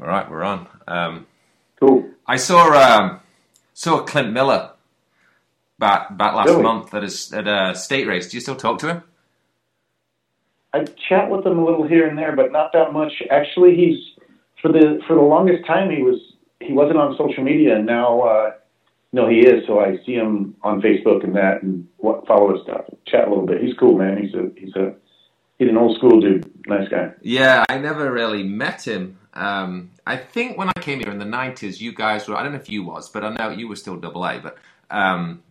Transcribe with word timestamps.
All 0.00 0.06
right, 0.06 0.30
we're 0.30 0.44
on. 0.44 0.66
Um, 0.86 1.26
Cool. 1.80 2.08
I 2.26 2.36
saw 2.36 2.72
um, 2.72 3.20
saw 3.74 4.02
Clint 4.02 4.32
Miller 4.32 4.70
back 5.78 6.16
back 6.16 6.34
last 6.34 6.48
Really? 6.48 6.62
month 6.62 6.94
at 6.94 7.04
a 7.04 7.36
at 7.36 7.46
a 7.46 7.74
state 7.74 8.06
race. 8.06 8.30
Do 8.30 8.36
you 8.36 8.40
still 8.40 8.56
talk 8.56 8.78
to 8.80 8.88
him? 8.88 9.02
I 10.72 10.84
chat 11.08 11.30
with 11.30 11.44
him 11.46 11.58
a 11.58 11.64
little 11.64 11.86
here 11.86 12.08
and 12.08 12.16
there, 12.18 12.34
but 12.34 12.52
not 12.52 12.72
that 12.72 12.92
much. 12.92 13.12
Actually, 13.30 13.76
he's 13.76 13.98
for 14.62 14.72
the 14.72 15.00
for 15.06 15.14
the 15.14 15.22
longest 15.22 15.66
time 15.66 15.90
he 15.90 16.02
was 16.02 16.18
he 16.60 16.72
wasn't 16.72 16.98
on 16.98 17.16
social 17.18 17.44
media, 17.44 17.76
and 17.76 17.86
now 17.86 18.20
uh, 18.22 18.52
no, 19.12 19.28
he 19.28 19.40
is. 19.40 19.66
So 19.66 19.80
I 19.80 19.98
see 20.04 20.14
him 20.14 20.56
on 20.62 20.80
Facebook 20.80 21.24
and 21.24 21.34
that, 21.36 21.62
and 21.62 21.86
what, 21.98 22.26
follow 22.26 22.52
his 22.54 22.62
stuff, 22.62 22.84
chat 23.06 23.26
a 23.26 23.30
little 23.30 23.46
bit. 23.46 23.62
He's 23.62 23.74
cool, 23.78 23.96
man. 23.98 24.16
He's 24.22 24.34
a 24.34 24.50
he's 24.56 24.74
a 24.76 24.94
he's 25.58 25.68
an 25.68 25.76
old 25.76 25.96
school 25.96 26.20
dude, 26.20 26.50
nice 26.66 26.88
guy. 26.88 27.12
Yeah, 27.22 27.64
I 27.68 27.78
never 27.78 28.12
really 28.12 28.42
met 28.42 28.86
him. 28.86 29.18
Um, 29.34 29.90
I 30.06 30.16
think 30.16 30.56
when 30.56 30.68
I 30.68 30.80
came 30.80 31.00
here 31.00 31.10
in 31.10 31.18
the 31.18 31.24
nineties, 31.24 31.80
you 31.80 31.92
guys 31.92 32.28
were. 32.28 32.36
I 32.36 32.42
don't 32.42 32.52
know 32.52 32.58
if 32.58 32.70
you 32.70 32.84
was, 32.84 33.08
but 33.10 33.24
I 33.24 33.30
know 33.34 33.50
you 33.50 33.68
were 33.68 33.76
still 33.76 33.96
double 33.96 34.24
A. 34.24 34.38
But 34.40 34.58
um, 34.90 35.42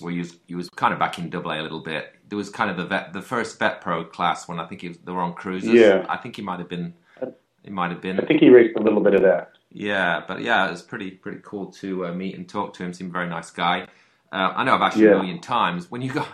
well, 0.00 0.10
you 0.10 0.20
was, 0.20 0.36
you 0.46 0.56
was 0.56 0.68
kind 0.70 0.92
of 0.92 0.98
back 0.98 1.18
in 1.18 1.30
double 1.30 1.50
A 1.50 1.60
a 1.60 1.62
little 1.62 1.80
bit. 1.82 2.12
There 2.28 2.36
was 2.36 2.50
kind 2.50 2.70
of 2.70 2.76
the 2.76 2.84
vet, 2.86 3.12
the 3.12 3.22
first 3.22 3.58
vet 3.58 3.80
pro 3.80 4.04
class 4.04 4.48
when 4.48 4.60
I 4.60 4.66
think 4.66 4.84
it 4.84 4.88
was, 4.88 4.98
they 4.98 5.12
were 5.12 5.20
on 5.20 5.34
cruises. 5.34 5.70
Yeah. 5.72 6.04
I 6.08 6.16
think 6.16 6.36
he 6.36 6.42
might 6.42 6.58
have 6.58 6.68
been. 6.68 6.94
It 7.64 7.72
might 7.72 7.90
have 7.90 8.00
been. 8.00 8.20
I 8.20 8.24
think 8.24 8.40
he 8.40 8.48
raced 8.48 8.76
a 8.76 8.80
little 8.82 9.00
bit 9.00 9.14
of 9.14 9.22
that. 9.22 9.52
Yeah, 9.72 10.22
but 10.28 10.40
yeah, 10.40 10.68
it 10.68 10.70
was 10.70 10.82
pretty 10.82 11.10
pretty 11.10 11.40
cool 11.42 11.66
to 11.72 12.06
uh, 12.06 12.12
meet 12.12 12.36
and 12.36 12.48
talk 12.48 12.74
to 12.74 12.84
him. 12.84 12.92
Seemed 12.92 13.10
a 13.10 13.12
very 13.12 13.28
nice 13.28 13.50
guy. 13.50 13.88
Uh, 14.30 14.52
I 14.54 14.62
know 14.64 14.74
I've 14.74 14.82
asked 14.82 14.96
you 14.96 15.08
Yeah. 15.08 15.14
a 15.14 15.18
million 15.18 15.40
times 15.40 15.90
when 15.90 16.00
you 16.00 16.12
got 16.12 16.28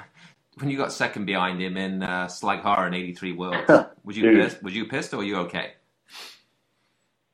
when 0.58 0.70
you 0.70 0.76
got 0.76 0.92
second 0.92 1.26
behind 1.26 1.60
him 1.60 1.76
in 1.76 2.02
uh, 2.02 2.26
Slagharen 2.26 2.88
in 2.88 2.94
'83 2.94 3.32
World? 3.32 3.64
Was 4.04 4.16
you 4.16 4.32
pissed? 4.32 4.62
Was 4.62 4.74
you 4.74 4.86
pissed 4.86 5.12
or 5.14 5.18
were 5.18 5.24
you 5.24 5.36
okay? 5.38 5.72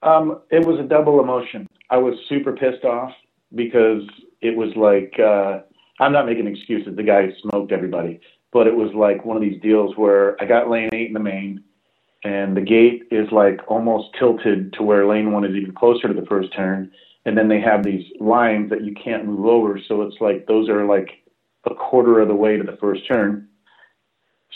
Um, 0.03 0.43
it 0.51 0.65
was 0.65 0.79
a 0.79 0.85
double 0.85 1.21
emotion. 1.21 1.67
I 1.91 1.97
was 1.97 2.15
super 2.29 2.53
pissed 2.53 2.85
off 2.85 3.11
because 3.55 4.03
it 4.41 4.57
was 4.57 4.71
like 4.77 5.19
uh, 5.19 5.61
I'm 5.99 6.13
not 6.13 6.27
making 6.27 6.47
excuses. 6.47 6.95
The 6.95 7.03
guy 7.03 7.33
smoked 7.43 7.73
everybody, 7.73 8.21
but 8.53 8.67
it 8.67 8.75
was 8.75 8.93
like 8.95 9.25
one 9.25 9.37
of 9.37 9.43
these 9.43 9.61
deals 9.61 9.97
where 9.97 10.41
I 10.41 10.47
got 10.47 10.71
lane 10.71 10.91
eight 10.93 11.09
in 11.09 11.15
the 11.15 11.21
main, 11.21 11.65
and 12.23 12.57
the 12.57 12.61
gate 12.61 13.05
is 13.11 13.31
like 13.33 13.61
almost 13.67 14.11
tilted 14.19 14.73
to 14.75 14.83
where 14.83 15.07
lane 15.07 15.33
one 15.33 15.45
is 15.45 15.57
even 15.57 15.75
closer 15.75 16.07
to 16.07 16.15
the 16.15 16.27
first 16.27 16.55
turn, 16.55 16.93
and 17.25 17.37
then 17.37 17.49
they 17.49 17.61
have 17.61 17.83
these 17.83 18.05
lines 18.21 18.71
that 18.71 18.85
you 18.85 18.95
can't 18.95 19.27
move 19.27 19.47
over. 19.47 19.81
So 19.89 20.03
it's 20.03 20.17
like 20.21 20.47
those 20.47 20.69
are 20.69 20.87
like 20.87 21.11
a 21.71 21.75
quarter 21.75 22.21
of 22.21 22.29
the 22.29 22.35
way 22.35 22.57
to 22.57 22.65
the 22.65 22.77
first 22.81 23.07
turn. 23.07 23.49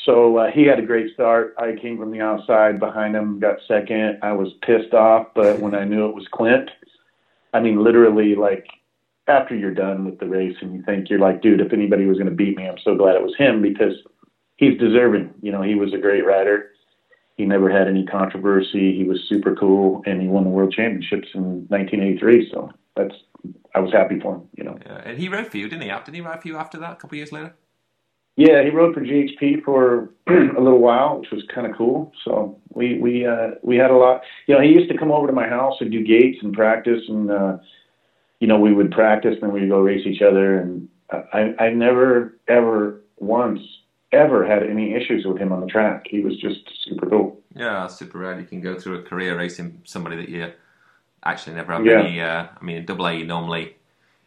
So 0.05 0.37
uh, 0.39 0.51
he 0.51 0.65
had 0.65 0.79
a 0.79 0.87
great 0.87 1.15
start. 1.15 1.55
I 1.59 1.77
came 1.81 1.99
from 1.99 2.11
the 2.11 2.21
outside 2.21 2.81
behind 2.81 3.15
him, 3.15 3.39
got 3.39 3.59
second. 3.69 4.19
I 4.23 4.33
was 4.33 4.49
pissed 4.63 4.95
off, 4.95 5.29
but 5.35 5.61
when 5.61 5.75
I 5.75 5.85
knew 5.85 6.09
it 6.09 6.15
was 6.15 6.27
Clint, 6.33 6.71
I 7.53 7.61
mean, 7.61 7.83
literally, 7.83 8.35
like 8.35 8.67
after 9.29 9.55
you're 9.55 9.75
done 9.75 10.05
with 10.05 10.19
the 10.19 10.27
race 10.27 10.57
and 10.61 10.75
you 10.75 10.83
think 10.83 11.09
you're 11.09 11.21
like, 11.21 11.43
dude, 11.43 11.61
if 11.61 11.73
anybody 11.73 12.07
was 12.07 12.19
going 12.19 12.31
to 12.31 12.35
beat 12.35 12.57
me, 12.57 12.67
I'm 12.67 12.79
so 12.83 12.97
glad 12.97 13.15
it 13.15 13.23
was 13.23 13.37
him 13.37 13.63
because 13.63 13.95
he's 14.57 14.79
deserving. 14.79 15.33
You 15.41 15.53
know, 15.53 15.63
he 15.63 15.75
was 15.75 15.95
a 15.95 15.99
great 15.99 16.27
rider. 16.27 16.71
He 17.37 17.45
never 17.45 17.71
had 17.71 17.89
any 17.89 18.05
controversy. 18.05 18.97
He 18.97 19.05
was 19.05 19.21
super 19.29 19.55
cool, 19.55 20.03
and 20.07 20.21
he 20.21 20.29
won 20.29 20.45
the 20.45 20.51
world 20.51 20.73
championships 20.73 21.29
in 21.35 21.67
1983. 21.69 22.51
So 22.51 22.71
that's 22.97 23.15
I 23.75 23.81
was 23.81 23.93
happy 23.93 24.21
for 24.21 24.37
him. 24.37 24.43
You 24.57 24.65
know. 24.65 24.79
Yeah, 24.85 25.03
and 25.05 25.19
he 25.19 25.29
rode 25.29 25.48
for 25.48 25.57
you, 25.57 25.69
didn't 25.69 25.83
he? 25.83 25.89
Didn't 25.89 26.15
he 26.15 26.21
ride 26.21 26.43
for 26.43 26.48
you 26.48 26.57
after 26.57 26.79
that? 26.79 26.93
A 26.93 26.97
couple 26.97 27.15
of 27.15 27.19
years 27.19 27.33
later. 27.33 27.55
Yeah, 28.37 28.62
he 28.62 28.71
rode 28.71 28.95
for 28.95 29.03
GHP 29.03 29.62
for 29.62 30.11
a 30.27 30.61
little 30.61 30.79
while, 30.79 31.21
which 31.21 31.31
was 31.31 31.43
kind 31.55 31.67
of 31.67 31.77
cool. 31.77 32.12
So 32.25 32.59
we 32.71 32.99
we 32.99 33.27
uh, 33.27 33.53
we 33.62 33.77
had 33.77 33.91
a 33.91 33.97
lot. 33.97 34.23
You 34.47 34.55
know, 34.55 34.62
he 34.62 34.71
used 34.71 34.91
to 34.91 34.97
come 34.97 35.11
over 35.11 35.27
to 35.27 35.33
my 35.33 35.49
house 35.49 35.77
and 35.81 35.91
do 35.91 36.03
gates 36.03 36.39
and 36.43 36.55
practice, 36.55 37.03
and 37.09 37.31
uh, 37.31 37.59
you 38.41 38.47
know 38.47 38.59
we 38.59 38.73
would 38.73 38.91
practice, 38.91 39.34
and 39.34 39.43
then 39.43 39.53
we'd 39.53 39.69
go 39.69 39.81
race 39.81 40.06
each 40.06 40.23
other. 40.23 40.59
And 40.59 40.89
I 41.11 41.55
I 41.59 41.71
never 41.71 42.39
ever 42.49 43.03
once 43.19 43.61
ever 44.12 44.47
had 44.47 44.62
any 44.62 44.95
issues 44.95 45.25
with 45.27 45.39
him 45.39 45.53
on 45.53 45.61
the 45.61 45.66
track. 45.66 46.06
He 46.09 46.21
was 46.21 46.39
just 46.39 46.61
super 46.84 47.09
cool. 47.09 47.39
Yeah, 47.55 47.87
super 47.87 48.19
rare. 48.19 48.39
You 48.39 48.47
can 48.47 48.61
go 48.61 48.78
through 48.78 48.99
a 49.00 49.03
career 49.03 49.37
racing 49.37 49.83
somebody 49.84 50.16
that 50.16 50.28
you 50.28 50.53
actually 51.25 51.55
never 51.56 51.72
have 51.72 51.84
Yeah. 51.87 52.00
any. 52.00 52.21
Uh, 52.21 52.47
I 52.60 52.65
mean, 52.65 52.77
in 52.77 52.84
double 52.84 53.06
A, 53.06 53.15
you 53.15 53.25
normally, 53.27 53.77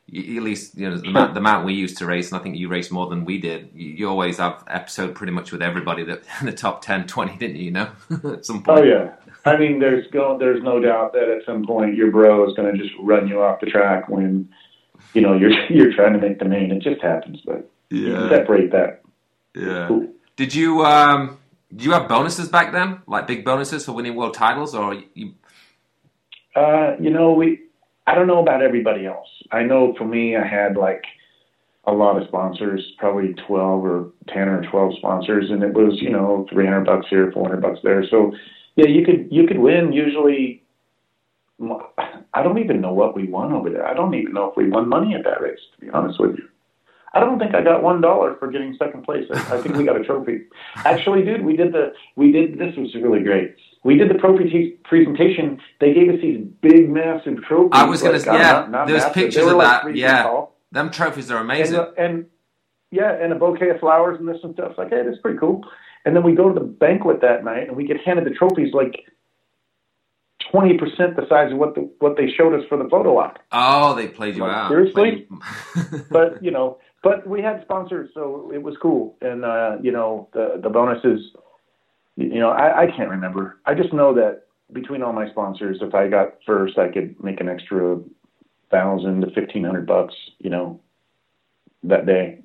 you, 0.08 0.38
at 0.38 0.44
least 0.44 0.78
you 0.78 0.90
know 0.90 0.98
the 0.98 1.08
amount, 1.10 1.34
the 1.34 1.40
amount 1.40 1.66
we 1.66 1.74
used 1.74 1.98
to 1.98 2.06
race, 2.06 2.32
and 2.32 2.40
I 2.40 2.44
think 2.44 2.56
you 2.58 2.68
raced 2.70 2.92
more 2.92 3.08
than 3.08 3.26
we 3.26 3.38
did. 3.40 3.70
You, 3.74 3.90
you 3.90 4.10
always 4.10 4.38
have 4.38 4.64
episode 4.68 5.16
pretty 5.16 5.34
much 5.34 5.52
with 5.52 5.62
everybody 5.62 6.04
that 6.06 6.24
in 6.40 6.46
the 6.48 6.54
top 6.54 6.82
10, 6.84 7.08
20, 7.08 7.38
didn't 7.38 7.56
you? 7.58 7.64
You 7.66 7.72
know, 7.72 7.90
at 8.34 8.46
some 8.46 8.64
point. 8.64 8.80
Oh 8.80 8.84
yeah. 8.84 9.12
I 9.48 9.58
mean, 9.58 9.80
there's 9.80 10.08
go, 10.12 10.38
there's 10.40 10.64
no 10.64 10.80
doubt 10.80 11.14
that 11.14 11.30
at 11.30 11.46
some 11.46 11.66
point 11.66 11.96
your 11.96 12.10
bro 12.12 12.48
is 12.50 12.56
going 12.56 12.72
to 12.76 12.82
just 12.82 12.94
run 13.00 13.28
you 13.28 13.42
off 13.44 13.60
the 13.60 13.68
track 13.68 14.10
when, 14.10 14.50
you 15.14 15.22
know, 15.22 15.34
you're 15.36 15.52
you're 15.70 15.94
trying 15.94 16.14
to 16.14 16.20
make 16.20 16.40
the 16.40 16.46
main. 16.46 16.72
It 16.72 16.82
just 16.82 17.02
happens, 17.02 17.42
but 17.46 17.70
you 17.92 18.06
can 18.06 18.12
Yeah, 18.24 18.30
separate 18.30 18.72
that. 18.72 19.02
yeah. 19.56 19.88
Cool. 19.88 20.08
Did 20.36 20.54
you 20.56 20.84
um, 20.86 21.38
Do 21.76 21.86
you 21.86 21.92
have 21.92 22.08
bonuses 22.10 22.50
back 22.50 22.72
then, 22.74 23.02
like 23.08 23.28
big 23.28 23.46
bonuses 23.46 23.86
for 23.86 23.92
winning 23.92 24.16
world 24.16 24.34
titles, 24.34 24.74
or 24.74 24.96
you? 25.14 25.34
Uh, 26.56 26.96
you 27.00 27.10
know, 27.10 27.34
we. 27.34 27.62
I 28.08 28.14
don't 28.14 28.28
know 28.28 28.40
about 28.40 28.62
everybody 28.62 29.08
else. 29.08 29.28
I 29.52 29.64
know 29.64 29.96
for 29.98 30.06
me, 30.06 30.36
I 30.36 30.46
had 30.46 30.78
like 30.78 31.04
a 31.86 31.92
lot 31.92 32.20
of 32.20 32.28
sponsors, 32.28 32.82
probably 32.98 33.34
twelve 33.48 33.84
or 33.84 34.12
ten 34.28 34.48
or 34.48 34.64
twelve 34.70 34.94
sponsors, 34.98 35.50
and 35.50 35.64
it 35.64 35.74
was 35.74 36.00
you 36.02 36.10
know 36.10 36.46
three 36.52 36.66
hundred 36.66 36.86
bucks 36.86 37.08
here, 37.10 37.32
four 37.32 37.48
hundred 37.48 37.62
bucks 37.62 37.80
there. 37.84 38.06
So 38.10 38.32
yeah, 38.76 38.88
you 38.88 39.06
could 39.06 39.28
you 39.32 39.48
could 39.48 39.60
win 39.60 39.92
usually. 39.92 40.62
I 42.34 42.44
don't 42.44 42.60
even 42.60 42.82
know 42.82 42.92
what 42.92 43.16
we 43.16 43.28
won 43.28 43.54
over 43.54 43.70
there. 43.70 43.88
I 43.88 43.94
don't 43.94 44.14
even 44.14 44.34
know 44.34 44.50
if 44.50 44.58
we 44.58 44.70
won 44.70 44.90
money 44.90 45.16
at 45.16 45.24
that 45.24 45.40
race. 45.40 45.60
To 45.76 45.86
be 45.86 45.90
honest 45.90 46.20
with 46.20 46.38
you, 46.38 46.50
I 47.16 47.20
don't 47.22 47.40
think 47.40 47.56
I 47.56 47.64
got 47.64 47.82
one 47.82 48.02
dollar 48.02 48.36
for 48.40 48.52
getting 48.52 48.76
second 48.78 49.04
place. 49.04 49.26
I, 49.34 49.58
I 49.58 49.62
think 49.62 49.76
we 49.76 49.84
got 49.86 50.00
a 50.00 50.04
trophy. 50.04 50.42
Actually, 50.76 51.24
dude, 51.24 51.44
we 51.46 51.56
did 51.56 51.72
the 51.74 51.94
we 52.16 52.32
did 52.32 52.60
this 52.60 52.76
was 52.76 52.94
really 52.96 53.24
great. 53.24 53.56
We 53.84 53.96
did 53.98 54.10
the 54.10 54.16
trophy 54.16 54.78
presentation. 54.84 55.60
They 55.80 55.94
gave 55.94 56.10
us 56.10 56.20
these 56.22 56.46
big, 56.62 56.90
massive 56.90 57.42
trophies. 57.44 57.70
I 57.74 57.86
was 57.86 58.02
gonna- 58.04 58.18
like, 58.18 58.26
yeah, 58.26 58.52
not- 58.52 58.72
not 58.72 58.88
there's 58.88 59.02
massive. 59.02 59.14
pictures 59.14 59.46
of 59.48 59.58
like 59.58 59.84
that, 59.84 59.96
yeah. 59.96 60.24
tall. 60.24 60.56
Them 60.72 60.90
trophies 60.92 61.32
are 61.32 61.38
And, 61.40 61.50
amazing. 61.50 61.80
uh, 61.80 61.92
and 61.98 62.26
yeah, 62.92 63.12
and 63.14 63.32
a 63.32 63.36
bouquet 63.36 63.70
of 63.70 63.80
flowers 63.80 64.20
and 64.20 64.28
this 64.28 64.38
and 64.44 64.54
stuff. 64.54 64.72
It's 64.72 64.78
like, 64.78 64.90
hey, 64.90 65.04
that's 65.06 65.20
pretty 65.22 65.38
cool. 65.40 65.64
And 66.06 66.16
then 66.16 66.24
we 66.24 66.34
go 66.36 66.52
to 66.52 66.54
the 66.60 66.66
banquet 66.66 67.22
that 67.22 67.44
night, 67.46 67.68
and 67.68 67.76
we 67.78 67.86
get 67.88 67.98
handed 68.06 68.26
the 68.26 68.32
trophies 68.32 68.74
like 68.74 69.06
twenty 70.52 70.78
percent 70.78 71.16
the 71.16 71.26
size 71.28 71.52
of 71.52 71.58
what 71.58 71.76
the 71.76 71.90
what 72.00 72.18
they 72.18 72.28
showed 72.30 72.54
us 72.54 72.66
for 72.70 72.78
the 72.78 72.88
photo 72.90 73.18
op. 73.18 73.40
oh, 73.52 73.96
they 73.96 74.08
played 74.08 74.36
you 74.36 74.42
Like, 74.44 74.56
out. 74.56 74.70
seriously? 74.70 74.94
Played 74.94 75.28
you- 75.92 76.02
But 76.12 76.44
you 76.44 76.52
know, 76.52 76.78
but 77.06 77.28
we 77.34 77.40
had 77.42 77.62
sponsors, 77.62 78.10
so 78.16 78.52
it 78.54 78.62
was 78.68 78.76
cool. 78.82 79.16
And 79.22 79.46
uh, 79.46 79.78
you 79.82 79.92
know, 79.98 80.28
the 80.34 80.60
the 80.62 80.70
bonuses. 80.70 81.22
You 82.18 82.40
know, 82.40 82.50
I, 82.50 82.84
I 82.84 82.86
can't 82.96 83.10
remember. 83.10 83.60
I 83.66 83.74
just 83.82 83.94
know 83.94 84.14
that 84.16 84.34
between 84.72 85.02
all 85.04 85.14
my 85.14 85.30
sponsors, 85.30 85.78
if 85.82 85.94
I 85.94 86.08
got 86.08 86.28
first, 86.46 86.78
I 86.78 86.88
could 86.90 87.10
make 87.24 87.40
an 87.42 87.50
extra 87.50 88.00
thousand 88.72 89.22
to 89.22 89.28
fifteen 89.40 89.64
hundred 89.64 89.86
bucks. 89.86 90.16
You 90.40 90.50
know, 90.50 90.82
that 91.84 92.06
day. 92.06 92.42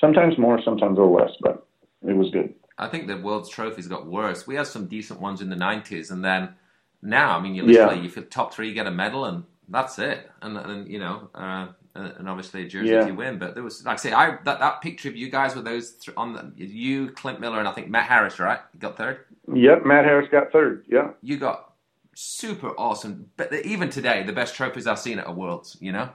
Sometimes 0.00 0.36
more, 0.38 0.60
sometimes 0.64 0.98
a 0.98 1.00
little 1.00 1.14
less, 1.14 1.30
but 1.40 1.66
it 2.06 2.16
was 2.16 2.30
good. 2.30 2.52
I 2.78 2.88
think 2.88 3.06
the 3.06 3.16
world's 3.16 3.48
trophies 3.48 3.88
got 3.88 4.06
worse. 4.06 4.46
We 4.46 4.56
had 4.56 4.66
some 4.66 4.86
decent 4.86 5.20
ones 5.20 5.40
in 5.40 5.48
the 5.48 5.56
nineties, 5.56 6.10
and 6.10 6.24
then 6.24 6.54
now, 7.02 7.36
I 7.36 7.40
mean, 7.40 7.54
you 7.54 7.64
Yeah. 7.64 7.86
literally, 7.86 8.06
if 8.06 8.16
you're 8.16 8.24
top 8.24 8.52
three, 8.52 8.68
you 8.68 8.74
get 8.74 8.86
a 8.86 8.90
medal, 8.90 9.24
and 9.24 9.44
that's 9.68 9.98
it. 9.98 10.30
And 10.42 10.56
and 10.58 10.88
you 10.88 10.98
know, 10.98 11.30
uh, 11.34 11.68
and 11.94 12.28
obviously 12.28 12.62
a 12.64 12.68
jersey 12.68 12.90
Yeah. 12.90 13.06
you 13.06 13.14
win. 13.14 13.38
But 13.38 13.54
there 13.54 13.62
was, 13.62 13.84
like 13.84 13.94
I 13.94 13.96
say, 13.96 14.12
I 14.12 14.36
that, 14.44 14.58
that 14.58 14.80
picture 14.80 15.08
of 15.08 15.16
you 15.16 15.30
guys 15.30 15.54
with 15.54 15.64
those 15.64 15.92
th- 15.92 16.16
on 16.16 16.32
the, 16.32 16.52
you, 16.66 17.10
Clint 17.10 17.40
Miller, 17.40 17.58
and 17.58 17.68
I 17.68 17.72
think 17.72 17.88
Matt 17.88 18.08
Harris, 18.08 18.38
right? 18.38 18.58
You 18.72 18.80
got 18.80 18.96
third. 18.96 19.20
Yep, 19.52 19.84
Matt 19.86 20.04
Harris 20.04 20.28
got 20.30 20.50
third. 20.52 20.84
Yeah. 20.88 21.10
You 21.22 21.36
got 21.38 21.72
super 22.14 22.70
awesome. 22.78 23.30
But 23.36 23.52
even 23.64 23.90
today, 23.90 24.22
the 24.24 24.32
best 24.32 24.54
trophies 24.56 24.86
I've 24.86 24.98
seen 24.98 25.18
at 25.18 25.28
a 25.28 25.32
Worlds. 25.32 25.76
You 25.80 25.92
know. 25.92 26.10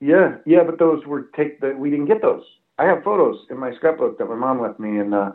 Yeah, 0.00 0.36
yeah, 0.46 0.64
but 0.64 0.78
those 0.78 1.04
were 1.06 1.22
take 1.36 1.60
that 1.60 1.78
we 1.78 1.90
didn't 1.90 2.06
get 2.06 2.22
those. 2.22 2.42
I 2.78 2.86
have 2.86 3.04
photos 3.04 3.36
in 3.50 3.58
my 3.58 3.72
scrapbook 3.76 4.18
that 4.18 4.24
my 4.26 4.34
mom 4.34 4.60
left 4.60 4.80
me, 4.80 4.98
and 4.98 5.14
uh, 5.14 5.32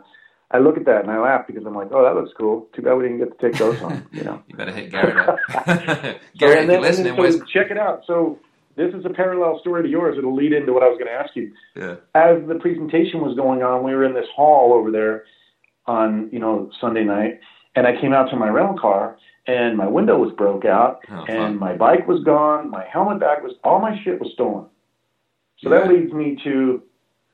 I 0.50 0.58
look 0.58 0.76
at 0.76 0.84
that 0.86 1.02
and 1.02 1.10
I 1.10 1.18
laugh 1.20 1.46
because 1.46 1.64
I'm 1.64 1.74
like, 1.74 1.88
oh, 1.92 2.02
that 2.02 2.14
looks 2.20 2.32
cool. 2.36 2.68
Too 2.74 2.82
bad 2.82 2.94
we 2.94 3.04
didn't 3.04 3.18
get 3.18 3.38
to 3.38 3.48
take 3.50 3.58
those 3.58 3.78
home. 3.78 4.06
You 4.12 4.24
know. 4.24 4.42
You 4.48 4.56
better 4.56 4.72
hit 4.72 4.90
Garrett 4.90 5.16
up. 5.16 5.38
So, 5.54 6.14
Garrett, 6.38 6.58
and 6.68 6.70
if 6.72 6.96
then- 6.96 7.04
you're 7.06 7.14
and 7.14 7.18
listening, 7.18 7.32
so 7.32 7.44
check 7.46 7.70
it 7.70 7.78
out. 7.78 8.02
So 8.06 8.38
this 8.78 8.94
is 8.94 9.04
a 9.04 9.10
parallel 9.10 9.58
story 9.60 9.82
to 9.82 9.88
yours. 9.88 10.16
It'll 10.16 10.34
lead 10.34 10.52
into 10.54 10.72
what 10.72 10.82
I 10.82 10.88
was 10.88 10.96
going 10.98 11.10
to 11.12 11.18
ask 11.22 11.36
you. 11.36 11.52
yeah. 11.76 11.96
As 12.14 12.38
the 12.48 12.54
presentation 12.60 13.20
was 13.20 13.36
going 13.36 13.62
on, 13.62 13.82
we 13.84 13.92
were 13.94 14.04
in 14.04 14.14
this 14.14 14.28
hall 14.34 14.72
over 14.72 14.90
there 14.90 15.24
on 15.86 16.30
you 16.32 16.38
know 16.38 16.70
Sunday 16.80 17.04
night, 17.04 17.40
and 17.74 17.86
I 17.86 18.00
came 18.00 18.12
out 18.14 18.30
to 18.30 18.36
my 18.36 18.48
rental 18.48 18.78
car, 18.78 19.18
and 19.46 19.76
my 19.76 19.86
window 19.86 20.16
was 20.18 20.32
broke 20.36 20.64
out, 20.64 21.00
Oh, 21.10 21.24
and 21.28 21.58
fun. 21.58 21.58
my 21.58 21.74
bike 21.76 22.06
was 22.08 22.22
gone, 22.24 22.70
my 22.70 22.84
helmet 22.90 23.20
bag 23.20 23.42
was, 23.42 23.52
all 23.64 23.80
my 23.80 23.98
shit 24.02 24.20
was 24.20 24.30
stolen. 24.34 24.66
So 25.62 25.70
that 25.70 25.88
leads 25.88 26.12
me 26.12 26.38
to 26.44 26.82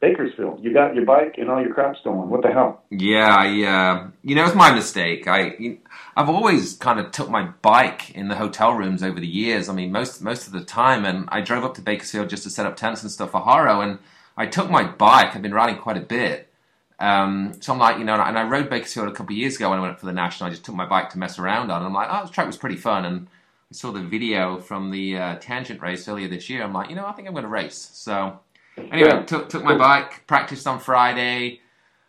Bakersfield. 0.05 0.63
You 0.63 0.75
got 0.75 0.95
your 0.95 1.07
bike 1.07 1.37
and 1.39 1.49
all 1.51 1.63
your 1.63 1.73
crap 1.73 1.97
stolen. 1.97 2.29
What 2.29 2.43
the 2.43 2.53
hell? 2.53 2.83
Yeah, 2.91 3.35
I, 3.35 3.47
uh, 3.65 4.09
you 4.23 4.35
know, 4.35 4.45
it's 4.45 4.55
my 4.55 4.71
mistake. 4.71 5.27
I, 5.27 5.79
I've 6.15 6.29
always 6.29 6.77
kind 6.77 7.01
of 7.01 7.11
took 7.11 7.31
my 7.31 7.45
bike 7.63 8.11
in 8.11 8.29
the 8.29 8.35
hotel 8.35 8.75
rooms 8.75 9.03
over 9.03 9.19
the 9.19 9.27
years. 9.27 9.71
I 9.71 9.73
mean, 9.73 9.93
most 9.93 10.21
most 10.21 10.47
of 10.47 10.53
the 10.53 10.63
time, 10.63 11.07
and 11.07 11.27
I 11.29 11.41
drove 11.41 11.65
up 11.65 11.75
to 11.77 11.81
Bakersfield 11.81 12.29
just 12.29 12.43
to 12.43 12.51
set 12.51 12.67
up 12.67 12.77
tents 12.77 13.03
and 13.03 13.11
stuff 13.11 13.31
for 13.31 13.41
Haro, 13.41 13.81
and 13.81 13.99
I 14.37 14.45
took 14.47 14.69
my 14.71 14.85
bike. 14.85 15.35
I've 15.35 15.41
been 15.41 15.55
riding 15.55 15.79
quite 15.79 15.97
a 15.97 16.07
bit. 16.19 16.51
Um, 16.99 17.55
so 17.61 17.73
I'm 17.73 17.79
like, 17.79 17.99
you 17.99 18.05
know, 18.05 18.15
and 18.15 18.39
I 18.39 18.47
rode 18.47 18.69
Bakersfield 18.69 19.09
a 19.09 19.13
couple 19.13 19.33
of 19.35 19.39
years 19.39 19.57
ago 19.57 19.71
when 19.71 19.79
I 19.79 19.83
went 19.83 19.95
up 19.95 20.01
for 20.01 20.07
the 20.07 20.13
national. 20.13 20.49
I 20.49 20.51
just 20.51 20.67
took 20.67 20.75
my 20.75 20.87
bike 20.87 21.09
to 21.11 21.19
mess 21.19 21.39
around 21.39 21.71
on, 21.71 21.79
and 21.79 21.87
I'm 21.87 21.95
like, 21.95 22.09
oh, 22.11 22.21
this 22.23 22.31
track 22.31 22.47
was 22.47 22.59
pretty 22.59 22.77
fun. 22.77 23.07
And 23.07 23.27
I 23.73 23.75
saw 23.75 23.91
the 23.91 24.03
video 24.03 24.59
from 24.59 24.91
the 24.91 25.17
uh, 25.17 25.37
tangent 25.37 25.81
race 25.81 26.07
earlier 26.09 26.29
this 26.29 26.51
year. 26.51 26.63
I'm 26.63 26.75
like, 26.75 26.91
you 26.91 26.97
know, 26.97 27.07
I 27.07 27.13
think 27.13 27.27
I'm 27.27 27.33
going 27.33 27.45
to 27.45 27.49
race. 27.49 27.89
So 27.95 28.39
Anyway, 28.77 29.09
yeah. 29.09 29.23
took 29.23 29.49
took 29.49 29.63
my 29.63 29.77
bike, 29.77 30.27
practiced 30.27 30.67
on 30.67 30.81
Friday, 30.81 31.61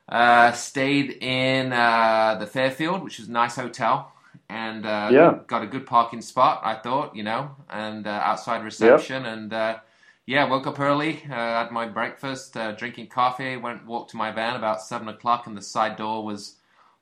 uh, 0.09 0.51
stayed 0.51 1.11
in 1.21 1.71
uh, 1.71 2.37
the 2.39 2.47
Fairfield, 2.47 3.03
which 3.03 3.19
is 3.19 3.27
a 3.27 3.31
nice 3.31 3.55
hotel, 3.55 4.11
and 4.49 4.85
uh, 4.85 5.09
yeah. 5.11 5.39
got 5.47 5.63
a 5.63 5.67
good 5.67 5.85
parking 5.85 6.21
spot. 6.21 6.61
I 6.63 6.75
thought, 6.75 7.15
you 7.15 7.23
know, 7.23 7.51
and 7.69 8.07
uh, 8.07 8.09
outside 8.23 8.63
reception, 8.63 9.23
yep. 9.23 9.33
and 9.33 9.53
uh, 9.53 9.79
yeah, 10.25 10.49
woke 10.49 10.65
up 10.65 10.79
early, 10.79 11.21
uh, 11.25 11.35
had 11.35 11.71
my 11.71 11.85
breakfast, 11.85 12.57
drinking 12.77 13.07
coffee, 13.07 13.57
went 13.57 13.85
walked 13.85 14.11
to 14.11 14.17
my 14.17 14.31
van 14.31 14.55
about 14.55 14.81
seven 14.81 15.07
o'clock, 15.07 15.47
and 15.47 15.55
the 15.55 15.61
side 15.61 15.97
door 15.97 16.25
was 16.25 16.55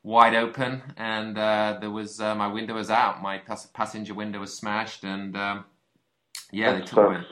wide 0.04 0.36
open, 0.36 0.82
and 0.98 1.38
there 1.38 1.92
was 1.92 2.20
my 2.20 2.48
window 2.48 2.74
was 2.76 2.90
out, 2.90 3.22
my 3.22 3.42
passenger 3.74 4.14
window 4.14 4.40
was 4.40 4.54
smashed, 4.54 5.06
and 5.06 5.38
um, 5.38 5.66
yeah, 6.52 6.74
That's 6.74 6.92
they 6.92 6.96
took 6.96 7.10
my 7.10 7.24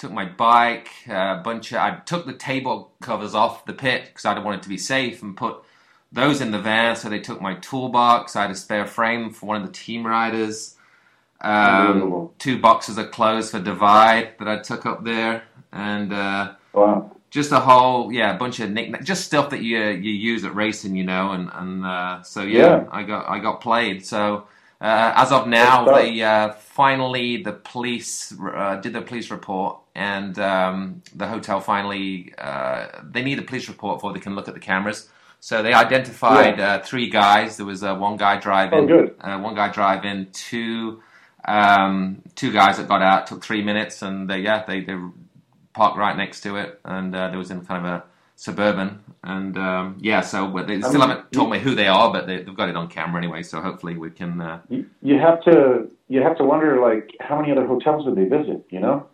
took 0.00 0.12
my 0.12 0.24
bike, 0.24 0.88
a 1.08 1.40
bunch 1.44 1.72
of, 1.72 1.78
I 1.78 1.98
took 2.06 2.24
the 2.24 2.32
table 2.32 2.90
covers 3.02 3.34
off 3.34 3.66
the 3.66 3.74
pit 3.74 4.04
because 4.06 4.24
I 4.24 4.38
wanted 4.38 4.62
to 4.62 4.70
be 4.70 4.78
safe 4.78 5.22
and 5.22 5.36
put 5.36 5.62
those 6.10 6.40
in 6.40 6.52
the 6.52 6.58
van. 6.58 6.96
So 6.96 7.10
they 7.10 7.20
took 7.20 7.42
my 7.42 7.54
toolbox. 7.56 8.34
I 8.34 8.42
had 8.42 8.50
a 8.50 8.54
spare 8.54 8.86
frame 8.86 9.30
for 9.30 9.44
one 9.44 9.60
of 9.60 9.66
the 9.66 9.72
team 9.72 10.06
riders. 10.06 10.76
Um, 11.42 12.30
two 12.38 12.58
boxes 12.60 12.96
of 12.96 13.10
clothes 13.10 13.50
for 13.50 13.60
Divide 13.60 14.38
that 14.38 14.48
I 14.48 14.58
took 14.58 14.84
up 14.84 15.04
there, 15.04 15.44
and 15.72 16.12
uh, 16.12 16.52
wow. 16.74 17.16
just 17.30 17.50
a 17.50 17.60
whole 17.60 18.12
yeah 18.12 18.34
a 18.34 18.38
bunch 18.38 18.60
of 18.60 18.70
nick 18.70 19.02
just 19.04 19.24
stuff 19.24 19.48
that 19.50 19.62
you 19.62 19.78
you 19.78 20.12
use 20.12 20.44
at 20.44 20.54
racing, 20.54 20.96
you 20.96 21.04
know, 21.04 21.32
and 21.32 21.50
and 21.54 21.86
uh, 21.86 22.22
so 22.22 22.42
yeah, 22.42 22.58
yeah, 22.58 22.84
I 22.90 23.04
got 23.04 23.26
I 23.26 23.38
got 23.38 23.62
played. 23.62 24.04
So 24.04 24.48
uh, 24.80 25.12
as 25.14 25.30
of 25.30 25.46
now, 25.46 25.84
they 25.84 26.22
uh, 26.22 26.52
finally 26.52 27.42
the 27.42 27.52
police 27.52 28.32
uh, 28.40 28.76
did 28.76 28.94
the 28.94 29.02
police 29.02 29.30
report, 29.30 29.78
and 29.94 30.38
um, 30.38 31.02
the 31.14 31.26
hotel 31.26 31.60
finally 31.60 32.32
uh, 32.38 32.86
they 33.02 33.22
need 33.22 33.38
a 33.38 33.42
police 33.42 33.68
report 33.68 33.98
before 33.98 34.14
they 34.14 34.20
can 34.20 34.34
look 34.34 34.48
at 34.48 34.54
the 34.54 34.60
cameras. 34.60 35.10
So 35.38 35.62
they 35.62 35.74
identified 35.74 36.58
yeah. 36.58 36.74
Uh, 36.74 36.82
three 36.82 37.10
guys. 37.10 37.58
There 37.58 37.66
was 37.66 37.82
uh, 37.82 37.94
one 37.94 38.16
guy 38.16 38.38
driving, 38.38 38.90
oh, 39.22 39.38
one 39.38 39.54
guy 39.54 39.70
driving, 39.70 40.28
two 40.32 41.02
um, 41.44 42.22
two 42.34 42.50
guys 42.50 42.78
that 42.78 42.88
got 42.88 43.02
out. 43.02 43.26
Took 43.26 43.44
three 43.44 43.62
minutes, 43.62 44.00
and 44.00 44.30
they, 44.30 44.38
yeah, 44.38 44.64
they 44.64 44.80
they 44.80 44.96
parked 45.74 45.98
right 45.98 46.16
next 46.16 46.40
to 46.42 46.56
it, 46.56 46.80
and 46.86 47.12
there 47.12 47.36
was 47.36 47.50
in 47.50 47.66
kind 47.66 47.84
of 47.84 47.92
a 47.92 48.04
suburban, 48.36 49.00
and 49.22 49.58
um, 49.58 49.98
yeah, 50.00 50.22
so 50.22 50.50
they 50.66 50.80
still 50.80 51.02
I 51.02 51.06
mean, 51.06 51.16
haven't 51.16 51.32
told 51.32 51.50
me 51.50 51.58
who 51.58 51.74
they 51.74 51.88
are, 51.88 52.10
but 52.10 52.26
they, 52.26 52.36
have 52.42 52.56
got 52.56 52.70
it 52.70 52.76
on 52.76 52.88
camera 52.88 53.18
anyway. 53.18 53.42
So 53.42 53.60
hopefully 53.60 53.96
we 53.96 54.10
can. 54.10 54.40
Uh, 54.40 54.60
you, 54.70 54.86
you, 55.02 55.18
have 55.18 55.42
to 55.44 55.90
you 56.08 56.22
have 56.22 56.38
to 56.38 56.44
wonder 56.44 56.80
like 56.80 57.16
how 57.20 57.38
many 57.38 57.52
other 57.52 57.66
hotels 57.66 58.06
did 58.06 58.16
they 58.16 58.24
visit? 58.24 58.64
You 58.70 58.80
know. 58.80 59.06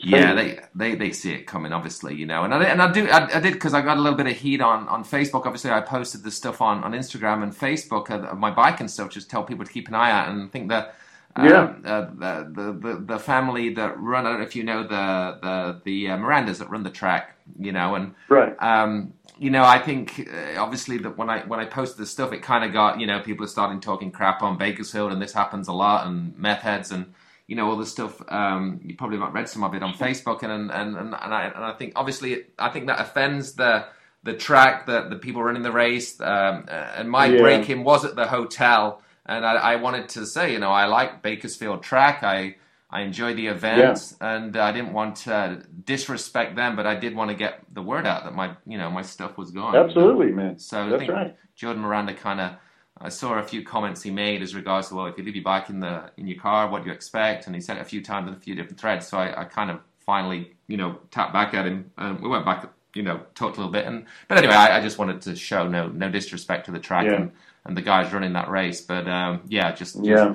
Yeah, 0.00 0.34
they, 0.34 0.60
they 0.74 0.94
they 0.94 1.12
see 1.12 1.32
it 1.32 1.46
coming, 1.46 1.72
obviously, 1.72 2.14
you 2.14 2.24
know, 2.24 2.44
and 2.44 2.54
I 2.54 2.64
and 2.64 2.80
I 2.80 2.92
do 2.92 3.08
I, 3.08 3.36
I 3.36 3.40
did 3.40 3.52
because 3.54 3.74
I 3.74 3.82
got 3.82 3.96
a 3.96 4.00
little 4.00 4.16
bit 4.16 4.28
of 4.28 4.36
heat 4.36 4.60
on, 4.60 4.86
on 4.88 5.04
Facebook. 5.04 5.44
Obviously, 5.44 5.72
I 5.72 5.80
posted 5.80 6.22
the 6.22 6.30
stuff 6.30 6.62
on, 6.62 6.84
on 6.84 6.92
Instagram 6.92 7.42
and 7.42 7.52
Facebook 7.52 8.08
of, 8.10 8.24
of 8.24 8.38
my 8.38 8.52
bike 8.52 8.78
and 8.78 8.88
stuff, 8.88 9.10
just 9.10 9.28
tell 9.28 9.42
people 9.42 9.64
to 9.64 9.72
keep 9.72 9.88
an 9.88 9.94
eye 9.94 10.12
out. 10.12 10.28
And 10.28 10.44
I 10.44 10.46
think 10.46 10.68
that 10.68 10.94
yeah. 11.36 11.60
Um, 11.60 11.82
uh, 11.84 12.42
the, 12.42 12.78
the, 12.80 13.04
the 13.06 13.18
family 13.18 13.74
that 13.74 13.98
run. 14.00 14.26
I 14.26 14.30
don't 14.30 14.40
know 14.40 14.46
if 14.46 14.56
you 14.56 14.64
know 14.64 14.82
the 14.82 15.38
the 15.40 15.80
the 15.84 16.10
uh, 16.10 16.16
Mirandas 16.16 16.58
that 16.58 16.70
run 16.70 16.82
the 16.82 16.90
track. 16.90 17.36
You 17.58 17.72
know, 17.72 17.94
and 17.94 18.14
right. 18.28 18.54
Um, 18.60 19.12
you 19.38 19.50
know, 19.50 19.64
I 19.64 19.78
think 19.78 20.28
uh, 20.32 20.60
obviously 20.60 20.98
that 20.98 21.16
when 21.16 21.30
I 21.30 21.40
when 21.40 21.60
I 21.60 21.64
posted 21.64 21.98
this 21.98 22.10
stuff, 22.10 22.32
it 22.32 22.42
kind 22.42 22.64
of 22.64 22.72
got 22.72 23.00
you 23.00 23.06
know 23.06 23.20
people 23.20 23.44
are 23.44 23.48
starting 23.48 23.80
talking 23.80 24.10
crap 24.10 24.42
on 24.42 24.58
Bakersfield, 24.58 25.12
and 25.12 25.20
this 25.20 25.32
happens 25.32 25.68
a 25.68 25.72
lot, 25.72 26.06
and 26.06 26.36
meth 26.36 26.62
heads, 26.62 26.90
and 26.90 27.12
you 27.46 27.56
know 27.56 27.68
all 27.68 27.76
this 27.76 27.90
stuff. 27.90 28.20
Um, 28.28 28.80
you 28.84 28.96
probably 28.96 29.18
might 29.18 29.32
read 29.32 29.48
some 29.48 29.64
of 29.64 29.74
it 29.74 29.82
on 29.82 29.94
Facebook, 29.94 30.42
and 30.42 30.52
and 30.52 30.70
and 30.70 30.96
and, 30.96 31.14
I 31.14 31.46
and 31.54 31.64
I 31.64 31.72
think 31.72 31.92
obviously 31.96 32.46
I 32.58 32.70
think 32.70 32.86
that 32.86 33.00
offends 33.00 33.54
the 33.54 33.86
the 34.24 34.34
track, 34.34 34.86
that 34.86 35.10
the 35.10 35.16
people 35.16 35.42
running 35.42 35.62
the 35.62 35.72
race, 35.72 36.20
um, 36.20 36.66
uh, 36.68 36.92
and 36.96 37.08
my 37.08 37.26
yeah. 37.26 37.40
break-in 37.40 37.84
was 37.84 38.04
at 38.04 38.16
the 38.16 38.26
hotel 38.26 39.00
and 39.28 39.44
I, 39.44 39.54
I, 39.54 39.76
wanted 39.76 40.08
to 40.10 40.26
say, 40.26 40.52
you 40.52 40.58
know, 40.58 40.70
I 40.70 40.86
like 40.86 41.22
Bakersfield 41.22 41.82
track. 41.82 42.22
I 42.22 42.56
I 42.90 43.02
enjoy 43.02 43.34
the 43.34 43.48
event, 43.48 44.16
yeah. 44.20 44.34
and 44.34 44.56
I 44.56 44.72
didn't 44.72 44.94
want 44.94 45.16
to 45.16 45.62
disrespect 45.84 46.56
them, 46.56 46.74
but 46.74 46.86
I 46.86 46.94
did 46.94 47.14
want 47.14 47.30
to 47.30 47.36
get 47.36 47.60
the 47.72 47.82
word 47.82 48.06
out 48.06 48.24
that 48.24 48.34
my 48.34 48.56
you 48.66 48.78
know 48.78 48.90
my 48.90 49.02
stuff 49.02 49.36
was 49.36 49.50
gone. 49.50 49.76
Absolutely, 49.76 50.32
man. 50.32 50.58
So 50.58 50.88
That's 50.88 50.94
I 50.94 50.98
think 50.98 51.10
right. 51.10 51.36
Jordan 51.54 51.82
Miranda 51.82 52.14
kind 52.14 52.40
of. 52.40 52.52
I 53.00 53.10
saw 53.10 53.38
a 53.38 53.44
few 53.44 53.62
comments 53.62 54.02
he 54.02 54.10
made 54.10 54.42
as 54.42 54.56
regards 54.56 54.88
to 54.88 54.96
well, 54.96 55.06
if 55.06 55.16
you 55.16 55.22
leave 55.22 55.36
your 55.36 55.44
bike 55.44 55.70
in 55.70 55.78
the 55.78 56.10
in 56.16 56.26
your 56.26 56.40
car, 56.40 56.68
what 56.68 56.82
do 56.82 56.88
you 56.88 56.94
expect? 56.94 57.46
And 57.46 57.54
he 57.54 57.60
said 57.60 57.76
it 57.76 57.80
a 57.80 57.84
few 57.84 58.02
times 58.02 58.26
in 58.26 58.34
a 58.34 58.40
few 58.40 58.56
different 58.56 58.80
threads. 58.80 59.06
So 59.06 59.18
I, 59.18 59.42
I 59.42 59.44
kind 59.44 59.70
of 59.70 59.80
finally, 60.00 60.56
you 60.66 60.76
know, 60.76 60.98
tapped 61.12 61.32
back 61.32 61.54
at 61.54 61.64
him, 61.66 61.92
and 61.96 62.20
we 62.20 62.28
went 62.28 62.44
back, 62.44 62.66
you 62.94 63.04
know, 63.04 63.20
talked 63.36 63.56
a 63.56 63.60
little 63.60 63.72
bit. 63.72 63.86
And 63.86 64.06
but 64.26 64.38
anyway, 64.38 64.54
I, 64.54 64.78
I 64.78 64.80
just 64.80 64.98
wanted 64.98 65.20
to 65.22 65.36
show 65.36 65.68
no 65.68 65.88
no 65.88 66.10
disrespect 66.10 66.64
to 66.66 66.72
the 66.72 66.80
track 66.80 67.04
yeah. 67.04 67.14
and 67.14 67.32
and 67.66 67.76
the 67.76 67.82
guys 67.82 68.12
running 68.12 68.32
that 68.32 68.48
race. 68.50 68.80
But 68.80 69.06
um, 69.06 69.42
yeah, 69.46 69.70
just, 69.72 69.94
just, 69.94 70.04
yeah, 70.04 70.34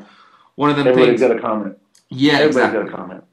one 0.55 0.69
of 0.69 0.77
them 0.77 0.87
Everybody's 0.87 1.19
things. 1.19 1.31
got 1.31 1.37
a 1.37 1.41
comment. 1.41 1.77
Yeah, 2.13 2.33
Everybody's 2.33 2.73
exactly. 2.73 2.91
comment. 2.91 3.23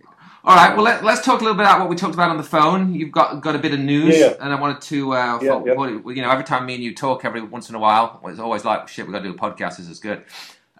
All 0.42 0.56
right, 0.56 0.74
well 0.74 0.84
let, 0.84 1.04
us 1.04 1.22
talk 1.22 1.40
a 1.40 1.44
little 1.44 1.56
bit 1.56 1.66
about 1.66 1.80
what 1.80 1.90
we 1.90 1.96
talked 1.96 2.14
about 2.14 2.30
on 2.30 2.38
the 2.38 2.42
phone. 2.42 2.94
You've 2.94 3.12
got 3.12 3.42
got 3.42 3.54
a 3.54 3.58
bit 3.58 3.74
of 3.74 3.80
news, 3.80 4.16
yeah, 4.16 4.28
yeah. 4.28 4.34
and 4.40 4.52
I 4.52 4.58
wanted 4.58 4.80
to, 4.82 5.12
uh, 5.12 5.38
yeah, 5.42 5.60
you 5.64 6.22
know, 6.22 6.30
every 6.30 6.44
time 6.44 6.64
me 6.64 6.76
and 6.76 6.82
you 6.82 6.94
talk, 6.94 7.26
every 7.26 7.42
once 7.42 7.68
in 7.68 7.74
a 7.74 7.78
while, 7.78 8.22
it's 8.24 8.40
always 8.40 8.64
like, 8.64 8.88
shit, 8.88 9.06
we 9.06 9.12
got 9.12 9.18
to 9.18 9.24
do 9.24 9.34
a 9.34 9.38
podcast. 9.38 9.76
This 9.76 9.88
is 9.88 10.00
good. 10.00 10.24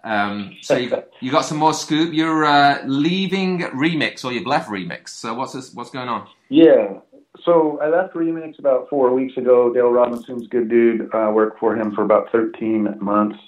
Um, 0.03 0.57
so 0.63 0.77
you 0.77 0.89
got, 0.89 1.09
you 1.21 1.31
got 1.31 1.43
some 1.43 1.59
more 1.59 1.75
scoop. 1.75 2.15
You're 2.15 2.47
uh, 2.47 2.83
leaving 2.87 3.61
Remix, 3.61 4.25
or 4.25 4.33
you've 4.33 4.47
left 4.47 4.71
Remix. 4.71 5.11
So 5.11 5.35
what's 5.35 5.53
this? 5.53 5.75
What's 5.75 5.91
going 5.91 6.09
on? 6.09 6.27
Yeah, 6.49 7.01
so 7.45 7.79
I 7.81 7.89
left 7.89 8.15
Remix 8.15 8.59
about 8.59 8.89
four 8.89 9.13
weeks 9.13 9.37
ago. 9.37 9.73
Dale 9.73 9.91
Robinson's 9.91 10.45
a 10.45 10.49
good 10.49 10.69
dude. 10.69 11.15
I 11.15 11.25
uh, 11.25 11.33
worked 11.33 11.59
for 11.59 11.77
him 11.77 11.95
for 11.95 12.03
about 12.03 12.31
13 12.33 12.97
months. 13.01 13.39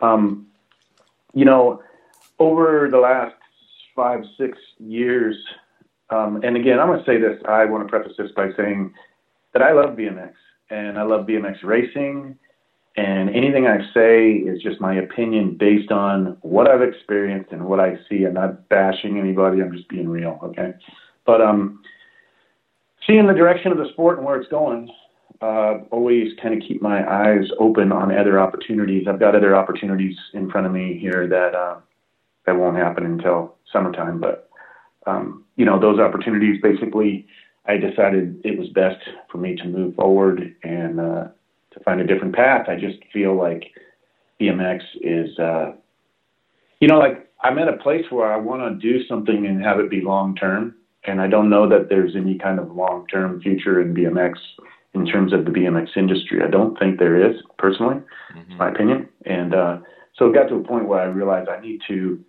Um, 0.00 0.46
you 1.34 1.44
know, 1.44 1.82
over 2.38 2.88
the 2.90 2.98
last 2.98 3.34
five, 3.98 4.20
six 4.38 4.56
years, 4.78 5.34
um, 6.10 6.40
and 6.44 6.56
again, 6.56 6.78
I'm 6.78 6.86
going 6.86 7.00
to 7.00 7.04
say 7.04 7.18
this. 7.18 7.42
I 7.48 7.64
want 7.64 7.84
to 7.84 7.90
preface 7.90 8.14
this 8.16 8.30
by 8.36 8.50
saying 8.56 8.94
that 9.52 9.62
I 9.62 9.72
love 9.72 9.96
BMX 9.96 10.32
and 10.70 10.96
I 10.98 11.02
love 11.02 11.26
BMX 11.26 11.64
racing. 11.64 12.38
And 12.96 13.28
anything 13.30 13.66
I 13.66 13.78
say 13.92 14.32
is 14.32 14.62
just 14.62 14.80
my 14.80 14.94
opinion 14.94 15.56
based 15.58 15.90
on 15.90 16.36
what 16.42 16.68
I've 16.68 16.82
experienced 16.82 17.52
and 17.52 17.64
what 17.64 17.80
I 17.80 17.96
see. 18.08 18.24
I'm 18.24 18.34
not 18.34 18.68
bashing 18.68 19.18
anybody. 19.18 19.60
I'm 19.60 19.72
just 19.72 19.88
being 19.88 20.08
real. 20.08 20.38
Okay. 20.42 20.74
But, 21.26 21.42
um, 21.42 21.82
seeing 23.06 23.26
the 23.26 23.34
direction 23.34 23.72
of 23.72 23.78
the 23.78 23.88
sport 23.92 24.18
and 24.18 24.26
where 24.26 24.40
it's 24.40 24.48
going, 24.48 24.90
uh, 25.40 25.78
always 25.90 26.32
kind 26.42 26.54
of 26.54 26.66
keep 26.66 26.82
my 26.82 27.08
eyes 27.08 27.44
open 27.58 27.92
on 27.92 28.16
other 28.16 28.40
opportunities. 28.40 29.06
I've 29.08 29.20
got 29.20 29.34
other 29.34 29.56
opportunities 29.56 30.16
in 30.34 30.50
front 30.50 30.66
of 30.66 30.72
me 30.72 30.98
here 30.98 31.28
that 31.28 31.54
uh, 31.54 31.76
that 32.46 32.56
won't 32.56 32.76
happen 32.76 33.04
until 33.04 33.57
summertime. 33.72 34.20
But 34.20 34.48
um, 35.06 35.44
you 35.56 35.64
know, 35.64 35.80
those 35.80 35.98
opportunities 35.98 36.60
basically, 36.62 37.26
I 37.66 37.76
decided 37.76 38.40
it 38.44 38.58
was 38.58 38.68
best 38.68 38.98
for 39.30 39.38
me 39.38 39.56
to 39.56 39.64
move 39.64 39.94
forward 39.94 40.54
and 40.62 41.00
uh, 41.00 41.24
to 41.72 41.80
find 41.84 42.00
a 42.00 42.06
different 42.06 42.34
path. 42.34 42.68
I 42.68 42.76
just 42.76 42.98
feel 43.12 43.36
like 43.36 43.64
BMX 44.40 44.80
is, 45.00 45.38
uh, 45.38 45.72
you 46.80 46.88
know, 46.88 46.98
like 46.98 47.28
I'm 47.42 47.58
at 47.58 47.68
a 47.68 47.76
place 47.76 48.04
where 48.10 48.32
I 48.32 48.36
want 48.36 48.62
to 48.62 48.92
do 48.92 49.04
something 49.06 49.46
and 49.46 49.62
have 49.62 49.80
it 49.80 49.90
be 49.90 50.00
long 50.00 50.34
term. 50.34 50.74
And 51.04 51.20
I 51.20 51.28
don't 51.28 51.48
know 51.48 51.68
that 51.68 51.88
there's 51.88 52.16
any 52.16 52.38
kind 52.38 52.58
of 52.58 52.72
long 52.72 53.06
term 53.06 53.40
future 53.40 53.80
in 53.80 53.94
BMX 53.94 54.34
in 54.94 55.06
terms 55.06 55.32
of 55.32 55.44
the 55.44 55.50
BMX 55.50 55.96
industry. 55.96 56.40
I 56.42 56.50
don't 56.50 56.78
think 56.78 56.98
there 56.98 57.30
is, 57.30 57.36
personally, 57.58 57.96
mm-hmm. 58.34 58.56
my 58.56 58.70
opinion. 58.70 59.08
And 59.24 59.54
uh, 59.54 59.78
so 60.16 60.28
it 60.28 60.34
got 60.34 60.48
to 60.48 60.56
a 60.56 60.64
point 60.64 60.88
where 60.88 61.00
I 61.00 61.04
realized 61.04 61.48
I 61.48 61.60
need 61.60 61.80
to, 61.88 62.22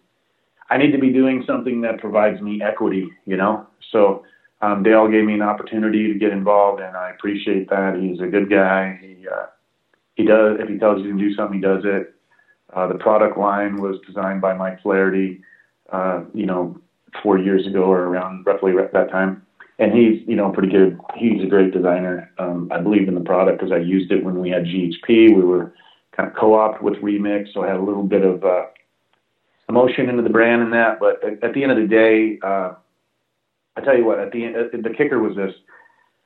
I 0.70 0.78
need 0.78 0.92
to 0.92 0.98
be 0.98 1.12
doing 1.12 1.44
something 1.48 1.82
that 1.82 2.00
provides 2.00 2.42
me 2.42 2.62
equity, 2.62 3.10
you 3.26 3.38
know. 3.38 3.68
So 3.92 4.24
um, 4.62 4.84
Dale 4.84 5.08
gave 5.08 5.26
me 5.26 5.34
an 5.34 5.42
opportunity 5.42 6.12
to 6.12 6.20
get 6.20 6.32
involved, 6.32 6.82
and 6.82 6.96
I 6.96 7.12
appreciate 7.12 7.70
that. 7.70 7.98
He's 8.00 8.20
a 8.20 8.28
good 8.28 8.50
guy. 8.50 9.00
He 9.02 9.28
uh, 9.28 9.48
he 10.16 10.26
does 10.26 10.58
if 10.60 10.70
he 10.70 10.78
tells 10.78 11.04
you 11.04 11.14
to 11.14 11.18
do 11.18 11.34
something, 11.36 11.58
he 11.58 11.62
does 11.62 11.84
it. 11.86 12.14
Uh, 12.74 12.88
the 12.88 12.96
product 12.96 13.38
line 13.38 13.78
was 13.78 13.98
designed 14.06 14.42
by 14.42 14.54
Mike 14.54 14.82
Flaherty, 14.84 15.42
uh, 15.92 16.22
you 16.34 16.46
know, 16.46 16.80
four 17.24 17.40
years 17.40 17.66
ago 17.66 17.84
or 17.84 18.04
around 18.04 18.46
roughly 18.46 18.74
that 18.94 19.10
time 19.10 19.42
and 19.80 19.94
he's 19.94 20.22
you 20.28 20.36
know 20.36 20.52
pretty 20.52 20.70
good. 20.70 21.00
He's 21.16 21.42
a 21.42 21.48
great 21.48 21.72
designer. 21.74 22.32
Um, 22.38 22.70
I 22.72 22.80
believe 22.80 23.08
in 23.08 23.16
the 23.16 23.22
product 23.22 23.60
because 23.60 23.72
I 23.72 23.78
used 23.78 24.12
it 24.12 24.24
when 24.24 24.40
we 24.40 24.50
had 24.50 24.66
GHP. 24.66 25.36
We 25.36 25.42
were 25.42 25.74
kind 26.16 26.30
of 26.30 26.36
co-opted 26.36 26.84
with 26.84 26.96
Remix, 26.96 27.54
so 27.54 27.64
I 27.64 27.68
had 27.68 27.78
a 27.78 27.84
little 27.84 28.04
bit 28.04 28.24
of 28.24 28.44
uh, 28.44 28.66
emotion 29.70 30.10
into 30.10 30.24
the 30.24 30.30
brand 30.30 30.62
and 30.62 30.74
that. 30.74 31.00
But 31.00 31.24
at, 31.24 31.44
at 31.44 31.54
the 31.54 31.64
end 31.64 31.72
of 31.72 31.78
the 31.78 31.88
day, 31.88 32.40
uh, 32.44 32.74
I 33.78 33.82
tell 33.82 33.98
you 33.98 34.06
what, 34.06 34.20
at 34.20 34.32
the 34.32 34.44
end, 34.44 34.56
the 34.56 34.90
kicker 34.90 35.20
was 35.20 35.36
this. 35.36 35.54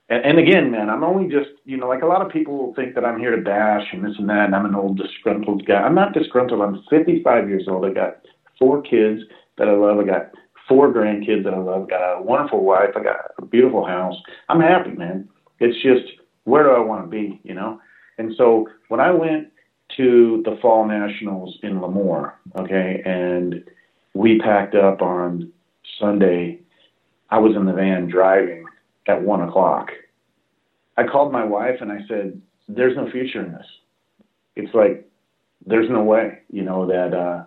And, 0.10 0.26
and 0.26 0.40
again, 0.40 0.72
man, 0.72 0.90
I'm 0.90 1.04
only 1.04 1.30
just 1.30 1.52
you 1.66 1.78
know 1.78 1.88
like 1.88 2.02
a 2.02 2.08
lot 2.08 2.26
of 2.26 2.32
people 2.32 2.74
think 2.76 2.96
that 2.96 3.06
I'm 3.06 3.20
here 3.20 3.36
to 3.36 3.42
bash 3.42 3.88
and 3.92 4.04
this 4.04 4.16
and 4.18 4.30
that, 4.30 4.46
and 4.46 4.56
I'm 4.56 4.66
an 4.66 4.76
old 4.76 4.98
disgruntled 4.98 5.66
guy. 5.66 5.82
I'm 5.82 5.96
not 5.96 6.14
disgruntled. 6.14 6.62
I'm 6.62 6.84
55 6.90 7.50
years 7.50 7.66
old. 7.68 7.86
I 7.86 7.94
got 7.94 8.22
four 8.58 8.82
kids 8.82 9.22
that 9.58 9.68
I 9.68 9.74
love. 9.74 10.00
I 10.00 10.04
got 10.04 10.32
four 10.68 10.94
grandkids 10.94 11.44
that 11.44 11.54
I 11.54 11.60
love. 11.60 11.84
I 11.84 11.90
got 11.90 12.20
a 12.20 12.22
wonderful 12.22 12.64
wife. 12.64 12.92
I 12.96 13.04
got 13.04 13.18
a 13.38 13.46
beautiful 13.46 13.86
house. 13.86 14.16
I'm 14.50 14.62
happy, 14.62 14.92
man. 14.92 15.28
It's 15.60 15.82
just 15.84 16.20
where 16.46 16.64
do 16.64 16.70
I 16.72 16.80
want 16.80 17.04
to 17.04 17.10
be, 17.10 17.40
you 17.44 17.54
know? 17.54 17.80
And 18.18 18.34
so 18.38 18.68
when 18.90 19.00
I 19.00 19.12
went 19.12 19.48
to 19.98 20.42
the 20.46 20.58
Fall 20.62 20.88
Nationals 20.88 21.58
in 21.64 21.80
Lemoore, 21.80 22.34
okay, 22.58 23.02
and 23.06 23.64
we 24.14 24.40
packed 24.40 24.76
up 24.76 25.02
on 25.02 25.52
Sunday, 26.00 26.60
I 27.30 27.40
was 27.40 27.56
in 27.56 27.66
the 27.66 27.74
van 27.74 28.08
driving 28.08 28.66
at 29.08 29.22
one 29.22 29.42
o'clock. 29.42 29.90
I 30.98 31.04
called 31.04 31.32
my 31.32 31.44
wife 31.44 31.78
and 31.82 31.92
I 31.92 32.00
said, 32.08 32.42
"There's 32.68 32.96
no 32.96 33.10
future 33.10 33.44
in 33.44 33.52
this. 33.52 33.66
It's 34.56 34.74
like 34.74 35.10
there's 35.66 35.90
no 35.90 36.04
way, 36.04 36.40
you 36.50 36.64
know, 36.64 36.86
that." 36.88 37.14
uh 37.14 37.46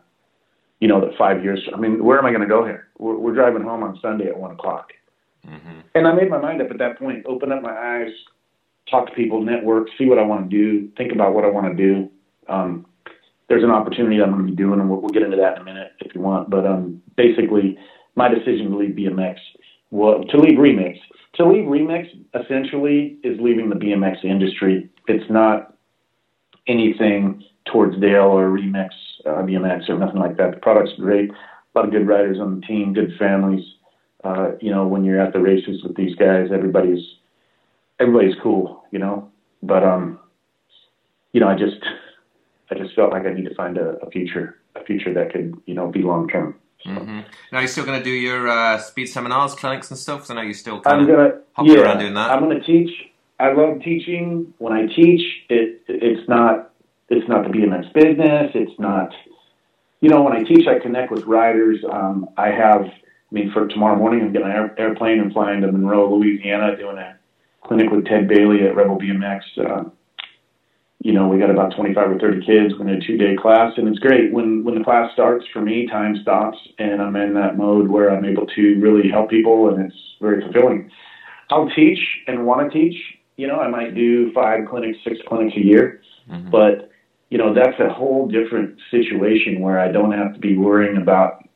you 0.81 0.89
know, 0.89 1.01
that 1.01 1.17
five 1.17 1.43
years. 1.43 1.61
I 1.75 1.79
mean, 1.79 2.05
where 2.05 2.19
am 2.19 2.27
I 2.27 2.31
going 2.31 2.43
to 2.43 2.49
go 2.49 2.65
here? 2.65 2.89
We're, 2.99 3.17
we're 3.17 3.35
driving 3.35 3.63
home 3.63 3.83
on 3.83 3.99
Sunday 4.03 4.27
at 4.27 4.37
one 4.37 4.51
o'clock, 4.51 4.93
mm-hmm. 5.47 5.81
and 5.95 6.07
I 6.07 6.13
made 6.13 6.31
my 6.31 6.39
mind 6.39 6.61
up 6.61 6.71
at 6.71 6.79
that 6.79 6.99
point. 6.99 7.25
Open 7.27 7.53
up 7.53 7.63
my 7.63 7.77
eyes, 7.77 8.13
talk 8.91 9.09
to 9.09 9.15
people, 9.15 9.43
network, 9.43 9.89
see 9.99 10.07
what 10.07 10.19
I 10.19 10.23
want 10.23 10.51
to 10.51 10.57
do, 10.57 10.89
think 10.97 11.13
about 11.13 11.35
what 11.35 11.45
I 11.45 11.49
want 11.49 11.67
to 11.67 11.75
do. 11.75 12.11
Um, 12.49 12.87
there's 13.49 13.63
an 13.63 13.71
opportunity 13.71 14.21
I'm 14.21 14.33
going 14.33 14.47
to 14.47 14.51
be 14.51 14.57
doing, 14.57 14.81
and 14.81 14.91
we'll, 14.91 15.01
we'll 15.01 15.11
get 15.11 15.23
into 15.23 15.37
that 15.37 15.57
in 15.57 15.63
a 15.63 15.65
minute 15.65 15.93
if 16.01 16.15
you 16.15 16.21
want. 16.21 16.51
But 16.51 16.67
um, 16.67 17.03
basically, 17.17 17.79
my 18.15 18.29
decision 18.29 18.71
to 18.71 18.77
leave 18.77 18.97
BMX, 18.97 19.37
well, 19.91 20.25
to 20.25 20.39
leave 20.39 20.59
Remix, 20.59 20.99
to 21.35 21.47
leave 21.47 21.65
Remix 21.65 22.09
essentially 22.35 23.19
is 23.23 23.39
leaving 23.41 23.69
the 23.69 23.77
BMX 23.77 24.25
industry. 24.25 24.91
It's 25.07 25.31
not 25.31 25.75
anything 26.67 27.45
towards 27.71 28.01
Dale 28.01 28.25
or 28.25 28.49
Remix, 28.49 28.89
uh, 29.25 29.43
BMX 29.43 29.89
or 29.89 29.99
nothing 29.99 30.21
like 30.21 30.37
that. 30.39 30.53
The 30.53 30.57
product's 30.59 30.95
great. 30.99 31.31
A 31.31 31.35
lot 31.79 31.85
of 31.85 31.93
good 31.93 32.07
riders 32.09 32.39
on 32.41 32.61
the 32.61 32.67
team, 32.67 32.95
good 32.95 33.13
families. 33.19 33.65
Uh, 34.25 34.53
you 34.61 34.71
know, 34.71 34.87
when 34.87 35.05
you're 35.05 35.21
at 35.21 35.33
the 35.33 35.41
races 35.41 35.83
with 35.85 35.95
these 35.95 36.17
guys, 36.17 36.49
everybody's 36.53 37.05
everybody's 38.01 38.35
cool, 38.43 38.85
you 38.91 38.99
know. 38.99 39.31
But 39.63 39.85
um, 39.85 40.19
you 41.33 41.41
know, 41.41 41.49
I 41.49 41.55
just 41.55 41.85
I 42.71 42.75
just 42.75 42.95
felt 42.95 43.13
like 43.13 43.27
I 43.27 43.33
need 43.33 43.45
to 43.45 43.55
find 43.55 43.79
a, 43.79 43.97
a 43.99 44.11
future, 44.11 44.59
a 44.75 44.85
future 44.85 45.13
that 45.15 45.33
could, 45.33 45.61
you 45.67 45.75
know, 45.75 45.89
be 45.89 46.03
long 46.03 46.29
term. 46.29 46.57
So. 46.85 46.91
Mm-hmm. 46.91 47.21
Now 47.53 47.59
you're 47.61 47.69
still 47.69 47.85
going 47.85 47.99
to 47.99 48.05
do 48.05 48.11
your 48.11 48.49
uh, 48.49 48.79
speed 48.79 49.07
seminars, 49.07 49.55
clinics, 49.55 49.91
and 49.91 49.99
stuff. 49.99 50.19
Because 50.19 50.31
I 50.31 50.35
know 50.35 50.43
you're 50.43 50.55
still 50.55 50.81
kind 50.81 51.01
I'm 51.01 51.07
gonna, 51.07 51.23
of 51.23 51.43
hopping 51.53 51.73
yeah, 51.73 51.81
around 51.81 51.99
doing 51.99 52.15
that. 52.15 52.31
I'm 52.31 52.45
going 52.45 52.59
to 52.59 52.65
teach. 52.65 52.91
I 53.39 53.53
love 53.53 53.81
teaching. 53.83 54.53
When 54.59 54.73
I 54.73 54.87
teach, 54.87 55.21
it 55.49 55.83
it's 55.89 56.29
not 56.29 56.73
it's 57.09 57.29
not 57.29 57.45
the 57.45 57.51
BMX 57.51 57.93
business. 57.93 58.51
It's 58.55 58.79
not, 58.79 59.13
you 60.01 60.09
know, 60.09 60.23
when 60.23 60.33
I 60.33 60.43
teach, 60.43 60.67
I 60.67 60.79
connect 60.79 61.13
with 61.13 61.25
riders. 61.25 61.79
Um, 61.91 62.29
I 62.37 62.49
have, 62.49 62.83
I 62.83 62.91
mean, 63.31 63.53
for 63.53 63.69
tomorrow 63.69 63.97
morning, 63.97 64.23
I'm 64.23 64.33
getting 64.33 64.49
an 64.49 64.55
air, 64.55 64.75
airplane 64.79 65.21
and 65.21 65.33
flying 65.33 65.61
to 65.61 65.71
Monroe, 65.71 66.15
Louisiana, 66.15 66.77
doing 66.77 66.99
a 66.99 67.17
clinic 67.65 67.91
with 67.91 68.07
Ted 68.07 68.29
Bailey 68.29 68.63
at 68.67 68.75
Rebel 68.75 68.99
BMX. 68.99 69.41
Uh, 69.59 69.91
you 71.07 71.13
know, 71.13 71.29
we 71.29 71.39
got 71.39 71.51
about 71.51 71.73
25 71.77 72.11
or 72.11 72.19
30 72.19 72.45
kids. 72.45 72.75
We're 72.77 72.89
in 72.89 73.01
a 73.01 73.07
two 73.07 73.17
day 73.17 73.37
class, 73.37 73.73
and 73.77 73.87
it's 73.87 74.01
great. 74.01 74.33
When 74.33 74.65
when 74.65 74.77
the 74.77 74.83
class 74.83 75.13
starts, 75.13 75.47
for 75.53 75.61
me, 75.61 75.87
time 75.87 76.17
stops, 76.21 76.59
and 76.81 77.01
I'm 77.01 77.15
in 77.15 77.33
that 77.35 77.57
mode 77.57 77.87
where 77.87 78.11
I'm 78.11 78.25
able 78.25 78.45
to 78.45 78.81
really 78.81 79.09
help 79.09 79.31
people, 79.31 79.69
and 79.69 79.87
it's 79.87 79.97
very 80.21 80.43
fulfilling. 80.43 80.91
I'll 81.51 81.71
teach 81.71 82.01
and 82.27 82.45
want 82.45 82.73
to 82.73 82.77
teach. 82.77 83.01
You 83.37 83.47
know, 83.47 83.61
I 83.61 83.69
might 83.69 83.95
do 83.95 84.33
five 84.33 84.67
clinics, 84.69 84.99
six 85.05 85.19
clinics 85.29 85.57
a 85.57 85.65
year, 85.65 86.03
mm-hmm. 86.29 86.51
but 86.51 86.91
you 87.31 87.39
know, 87.39 87.55
that's 87.55 87.79
a 87.79 87.89
whole 87.89 88.27
different 88.27 88.77
situation 88.91 89.61
where 89.61 89.79
I 89.79 89.93
don't 89.93 90.11
have 90.11 90.35
to 90.35 90.41
be 90.41 90.57
worrying 90.57 90.97
about 90.97 91.49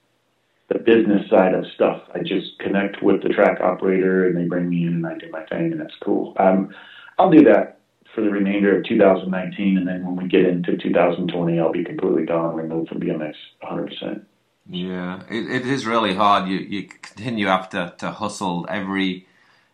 the 0.68 0.78
business 0.78 1.28
side 1.28 1.54
of 1.54 1.64
stuff. 1.74 2.02
I 2.14 2.20
just 2.20 2.56
connect 2.60 3.02
with 3.02 3.24
the 3.24 3.30
track 3.30 3.60
operator 3.60 4.28
and 4.28 4.36
they 4.36 4.44
bring 4.44 4.70
me 4.70 4.86
in 4.86 4.94
and 4.94 5.06
I 5.08 5.18
do 5.18 5.28
my 5.32 5.44
thing 5.46 5.72
and 5.72 5.80
that's 5.80 5.96
cool. 6.04 6.36
Um, 6.38 6.72
I'll 7.18 7.30
do 7.30 7.42
that 7.44 7.79
for 8.14 8.22
the 8.22 8.30
remainder 8.30 8.76
of 8.76 8.84
2019 8.84 9.78
and 9.78 9.86
then 9.86 10.04
when 10.04 10.16
we 10.16 10.28
get 10.28 10.44
into 10.44 10.76
2020, 10.76 11.58
I'll 11.58 11.72
be 11.72 11.84
completely 11.84 12.24
gone, 12.24 12.54
removed 12.54 12.88
from 12.88 13.00
BMX 13.00 13.34
100%. 13.62 14.24
Yeah, 14.68 15.22
it, 15.28 15.50
it 15.50 15.66
is 15.66 15.84
really 15.84 16.14
hard. 16.14 16.48
You 16.48 16.58
you 16.58 16.86
continue 16.86 17.48
after 17.48 17.92
to 17.98 18.12
hustle 18.12 18.66
every 18.68 19.26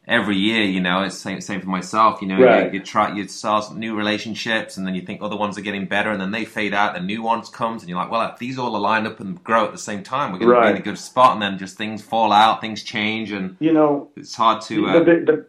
every 0.07 0.37
year, 0.37 0.63
you 0.63 0.81
know, 0.81 1.03
it's 1.03 1.19
same 1.19 1.41
same 1.41 1.61
for 1.61 1.69
myself. 1.69 2.23
You 2.23 2.29
know, 2.29 2.41
right. 2.41 2.73
you, 2.73 2.79
you, 2.79 2.85
try 2.85 3.15
you 3.15 3.27
start 3.29 3.75
new 3.77 3.95
relationships, 3.97 4.77
and 4.77 4.87
then 4.87 4.95
you 4.95 5.03
think 5.03 5.21
other 5.21 5.37
ones 5.37 5.59
are 5.59 5.63
getting 5.63 5.87
better, 5.87 6.11
and 6.11 6.21
then 6.21 6.31
they 6.31 6.45
fade 6.45 6.75
out, 6.75 6.97
and 6.97 7.07
new 7.07 7.23
ones 7.23 7.49
comes, 7.49 7.83
and 7.83 7.89
you're 7.89 7.99
like, 7.99 8.11
well, 8.11 8.31
if 8.31 8.39
these 8.39 8.59
all 8.59 8.77
align 8.77 9.07
up 9.07 9.21
and 9.21 9.43
grow 9.43 9.65
at 9.65 9.73
the 9.73 9.79
same 9.79 10.03
time, 10.03 10.33
we're 10.33 10.39
going 10.39 10.51
right. 10.51 10.61
to 10.61 10.73
be 10.73 10.77
in 10.77 10.83
a 10.83 10.85
good 10.85 10.99
spot, 10.99 11.33
and 11.33 11.43
then 11.43 11.59
just 11.59 11.77
things 11.77 12.03
fall 12.03 12.33
out, 12.33 12.61
things 12.61 12.83
change, 12.83 13.33
and 13.33 13.57
you 13.61 13.73
know, 13.73 14.09
it's 14.17 14.35
hard 14.35 14.63
to. 14.63 14.87
Uh, 14.87 14.99
the, 15.01 15.05
the, 15.05 15.47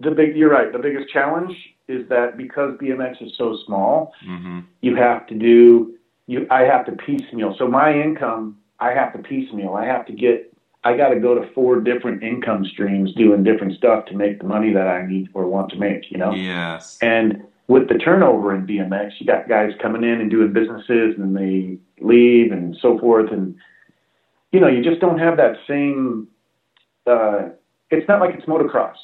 the 0.00 0.10
big, 0.10 0.36
you're 0.36 0.50
right. 0.50 0.72
The 0.72 0.78
biggest 0.78 1.12
challenge 1.12 1.56
is 1.88 2.08
that 2.08 2.36
because 2.36 2.76
BMX 2.78 3.22
is 3.22 3.32
so 3.36 3.58
small, 3.66 4.12
mm-hmm. 4.26 4.60
you 4.80 4.96
have 4.96 5.26
to 5.28 5.34
do 5.34 5.94
you. 6.26 6.46
I 6.50 6.62
have 6.62 6.84
to 6.86 6.92
piecemeal. 6.92 7.54
So 7.58 7.68
my 7.68 7.92
income, 7.92 8.58
I 8.80 8.90
have 8.90 9.12
to 9.12 9.18
piecemeal. 9.20 9.74
I 9.74 9.84
have 9.86 10.04
to 10.06 10.12
get 10.12 10.52
I 10.86 10.96
got 10.96 11.08
to 11.08 11.18
go 11.18 11.34
to 11.34 11.52
four 11.52 11.80
different 11.80 12.22
income 12.22 12.64
streams 12.64 13.12
doing 13.14 13.42
different 13.42 13.76
stuff 13.76 14.04
to 14.06 14.14
make 14.14 14.38
the 14.38 14.46
money 14.46 14.72
that 14.72 14.86
I 14.86 15.04
need 15.04 15.28
or 15.34 15.46
want 15.48 15.70
to 15.70 15.76
make, 15.76 16.12
you 16.12 16.16
know? 16.16 16.32
Yes. 16.32 16.96
And 17.02 17.42
with 17.66 17.88
the 17.88 17.98
turnover 17.98 18.54
in 18.54 18.68
BMX, 18.68 19.14
you 19.18 19.26
got 19.26 19.48
guys 19.48 19.72
coming 19.82 20.04
in 20.04 20.20
and 20.20 20.30
doing 20.30 20.52
businesses 20.52 21.16
and 21.18 21.36
they 21.36 21.78
leave 22.00 22.52
and 22.52 22.76
so 22.80 23.00
forth. 23.00 23.32
And, 23.32 23.56
you 24.52 24.60
know, 24.60 24.68
you 24.68 24.80
just 24.80 25.00
don't 25.00 25.18
have 25.18 25.36
that 25.38 25.56
same, 25.66 26.28
uh, 27.04 27.48
it's 27.90 28.06
not 28.06 28.20
like 28.20 28.36
it's 28.36 28.46
motocross 28.46 28.94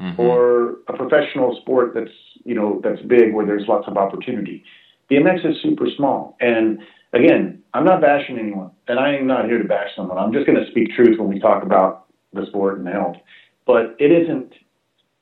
mm-hmm. 0.00 0.20
or 0.20 0.76
a 0.88 0.96
professional 0.96 1.58
sport 1.60 1.92
that's, 1.94 2.10
you 2.44 2.54
know, 2.54 2.80
that's 2.82 3.00
big 3.02 3.34
where 3.34 3.46
there's 3.46 3.68
lots 3.68 3.86
of 3.86 3.96
opportunity. 3.96 4.64
BMX 5.10 5.48
is 5.48 5.56
super 5.62 5.86
small. 5.96 6.36
And, 6.40 6.78
again, 7.12 7.62
I'm 7.74 7.84
not 7.84 8.00
bashing 8.00 8.38
anyone, 8.38 8.70
and 8.88 8.98
I 8.98 9.14
am 9.14 9.26
not 9.26 9.46
here 9.46 9.58
to 9.58 9.68
bash 9.68 9.90
someone. 9.96 10.18
I'm 10.18 10.32
just 10.32 10.46
going 10.46 10.58
to 10.62 10.70
speak 10.70 10.88
truth 10.94 11.18
when 11.18 11.28
we 11.28 11.38
talk 11.38 11.62
about 11.62 12.06
the 12.32 12.46
sport 12.46 12.78
and 12.78 12.88
health. 12.88 13.16
But 13.66 13.96
it 13.98 14.10
isn't. 14.10 14.52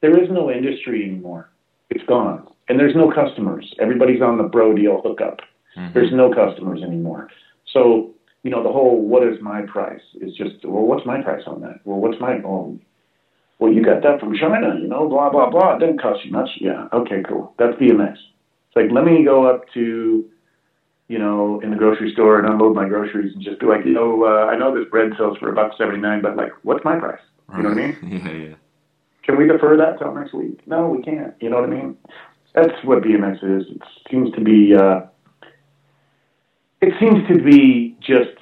There 0.01 0.23
is 0.23 0.31
no 0.31 0.51
industry 0.51 1.05
anymore. 1.05 1.51
It's 1.91 2.05
gone, 2.07 2.47
and 2.69 2.79
there's 2.79 2.95
no 2.95 3.11
customers. 3.11 3.75
Everybody's 3.81 4.23
on 4.23 4.39
the 4.39 4.45
bro 4.45 4.75
deal 4.75 5.01
hookup. 5.03 5.41
Mm-hmm. 5.77 5.93
There's 5.93 6.13
no 6.13 6.33
customers 6.33 6.83
anymore. 6.83 7.29
So 7.73 8.15
you 8.43 8.51
know 8.51 8.63
the 8.63 8.73
whole 8.73 9.07
"what 9.07 9.27
is 9.27 9.41
my 9.43 9.63
price?" 9.63 10.03
is 10.21 10.35
just 10.35 10.65
well, 10.65 10.85
what's 10.85 11.05
my 11.05 11.21
price 11.23 11.43
on 11.47 11.61
that? 11.63 11.81
Well, 11.85 11.99
what's 11.99 12.21
my 12.21 12.39
oh, 12.45 12.79
well, 13.59 13.73
you 13.73 13.83
got 13.85 14.03
that 14.03 14.21
from 14.21 14.35
China, 14.37 14.77
you 14.81 14.89
know, 14.89 15.09
blah 15.09 15.31
blah 15.31 15.51
blah. 15.51 15.77
It 15.77 15.81
didn't 15.81 16.01
cost 16.01 16.25
you 16.25 16.33
much. 16.33 16.51
Yeah, 16.61 16.89
okay, 16.93 17.23
cool. 17.29 17.55
That's 17.59 17.77
BMX. 17.77 18.13
It's 18.13 18.77
like 18.77 18.91
let 18.91 19.05
me 19.05 19.25
go 19.25 19.47
up 19.47 19.65
to 19.75 20.29
you 21.09 21.19
know, 21.19 21.59
in 21.61 21.71
the 21.71 21.77
grocery 21.77 22.13
store 22.13 22.39
and 22.39 22.47
unload 22.47 22.77
my 22.77 22.87
groceries 22.87 23.35
and 23.35 23.43
just 23.43 23.59
be 23.59 23.67
like, 23.67 23.85
you 23.85 23.93
know, 23.93 24.25
uh, 24.25 24.45
I 24.45 24.59
know 24.59 24.79
this 24.79 24.89
bread 24.91 25.13
sells 25.17 25.39
for 25.39 25.51
a 25.51 25.55
buck 25.55 25.73
seventy 25.79 25.99
nine, 26.01 26.21
but 26.23 26.37
like, 26.37 26.53
what's 26.63 26.85
my 26.85 26.99
price? 26.99 27.21
You 27.57 27.63
know 27.63 27.71
what 27.71 27.79
I 27.79 27.87
mean? 27.87 27.97
yeah, 28.25 28.49
yeah. 28.49 28.55
Can 29.23 29.39
we 29.39 29.47
defer 29.47 29.77
that 29.79 29.99
till 29.99 30.15
next 30.15 30.35
week? 30.35 30.61
No, 30.67 30.89
we 30.89 31.03
can't. 31.03 31.35
You 31.41 31.51
know 31.51 31.57
what 31.57 31.71
I 31.71 31.73
mean? 31.73 31.97
That's 32.55 32.73
what 32.85 33.03
BMX 33.03 33.37
is. 33.37 33.67
It 33.71 33.83
seems 34.11 34.31
to 34.35 34.41
be. 34.43 34.75
Uh, 34.75 35.01
it 36.81 36.93
seems 37.01 37.27
to 37.29 37.43
be 37.43 37.97
just 38.01 38.37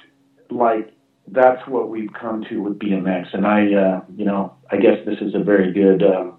like 0.49 0.93
that's 1.29 1.65
what 1.67 1.89
we've 1.89 2.11
come 2.13 2.43
to 2.49 2.61
with 2.61 2.79
BMX, 2.79 3.33
and 3.33 3.45
I, 3.45 3.73
uh, 3.73 4.01
you 4.15 4.25
know, 4.25 4.55
I 4.71 4.77
guess 4.77 4.97
this 5.05 5.19
is 5.21 5.35
a 5.35 5.39
very 5.39 5.73
good. 5.73 6.03
Um, 6.03 6.37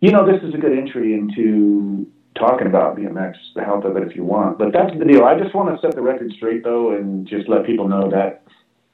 you 0.00 0.12
know, 0.12 0.24
this 0.24 0.42
is 0.42 0.54
a 0.54 0.58
good 0.58 0.76
entry 0.76 1.14
into 1.14 2.06
talking 2.38 2.66
about 2.68 2.96
BMX, 2.96 3.34
the 3.54 3.64
health 3.64 3.84
of 3.84 3.96
it 3.96 4.04
if 4.04 4.14
you 4.14 4.24
want. 4.24 4.58
But 4.58 4.72
that's 4.72 4.96
the 4.96 5.04
deal. 5.04 5.24
I 5.24 5.38
just 5.38 5.54
want 5.54 5.74
to 5.74 5.80
set 5.80 5.96
the 5.96 6.02
record 6.02 6.32
straight 6.36 6.62
though, 6.62 6.92
and 6.92 7.26
just 7.26 7.48
let 7.48 7.66
people 7.66 7.88
know 7.88 8.08
that, 8.10 8.44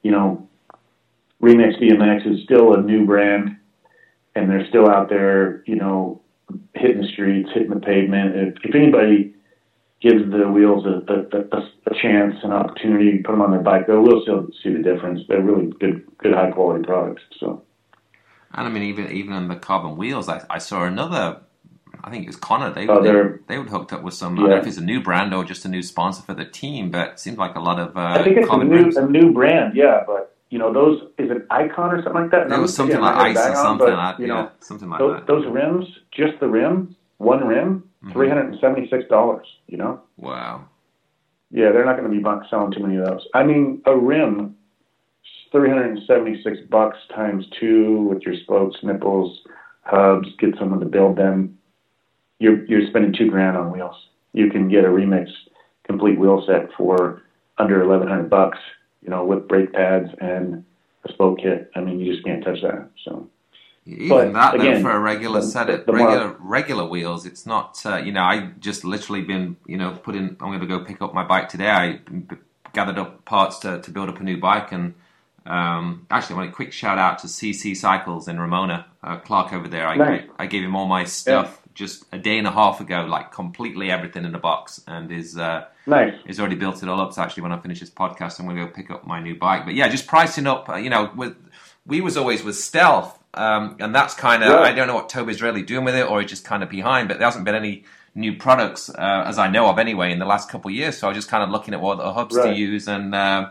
you 0.02 0.11
know, 0.11 0.49
Remix 1.42 1.78
BMX 1.80 2.33
is 2.33 2.42
still 2.44 2.75
a 2.75 2.80
new 2.80 3.04
brand, 3.04 3.56
and 4.35 4.49
they're 4.49 4.66
still 4.68 4.88
out 4.88 5.11
there, 5.11 5.62
you 5.66 5.76
know, 5.76 6.23
hitting 6.75 7.02
the 7.02 7.09
streets, 7.09 7.50
hitting 7.52 7.71
the 7.71 7.80
pavement. 7.80 8.35
If, 8.35 8.54
if 8.64 8.75
anybody 8.75 9.35
gives 10.04 10.30
the 10.30 10.46
wheels 10.52 10.84
a, 10.84 11.00
a, 11.11 11.61
a, 11.90 11.94
chance, 12.02 12.34
an 12.44 12.52
opportunity, 12.52 13.16
to 13.16 13.23
put 13.25 13.32
them 13.32 13.40
on 13.40 13.52
their 13.52 13.61
bike, 13.61 13.87
they 13.87 13.94
will 13.94 14.20
still 14.23 14.46
see 14.62 14.70
the 14.70 14.82
difference. 14.82 15.20
They're 15.28 15.40
really 15.40 15.73
good, 15.80 16.04
good, 16.18 16.34
high 16.34 16.50
quality 16.50 16.84
products. 16.84 17.23
So. 17.40 17.62
And 18.52 18.66
I 18.68 18.70
mean, 18.70 18.82
even 18.84 19.11
even 19.11 19.32
on 19.32 19.49
the 19.49 19.56
carbon 19.56 19.96
wheels, 19.96 20.28
I, 20.28 20.44
I 20.50 20.58
saw 20.58 20.84
another. 20.84 21.40
I 22.04 22.11
think 22.11 22.25
it 22.25 22.26
was 22.26 22.37
Connor. 22.37 22.70
They 22.70 22.87
Oh, 22.87 23.02
they, 23.02 23.11
they're- 23.11 23.42
would 23.61 23.70
hooked 23.70 23.92
up 23.94 24.02
with 24.02 24.14
some. 24.14 24.34
I 24.38 24.42
don't 24.42 24.50
know 24.50 24.56
if 24.58 24.66
it's 24.66 24.76
a 24.76 24.84
new 24.84 25.00
brand 25.02 25.32
or 25.32 25.42
just 25.42 25.64
a 25.64 25.68
new 25.68 25.82
sponsor 25.82 26.23
for 26.23 26.34
the 26.34 26.44
team, 26.44 26.90
but 26.90 27.12
it 27.12 27.20
seemed 27.20 27.38
like 27.38 27.54
a 27.56 27.61
lot 27.61 27.80
of 27.80 27.96
uh, 27.96 28.00
I 28.00 28.23
think 28.23 28.37
it's 28.37 28.49
a 28.50 28.56
new 28.58 28.92
a 28.96 29.06
new 29.08 29.32
brand, 29.32 29.75
yeah. 29.75 30.02
But 30.06 30.37
you 30.50 30.58
know, 30.58 30.73
those 30.73 31.00
is 31.18 31.30
it 31.30 31.46
Icon 31.50 31.94
or 31.94 32.02
something 32.02 32.23
like 32.23 32.30
that? 32.30 32.52
It 32.52 32.61
was 32.61 32.75
something 32.76 33.00
like 33.00 33.16
ice 33.16 33.37
or 33.38 33.56
on, 33.56 33.56
something. 33.56 33.87
but, 33.88 34.20
you 34.20 34.26
yeah, 34.26 34.34
know, 34.34 34.50
something 34.61 34.88
like 34.90 34.99
those, 35.00 35.16
that. 35.16 35.26
those 35.26 35.46
rims, 35.46 35.87
just 36.12 36.38
the 36.40 36.46
rim, 36.46 36.94
one 37.18 37.47
rim, 37.47 37.85
Mhm. 38.04 38.12
three 38.12 38.28
hundred 38.28 38.47
and 38.47 38.61
seventy 38.61 38.88
six 38.88 39.09
dollars. 39.09 39.47
You 39.66 39.78
know, 39.78 40.00
Wow. 40.18 40.62
yeah, 41.50 41.73
they're 41.73 41.85
not 41.85 41.97
going 41.97 42.11
to 42.11 42.16
be 42.16 42.49
selling 42.50 42.73
too 42.73 42.80
many 42.80 42.97
of 42.97 43.06
those. 43.06 43.26
I 43.35 43.44
mean, 43.44 43.80
a 43.87 43.97
rim, 43.97 44.56
three 45.52 45.68
hundred 45.68 45.90
and 45.90 46.02
seventy 46.06 46.42
six 46.42 46.59
bucks 46.71 46.99
times 47.14 47.49
two 47.59 48.02
with 48.02 48.23
your 48.23 48.35
spokes, 48.37 48.83
nipples, 48.83 49.42
hubs. 49.83 50.35
Get 50.37 50.56
someone 50.59 50.80
to 50.80 50.87
build 50.87 51.16
them. 51.16 51.59
You're 52.38 52.64
you're 52.66 52.87
spending 52.88 53.12
two 53.12 53.30
grand 53.30 53.56
on 53.56 53.71
wheels. 53.71 54.09
You 54.33 54.50
can 54.50 54.68
get 54.68 54.85
a 54.85 54.88
remix 54.88 55.30
complete 55.85 56.18
wheel 56.18 56.44
set 56.47 56.73
for 56.73 57.23
under 57.59 57.80
eleven 57.83 58.09
hundred 58.09 58.28
bucks. 58.30 58.59
You 59.02 59.11
know, 59.11 59.25
with 59.25 59.47
brake 59.49 59.73
pads 59.73 60.11
and 60.21 60.64
a 61.04 61.12
spoke 61.12 61.38
kit. 61.38 61.71
I 61.76 61.80
mean, 61.80 62.00
you 62.00 62.12
just 62.12 62.25
can't 62.25 62.42
touch 62.42 62.62
that. 62.62 62.88
So. 63.04 63.28
Even 63.86 64.08
But, 64.08 64.32
that 64.32 64.58
though, 64.58 64.80
for 64.82 64.90
a 64.92 64.98
regular 64.98 65.42
set 65.42 65.68
of 65.68 65.84
the 65.86 65.92
regular 65.92 66.36
regular 66.40 66.84
wheels, 66.86 67.26
it's 67.26 67.44
not. 67.44 67.80
Uh, 67.84 67.96
you 67.96 68.12
know, 68.12 68.22
I 68.22 68.50
just 68.58 68.82
literally 68.84 69.22
been 69.22 69.56
you 69.66 69.76
know 69.76 69.90
put 69.92 70.14
in. 70.14 70.36
I'm 70.40 70.48
going 70.48 70.60
to 70.60 70.66
go 70.66 70.80
pick 70.84 71.02
up 71.02 71.12
my 71.12 71.24
bike 71.24 71.48
today. 71.50 71.68
I 71.68 71.92
b- 72.08 72.36
gathered 72.72 72.98
up 72.98 73.24
parts 73.24 73.58
to, 73.60 73.80
to 73.82 73.90
build 73.90 74.08
up 74.08 74.18
a 74.20 74.22
new 74.22 74.38
bike, 74.38 74.72
and 74.72 74.94
um, 75.46 76.06
actually, 76.10 76.34
I 76.34 76.38
want 76.38 76.50
a 76.50 76.52
quick 76.54 76.72
shout 76.72 76.96
out 76.98 77.18
to 77.20 77.26
CC 77.26 77.76
Cycles 77.76 78.26
in 78.28 78.40
Ramona, 78.40 78.86
uh, 79.02 79.18
Clark 79.18 79.52
over 79.52 79.68
there. 79.68 79.86
I, 79.86 79.96
Nice. 79.96 80.22
I 80.38 80.46
gave 80.46 80.64
him 80.64 80.74
all 80.74 80.86
my 80.86 81.04
stuff 81.04 81.60
just 81.74 82.04
a 82.12 82.18
day 82.18 82.38
and 82.38 82.46
a 82.46 82.52
half 82.52 82.80
ago, 82.80 83.04
like 83.04 83.32
completely 83.32 83.90
everything 83.90 84.24
in 84.24 84.34
a 84.34 84.38
box, 84.38 84.80
and 84.86 85.12
is. 85.12 85.36
Uh, 85.36 85.66
Nice. 85.86 86.14
He's 86.26 86.40
already 86.40 86.56
built 86.56 86.82
it 86.82 86.88
all 86.88 86.98
up. 87.02 87.12
So 87.12 87.20
actually, 87.20 87.42
when 87.42 87.52
I 87.52 87.58
finish 87.58 87.80
this 87.80 87.90
podcast, 87.90 88.40
I'm 88.40 88.46
going 88.46 88.56
to 88.56 88.64
go 88.64 88.70
pick 88.72 88.90
up 88.90 89.06
my 89.06 89.20
new 89.20 89.34
bike. 89.34 89.66
But 89.66 89.74
yeah, 89.74 89.88
just 89.88 90.06
pricing 90.06 90.46
up. 90.46 90.70
uh, 90.70 90.76
You 90.76 90.88
know, 90.88 91.12
with 91.14 91.36
we 91.84 92.00
was 92.00 92.16
always 92.16 92.42
with 92.42 92.56
Stealth, 92.56 93.18
um, 93.34 93.76
and 93.80 93.94
that's 93.94 94.14
kind 94.14 94.42
of 94.42 94.50
Yeah. 94.50 94.58
I 94.60 94.72
don't 94.72 94.86
know 94.88 94.94
what 94.94 95.08
Toby's 95.08 95.42
really 95.42 95.62
doing 95.62 95.84
with 95.84 95.94
it, 95.94 96.08
or 96.08 96.20
he's 96.20 96.30
just 96.30 96.44
kind 96.44 96.62
of 96.62 96.68
behind. 96.68 97.08
But 97.08 97.18
there 97.18 97.26
hasn't 97.26 97.44
been 97.44 97.54
any 97.54 97.84
new 98.14 98.36
products 98.36 98.88
uh, 98.90 99.24
as 99.26 99.38
I 99.38 99.48
know 99.48 99.68
of 99.68 99.78
anyway 99.78 100.12
in 100.12 100.18
the 100.20 100.24
last 100.26 100.48
couple 100.48 100.68
of 100.70 100.74
years. 100.74 100.96
So 100.98 101.06
I 101.06 101.10
was 101.10 101.16
just 101.18 101.28
kind 101.28 101.42
of 101.42 101.50
looking 101.50 101.74
at 101.74 101.80
what 101.80 101.98
the 101.98 102.12
hubs 102.12 102.36
to 102.36 102.52
use, 102.54 102.86
and 102.88 103.14
uh, 103.14 103.50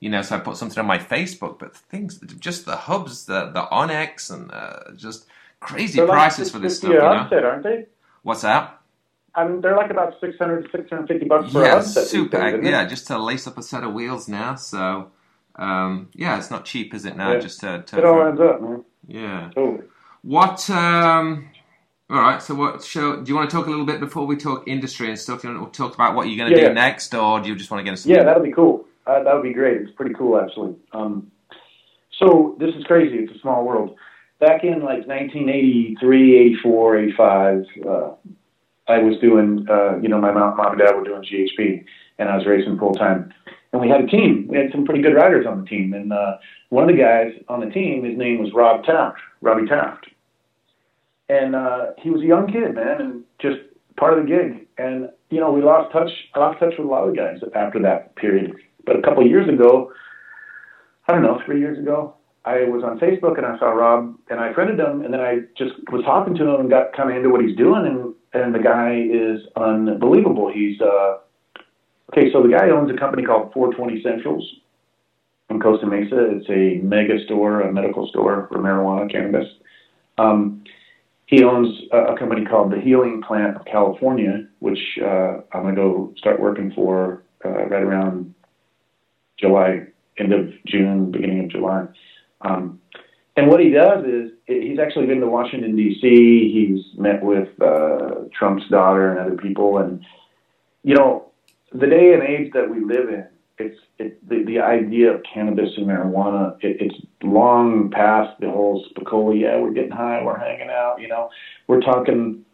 you 0.00 0.10
know, 0.10 0.22
so 0.22 0.36
I 0.36 0.40
put 0.40 0.56
something 0.56 0.78
on 0.78 0.86
my 0.86 0.98
Facebook. 0.98 1.58
But 1.58 1.76
things, 1.76 2.18
just 2.38 2.66
the 2.66 2.76
hubs, 2.76 3.26
the 3.26 3.50
the 3.50 3.68
Onyx, 3.70 4.30
and 4.30 4.50
uh, 4.52 4.92
just 4.96 5.26
crazy 5.60 5.96
They're 5.98 6.06
like 6.06 6.14
prices 6.14 6.50
for 6.50 6.58
this 6.58 6.78
stuff. 6.78 6.90
650 6.90 6.92
You 6.92 7.00
a 7.00 7.22
know, 7.22 7.28
set, 7.30 7.44
aren't 7.44 7.62
they? 7.64 7.86
what's 8.22 8.42
that? 8.42 8.76
I 9.34 9.46
mean, 9.46 9.60
they're 9.60 9.76
like 9.76 9.90
about 9.92 10.14
600 10.20 10.70
650 10.72 11.26
bucks 11.28 11.52
for 11.52 11.62
a 11.62 11.66
yeah, 11.66 11.74
hub 11.76 11.84
set. 11.84 12.00
these 12.02 12.10
super. 12.10 12.40
days, 12.40 12.54
isn't 12.54 12.66
it? 12.66 12.70
yeah, 12.70 12.84
just 12.84 13.06
to 13.06 13.18
lace 13.18 13.46
up 13.46 13.56
a 13.58 13.62
set 13.62 13.84
of 13.84 13.92
wheels 13.92 14.26
now. 14.26 14.56
So, 14.56 15.12
um, 15.54 16.08
yeah, 16.14 16.36
it's 16.36 16.50
not 16.50 16.64
cheap, 16.64 16.92
is 16.94 17.04
it? 17.04 17.16
Now, 17.16 17.34
Yeah. 17.34 17.38
just 17.38 17.60
to, 17.60 17.82
to 17.86 17.98
It 17.98 18.04
all 18.04 18.14
for- 18.14 18.28
ends 18.28 18.40
up, 18.40 18.60
man. 18.60 18.84
Yeah. 19.10 19.50
Totally. 19.54 19.86
What? 20.22 20.68
Um, 20.70 21.50
all 22.08 22.20
right. 22.20 22.42
So, 22.42 22.54
what 22.54 22.82
show? 22.82 23.22
Do 23.22 23.28
you 23.28 23.34
want 23.34 23.50
to 23.50 23.56
talk 23.56 23.66
a 23.66 23.70
little 23.70 23.86
bit 23.86 24.00
before 24.00 24.26
we 24.26 24.36
talk 24.36 24.68
industry 24.68 25.08
and 25.08 25.18
stuff? 25.18 25.42
You 25.42 25.50
want 25.52 25.72
to 25.72 25.76
talk 25.76 25.94
about 25.94 26.14
what 26.14 26.28
you're 26.28 26.36
going 26.36 26.50
to 26.52 26.56
Yeah, 26.56 26.68
do 26.68 26.74
yeah. 26.74 26.74
next, 26.74 27.14
or 27.14 27.40
do 27.40 27.48
you 27.48 27.56
just 27.56 27.70
want 27.70 27.80
to 27.80 27.84
get 27.84 27.94
us? 27.94 28.06
Yeah, 28.06 28.22
that'll 28.22 28.42
be 28.42 28.52
cool. 28.52 28.86
Uh, 29.06 29.22
that 29.24 29.34
would 29.34 29.42
be 29.42 29.52
great. 29.52 29.80
It's 29.80 29.92
pretty 29.92 30.14
cool, 30.14 30.40
actually. 30.40 30.76
Um, 30.92 31.30
so 32.18 32.56
this 32.60 32.74
is 32.76 32.84
crazy. 32.84 33.16
It's 33.18 33.36
a 33.36 33.40
small 33.40 33.64
world. 33.64 33.96
Back 34.38 34.62
in 34.64 34.80
like 34.80 35.06
1983, 35.06 36.38
84, 36.38 36.98
85, 36.98 37.64
uh, 37.86 38.10
I 38.88 38.98
was 38.98 39.18
doing, 39.20 39.66
uh, 39.68 39.98
you 39.98 40.08
know, 40.08 40.20
my 40.20 40.32
mom, 40.32 40.56
mom 40.56 40.72
and 40.72 40.80
dad 40.80 40.94
were 40.94 41.04
doing 41.04 41.22
GHP, 41.22 41.84
and 42.18 42.28
I 42.28 42.36
was 42.36 42.46
racing 42.46 42.78
full 42.78 42.94
time. 42.94 43.32
And 43.72 43.80
we 43.80 43.88
had 43.88 44.00
a 44.00 44.06
team. 44.06 44.46
We 44.48 44.56
had 44.56 44.72
some 44.72 44.84
pretty 44.84 45.02
good 45.02 45.14
riders 45.14 45.46
on 45.46 45.60
the 45.60 45.66
team. 45.66 45.92
And 45.92 46.12
uh, 46.12 46.38
one 46.70 46.88
of 46.88 46.94
the 46.94 47.00
guys 47.00 47.32
on 47.48 47.60
the 47.60 47.70
team, 47.70 48.04
his 48.04 48.18
name 48.18 48.42
was 48.42 48.52
Rob 48.52 48.84
Taft, 48.84 49.18
Robbie 49.40 49.68
Taft. 49.68 50.06
And 51.28 51.54
uh, 51.54 51.92
he 51.98 52.10
was 52.10 52.22
a 52.22 52.26
young 52.26 52.50
kid, 52.50 52.74
man, 52.74 53.00
and 53.00 53.24
just 53.40 53.58
part 53.96 54.18
of 54.18 54.24
the 54.24 54.28
gig. 54.28 54.66
And 54.78 55.10
you 55.30 55.38
know, 55.38 55.52
we 55.52 55.62
lost 55.62 55.92
touch. 55.92 56.10
I 56.34 56.40
lost 56.40 56.58
touch 56.58 56.74
with 56.76 56.86
a 56.86 56.90
lot 56.90 57.06
of 57.06 57.14
the 57.14 57.16
guys 57.16 57.38
after 57.54 57.80
that 57.82 58.16
period. 58.16 58.56
But 58.84 58.96
a 58.96 59.02
couple 59.02 59.22
of 59.22 59.30
years 59.30 59.48
ago, 59.48 59.92
I 61.06 61.12
don't 61.12 61.22
know, 61.22 61.40
three 61.46 61.60
years 61.60 61.78
ago, 61.78 62.14
I 62.44 62.64
was 62.64 62.82
on 62.82 62.98
Facebook 62.98 63.36
and 63.36 63.46
I 63.46 63.58
saw 63.58 63.66
Rob 63.70 64.16
and 64.30 64.40
I 64.40 64.52
friended 64.54 64.80
him, 64.80 65.02
and 65.02 65.12
then 65.12 65.20
I 65.20 65.40
just 65.56 65.72
was 65.92 66.02
talking 66.04 66.34
to 66.34 66.48
him 66.48 66.60
and 66.60 66.70
got 66.70 66.92
kind 66.96 67.10
of 67.10 67.16
into 67.16 67.30
what 67.30 67.44
he's 67.44 67.56
doing, 67.56 67.86
and 67.86 68.14
and 68.32 68.54
the 68.54 68.58
guy 68.58 68.96
is 68.96 69.46
unbelievable. 69.56 70.50
He's 70.52 70.80
uh, 70.80 71.18
okay. 72.12 72.32
So 72.32 72.42
the 72.42 72.48
guy 72.48 72.70
owns 72.70 72.90
a 72.90 72.98
company 72.98 73.24
called 73.24 73.52
420 73.52 74.02
Centrals 74.02 74.48
in 75.50 75.60
Costa 75.60 75.86
Mesa. 75.86 76.36
It's 76.36 76.48
a 76.48 76.84
mega 76.84 77.22
store, 77.24 77.62
a 77.62 77.72
medical 77.72 78.08
store 78.08 78.46
for 78.50 78.58
marijuana, 78.58 79.10
cannabis. 79.10 79.46
Um, 80.18 80.64
he 81.26 81.44
owns 81.44 81.82
a, 81.92 82.14
a 82.14 82.18
company 82.18 82.44
called 82.44 82.72
the 82.72 82.80
Healing 82.80 83.22
Plant 83.22 83.56
of 83.56 83.64
California, 83.64 84.46
which 84.58 84.78
uh, 85.02 85.40
I'm 85.52 85.62
gonna 85.62 85.74
go 85.74 86.12
start 86.18 86.40
working 86.40 86.72
for 86.72 87.22
uh, 87.44 87.66
right 87.66 87.82
around 87.82 88.34
July, 89.38 89.86
end 90.18 90.32
of 90.32 90.50
June, 90.66 91.10
beginning 91.10 91.44
of 91.44 91.50
July. 91.50 91.86
Um, 92.42 92.80
and 93.36 93.48
what 93.48 93.60
he 93.60 93.70
does 93.70 94.04
is 94.04 94.32
he's 94.46 94.78
actually 94.78 95.06
been 95.06 95.20
to 95.20 95.26
Washington 95.26 95.76
D.C. 95.76 96.50
He's 96.52 96.98
met 96.98 97.22
with 97.22 97.48
uh, 97.62 98.26
Trump's 98.36 98.68
daughter 98.68 99.10
and 99.10 99.20
other 99.20 99.36
people, 99.40 99.78
and 99.78 100.04
you 100.82 100.94
know, 100.94 101.29
the 101.72 101.86
day 101.86 102.12
and 102.14 102.22
age 102.22 102.52
that 102.52 102.68
we 102.68 102.84
live 102.84 103.08
in, 103.08 103.26
it's 103.58 103.78
it, 103.98 104.28
the 104.28 104.44
the 104.44 104.58
idea 104.58 105.12
of 105.12 105.22
cannabis 105.22 105.70
and 105.76 105.86
marijuana. 105.86 106.56
It, 106.60 106.80
it's 106.80 107.06
long 107.22 107.90
past 107.90 108.38
the 108.40 108.50
whole 108.50 108.84
Spicoli. 108.90 109.42
Yeah, 109.42 109.58
we're 109.58 109.72
getting 109.72 109.90
high, 109.90 110.22
we're 110.24 110.38
hanging 110.38 110.70
out. 110.70 110.96
You 111.00 111.08
know, 111.08 111.30
we're 111.66 111.80
talking. 111.80 112.44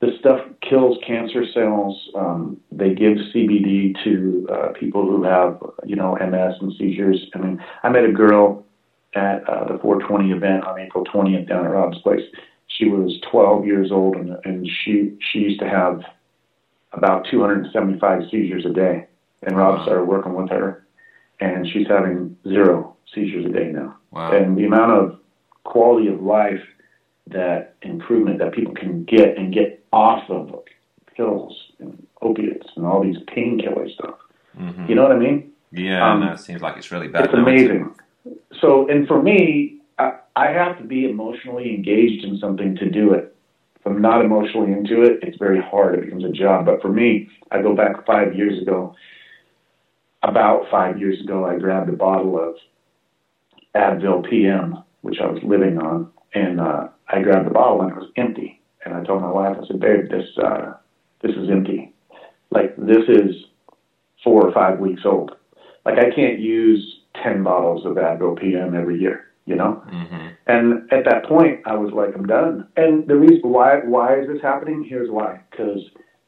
The 0.00 0.10
stuff 0.20 0.40
kills 0.60 0.98
cancer 1.06 1.44
cells. 1.54 2.10
Um, 2.14 2.58
they 2.70 2.94
give 2.94 3.16
CBD 3.34 3.94
to 4.04 4.46
uh, 4.52 4.72
people 4.78 5.06
who 5.06 5.22
have, 5.22 5.58
you 5.86 5.96
know, 5.96 6.14
MS 6.16 6.56
and 6.60 6.74
seizures. 6.78 7.18
I 7.34 7.38
mean, 7.38 7.64
I 7.82 7.88
met 7.88 8.04
a 8.04 8.12
girl 8.12 8.66
at 9.14 9.48
uh, 9.48 9.72
the 9.72 9.78
420 9.78 10.32
event 10.32 10.64
on 10.64 10.78
April 10.78 11.02
20th 11.02 11.48
down 11.48 11.64
at 11.64 11.70
Rob's 11.70 11.98
place. 12.02 12.20
She 12.66 12.88
was 12.88 13.18
12 13.30 13.64
years 13.64 13.90
old, 13.90 14.16
and, 14.16 14.36
and 14.44 14.68
she 14.68 15.16
she 15.32 15.38
used 15.38 15.60
to 15.60 15.68
have 15.68 16.02
about 16.96 17.26
275 17.30 18.22
seizures 18.30 18.64
a 18.64 18.70
day. 18.70 19.06
And 19.42 19.56
Rob 19.56 19.78
Wow. 19.78 19.82
started 19.84 20.04
working 20.04 20.34
with 20.34 20.48
her, 20.50 20.84
and 21.40 21.68
she's 21.68 21.86
having 21.86 22.36
zero 22.48 22.96
seizures 23.14 23.44
a 23.44 23.50
day 23.50 23.70
now. 23.70 23.94
Wow. 24.10 24.32
And 24.32 24.56
the 24.56 24.64
amount 24.64 24.92
of 24.92 25.20
quality 25.64 26.08
of 26.08 26.22
life 26.22 26.62
that 27.28 27.74
improvement 27.82 28.38
that 28.38 28.52
people 28.52 28.74
can 28.74 29.04
get 29.04 29.36
and 29.36 29.52
get 29.52 29.84
off 29.92 30.28
of 30.30 30.62
pills 31.16 31.72
and 31.80 32.06
opiates 32.22 32.66
and 32.76 32.86
all 32.86 33.02
these 33.02 33.18
painkiller 33.26 33.88
stuff. 33.90 34.14
Mhm. 34.58 34.88
You 34.88 34.94
know 34.94 35.02
what 35.02 35.12
I 35.12 35.18
mean? 35.18 35.52
Yeah, 35.72 36.10
um, 36.12 36.20
no, 36.20 36.32
it 36.32 36.38
seems 36.40 36.62
like 36.62 36.76
it's 36.76 36.90
really 36.90 37.08
bad. 37.08 37.26
it's 37.26 37.34
amazing. 37.34 37.92
So, 38.60 38.88
and 38.88 39.06
for 39.06 39.20
me, 39.22 39.78
I, 39.98 40.14
I 40.34 40.46
have 40.46 40.78
to 40.78 40.84
be 40.84 41.08
emotionally 41.08 41.74
engaged 41.74 42.24
in 42.24 42.38
something 42.38 42.74
to 42.76 42.88
do 42.90 43.12
it. 43.12 43.35
I'm 43.86 44.00
not 44.02 44.24
emotionally 44.24 44.72
into 44.72 45.02
it, 45.02 45.20
it's 45.22 45.38
very 45.38 45.60
hard. 45.60 45.94
It 45.94 46.04
becomes 46.04 46.24
a 46.24 46.30
job. 46.30 46.66
But 46.66 46.82
for 46.82 46.88
me, 46.88 47.28
I 47.50 47.62
go 47.62 47.74
back 47.74 48.04
five 48.06 48.34
years 48.34 48.60
ago. 48.60 48.94
About 50.22 50.64
five 50.70 50.98
years 50.98 51.20
ago, 51.22 51.46
I 51.46 51.58
grabbed 51.58 51.88
a 51.88 51.92
bottle 51.92 52.38
of 52.38 52.56
Advil 53.76 54.28
PM, 54.28 54.82
which 55.02 55.18
I 55.22 55.26
was 55.26 55.40
living 55.44 55.78
on, 55.78 56.10
and 56.34 56.60
uh, 56.60 56.88
I 57.08 57.22
grabbed 57.22 57.46
the 57.46 57.52
bottle 57.52 57.82
and 57.82 57.92
it 57.92 57.96
was 57.96 58.10
empty. 58.16 58.60
And 58.84 58.94
I 58.94 59.04
told 59.04 59.22
my 59.22 59.30
wife, 59.30 59.56
I 59.62 59.66
said, 59.66 59.80
"Babe, 59.80 60.08
this 60.10 60.26
uh, 60.38 60.74
this 61.22 61.32
is 61.32 61.50
empty. 61.50 61.92
Like 62.50 62.76
this 62.76 63.04
is 63.08 63.34
four 64.24 64.46
or 64.46 64.52
five 64.52 64.78
weeks 64.78 65.02
old. 65.04 65.32
Like 65.84 65.98
I 65.98 66.10
can't 66.14 66.38
use 66.38 67.00
ten 67.22 67.42
bottles 67.42 67.84
of 67.84 67.92
Advil 67.92 68.40
PM 68.40 68.74
every 68.74 68.98
year, 68.98 69.25
you 69.46 69.56
know." 69.56 69.82
Mhm. 69.90 70.30
And 70.46 70.92
at 70.92 71.04
that 71.06 71.24
point, 71.24 71.60
I 71.66 71.74
was 71.76 71.92
like, 71.92 72.14
I'm 72.14 72.26
done. 72.26 72.68
And 72.76 73.06
the 73.08 73.16
reason 73.16 73.50
why 73.50 73.78
why 73.80 74.20
is 74.20 74.28
this 74.28 74.42
happening? 74.42 74.84
Here's 74.84 75.10
why. 75.10 75.40
Because 75.50 75.80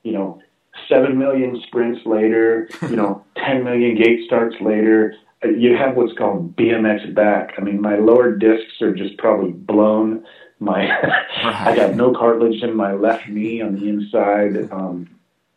you 0.02 0.12
know, 0.12 0.40
seven 0.88 1.18
million 1.18 1.60
sprints 1.66 2.00
later, 2.06 2.68
you 2.88 2.96
know, 2.96 3.22
ten 3.36 3.64
million 3.64 3.96
gate 3.96 4.20
starts 4.26 4.56
later, 4.60 5.14
you 5.44 5.76
have 5.76 5.94
what's 5.96 6.16
called 6.16 6.56
BMX 6.56 7.14
back. 7.14 7.54
I 7.58 7.60
mean, 7.60 7.80
my 7.80 7.96
lower 7.96 8.32
discs 8.32 8.80
are 8.82 8.94
just 8.94 9.16
probably 9.18 9.52
blown. 9.52 10.24
My 10.60 10.90
I 11.44 11.76
got 11.76 11.94
no 11.94 12.12
cartilage 12.12 12.62
in 12.62 12.74
my 12.74 12.92
left 12.92 13.28
knee 13.28 13.60
on 13.60 13.76
the 13.76 13.88
inside. 13.88 14.70
Um, 14.72 15.08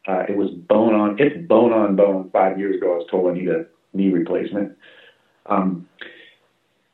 uh, 0.08 0.24
it 0.28 0.36
was 0.36 0.50
bone 0.52 0.93
on. 0.93 1.19
It's 1.19 1.47
bone 1.47 1.74
on 1.74 1.95
bone. 1.95 2.30
Five 2.32 2.60
years 2.60 2.76
ago, 2.78 2.93
I 2.93 2.97
was 2.97 3.08
told 3.10 3.32
I 3.32 3.34
need 3.39 3.50
a 3.50 3.65
knee 3.93 4.12
replacement. 4.12 4.78
Um, 5.47 5.88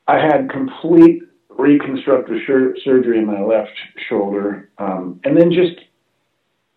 I 0.08 0.17
had 0.20 0.50
complete 0.50 1.24
reconstructive 1.50 2.38
sur- 2.46 2.76
surgery 2.84 3.20
in 3.20 3.26
my 3.26 3.41
left 3.41 3.72
shoulder, 4.10 4.70
um, 4.78 5.20
and 5.24 5.36
then 5.36 5.52
just 5.52 5.80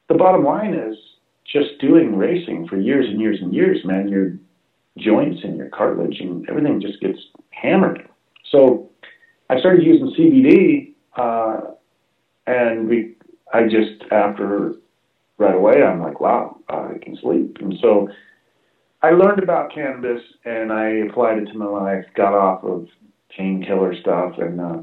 the 0.08 0.14
bottom 0.14 0.44
line 0.44 0.74
is 0.74 0.96
just 1.50 1.78
doing 1.80 2.16
racing 2.16 2.66
for 2.68 2.76
years 2.76 3.06
and 3.08 3.20
years 3.20 3.38
and 3.40 3.52
years, 3.54 3.84
man. 3.84 4.08
Your 4.08 4.32
joints 4.98 5.40
and 5.44 5.56
your 5.56 5.68
cartilage 5.68 6.20
and 6.20 6.48
everything 6.48 6.80
just 6.80 7.00
gets 7.00 7.18
hammered. 7.50 8.08
So 8.50 8.90
I 9.48 9.58
started 9.58 9.84
using 9.84 10.14
CBD, 10.18 10.94
uh, 11.16 11.72
and 12.46 12.88
we, 12.88 13.16
I 13.52 13.64
just 13.64 14.02
after 14.10 14.74
right 15.38 15.54
away, 15.54 15.82
I'm 15.82 16.00
like, 16.02 16.20
wow, 16.20 16.58
I 16.68 16.98
can 17.02 17.16
sleep. 17.20 17.58
And 17.60 17.74
so 17.80 18.08
I 19.02 19.10
learned 19.10 19.42
about 19.42 19.72
cannabis 19.72 20.22
and 20.44 20.72
I 20.72 20.88
applied 21.08 21.38
it 21.38 21.46
to 21.46 21.58
my 21.58 21.66
life, 21.66 22.04
got 22.14 22.34
off 22.34 22.62
of 22.62 22.86
painkiller 23.36 23.94
stuff 24.00 24.34
and, 24.38 24.60
uh, 24.60 24.82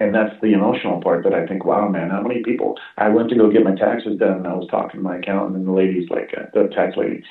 and 0.00 0.14
that's 0.14 0.34
the 0.40 0.54
emotional 0.54 1.02
part 1.02 1.24
that 1.24 1.34
I 1.34 1.46
think, 1.46 1.66
wow, 1.66 1.86
man, 1.86 2.08
how 2.08 2.22
many 2.22 2.42
people? 2.42 2.78
I 2.96 3.10
went 3.10 3.28
to 3.28 3.36
go 3.36 3.50
get 3.50 3.62
my 3.62 3.74
taxes 3.74 4.18
done, 4.18 4.38
and 4.38 4.46
I 4.46 4.54
was 4.54 4.66
talking 4.70 4.98
to 4.98 5.04
my 5.04 5.18
accountant, 5.18 5.56
and 5.56 5.66
the 5.66 5.72
lady's 5.72 6.08
like, 6.08 6.32
uh, 6.34 6.46
the 6.54 6.68
tax 6.74 6.96
lady, 6.96 7.22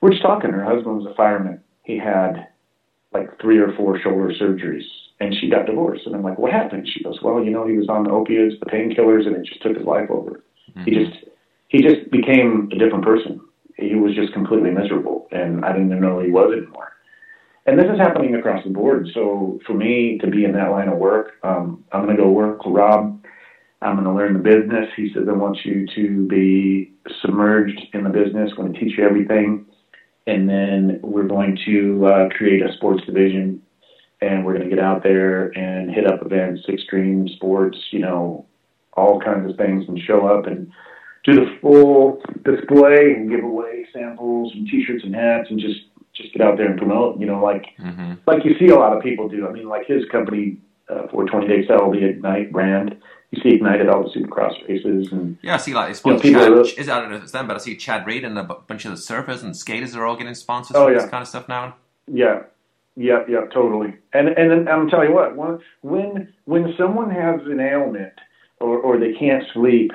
we're 0.00 0.10
just 0.10 0.22
talking. 0.22 0.50
Her 0.50 0.64
husband 0.64 0.96
was 0.96 1.06
a 1.06 1.14
fireman. 1.14 1.60
He 1.82 1.98
had 1.98 2.48
like 3.12 3.38
three 3.40 3.58
or 3.58 3.72
four 3.76 4.00
shoulder 4.00 4.32
surgeries, 4.32 4.86
and 5.20 5.34
she 5.38 5.50
got 5.50 5.66
divorced. 5.66 6.06
And 6.06 6.16
I'm 6.16 6.22
like, 6.22 6.38
what 6.38 6.50
happened? 6.50 6.88
She 6.88 7.04
goes, 7.04 7.18
well, 7.22 7.44
you 7.44 7.50
know, 7.50 7.66
he 7.66 7.76
was 7.76 7.90
on 7.90 8.04
the 8.04 8.10
opiates, 8.10 8.56
the 8.58 8.66
painkillers, 8.66 9.26
and 9.26 9.36
it 9.36 9.44
just 9.44 9.62
took 9.62 9.76
his 9.76 9.86
life 9.86 10.10
over. 10.10 10.42
Mm-hmm. 10.70 10.84
He 10.84 10.90
just 10.92 11.24
he 11.68 11.82
just 11.82 12.10
became 12.10 12.70
a 12.72 12.78
different 12.78 13.04
person. 13.04 13.40
He 13.76 13.94
was 13.96 14.14
just 14.14 14.32
completely 14.32 14.70
miserable, 14.70 15.28
and 15.30 15.64
I 15.64 15.72
didn't 15.72 15.88
even 15.88 16.00
know 16.00 16.20
he 16.20 16.30
was 16.30 16.52
anymore. 16.52 16.92
And 17.64 17.78
this 17.78 17.86
is 17.86 17.98
happening 17.98 18.34
across 18.34 18.64
the 18.64 18.70
board. 18.70 19.08
So 19.14 19.60
for 19.66 19.74
me 19.74 20.18
to 20.18 20.26
be 20.26 20.44
in 20.44 20.52
that 20.52 20.70
line 20.70 20.88
of 20.88 20.98
work, 20.98 21.34
um, 21.44 21.84
I'm 21.92 22.04
going 22.04 22.16
to 22.16 22.22
go 22.22 22.30
work 22.30 22.64
with 22.64 22.74
Rob. 22.74 23.24
I'm 23.80 23.94
going 23.96 24.06
to 24.06 24.12
learn 24.12 24.32
the 24.34 24.38
business. 24.38 24.88
He 24.96 25.12
says, 25.14 25.24
I 25.28 25.32
want 25.32 25.58
you 25.64 25.86
to 25.94 26.26
be 26.26 26.92
submerged 27.20 27.80
in 27.92 28.04
the 28.04 28.10
business. 28.10 28.50
I'm 28.50 28.56
going 28.56 28.72
to 28.72 28.80
teach 28.80 28.98
you 28.98 29.04
everything. 29.04 29.66
And 30.26 30.48
then 30.48 31.00
we're 31.02 31.26
going 31.26 31.58
to 31.66 32.06
uh, 32.06 32.28
create 32.30 32.62
a 32.62 32.72
sports 32.74 33.04
division 33.06 33.62
and 34.20 34.44
we're 34.44 34.56
going 34.56 34.68
to 34.68 34.74
get 34.74 34.82
out 34.82 35.02
there 35.02 35.46
and 35.58 35.90
hit 35.90 36.06
up 36.06 36.24
events, 36.24 36.62
extreme 36.68 37.28
sports, 37.28 37.76
you 37.90 37.98
know, 37.98 38.46
all 38.94 39.20
kinds 39.20 39.50
of 39.50 39.56
things 39.56 39.84
and 39.88 39.98
show 39.98 40.26
up 40.26 40.46
and 40.46 40.70
do 41.24 41.34
the 41.34 41.56
full 41.60 42.22
display 42.44 43.14
and 43.16 43.30
give 43.30 43.42
away 43.42 43.86
samples 43.92 44.52
and 44.54 44.68
t-shirts 44.68 45.02
and 45.04 45.14
hats 45.14 45.48
and 45.50 45.58
just 45.58 45.80
just 46.22 46.32
get 46.32 46.42
out 46.42 46.56
there 46.56 46.66
and 46.66 46.78
promote. 46.78 47.18
You 47.20 47.26
know, 47.26 47.42
like 47.42 47.66
mm-hmm. 47.78 48.14
like 48.26 48.44
you 48.44 48.56
see 48.58 48.68
a 48.68 48.78
lot 48.78 48.96
of 48.96 49.02
people 49.02 49.28
do. 49.28 49.46
I 49.46 49.52
mean, 49.52 49.68
like 49.68 49.86
his 49.86 50.04
company, 50.10 50.58
uh, 50.88 51.08
420 51.08 51.48
Day 51.48 51.66
Sell, 51.66 51.90
the 51.90 52.04
Ignite 52.04 52.52
brand. 52.52 52.96
You 53.30 53.42
see 53.42 53.56
Ignite 53.56 53.80
at 53.80 53.88
all 53.88 54.02
the 54.02 54.10
Supercross 54.10 54.52
races, 54.68 55.10
and 55.10 55.38
yeah, 55.42 55.54
I 55.54 55.56
see 55.58 55.74
like 55.74 55.90
it's 55.90 56.04
you 56.04 56.32
know, 56.32 56.64
Chad, 56.64 56.78
is 56.78 56.88
I 56.88 57.00
don't 57.00 57.10
know 57.10 57.16
if 57.16 57.22
it's 57.22 57.32
them, 57.32 57.46
but 57.48 57.56
I 57.56 57.60
see 57.60 57.76
Chad 57.76 58.06
Reed 58.06 58.24
and 58.24 58.38
a 58.38 58.42
bunch 58.42 58.84
of 58.84 58.90
the 58.90 58.98
surfers 58.98 59.42
and 59.42 59.56
skaters 59.56 59.96
are 59.96 60.04
all 60.04 60.16
getting 60.16 60.34
sponsors 60.34 60.76
oh, 60.76 60.86
for 60.86 60.92
yeah. 60.92 61.00
this 61.00 61.10
kind 61.10 61.22
of 61.22 61.28
stuff 61.28 61.48
now. 61.48 61.76
Yeah, 62.06 62.42
yeah, 62.96 63.24
yeah, 63.28 63.46
totally. 63.52 63.94
And 64.12 64.28
and 64.28 64.68
I'm 64.68 64.88
telling 64.88 65.08
you 65.08 65.14
what, 65.14 65.36
when 65.36 65.60
when 65.80 66.32
when 66.44 66.74
someone 66.76 67.10
has 67.10 67.40
an 67.46 67.60
ailment 67.60 68.12
or 68.60 68.78
or 68.78 68.98
they 68.98 69.14
can't 69.14 69.44
sleep 69.54 69.92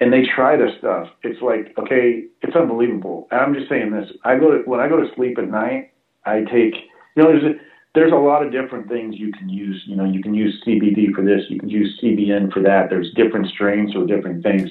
and 0.00 0.12
they 0.12 0.22
try 0.34 0.56
this 0.56 0.70
stuff, 0.78 1.08
it's 1.22 1.42
like, 1.42 1.76
okay, 1.78 2.24
it's 2.42 2.54
unbelievable. 2.54 3.26
And 3.30 3.40
I'm 3.40 3.54
just 3.54 3.68
saying 3.68 3.90
this. 3.90 4.10
I 4.24 4.38
go 4.38 4.50
to, 4.52 4.58
when 4.68 4.80
I 4.80 4.88
go 4.88 4.96
to 4.96 5.12
sleep 5.16 5.38
at 5.38 5.50
night, 5.50 5.92
I 6.24 6.40
take, 6.42 6.74
you 7.16 7.22
know, 7.22 7.28
there's 7.28 7.44
a, 7.44 7.54
there's 7.94 8.12
a 8.12 8.16
lot 8.16 8.44
of 8.44 8.52
different 8.52 8.88
things 8.88 9.16
you 9.18 9.32
can 9.32 9.48
use. 9.48 9.82
You 9.86 9.96
know, 9.96 10.04
you 10.04 10.22
can 10.22 10.34
use 10.34 10.62
CBD 10.66 11.12
for 11.12 11.24
this, 11.24 11.42
you 11.48 11.58
can 11.58 11.68
use 11.68 11.98
CBN 12.02 12.52
for 12.52 12.62
that. 12.62 12.90
There's 12.90 13.12
different 13.14 13.48
strains 13.48 13.92
for 13.92 14.06
different 14.06 14.42
things. 14.42 14.70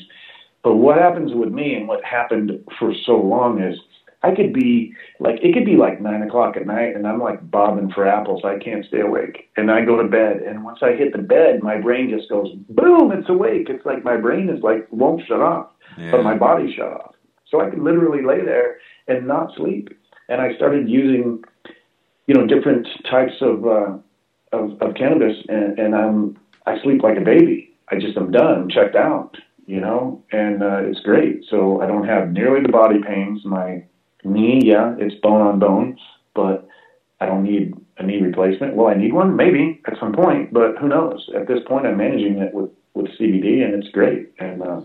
But 0.63 0.75
what 0.75 0.97
happens 0.97 1.33
with 1.33 1.49
me 1.49 1.75
and 1.75 1.87
what 1.87 2.03
happened 2.03 2.51
for 2.79 2.93
so 3.05 3.17
long 3.17 3.61
is 3.61 3.77
I 4.27 4.35
could 4.35 4.53
be 4.53 4.93
like 5.19 5.39
it 5.41 5.53
could 5.53 5.65
be 5.65 5.75
like 5.75 6.01
nine 6.01 6.21
o'clock 6.21 6.57
at 6.57 6.65
night 6.65 6.95
and 6.95 7.07
I'm 7.07 7.19
like 7.19 7.49
bobbing 7.49 7.91
for 7.91 8.07
apples. 8.07 8.41
I 8.43 8.57
can't 8.57 8.85
stay 8.85 9.01
awake. 9.01 9.49
And 9.57 9.71
I 9.71 9.85
go 9.85 10.01
to 10.01 10.07
bed 10.07 10.37
and 10.37 10.63
once 10.63 10.79
I 10.81 10.93
hit 10.93 11.13
the 11.13 11.21
bed 11.21 11.63
my 11.63 11.77
brain 11.77 12.09
just 12.09 12.29
goes 12.29 12.49
boom, 12.69 13.11
it's 13.11 13.29
awake. 13.29 13.67
It's 13.69 13.85
like 13.85 14.03
my 14.03 14.17
brain 14.17 14.49
is 14.49 14.61
like 14.61 14.87
won't 14.91 15.21
shut 15.27 15.41
off. 15.41 15.67
Yeah. 15.97 16.11
But 16.11 16.23
my 16.23 16.37
body 16.37 16.73
shut 16.75 16.91
off. 16.91 17.15
So 17.49 17.61
I 17.61 17.69
could 17.69 17.79
literally 17.79 18.23
lay 18.23 18.43
there 18.43 18.77
and 19.07 19.27
not 19.27 19.55
sleep. 19.55 19.89
And 20.29 20.41
I 20.41 20.55
started 20.55 20.89
using, 20.89 21.43
you 22.27 22.35
know, 22.35 22.45
different 22.45 22.87
types 23.09 23.33
of 23.41 23.65
uh 23.65 23.97
of, 24.53 24.81
of 24.81 24.95
cannabis 24.95 25.35
and, 25.49 25.77
and 25.79 25.95
I'm 25.95 26.37
I 26.65 26.81
sleep 26.83 27.01
like 27.01 27.17
a 27.17 27.21
baby. 27.21 27.73
I 27.89 27.95
just 27.95 28.17
am 28.17 28.31
done, 28.31 28.69
checked 28.69 28.95
out, 28.95 29.37
you 29.65 29.79
know, 29.79 30.23
and 30.31 30.61
uh, 30.61 30.79
it's 30.83 30.99
great. 30.99 31.45
So 31.49 31.81
I 31.81 31.87
don't 31.87 32.05
have 32.05 32.31
nearly 32.31 32.61
the 32.61 32.71
body 32.71 32.99
pains. 33.01 33.41
My 33.45 33.83
Knee, 34.23 34.61
yeah, 34.63 34.95
it's 34.97 35.15
bone 35.21 35.41
on 35.41 35.59
bone, 35.59 35.97
but 36.33 36.67
I 37.19 37.25
don't 37.25 37.43
need 37.43 37.73
a 37.97 38.03
knee 38.03 38.21
replacement. 38.21 38.75
Well, 38.75 38.87
I 38.87 38.93
need 38.93 39.13
one? 39.13 39.35
Maybe 39.35 39.81
at 39.87 39.99
some 39.99 40.13
point, 40.13 40.53
but 40.53 40.77
who 40.79 40.87
knows? 40.87 41.29
At 41.35 41.47
this 41.47 41.59
point, 41.67 41.85
I'm 41.85 41.97
managing 41.97 42.37
it 42.39 42.53
with, 42.53 42.69
with 42.93 43.07
CBD, 43.19 43.63
and 43.63 43.73
it's 43.73 43.91
great. 43.91 44.31
And, 44.39 44.61
uh, 44.61 44.81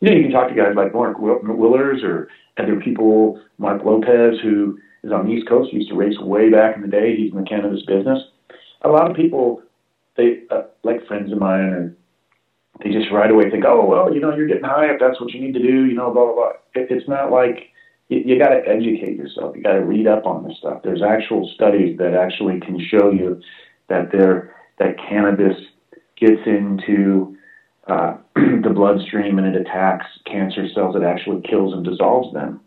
you 0.00 0.10
know, 0.10 0.16
you 0.16 0.22
can 0.22 0.32
talk 0.32 0.48
to 0.48 0.54
guys 0.54 0.74
like 0.76 0.94
Mark 0.94 1.18
Willers 1.18 2.02
or 2.02 2.28
other 2.58 2.80
people, 2.80 3.40
Mark 3.58 3.84
Lopez, 3.84 4.40
who 4.42 4.78
is 5.02 5.12
on 5.12 5.26
the 5.26 5.32
East 5.32 5.48
Coast, 5.48 5.70
he 5.70 5.78
used 5.78 5.90
to 5.90 5.96
race 5.96 6.18
way 6.18 6.50
back 6.50 6.76
in 6.76 6.82
the 6.82 6.88
day. 6.88 7.16
He's 7.16 7.32
in 7.32 7.38
the 7.38 7.48
cannabis 7.48 7.82
business. 7.82 8.18
A 8.82 8.88
lot 8.88 9.10
of 9.10 9.16
people, 9.16 9.62
they, 10.16 10.42
uh, 10.50 10.62
like 10.82 11.06
friends 11.06 11.32
of 11.32 11.38
mine, 11.38 11.64
and 11.64 11.96
they 12.82 12.90
just 12.90 13.12
right 13.12 13.30
away 13.30 13.50
think, 13.50 13.64
oh, 13.66 13.84
well, 13.86 14.12
you 14.12 14.20
know, 14.20 14.34
you're 14.34 14.46
getting 14.46 14.64
high 14.64 14.86
if 14.86 15.00
that's 15.00 15.20
what 15.20 15.32
you 15.32 15.40
need 15.40 15.54
to 15.54 15.62
do, 15.62 15.84
you 15.84 15.94
know, 15.94 16.12
blah, 16.12 16.24
blah, 16.26 16.34
blah. 16.34 16.52
It, 16.74 16.90
it's 16.90 17.08
not 17.08 17.30
like, 17.30 17.71
you, 18.08 18.22
you 18.24 18.38
got 18.38 18.50
to 18.50 18.62
educate 18.66 19.16
yourself. 19.16 19.56
You 19.56 19.62
got 19.62 19.74
to 19.74 19.84
read 19.84 20.06
up 20.06 20.26
on 20.26 20.46
this 20.46 20.58
stuff. 20.58 20.82
There's 20.82 21.02
actual 21.02 21.50
studies 21.54 21.98
that 21.98 22.14
actually 22.14 22.60
can 22.60 22.78
show 22.80 23.10
you 23.10 23.40
that 23.88 24.12
there 24.12 24.56
that 24.78 24.96
cannabis 24.98 25.56
gets 26.16 26.40
into 26.46 27.36
uh, 27.86 28.16
the 28.34 28.72
bloodstream 28.74 29.38
and 29.38 29.54
it 29.54 29.60
attacks 29.60 30.06
cancer 30.26 30.66
cells. 30.74 30.96
It 30.96 31.02
actually 31.02 31.42
kills 31.42 31.72
and 31.74 31.84
dissolves 31.84 32.32
them. 32.32 32.60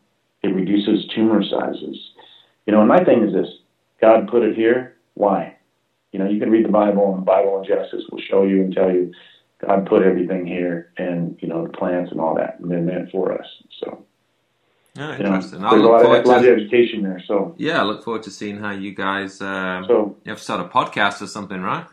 It 0.44 0.50
reduces 0.50 1.08
tumor 1.14 1.44
sizes. 1.44 1.98
You 2.66 2.74
know, 2.74 2.80
and 2.80 2.90
my 2.90 3.04
thing 3.04 3.24
is 3.24 3.34
this: 3.34 3.50
God 4.02 4.28
put 4.28 4.44
it 4.44 4.56
here. 4.56 4.98
Why? 5.14 5.58
You 6.12 6.20
know, 6.20 6.30
you 6.30 6.40
can 6.40 6.50
read 6.50 6.66
the 6.66 6.70
Bible, 6.70 7.12
and 7.12 7.22
the 7.22 7.26
Bible 7.26 7.60
in 7.60 7.66
Genesis 7.66 8.04
will 8.12 8.22
show 8.22 8.44
you 8.44 8.62
and 8.62 8.74
tell 8.74 8.92
you 8.92 9.14
God 9.66 9.86
put 9.88 10.04
everything 10.04 10.46
here, 10.46 10.92
and 10.98 11.38
you 11.42 11.48
know, 11.48 11.66
the 11.66 11.74
plants 11.74 12.12
and 12.12 12.20
all 12.20 12.36
that, 12.36 12.60
and 12.60 12.70
they're 12.70 12.82
meant 12.82 13.12
for 13.12 13.34
us. 13.34 13.48
So. 13.80 14.06
Yeah, 14.96 15.18
interesting. 15.18 15.60
You 15.60 15.66
know, 15.66 15.72
there's 15.72 15.84
a 15.84 15.88
lot, 15.88 16.06
of, 16.06 16.26
a 16.26 16.28
lot 16.28 16.46
of 16.46 16.58
education 16.58 17.04
there. 17.04 17.22
So 17.28 17.54
yeah, 17.58 17.82
I 17.82 17.84
look 17.84 18.04
forward 18.04 18.24
to 18.24 18.32
seeing 18.32 18.58
how 18.58 18.72
you 18.72 18.94
guys. 18.94 19.42
Um, 19.42 19.86
so 19.88 20.16
you 20.24 20.30
have 20.30 20.38
to 20.38 20.44
start 20.44 20.62
a 20.62 20.70
podcast 20.70 21.22
or 21.22 21.28
something, 21.28 21.62
right? 21.62 21.86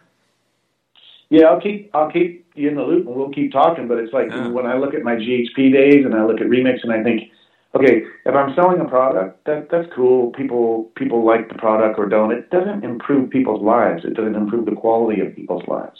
Yeah, 1.28 1.46
I'll 1.46 1.60
keep 1.60 1.90
I'll 1.94 2.12
keep 2.12 2.46
you 2.54 2.68
in 2.68 2.76
the 2.76 2.82
loop, 2.82 3.06
and 3.06 3.16
we'll 3.16 3.30
keep 3.30 3.52
talking. 3.52 3.88
But 3.88 3.98
it's 3.98 4.12
like 4.12 4.30
yeah. 4.30 4.48
when 4.48 4.66
I 4.66 4.76
look 4.76 4.94
at 4.94 5.02
my 5.02 5.16
GHP 5.16 5.72
days, 5.72 6.04
and 6.04 6.14
I 6.14 6.24
look 6.24 6.40
at 6.40 6.46
Remix, 6.46 6.84
and 6.84 6.92
I 6.92 7.02
think, 7.02 7.30
okay, 7.74 8.02
if 8.24 8.34
I'm 8.34 8.54
selling 8.54 8.80
a 8.80 8.84
product, 8.84 9.44
that 9.46 9.68
that's 9.68 9.88
cool. 9.96 10.30
People 10.32 10.92
people 10.94 11.24
like 11.24 11.48
the 11.48 11.56
product 11.56 11.98
or 11.98 12.08
don't. 12.08 12.30
It 12.30 12.50
doesn't 12.50 12.84
improve 12.84 13.30
people's 13.30 13.62
lives. 13.62 14.04
It 14.04 14.14
doesn't 14.14 14.36
improve 14.36 14.66
the 14.66 14.76
quality 14.76 15.20
of 15.20 15.34
people's 15.34 15.66
lives. 15.66 15.98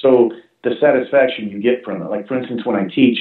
So 0.00 0.30
the 0.62 0.76
satisfaction 0.80 1.48
you 1.48 1.60
get 1.60 1.82
from 1.82 2.02
it, 2.02 2.10
like 2.10 2.28
for 2.28 2.38
instance, 2.38 2.64
when 2.64 2.76
I 2.76 2.86
teach 2.86 3.18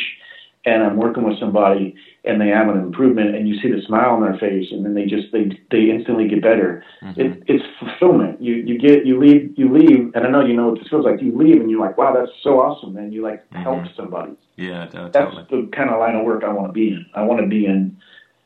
and 0.65 0.83
I'm 0.83 0.97
working 0.97 1.23
with 1.23 1.39
somebody 1.39 1.95
and 2.23 2.41
they 2.41 2.47
have 2.47 2.67
an 2.69 2.77
improvement 2.77 3.35
and 3.35 3.47
you 3.47 3.59
see 3.61 3.69
the 3.71 3.81
smile 3.85 4.11
on 4.11 4.21
their 4.21 4.37
face 4.37 4.67
and 4.71 4.83
then 4.83 4.95
they 4.95 5.05
just 5.05 5.31
they 5.31 5.51
they 5.69 5.91
instantly 5.91 6.27
get 6.27 6.41
better. 6.41 6.83
Mm-hmm. 7.03 7.21
It, 7.21 7.43
it's 7.47 7.63
fulfillment. 7.79 8.41
You 8.41 8.55
you 8.55 8.79
get 8.79 9.05
you 9.05 9.19
leave 9.19 9.53
you 9.57 9.71
leave 9.71 10.11
and 10.15 10.25
I 10.25 10.29
know 10.29 10.43
you 10.43 10.55
know 10.55 10.69
what 10.69 10.79
this 10.79 10.89
feels 10.89 11.05
like. 11.05 11.21
You 11.21 11.37
leave 11.37 11.61
and 11.61 11.69
you're 11.69 11.79
like, 11.79 11.97
wow, 11.97 12.13
that's 12.13 12.31
so 12.41 12.59
awesome. 12.59 12.97
And 12.97 13.13
you 13.13 13.21
like 13.21 13.47
mm-hmm. 13.51 13.61
help 13.61 13.83
somebody. 13.95 14.33
Yeah, 14.57 14.87
totally. 14.87 15.11
That's 15.11 15.49
the 15.51 15.69
kind 15.75 15.91
of 15.91 15.99
line 15.99 16.15
of 16.15 16.25
work 16.25 16.43
I 16.43 16.51
want 16.51 16.67
to 16.67 16.73
be 16.73 16.89
in. 16.89 17.05
I 17.13 17.23
want 17.23 17.41
to 17.41 17.47
be 17.47 17.65
in 17.65 17.97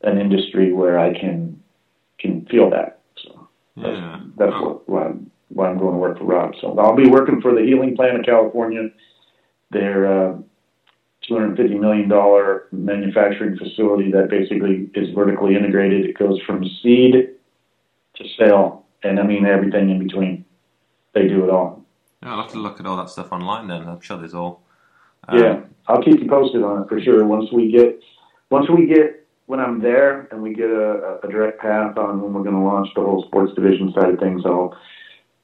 an 0.02 0.18
industry 0.18 0.72
where 0.72 0.98
I 0.98 1.18
can 1.18 1.62
can 2.18 2.44
feel 2.46 2.68
that. 2.70 3.00
So 3.22 3.48
that's, 3.76 3.88
yeah. 3.88 4.20
that's 4.36 4.52
oh. 4.54 4.62
what 4.62 4.88
why 4.88 5.04
I'm, 5.06 5.30
why 5.48 5.68
I'm 5.68 5.78
going 5.78 5.94
to 5.94 5.98
work 5.98 6.18
for 6.18 6.24
Rob. 6.24 6.52
So 6.60 6.78
I'll 6.78 6.94
be 6.94 7.08
working 7.08 7.40
for 7.40 7.54
the 7.54 7.62
Healing 7.62 7.96
Plant 7.96 8.18
of 8.18 8.26
California. 8.26 8.90
They're 9.70 10.06
uh, 10.06 10.36
$250 11.30 11.78
million 11.78 12.08
manufacturing 12.72 13.56
facility 13.56 14.10
that 14.12 14.28
basically 14.28 14.90
is 14.94 15.14
vertically 15.14 15.54
integrated. 15.54 16.04
It 16.04 16.18
goes 16.18 16.40
from 16.46 16.64
seed 16.82 17.30
to 18.16 18.24
sale, 18.38 18.84
and 19.02 19.20
I 19.20 19.22
mean 19.22 19.46
everything 19.46 19.90
in 19.90 19.98
between. 19.98 20.44
They 21.14 21.28
do 21.28 21.44
it 21.44 21.50
all. 21.50 21.84
Yeah, 22.22 22.32
I'll 22.32 22.42
have 22.42 22.52
to 22.52 22.58
look 22.58 22.80
at 22.80 22.86
all 22.86 22.96
that 22.96 23.10
stuff 23.10 23.32
online 23.32 23.68
then. 23.68 23.88
I'm 23.88 24.00
sure 24.00 24.18
there's 24.18 24.34
all. 24.34 24.62
Um, 25.28 25.38
yeah, 25.38 25.60
I'll 25.88 26.02
keep 26.02 26.20
you 26.20 26.28
posted 26.28 26.62
on 26.62 26.82
it 26.82 26.88
for 26.88 27.00
sure. 27.00 27.24
Once 27.24 27.50
we 27.52 27.70
get, 27.70 28.00
once 28.50 28.68
we 28.68 28.86
get, 28.86 29.26
when 29.46 29.60
I'm 29.60 29.80
there 29.80 30.28
and 30.30 30.42
we 30.42 30.54
get 30.54 30.70
a, 30.70 31.18
a 31.24 31.28
direct 31.28 31.60
path 31.60 31.96
on 31.98 32.20
when 32.20 32.32
we're 32.32 32.42
going 32.42 32.54
to 32.54 32.62
launch 32.62 32.88
the 32.94 33.00
whole 33.00 33.24
sports 33.26 33.52
division 33.54 33.92
side 33.92 34.14
of 34.14 34.20
things, 34.20 34.42
I'll 34.44 34.76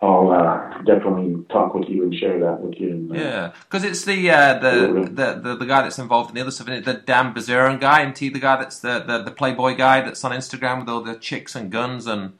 I'll 0.02 0.30
uh, 0.30 0.82
definitely 0.82 1.42
talk 1.50 1.74
with 1.74 1.88
you 1.88 2.02
and 2.02 2.14
share 2.14 2.38
that 2.40 2.60
with 2.60 2.78
you. 2.78 2.90
And, 2.90 3.12
uh, 3.12 3.14
yeah, 3.14 3.52
because 3.62 3.82
it's 3.82 4.04
the, 4.04 4.30
uh, 4.30 4.58
the, 4.58 5.10
the, 5.10 5.40
the 5.40 5.56
the 5.56 5.64
guy 5.64 5.82
that's 5.82 5.98
involved 5.98 6.28
in 6.30 6.34
the 6.34 6.42
other 6.42 6.50
stuff. 6.50 6.66
The 6.66 7.02
Dan 7.06 7.32
Bilzerian 7.32 7.80
guy, 7.80 8.02
and 8.02 8.16
he 8.16 8.28
the 8.28 8.38
guy 8.38 8.56
that's 8.56 8.80
the, 8.80 9.02
the, 9.06 9.22
the 9.22 9.30
Playboy 9.30 9.74
guy 9.74 10.02
that's 10.02 10.22
on 10.22 10.32
Instagram 10.32 10.80
with 10.80 10.90
all 10.90 11.00
the 11.00 11.14
chicks 11.14 11.54
and 11.54 11.70
guns, 11.70 12.06
and 12.06 12.34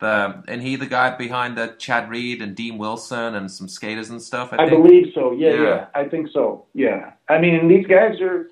the 0.00 0.44
and 0.46 0.60
he 0.60 0.76
the 0.76 0.86
guy 0.86 1.16
behind 1.16 1.56
the 1.56 1.74
Chad 1.78 2.10
Reed 2.10 2.42
and 2.42 2.54
Dean 2.54 2.76
Wilson 2.76 3.34
and 3.34 3.50
some 3.50 3.68
skaters 3.68 4.10
and 4.10 4.20
stuff. 4.20 4.52
I, 4.52 4.64
I 4.64 4.68
believe 4.68 5.12
so. 5.14 5.32
Yeah, 5.32 5.54
yeah, 5.54 5.62
yeah, 5.62 5.86
I 5.94 6.04
think 6.04 6.28
so. 6.30 6.66
Yeah, 6.74 7.12
I 7.28 7.38
mean, 7.38 7.68
these 7.68 7.86
guys 7.86 8.20
are. 8.20 8.50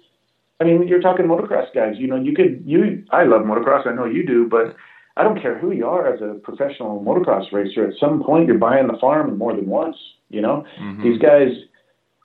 I 0.58 0.64
mean, 0.64 0.88
you're 0.88 1.02
talking 1.02 1.26
motocross 1.26 1.74
guys. 1.74 1.96
You 1.98 2.06
know, 2.06 2.16
you 2.16 2.34
could 2.34 2.62
you. 2.64 3.04
I 3.10 3.24
love 3.24 3.42
motocross. 3.42 3.86
I 3.86 3.92
know 3.92 4.06
you 4.06 4.26
do, 4.26 4.48
but 4.48 4.74
I 5.16 5.22
don't 5.22 5.40
care 5.40 5.58
who 5.58 5.72
you 5.72 5.86
are 5.86 6.12
as 6.12 6.20
a 6.20 6.34
professional 6.40 7.02
motocross 7.02 7.50
racer. 7.52 7.86
At 7.86 7.94
some 7.98 8.22
point, 8.22 8.46
you're 8.46 8.58
buying 8.58 8.86
the 8.86 8.98
farm 8.98 9.38
more 9.38 9.54
than 9.54 9.66
once. 9.66 9.96
You 10.28 10.42
know, 10.42 10.64
mm-hmm. 10.78 11.02
these 11.02 11.18
guys 11.18 11.48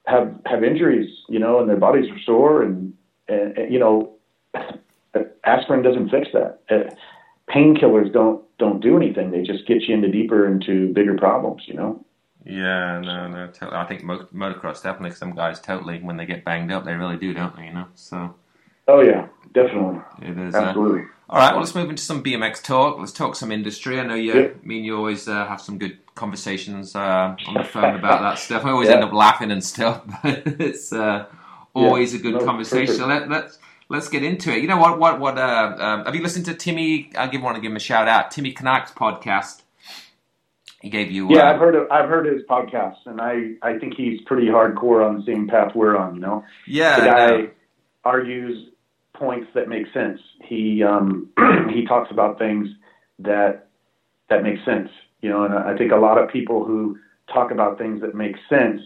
have 0.08 0.36
have 0.46 0.64
injuries. 0.64 1.10
You 1.30 1.40
know, 1.40 1.60
and 1.60 1.70
their 1.70 1.78
bodies 1.78 2.10
are 2.12 2.20
sore, 2.26 2.64
and, 2.64 2.94
and, 3.28 3.58
and 3.58 3.74
you 3.74 3.80
know, 3.80 4.14
aspirin 5.44 5.84
doesn't 5.84 6.10
fix 6.10 6.28
that. 6.34 6.60
Uh, 6.70 6.94
painkillers 7.50 8.12
don't 8.12 8.44
don't 8.58 8.82
do 8.82 8.98
anything. 8.98 9.32
They 9.32 9.42
just 9.42 9.66
get 9.68 9.84
you 9.84 9.96
into 9.96 10.10
deeper 10.10 10.48
into 10.48 10.94
bigger 10.94 11.16
problems. 11.18 11.64
You 11.68 11.76
know. 11.76 12.06
Yeah, 12.44 13.00
no, 13.00 13.28
no. 13.28 13.48
Totally. 13.48 13.78
I 13.78 13.86
think 13.86 14.04
motocross 14.04 14.82
definitely. 14.84 15.12
Some 15.12 15.36
guys 15.36 15.62
totally 15.62 16.00
when 16.00 16.18
they 16.18 16.26
get 16.26 16.44
banged 16.44 16.72
up, 16.72 16.86
they 16.86 16.94
really 16.94 17.18
do, 17.18 17.34
don't 17.34 17.56
they? 17.56 17.66
You 17.66 17.74
know. 17.74 17.88
So. 17.96 18.36
Oh 18.88 19.02
yeah, 19.02 19.28
definitely. 19.54 20.02
It 20.22 20.38
is 20.38 20.56
uh, 20.56 20.60
absolutely. 20.60 21.02
Uh, 21.02 21.06
all 21.32 21.40
right, 21.40 21.52
well, 21.52 21.62
let's 21.62 21.74
move 21.74 21.90
into 21.90 22.04
some 22.04 22.22
BMX 22.22 22.62
talk. 22.62 23.00
Let's 23.00 23.14
talk 23.14 23.38
some 23.38 23.54
industry. 23.54 24.00
I 24.02 24.06
know 24.06 24.16
you, 24.16 24.34
yeah. 24.34 24.48
me 24.64 24.78
and 24.78 24.86
you 24.86 24.98
always 24.98 25.30
uh, 25.30 25.48
have 25.48 25.62
some 25.62 25.78
good 25.78 25.98
conversations 26.14 26.94
uh, 26.94 27.36
on 27.48 27.54
the 27.54 27.64
phone 27.64 27.96
about 27.96 28.22
that 28.22 28.38
stuff. 28.38 28.66
I 28.66 28.72
always 28.72 28.90
yeah. 28.90 28.96
end 28.96 29.06
up 29.06 29.14
laughing 29.14 29.50
and 29.50 29.64
stuff, 29.64 30.02
but 30.24 30.42
it's 30.46 30.92
uh, 30.92 31.28
always 31.74 32.14
yeah. 32.14 32.20
a 32.20 32.24
good 32.24 32.34
no, 32.34 32.46
conversation. 32.46 32.96
So 32.96 33.08
let, 33.08 33.30
let's, 33.30 33.60
let's 33.88 34.10
get 34.10 34.24
into 34.24 34.52
it. 34.52 34.62
You 34.62 34.68
know 34.68 34.78
what? 34.78 35.00
What? 35.00 35.22
What? 35.22 35.38
Uh, 35.38 35.76
um, 35.80 36.06
have 36.06 36.16
you 36.16 36.22
listened 36.22 36.46
to 36.48 36.54
Timmy? 36.54 37.12
I 37.18 37.28
give 37.28 37.42
want 37.42 37.56
to 37.56 37.62
give 37.62 37.72
him 37.72 37.78
a 37.78 37.80
shout 37.80 38.10
out. 38.10 38.32
Timmy 38.32 38.52
Knak's 38.54 38.92
podcast. 38.92 39.62
He 40.82 40.90
gave 40.90 41.12
you. 41.12 41.30
Yeah, 41.30 41.44
uh, 41.44 41.54
I've 41.54 41.60
heard. 41.60 41.76
Of, 41.76 41.92
I've 41.92 42.10
heard 42.10 42.26
his 42.26 42.42
podcast, 42.50 42.98
and 43.06 43.22
I 43.22 43.54
I 43.62 43.78
think 43.80 43.94
he's 43.96 44.20
pretty 44.26 44.48
hardcore 44.48 45.08
on 45.08 45.18
the 45.18 45.24
same 45.26 45.48
path 45.48 45.72
we're 45.76 45.96
on. 45.96 46.16
You 46.16 46.22
know. 46.22 46.44
Yeah. 46.68 47.00
The 47.00 47.06
guy 47.06 47.28
no. 47.30 47.50
argues 48.04 48.71
points 49.22 49.48
that 49.54 49.70
make 49.70 49.86
sense. 49.94 50.20
He 50.44 50.84
um, 50.84 51.30
he 51.74 51.86
talks 51.86 52.10
about 52.12 52.40
things 52.40 52.68
that 53.20 53.68
that 54.30 54.42
make 54.42 54.58
sense. 54.66 54.90
You 55.22 55.30
know, 55.30 55.46
and 55.46 55.54
I 55.54 55.78
think 55.78 55.92
a 55.92 55.98
lot 55.98 56.18
of 56.18 56.30
people 56.30 56.66
who 56.66 56.98
talk 57.32 57.52
about 57.52 57.78
things 57.78 58.02
that 58.02 58.16
make 58.16 58.36
sense 58.50 58.82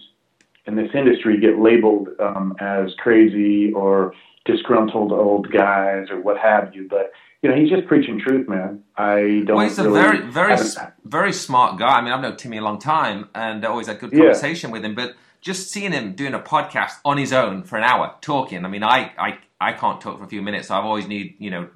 in 0.67 0.75
this 0.75 0.89
industry 0.93 1.39
get 1.39 1.57
labeled 1.57 2.09
um, 2.19 2.53
as 2.59 2.93
crazy 2.97 3.71
or 3.71 4.13
disgruntled 4.43 5.13
old 5.13 5.49
guys 5.51 6.07
or 6.09 6.19
what 6.19 6.37
have 6.37 6.75
you. 6.75 6.85
But 6.89 7.13
you 7.41 7.49
know, 7.49 7.55
he's 7.55 7.69
just 7.69 7.87
preaching 7.87 8.19
truth, 8.19 8.49
man. 8.49 8.83
I 8.97 9.43
don't. 9.45 9.55
Well, 9.55 9.67
he's 9.67 9.77
really, 9.77 9.99
a 9.99 10.03
very, 10.03 10.21
very, 10.29 10.57
very 11.05 11.31
smart 11.31 11.79
guy. 11.79 11.99
I 11.99 12.01
mean, 12.01 12.11
I've 12.11 12.21
known 12.21 12.35
Timmy 12.35 12.57
a 12.57 12.61
long 12.61 12.79
time, 12.79 13.29
and 13.33 13.63
always 13.63 13.87
had 13.87 13.99
good 13.99 14.11
conversation 14.11 14.69
yeah. 14.69 14.73
with 14.73 14.83
him. 14.83 14.95
But 14.95 15.15
just 15.39 15.69
seeing 15.69 15.93
him 15.93 16.13
doing 16.13 16.33
a 16.33 16.39
podcast 16.39 16.93
on 17.05 17.17
his 17.17 17.31
own 17.31 17.63
for 17.63 17.77
an 17.77 17.83
hour 17.83 18.15
talking, 18.19 18.65
I 18.65 18.67
mean, 18.67 18.83
I, 18.83 19.11
I 19.17 19.37
I 19.59 19.73
can't 19.73 20.01
talk 20.01 20.17
for 20.17 20.25
a 20.25 20.27
few 20.27 20.41
minutes. 20.41 20.67
So 20.67 20.75
I've 20.75 20.85
always 20.85 21.07
need, 21.07 21.35
you 21.39 21.49
know, 21.49 21.69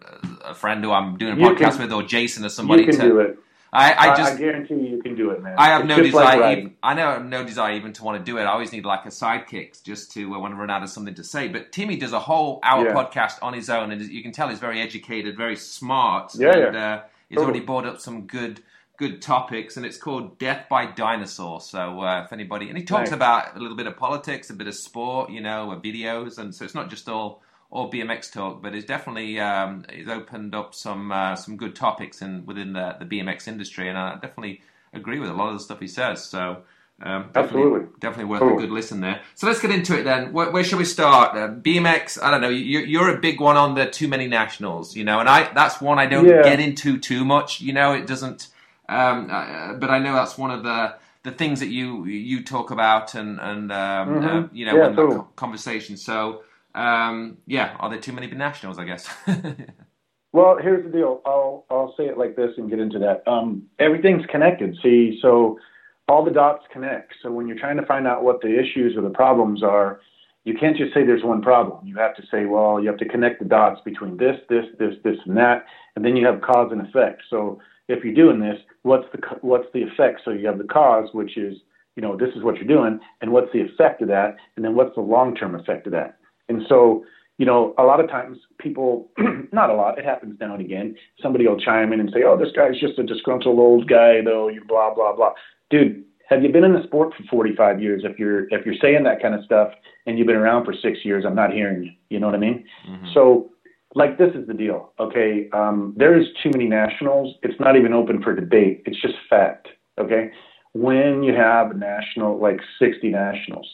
a 0.44 0.54
friend 0.54 0.84
who 0.84 0.92
I'm 0.92 1.18
doing 1.18 1.34
a 1.34 1.36
you 1.38 1.48
podcast 1.48 1.74
can, 1.74 1.82
with, 1.82 1.92
or 1.94 2.04
Jason 2.04 2.46
or 2.46 2.50
somebody. 2.50 2.84
You 2.84 2.90
can 2.90 3.00
to, 3.00 3.08
do 3.08 3.20
it. 3.20 3.40
I, 3.72 3.94
I 3.94 4.18
just 4.18 4.34
I 4.34 4.38
guarantee 4.38 4.74
you, 4.74 4.96
you 4.96 5.02
can 5.02 5.16
do 5.16 5.30
it, 5.30 5.44
man. 5.44 5.56
I 5.58 5.68
have 5.68 5.82
it's 5.82 5.90
no 5.90 6.02
desire. 6.02 6.40
Like 6.40 6.58
even, 6.58 6.76
I 6.82 6.94
know 6.96 7.22
no 7.22 7.44
desire 7.44 7.76
even 7.76 7.94
to 7.94 8.04
want 8.04 8.18
to 8.18 8.32
do 8.32 8.40
it. 8.40 8.42
I 8.42 8.48
always 8.48 8.72
need 8.72 8.84
like 8.84 9.06
a 9.06 9.10
sidekick 9.10 9.84
just 9.84 10.12
to 10.14 10.34
uh, 10.34 10.40
want 10.40 10.54
to 10.54 10.58
run 10.58 10.72
out 10.72 10.82
of 10.82 10.90
something 10.90 11.14
to 11.16 11.24
say. 11.24 11.48
But 11.48 11.72
Timmy 11.72 11.96
does 11.96 12.12
a 12.12 12.20
whole 12.20 12.60
hour 12.64 12.88
yeah. 12.88 12.94
podcast 12.94 13.44
on 13.44 13.54
his 13.54 13.70
own, 13.70 13.92
and 13.92 14.02
you 14.02 14.24
can 14.24 14.32
tell 14.32 14.50
he's 14.50 14.60
very 14.60 14.82
educated, 14.82 15.38
very 15.38 15.56
smart. 15.56 16.34
Yeah, 16.34 16.58
and, 16.58 16.76
yeah. 16.76 16.96
Uh, 16.96 17.02
he's 17.30 17.36
totally. 17.36 17.46
already 17.46 17.66
brought 17.66 17.86
up 17.86 18.00
some 18.00 18.26
good 18.26 18.62
good 18.98 19.22
topics, 19.22 19.78
and 19.78 19.86
it's 19.86 19.98
called 19.98 20.40
Death 20.40 20.66
by 20.68 20.88
Dinosaur. 20.88 21.62
So 21.62 22.02
uh, 22.02 22.24
if 22.26 22.34
anybody, 22.34 22.70
and 22.70 22.78
he 22.78 22.84
talks 22.84 23.12
nice. 23.12 23.16
about 23.16 23.56
a 23.56 23.60
little 23.60 23.78
bit 23.78 23.86
of 23.86 23.98
politics, 23.98 24.50
a 24.50 24.54
bit 24.54 24.68
of 24.68 24.76
sport, 24.76 25.30
you 25.30 25.42
know, 25.42 25.72
uh, 25.72 25.80
videos, 25.80 26.40
and 26.40 26.54
so 26.54 26.66
it's 26.66 26.76
not 26.76 26.90
just 26.90 27.08
all 27.08 27.44
or 27.72 27.90
BMX 27.90 28.32
talk, 28.32 28.62
but 28.62 28.74
it's 28.74 28.86
definitely 28.86 29.40
um, 29.40 29.86
it's 29.90 30.10
opened 30.10 30.56
up 30.56 30.74
some 30.74 31.12
uh, 31.12 31.36
some 31.36 31.56
good 31.58 31.76
topics 31.76 32.22
in 32.22 32.46
within 32.46 32.74
the, 32.74 32.96
the 33.00 33.06
BMX 33.06 33.48
industry, 33.48 33.90
and 33.90 33.98
I 33.98 34.14
definitely 34.14 34.62
agree 34.94 35.20
with 35.20 35.30
a 35.30 35.34
lot 35.34 35.50
of 35.50 35.54
the 35.54 35.60
stuff 35.60 35.80
he 35.80 35.88
says. 35.88 36.24
So. 36.24 36.64
Um, 37.02 37.30
definitely, 37.32 37.62
Absolutely. 37.62 37.88
Definitely 38.02 38.26
worth 38.26 38.40
cool. 38.42 38.58
a 38.58 38.60
good 38.60 38.72
listen 38.72 39.00
there. 39.00 39.22
So 39.36 39.48
let's 39.48 39.62
get 39.62 39.72
into 39.72 39.98
it 39.98 40.04
then. 40.04 40.34
Where, 40.34 40.52
where 40.52 40.66
shall 40.66 40.80
we 40.80 40.84
start? 40.84 41.34
Uh, 41.34 41.48
BMX, 41.48 42.22
I 42.22 42.30
don't 42.30 42.42
know. 42.42 42.50
You, 42.50 42.80
you're 42.80 43.16
a 43.16 43.22
big 43.22 43.40
one 43.40 43.56
on 43.56 43.76
the 43.76 43.86
too 43.86 44.10
many 44.10 44.28
nationals, 44.28 44.98
you 44.98 45.06
know, 45.06 45.22
and 45.22 45.30
I 45.30 45.50
that's 45.54 45.80
one 45.80 45.98
I 45.98 46.08
don't 46.08 46.28
yeah. 46.28 46.44
get 46.44 46.60
into 46.60 47.00
too 47.00 47.24
much. 47.24 47.62
You 47.62 47.72
know, 47.72 47.94
it 47.94 48.06
doesn't. 48.06 48.50
Um, 48.90 49.30
uh, 49.32 49.76
but 49.76 49.90
I 49.90 50.00
know 50.00 50.14
that's 50.14 50.38
one 50.38 50.52
of 50.52 50.64
the 50.64 50.96
the 51.24 51.32
things 51.32 51.62
that 51.62 51.70
you 51.70 52.04
you 52.04 52.44
talk 52.44 52.70
about 52.70 53.16
and 53.16 53.40
and 53.40 53.72
um, 53.72 53.78
mm-hmm. 54.10 54.28
uh, 54.28 54.48
you 54.52 54.66
know 54.66 54.76
yeah, 54.76 54.90
in 54.90 54.96
cool. 54.98 55.24
conversation. 55.38 55.96
So 55.96 56.42
um, 56.80 57.38
yeah, 57.46 57.76
are 57.80 57.90
there 57.90 58.00
too 58.00 58.14
many 58.14 58.28
nationals? 58.28 58.80
I 58.80 58.86
guess. 58.86 59.10
well, 60.32 60.58
here's 60.62 60.86
the 60.86 60.92
deal. 60.92 61.22
I'll 61.26 61.66
I'll 61.70 61.94
say 61.98 62.06
it 62.06 62.18
like 62.18 62.36
this 62.36 62.52
and 62.58 62.70
get 62.70 62.80
into 62.80 63.00
that. 63.00 63.28
Um, 63.30 63.64
everything's 63.80 64.26
connected. 64.28 64.78
See, 64.82 65.20
so 65.22 65.60
all 66.08 66.24
the 66.24 66.32
dots 66.32 66.64
connect. 66.72 67.14
So 67.22 67.32
when 67.32 67.48
you're 67.48 67.60
trying 67.60 67.78
to 67.78 67.86
find 67.86 68.08
out 68.08 68.24
what 68.24 68.42
the 68.42 68.58
issues 68.58 68.96
or 68.96 69.02
the 69.02 69.10
problems 69.10 69.62
are, 69.62 70.00
you 70.46 70.54
can't 70.58 70.78
just 70.78 70.94
say 70.94 71.06
there's 71.06 71.24
one 71.24 71.42
problem. 71.42 71.86
You 71.86 71.98
have 71.98 72.16
to 72.16 72.24
say, 72.32 72.46
well, 72.46 72.80
you 72.82 72.88
have 72.88 72.98
to 73.00 73.08
connect 73.08 73.40
the 73.40 73.46
dots 73.46 73.82
between 73.84 74.18
this, 74.18 74.38
this, 74.50 74.66
this, 74.80 74.96
this, 75.04 75.18
and 75.26 75.36
that, 75.38 75.66
and 75.96 76.04
then 76.04 76.16
you 76.16 76.26
have 76.26 76.42
cause 76.42 76.72
and 76.72 76.82
effect. 76.82 77.24
So 77.30 77.60
if 77.90 78.04
you're 78.04 78.14
doing 78.14 78.40
this, 78.40 78.58
what's 78.84 79.06
the 79.12 79.20
what's 79.42 79.68
the 79.74 79.84
effect? 79.84 80.22
So 80.24 80.32
you 80.32 80.48
have 80.48 80.58
the 80.58 80.64
cause, 80.64 81.10
which 81.12 81.38
is 81.38 81.58
you 81.96 82.02
know 82.02 82.16
this 82.16 82.34
is 82.36 82.44
what 82.44 82.56
you're 82.56 82.68
doing, 82.68 83.00
and 83.20 83.32
what's 83.34 83.52
the 83.52 83.62
effect 83.62 84.02
of 84.02 84.08
that, 84.08 84.38
and 84.56 84.64
then 84.64 84.76
what's 84.76 84.96
the 84.96 85.02
long 85.02 85.36
term 85.36 85.56
effect 85.56 85.86
of 85.86 85.92
that? 85.92 86.19
And 86.50 86.64
so, 86.68 87.06
you 87.38 87.46
know, 87.46 87.74
a 87.78 87.84
lot 87.84 88.00
of 88.02 88.10
times 88.10 88.38
people, 88.60 89.10
not 89.54 89.70
a 89.70 89.74
lot, 89.74 89.98
it 89.98 90.04
happens 90.04 90.38
now 90.40 90.54
and 90.54 90.62
again, 90.62 90.96
somebody 91.22 91.48
will 91.48 91.60
chime 91.60 91.94
in 91.94 92.00
and 92.00 92.12
say, 92.14 92.24
oh, 92.26 92.38
this 92.38 92.52
guy's 92.54 92.80
just 92.80 93.00
a 93.00 93.04
disgruntled 93.04 93.58
old 93.58 93.88
guy, 93.88 94.22
though, 94.24 94.50
you 94.50 94.62
blah, 94.68 94.94
blah, 94.94 95.16
blah. 95.16 95.32
Dude, 95.70 96.04
have 96.30 96.44
you 96.44 96.50
been 96.50 96.64
in 96.64 96.74
the 96.74 96.84
sport 96.84 97.14
for 97.16 97.24
45 97.30 97.82
years? 97.82 98.04
If 98.04 98.20
you're, 98.20 98.50
if 98.50 98.66
you're 98.66 98.76
saying 98.82 99.04
that 99.04 99.22
kind 99.22 99.34
of 99.34 99.44
stuff 99.46 99.70
and 100.06 100.18
you've 100.18 100.28
been 100.28 100.36
around 100.36 100.66
for 100.66 100.74
six 100.74 101.00
years, 101.04 101.24
I'm 101.26 101.36
not 101.36 101.54
hearing 101.54 101.84
you. 101.84 101.92
You 102.10 102.20
know 102.20 102.28
what 102.28 102.36
I 102.36 102.40
mean? 102.40 102.66
Mm-hmm. 102.88 103.08
So, 103.14 103.52
like, 103.96 104.18
this 104.18 104.36
is 104.36 104.46
the 104.48 104.54
deal, 104.54 104.94
okay? 105.00 105.50
Um, 105.54 105.96
there 105.98 106.20
is 106.20 106.28
too 106.44 106.52
many 106.54 106.68
nationals. 106.68 107.36
It's 107.42 107.60
not 107.60 107.76
even 107.76 107.94
open 107.94 108.22
for 108.22 108.36
debate. 108.36 108.84
It's 108.86 109.02
just 109.02 109.16
fact, 109.30 109.70
okay? 110.00 110.30
When 110.74 111.24
you 111.24 111.34
have 111.34 111.72
a 111.72 111.74
national, 111.74 112.40
like 112.40 112.60
60 112.78 113.10
nationals, 113.10 113.68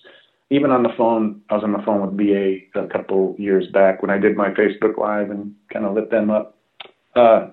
even 0.50 0.72
on 0.72 0.84
the 0.84 0.94
phone, 0.98 1.42
I 1.50 1.56
was 1.56 1.64
on 1.64 1.72
the 1.72 1.82
phone 1.84 2.02
with 2.02 2.18
BA 2.18 2.80
a 2.80 2.88
couple 2.88 3.36
years 3.40 3.68
back 3.74 4.02
when 4.02 4.12
I 4.12 4.18
did 4.18 4.38
my 4.38 4.50
Facebook 4.50 4.98
Live 4.98 5.32
and 5.32 5.54
kind 5.74 5.86
of 5.86 5.96
lit 5.96 6.12
them 6.12 6.30
up. 6.30 6.58
Uh, 7.16 7.48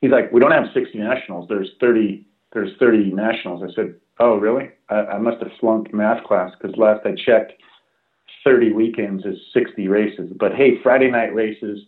he's 0.00 0.10
like, 0.10 0.30
we 0.32 0.40
don't 0.40 0.50
have 0.50 0.66
60 0.74 0.98
nationals. 0.98 1.48
There's 1.48 1.70
30. 1.80 2.26
There's 2.52 2.76
30 2.78 3.12
nationals. 3.12 3.62
I 3.62 3.74
said, 3.74 3.94
oh 4.18 4.36
really? 4.36 4.70
I, 4.90 4.96
I 4.96 5.18
must 5.18 5.42
have 5.42 5.52
flunked 5.58 5.94
math 5.94 6.22
class 6.24 6.52
because 6.60 6.76
last 6.76 7.06
I 7.06 7.14
checked, 7.14 7.54
30 8.44 8.72
weekends 8.72 9.24
is 9.24 9.38
60 9.54 9.88
races. 9.88 10.30
But 10.38 10.52
hey, 10.54 10.82
Friday 10.82 11.10
night 11.10 11.34
races 11.34 11.80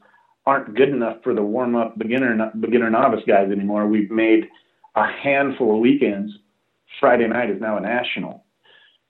aren't 0.47 0.75
good 0.75 0.89
enough 0.89 1.19
for 1.23 1.35
the 1.35 1.43
warm 1.43 1.75
up 1.75 1.99
beginner 1.99 2.53
beginner 2.61 2.91
novice 2.91 3.25
guys 3.27 3.51
anymore. 3.51 3.87
We've 3.87 4.11
made 4.11 4.49
a 4.95 5.07
handful 5.07 5.75
of 5.75 5.81
weekends. 5.81 6.33
Friday 7.01 7.27
night 7.27 7.51
is 7.51 7.61
now 7.61 7.77
a 7.77 7.81
national. 7.81 8.44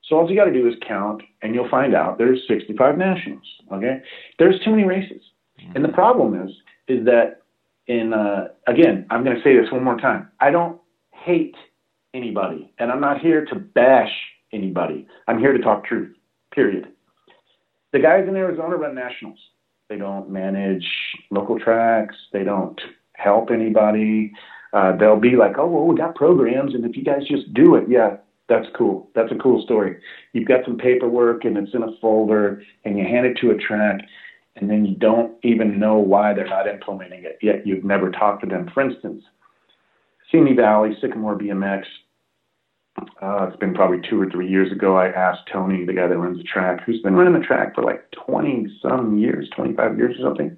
So 0.09 0.17
all 0.17 0.31
you 0.31 0.37
got 0.37 0.45
to 0.45 0.53
do 0.53 0.69
is 0.69 0.75
count, 0.87 1.23
and 1.43 1.55
you'll 1.55 1.69
find 1.69 1.95
out 1.95 2.19
there's 2.19 2.41
65 2.47 2.99
nationals. 2.99 3.47
Okay, 3.73 4.03
there's 4.39 4.61
too 4.61 4.71
many 4.71 4.85
races, 4.85 5.23
mm-hmm. 5.61 5.77
and 5.77 5.85
the 5.85 5.89
problem 5.91 6.41
is, 6.43 6.51
is 6.89 7.05
that 7.07 7.43
in 7.87 8.13
uh, 8.13 8.49
again, 8.67 9.07
I'm 9.11 9.25
going 9.25 9.37
to 9.37 9.43
say 9.43 9.59
this 9.59 9.71
one 9.73 9.85
more 9.85 9.99
time. 9.99 10.29
I 10.41 10.51
don't 10.51 10.81
hate 11.11 11.57
anybody, 12.13 12.73
and 12.79 12.91
I'm 12.91 13.01
not 13.01 13.21
here 13.21 13.45
to 13.47 13.55
bash 13.55 14.13
anybody. 14.53 15.07
I'm 15.27 15.39
here 15.39 15.53
to 15.53 15.59
talk 15.59 15.85
truth. 15.85 16.15
Period. 16.53 16.89
The 17.93 17.99
guys 17.99 18.27
in 18.29 18.37
Arizona 18.37 18.77
run 18.77 18.95
nationals. 18.95 19.39
They 19.89 19.97
don't 19.97 20.31
manage 20.31 20.87
local 21.31 21.59
tracks. 21.59 22.17
They 22.33 22.43
don't 22.43 22.81
help 23.13 23.51
anybody. 23.51 24.33
Uh, 24.73 24.97
they'll 24.97 25.21
be 25.21 25.37
like, 25.37 25.59
oh, 25.59 25.67
well, 25.67 25.85
we 25.85 25.97
got 25.97 26.15
programs, 26.15 26.75
and 26.75 26.85
if 26.85 26.97
you 26.97 27.05
guys 27.05 27.23
just 27.29 27.53
do 27.55 27.77
it, 27.77 27.85
yeah, 27.89 28.17
that's 28.49 28.67
cool. 28.77 29.11
That's 29.15 29.33
a 29.33 29.37
cool 29.37 29.63
story. 29.63 29.97
You've 30.33 30.49
got 30.49 30.65
some 30.65 30.77
paperwork 30.77 31.45
and 31.45 31.57
it's 31.57 31.75
in 31.75 31.83
a 31.83 31.97
folder 32.01 32.63
and 32.85 32.99
you 32.99 33.05
hand 33.05 33.27
it 33.27 33.39
to 33.41 33.51
a 33.51 33.57
track 33.57 34.03
and 34.57 34.71
then 34.71 34.85
you 34.85 34.95
don't 34.95 35.33
even 35.43 35.79
know 35.79 35.97
why 35.97 36.35
they're 36.35 36.47
not 36.47 36.69
implementing 36.69 37.25
it 37.25 37.39
yet 37.43 37.67
you've 37.67 37.85
never 37.85 38.11
talked 38.11 38.43
to 38.43 38.49
them. 38.49 38.71
For 38.73 38.83
instance, 38.83 39.25
Simi 40.31 40.55
Valley, 40.55 40.97
Sycamore 41.01 41.39
BMX, 41.39 41.85
uh, 43.23 43.49
it's 43.49 43.57
been 43.57 43.75
probably 43.75 43.99
two 44.09 44.21
or 44.21 44.31
three 44.31 44.49
years 44.49 44.71
ago. 44.71 44.97
I 44.97 45.09
asked 45.09 45.49
Tony, 45.53 45.85
the 45.85 45.93
guy 45.93 46.07
that 46.07 46.17
runs 46.17 46.39
the 46.39 46.45
track, 46.45 46.81
who's 46.85 47.01
been 47.01 47.15
running 47.15 47.39
the 47.39 47.45
track 47.45 47.75
for 47.75 47.83
like 47.83 48.05
20 48.27 48.67
some 48.81 49.19
years, 49.19 49.49
25 49.57 49.99
years 49.99 50.17
or 50.19 50.29
something. 50.29 50.57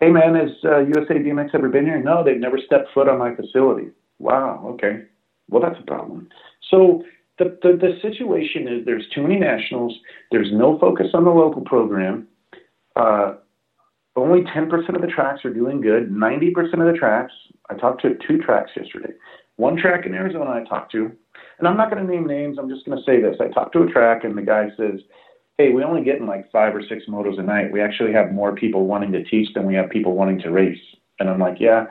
Hey 0.00 0.10
man, 0.10 0.34
has 0.34 0.50
uh, 0.64 0.78
USA 0.78 1.14
BMX 1.14 1.54
ever 1.54 1.68
been 1.68 1.84
here? 1.84 2.02
No, 2.02 2.24
they've 2.24 2.40
never 2.40 2.56
stepped 2.56 2.88
foot 2.94 3.08
on 3.08 3.18
my 3.18 3.34
facility. 3.34 3.88
Wow, 4.18 4.64
okay. 4.74 5.02
Well, 5.50 5.62
that's 5.62 5.80
a 5.80 5.86
problem. 5.86 6.28
So 6.70 7.04
the, 7.38 7.58
the, 7.62 7.76
the 7.76 7.98
situation 8.00 8.68
is 8.68 8.84
there's 8.84 9.08
too 9.14 9.22
many 9.22 9.38
nationals. 9.38 9.98
There's 10.30 10.50
no 10.52 10.78
focus 10.78 11.08
on 11.14 11.24
the 11.24 11.30
local 11.30 11.62
program. 11.62 12.28
Uh, 12.96 13.34
only 14.16 14.42
10% 14.42 14.94
of 14.94 15.00
the 15.00 15.06
tracks 15.06 15.44
are 15.44 15.52
doing 15.52 15.80
good. 15.80 16.10
90% 16.10 16.56
of 16.74 16.92
the 16.92 16.98
tracks, 16.98 17.32
I 17.68 17.74
talked 17.74 18.02
to 18.02 18.16
two 18.26 18.38
tracks 18.38 18.72
yesterday. 18.76 19.12
One 19.56 19.76
track 19.76 20.06
in 20.06 20.14
Arizona 20.14 20.50
I 20.50 20.64
talked 20.68 20.92
to, 20.92 21.10
and 21.58 21.68
I'm 21.68 21.76
not 21.76 21.90
going 21.90 22.04
to 22.04 22.10
name 22.10 22.26
names. 22.26 22.58
I'm 22.58 22.68
just 22.68 22.84
going 22.86 22.98
to 22.98 23.04
say 23.04 23.20
this. 23.20 23.36
I 23.40 23.48
talked 23.48 23.72
to 23.74 23.82
a 23.82 23.86
track, 23.86 24.24
and 24.24 24.36
the 24.36 24.42
guy 24.42 24.68
says, 24.76 25.00
hey, 25.58 25.70
we 25.70 25.84
only 25.84 26.02
get 26.02 26.16
in 26.16 26.26
like 26.26 26.50
five 26.50 26.74
or 26.74 26.82
six 26.82 27.04
motos 27.08 27.38
a 27.38 27.42
night. 27.42 27.70
We 27.70 27.82
actually 27.82 28.12
have 28.12 28.32
more 28.32 28.54
people 28.54 28.86
wanting 28.86 29.12
to 29.12 29.22
teach 29.24 29.52
than 29.54 29.66
we 29.66 29.74
have 29.74 29.90
people 29.90 30.16
wanting 30.16 30.40
to 30.40 30.50
race. 30.50 30.80
And 31.18 31.28
I'm 31.28 31.38
like, 31.38 31.56
yeah, 31.60 31.84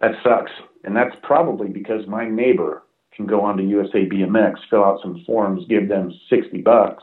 that 0.00 0.12
sucks. 0.24 0.50
And 0.84 0.96
that's 0.96 1.14
probably 1.22 1.68
because 1.68 2.06
my 2.06 2.28
neighbor 2.28 2.82
can 3.14 3.26
go 3.26 3.40
onto 3.40 3.62
USA 3.64 4.08
BMX, 4.08 4.54
fill 4.70 4.84
out 4.84 5.00
some 5.02 5.22
forms, 5.26 5.64
give 5.68 5.88
them 5.88 6.12
60 6.30 6.62
bucks, 6.62 7.02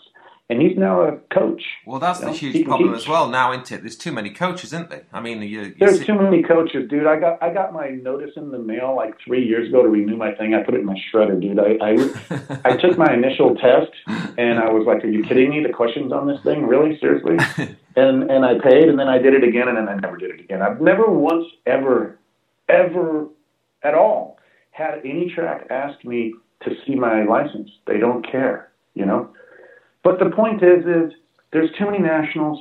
and 0.49 0.61
he's 0.61 0.77
now 0.77 1.01
a 1.01 1.17
coach. 1.33 1.63
Well, 1.88 1.99
that's 1.99 2.19
you 2.19 2.25
the 2.27 2.31
huge 2.33 2.65
problem 2.65 2.93
teach. 2.93 3.01
as 3.01 3.07
well 3.07 3.27
now, 3.27 3.51
isn't 3.51 3.71
it? 3.71 3.81
There's 3.81 3.97
too 3.97 4.11
many 4.11 4.29
coaches, 4.29 4.73
isn't 4.73 4.91
there? 4.91 5.03
I 5.11 5.19
mean, 5.19 5.41
you, 5.41 5.61
you 5.61 5.75
there's 5.79 5.99
see- 5.99 6.05
too 6.05 6.13
many 6.13 6.43
coaches, 6.43 6.88
dude. 6.88 7.07
I 7.07 7.19
got 7.19 7.41
I 7.41 7.51
got 7.51 7.73
my 7.73 7.89
notice 7.89 8.31
in 8.35 8.51
the 8.51 8.59
mail 8.59 8.95
like 8.95 9.15
three 9.25 9.43
years 9.43 9.69
ago 9.69 9.81
to 9.81 9.89
renew 9.89 10.15
my 10.15 10.33
thing. 10.35 10.53
I 10.53 10.61
put 10.61 10.75
it 10.75 10.81
in 10.81 10.85
my 10.85 10.97
shredder, 11.11 11.41
dude. 11.41 11.59
I 11.59 11.77
I, 11.81 12.73
I 12.73 12.77
took 12.77 12.95
my 12.97 13.11
initial 13.19 13.55
test, 13.55 13.91
and 14.38 14.59
I 14.59 14.69
was 14.71 14.85
like, 14.85 15.03
"Are 15.03 15.07
you 15.09 15.23
kidding 15.23 15.49
me? 15.49 15.63
The 15.63 15.73
questions 15.73 16.13
on 16.13 16.27
this 16.27 16.41
thing, 16.43 16.67
really, 16.67 16.97
seriously?" 16.99 17.38
and 17.95 18.29
and 18.29 18.45
I 18.45 18.59
paid, 18.59 18.88
and 18.88 18.99
then 18.99 19.07
I 19.07 19.17
did 19.17 19.33
it 19.33 19.43
again, 19.43 19.67
and 19.67 19.75
then 19.77 19.89
I 19.89 19.95
never 19.95 20.15
did 20.15 20.29
it 20.29 20.39
again. 20.41 20.61
I've 20.61 20.79
never 20.79 21.07
once 21.09 21.47
ever, 21.65 22.19
ever, 22.69 23.29
at 23.85 23.93
all 23.93 24.37
had 24.71 24.99
any 25.05 25.31
track 25.33 25.67
ask 25.69 26.03
me 26.03 26.33
to 26.63 26.71
see 26.85 26.95
my 26.95 27.23
license. 27.23 27.69
They 27.87 27.97
don't 27.97 28.29
care, 28.29 28.71
you 28.93 29.05
know. 29.05 29.29
But 30.03 30.19
the 30.19 30.29
point 30.29 30.61
is, 30.63 30.85
is 30.85 31.13
there's 31.53 31.69
too 31.77 31.85
many 31.85 31.99
nationals. 31.99 32.59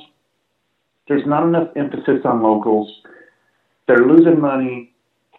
There's 1.07 1.25
not 1.25 1.43
enough 1.43 1.69
emphasis 1.75 2.21
on 2.23 2.41
locals. 2.41 2.89
They're 3.87 4.07
losing 4.07 4.39
money 4.39 4.93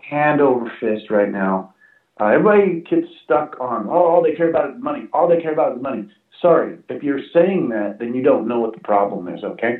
hand 0.08 0.40
over 0.40 0.70
fist 0.78 1.10
right 1.10 1.30
now. 1.30 1.74
Uh, 2.20 2.26
everybody 2.26 2.80
gets 2.88 3.06
stuck 3.24 3.56
on, 3.60 3.86
oh, 3.88 4.06
all 4.06 4.22
they 4.22 4.34
care 4.34 4.48
about 4.48 4.70
is 4.70 4.82
money. 4.82 5.06
All 5.12 5.28
they 5.28 5.40
care 5.40 5.52
about 5.52 5.76
is 5.76 5.82
money. 5.82 6.08
Sorry, 6.40 6.78
if 6.88 7.02
you're 7.02 7.20
saying 7.32 7.70
that, 7.70 7.98
then 7.98 8.14
you 8.14 8.22
don't 8.22 8.46
know 8.46 8.60
what 8.60 8.74
the 8.74 8.80
problem 8.80 9.28
is, 9.28 9.42
okay? 9.42 9.78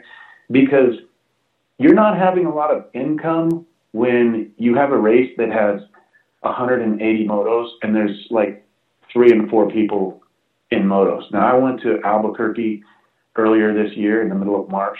Because 0.50 0.94
you're 1.78 1.94
not 1.94 2.18
having 2.18 2.46
a 2.46 2.54
lot 2.54 2.70
of 2.70 2.86
income 2.94 3.66
when 3.92 4.52
you 4.56 4.74
have 4.74 4.92
a 4.92 4.98
race 4.98 5.32
that 5.38 5.50
has 5.50 5.80
180 6.48 7.26
motos 7.26 7.68
and 7.82 7.94
there's 7.94 8.26
like 8.30 8.66
three 9.12 9.30
and 9.30 9.48
four 9.48 9.70
people 9.70 10.22
in 10.70 10.82
motos. 10.82 11.30
Now, 11.32 11.46
I 11.46 11.58
went 11.58 11.80
to 11.82 12.00
Albuquerque 12.04 12.82
earlier 13.36 13.72
this 13.72 13.96
year 13.96 14.22
in 14.22 14.28
the 14.28 14.34
middle 14.34 14.60
of 14.60 14.68
March, 14.68 14.98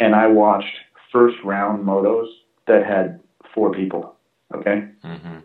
and 0.00 0.14
I 0.14 0.26
watched 0.26 0.66
first 1.12 1.36
round 1.44 1.84
motos 1.84 2.26
that 2.66 2.84
had 2.84 3.20
four 3.54 3.72
people. 3.72 4.16
Okay. 4.54 4.88
Mm-hmm. 5.04 5.38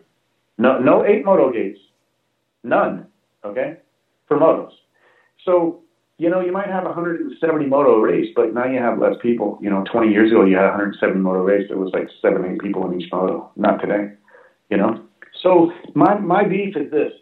No, 0.58 0.78
no 0.78 1.04
eight 1.04 1.24
moto 1.24 1.52
gates, 1.52 1.78
none. 2.62 3.06
Okay, 3.44 3.78
for 4.28 4.38
motos. 4.38 4.70
So 5.44 5.80
you 6.18 6.30
know 6.30 6.40
you 6.40 6.52
might 6.52 6.68
have 6.68 6.84
a 6.84 6.88
170 6.88 7.66
moto 7.66 7.98
race, 7.98 8.28
but 8.36 8.54
now 8.54 8.66
you 8.66 8.78
have 8.78 8.98
less 8.98 9.14
people. 9.20 9.58
You 9.60 9.70
know, 9.70 9.84
20 9.90 10.12
years 10.12 10.30
ago 10.30 10.44
you 10.44 10.56
had 10.56 10.66
a 10.66 10.68
170 10.68 11.18
moto 11.18 11.40
race. 11.40 11.66
There 11.68 11.78
was 11.78 11.92
like 11.92 12.08
seven, 12.20 12.44
eight 12.44 12.60
people 12.60 12.88
in 12.88 13.00
each 13.00 13.10
moto. 13.10 13.50
Not 13.56 13.78
today. 13.78 14.12
You 14.72 14.78
know. 14.78 15.04
So 15.42 15.72
my 15.94 16.18
my 16.18 16.44
beef 16.44 16.76
is 16.76 16.90
this 16.90 17.12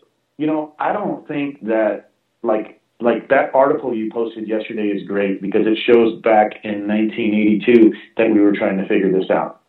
you 0.40 0.46
know, 0.46 0.74
I 0.78 0.94
don't 0.94 1.28
think 1.28 1.66
that 1.66 2.12
like 2.42 2.80
like 2.98 3.28
that 3.28 3.54
article 3.54 3.94
you 3.94 4.10
posted 4.10 4.48
yesterday 4.48 4.88
is 4.88 5.06
great 5.06 5.42
because 5.42 5.66
it 5.66 5.76
shows 5.86 6.18
back 6.22 6.64
in 6.64 6.88
1982 6.88 7.92
that 8.16 8.30
we 8.30 8.40
were 8.40 8.52
trying 8.52 8.78
to 8.78 8.88
figure 8.88 9.12
this 9.12 9.28
out. 9.30 9.60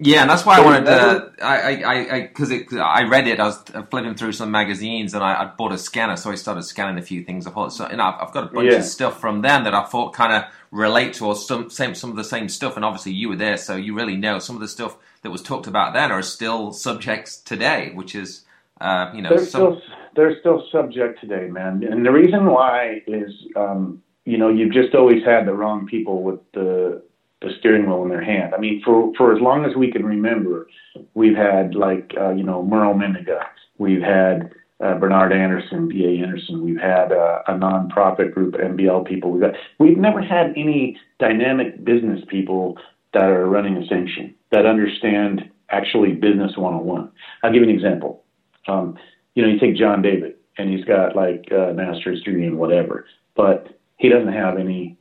Yeah, 0.00 0.22
and 0.22 0.30
that's 0.30 0.44
why 0.44 0.56
so 0.56 0.62
I 0.62 0.64
wanted 0.64 0.86
to. 0.86 1.32
I, 1.44 1.84
I, 1.84 2.20
because 2.22 2.50
I 2.50 3.04
read 3.04 3.28
it. 3.28 3.38
I 3.38 3.46
was 3.46 3.62
flipping 3.90 4.16
through 4.16 4.32
some 4.32 4.50
magazines, 4.50 5.14
and 5.14 5.22
I, 5.22 5.42
I, 5.42 5.44
bought 5.56 5.72
a 5.72 5.78
scanner, 5.78 6.16
so 6.16 6.32
I 6.32 6.34
started 6.34 6.62
scanning 6.62 6.98
a 6.98 7.02
few 7.02 7.22
things. 7.22 7.46
I 7.46 7.50
thought, 7.50 7.72
so 7.72 7.88
you 7.88 7.98
know, 7.98 8.04
I've, 8.04 8.28
I've 8.28 8.32
got 8.32 8.44
a 8.44 8.52
bunch 8.52 8.72
yeah. 8.72 8.78
of 8.78 8.84
stuff 8.84 9.20
from 9.20 9.42
them 9.42 9.62
that 9.64 9.74
I 9.74 9.84
thought 9.84 10.14
kind 10.14 10.32
of 10.32 10.50
relate 10.72 11.12
to, 11.14 11.26
or 11.26 11.36
some 11.36 11.70
same 11.70 11.94
some 11.94 12.10
of 12.10 12.16
the 12.16 12.24
same 12.24 12.48
stuff. 12.48 12.76
And 12.76 12.84
obviously, 12.84 13.12
you 13.12 13.28
were 13.28 13.36
there, 13.36 13.58
so 13.58 13.76
you 13.76 13.94
really 13.94 14.16
know 14.16 14.38
some 14.40 14.56
of 14.56 14.60
the 14.60 14.68
stuff 14.68 14.96
that 15.22 15.30
was 15.30 15.42
talked 15.42 15.66
about 15.66 15.92
then 15.92 16.10
are 16.10 16.22
still 16.22 16.72
subjects 16.72 17.36
today, 17.36 17.90
which 17.94 18.14
is, 18.14 18.44
uh, 18.80 19.10
you 19.14 19.22
know, 19.22 19.36
some, 19.36 19.46
still 19.46 19.82
they're 20.16 20.38
still 20.40 20.64
subject 20.72 21.20
today, 21.20 21.48
man. 21.48 21.84
And 21.84 22.04
the 22.04 22.10
reason 22.10 22.46
why 22.46 23.02
is, 23.06 23.32
um, 23.56 24.02
you 24.24 24.38
know, 24.38 24.48
you've 24.48 24.72
just 24.72 24.94
always 24.94 25.24
had 25.24 25.46
the 25.46 25.54
wrong 25.54 25.86
people 25.86 26.22
with 26.22 26.40
the 26.52 27.02
the 27.42 27.50
steering 27.58 27.86
wheel 27.86 28.02
in 28.02 28.10
their 28.10 28.22
hand. 28.22 28.54
I 28.54 28.58
mean, 28.58 28.82
for 28.84 29.12
for 29.16 29.34
as 29.34 29.40
long 29.40 29.64
as 29.64 29.76
we 29.76 29.90
can 29.90 30.04
remember, 30.04 30.68
we've 31.14 31.36
had 31.36 31.74
like 31.74 32.12
uh, 32.18 32.30
you 32.30 32.42
know 32.42 32.62
Merle 32.62 32.94
Mendiga, 32.94 33.44
we've 33.78 34.02
had 34.02 34.52
uh, 34.80 34.94
Bernard 34.94 35.32
Anderson, 35.32 35.88
B.A. 35.88 36.22
Anderson, 36.22 36.64
we've 36.64 36.80
had 36.80 37.12
uh, 37.12 37.42
a 37.46 37.52
nonprofit 37.52 38.32
group, 38.32 38.54
NBL 38.54 39.06
people. 39.06 39.30
We've 39.30 39.42
got 39.42 39.54
we've 39.78 39.98
never 39.98 40.22
had 40.22 40.54
any 40.56 40.98
dynamic 41.18 41.84
business 41.84 42.20
people 42.28 42.78
that 43.12 43.24
are 43.24 43.46
running 43.46 43.76
a 43.76 43.86
sanction 43.86 44.34
that 44.50 44.66
understand 44.66 45.50
actually 45.70 46.12
business 46.12 46.56
one 46.56 46.74
on 46.74 46.84
one. 46.84 47.12
I'll 47.42 47.52
give 47.52 47.62
you 47.62 47.68
an 47.68 47.74
example. 47.74 48.24
Um, 48.66 48.98
you 49.34 49.42
know, 49.42 49.48
you 49.48 49.58
take 49.58 49.76
John 49.76 50.02
David, 50.02 50.34
and 50.58 50.70
he's 50.70 50.84
got 50.84 51.16
like 51.16 51.46
a 51.50 51.72
master's 51.72 52.22
degree 52.22 52.46
in 52.46 52.58
whatever, 52.58 53.06
but 53.36 53.68
he 53.98 54.08
doesn't 54.08 54.32
have 54.32 54.58
any 54.58 54.96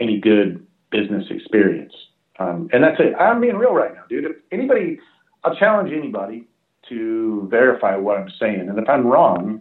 any 0.00 0.18
good 0.18 0.66
business 0.90 1.26
experience. 1.30 1.92
Um, 2.38 2.68
and 2.72 2.82
that's 2.82 2.98
it. 2.98 3.14
I'm 3.20 3.40
being 3.40 3.56
real 3.56 3.74
right 3.74 3.94
now, 3.94 4.04
dude. 4.08 4.24
If 4.24 4.32
anybody, 4.50 4.98
I'll 5.44 5.56
challenge 5.56 5.92
anybody 5.92 6.46
to 6.88 7.46
verify 7.50 7.96
what 7.96 8.16
I'm 8.16 8.30
saying, 8.40 8.68
and 8.68 8.78
if 8.78 8.88
I'm 8.88 9.06
wrong, 9.06 9.60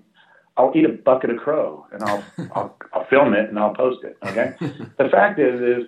I'll 0.60 0.74
eat 0.76 0.86
a 0.86 0.90
bucket 0.90 1.30
of 1.30 1.38
crow 1.38 1.86
and 1.92 2.04
I'll 2.04 2.24
I'll, 2.56 2.78
I'll 2.94 3.06
film 3.10 3.34
it 3.34 3.50
and 3.50 3.58
I'll 3.58 3.74
post 3.74 4.04
it. 4.04 4.18
Okay. 4.26 4.54
the 4.98 5.10
fact 5.10 5.40
is, 5.40 5.62
is 5.62 5.88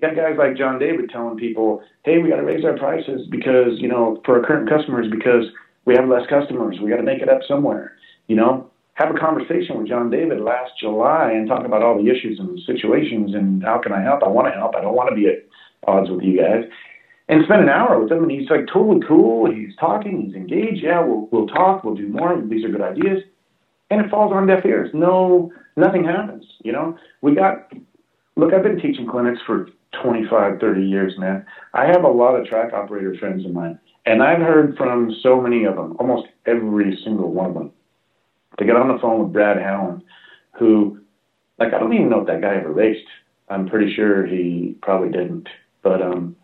you 0.00 0.08
got 0.08 0.16
guys 0.16 0.36
like 0.38 0.56
John 0.56 0.78
David 0.78 1.10
telling 1.10 1.36
people, 1.36 1.82
"Hey, 2.04 2.18
we 2.18 2.28
got 2.28 2.36
to 2.36 2.44
raise 2.44 2.64
our 2.64 2.76
prices 2.76 3.26
because 3.30 3.78
you 3.78 3.88
know 3.88 4.20
for 4.24 4.38
our 4.38 4.46
current 4.46 4.68
customers 4.68 5.08
because 5.10 5.44
we 5.86 5.94
have 5.94 6.08
less 6.08 6.26
customers. 6.28 6.78
We 6.80 6.90
got 6.90 6.98
to 6.98 7.02
make 7.02 7.20
it 7.20 7.28
up 7.28 7.40
somewhere. 7.48 7.96
You 8.28 8.36
know, 8.36 8.70
have 8.94 9.14
a 9.14 9.18
conversation 9.18 9.78
with 9.78 9.88
John 9.88 10.10
David 10.10 10.40
last 10.40 10.72
July 10.78 11.32
and 11.32 11.48
talk 11.48 11.64
about 11.64 11.82
all 11.82 12.00
the 12.02 12.10
issues 12.10 12.38
and 12.38 12.60
situations 12.66 13.34
and 13.34 13.62
how 13.62 13.78
can 13.78 13.92
I 13.92 14.02
help? 14.02 14.22
I 14.22 14.28
want 14.28 14.48
to 14.48 14.52
help. 14.52 14.74
I 14.74 14.80
don't 14.80 14.94
want 14.94 15.08
to 15.10 15.16
be 15.16 15.26
at 15.26 15.46
odds 15.86 16.10
with 16.10 16.22
you 16.22 16.40
guys. 16.40 16.64
And 17.30 17.44
spend 17.44 17.62
an 17.62 17.68
hour 17.68 18.00
with 18.00 18.10
him, 18.10 18.22
and 18.22 18.30
he's 18.30 18.48
like 18.48 18.66
totally 18.72 19.00
cool. 19.06 19.50
He's 19.50 19.76
talking. 19.76 20.22
He's 20.22 20.34
engaged. 20.34 20.82
Yeah, 20.82 21.00
we'll 21.00 21.28
we'll 21.30 21.46
talk. 21.46 21.84
We'll 21.84 21.94
do 21.94 22.08
more. 22.08 22.40
These 22.40 22.64
are 22.64 22.70
good 22.70 22.80
ideas. 22.80 23.22
And 23.90 24.00
it 24.00 24.10
falls 24.10 24.32
on 24.32 24.46
deaf 24.46 24.64
ears. 24.64 24.90
No, 24.94 25.52
nothing 25.76 26.04
happens. 26.04 26.44
You 26.62 26.72
know, 26.72 26.96
we 27.20 27.34
got. 27.34 27.70
Look, 28.38 28.54
I've 28.54 28.62
been 28.62 28.80
teaching 28.80 29.06
clinics 29.06 29.40
for 29.46 29.68
25, 30.02 30.60
30 30.60 30.82
years, 30.82 31.12
man. 31.18 31.44
I 31.74 31.86
have 31.86 32.04
a 32.04 32.08
lot 32.08 32.36
of 32.36 32.46
track 32.46 32.72
operator 32.72 33.14
friends 33.18 33.44
of 33.44 33.52
mine 33.52 33.78
and 34.08 34.22
I've 34.22 34.38
heard 34.38 34.74
from 34.78 35.14
so 35.22 35.38
many 35.38 35.64
of 35.64 35.76
them, 35.76 35.94
almost 36.00 36.28
every 36.46 36.98
single 37.04 37.30
one 37.30 37.46
of 37.46 37.54
them. 37.54 37.72
They 38.58 38.64
get 38.64 38.76
on 38.76 38.88
the 38.88 38.98
phone 39.00 39.22
with 39.22 39.34
Brad 39.34 39.58
Hallen, 39.58 40.02
who, 40.58 41.00
like, 41.58 41.74
I 41.74 41.78
don't 41.78 41.92
even 41.92 42.08
know 42.08 42.20
if 42.20 42.26
that 42.26 42.40
guy 42.40 42.56
ever 42.56 42.72
raced. 42.72 43.06
I'm 43.50 43.68
pretty 43.68 43.94
sure 43.94 44.26
he 44.26 44.76
probably 44.80 45.10
didn't. 45.10 45.46
But 45.82 46.00
um, 46.00 46.36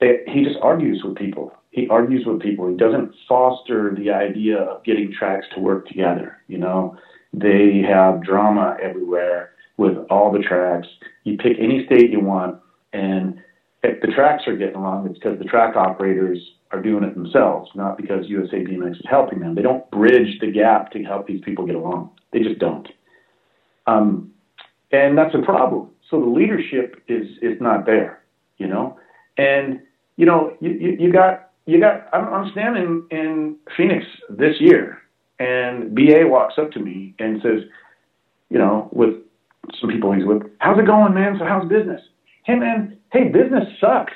they, 0.00 0.24
he 0.28 0.44
just 0.44 0.58
argues 0.60 1.02
with 1.02 1.16
people. 1.16 1.54
He 1.70 1.88
argues 1.88 2.26
with 2.26 2.42
people. 2.42 2.68
He 2.68 2.76
doesn't 2.76 3.14
foster 3.26 3.94
the 3.96 4.10
idea 4.10 4.58
of 4.58 4.84
getting 4.84 5.10
tracks 5.10 5.46
to 5.54 5.60
work 5.60 5.88
together. 5.88 6.42
You 6.48 6.58
know, 6.58 6.98
they 7.32 7.82
have 7.88 8.22
drama 8.22 8.76
everywhere 8.80 9.52
with 9.76 9.96
all 10.10 10.32
the 10.32 10.38
tracks. 10.38 10.88
You 11.24 11.36
pick 11.36 11.56
any 11.58 11.86
state 11.86 12.10
you 12.10 12.20
want, 12.20 12.60
and 12.92 13.42
if 13.82 14.00
the 14.00 14.08
tracks 14.08 14.44
are 14.46 14.56
getting 14.56 14.76
along, 14.76 15.06
it's 15.06 15.18
because 15.18 15.38
the 15.38 15.44
track 15.44 15.76
operators 15.76 16.38
are 16.70 16.80
doing 16.82 17.04
it 17.04 17.14
themselves, 17.14 17.70
not 17.74 17.96
because 17.96 18.26
USA 18.28 18.56
BMX 18.56 18.92
is 18.92 19.06
helping 19.08 19.40
them. 19.40 19.54
They 19.54 19.62
don't 19.62 19.88
bridge 19.90 20.38
the 20.40 20.50
gap 20.50 20.90
to 20.92 21.02
help 21.04 21.26
these 21.26 21.42
people 21.44 21.66
get 21.66 21.76
along. 21.76 22.10
They 22.32 22.40
just 22.40 22.58
don't. 22.58 22.88
Um, 23.86 24.32
and 24.90 25.16
that's 25.16 25.34
a 25.34 25.42
problem. 25.42 25.90
So 26.10 26.20
the 26.20 26.26
leadership 26.26 27.02
is 27.08 27.26
is 27.42 27.60
not 27.60 27.86
there, 27.86 28.22
you 28.58 28.66
know. 28.66 28.98
And 29.36 29.80
you 30.16 30.26
know, 30.26 30.56
you, 30.60 30.70
you, 30.70 30.96
you 30.98 31.12
got 31.12 31.50
you 31.66 31.80
got. 31.80 32.08
I'm, 32.12 32.32
I'm 32.32 32.50
standing 32.52 33.06
in 33.10 33.56
Phoenix 33.76 34.04
this 34.30 34.60
year, 34.60 35.02
And 35.38 35.94
BA 35.94 36.26
walks 36.26 36.54
up 36.58 36.70
to 36.72 36.80
me 36.80 37.14
and 37.18 37.40
says, 37.42 37.62
you 38.50 38.58
know, 38.58 38.88
with 38.92 39.14
some 39.80 39.90
people 39.90 40.12
he's 40.12 40.24
with, 40.24 40.42
how's 40.58 40.78
it 40.78 40.86
going, 40.86 41.14
man? 41.14 41.36
So 41.38 41.44
how's 41.44 41.68
business? 41.68 42.00
Hey, 42.44 42.56
man, 42.56 42.98
hey, 43.12 43.28
business 43.28 43.64
sucks. 43.80 44.12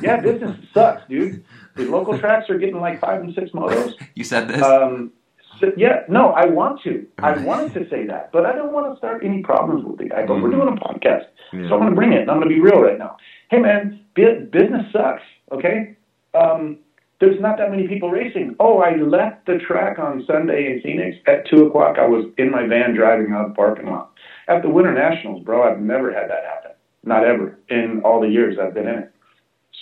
Yeah, 0.00 0.20
business 0.20 0.56
sucks, 0.72 1.02
dude. 1.08 1.44
The 1.76 1.84
local 1.86 2.18
tracks 2.18 2.48
are 2.50 2.58
getting 2.58 2.80
like 2.80 3.00
five 3.00 3.20
and 3.22 3.34
six 3.34 3.50
motos. 3.50 3.94
You 4.14 4.24
said 4.24 4.48
this? 4.48 4.62
Um, 4.62 5.12
so, 5.60 5.70
yeah, 5.76 6.02
no, 6.08 6.30
I 6.30 6.46
want 6.46 6.80
to. 6.82 7.06
I 7.18 7.36
wanted 7.38 7.72
to 7.74 7.88
say 7.90 8.06
that, 8.06 8.30
but 8.32 8.44
I 8.46 8.52
don't 8.52 8.72
want 8.72 8.92
to 8.92 8.98
start 8.98 9.24
any 9.24 9.42
problems 9.42 9.84
with 9.84 9.98
the 9.98 10.04
guy. 10.08 10.26
But 10.26 10.42
we're 10.42 10.50
doing 10.50 10.68
a 10.68 10.72
podcast, 10.80 11.24
Yeah. 11.52 11.68
so 11.68 11.74
I'm 11.74 11.80
going 11.80 11.90
to 11.90 11.96
bring 11.96 12.12
it. 12.12 12.22
and 12.22 12.30
I'm 12.30 12.38
going 12.38 12.48
to 12.48 12.54
be 12.54 12.60
real 12.60 12.80
right 12.80 12.98
now. 12.98 13.16
Hey, 13.50 13.58
man, 13.58 14.00
bu- 14.14 14.46
business 14.50 14.86
sucks. 14.92 15.22
Okay, 15.52 15.96
um, 16.34 16.78
there's 17.20 17.40
not 17.40 17.58
that 17.58 17.70
many 17.70 17.86
people 17.86 18.10
racing. 18.10 18.56
Oh, 18.58 18.78
I 18.80 18.96
left 18.96 19.46
the 19.46 19.58
track 19.58 19.98
on 19.98 20.24
Sunday 20.26 20.72
in 20.72 20.80
Phoenix 20.82 21.16
at 21.26 21.46
two 21.48 21.66
o'clock. 21.66 21.96
I 21.98 22.06
was 22.06 22.26
in 22.38 22.50
my 22.50 22.66
van 22.66 22.94
driving 22.94 23.32
out 23.32 23.44
of 23.44 23.48
the 23.50 23.54
parking 23.54 23.86
lot 23.86 24.11
at 24.48 24.62
the 24.62 24.68
Winter 24.68 24.92
Nationals, 24.92 25.44
bro. 25.44 25.62
I've 25.62 25.80
never 25.80 26.12
had 26.12 26.30
that 26.30 26.44
happen. 26.44 26.72
Not 27.04 27.24
ever 27.24 27.58
in 27.68 28.00
all 28.04 28.20
the 28.20 28.28
years 28.28 28.58
I've 28.60 28.74
been 28.74 28.86
in 28.86 28.98
it. 29.00 29.12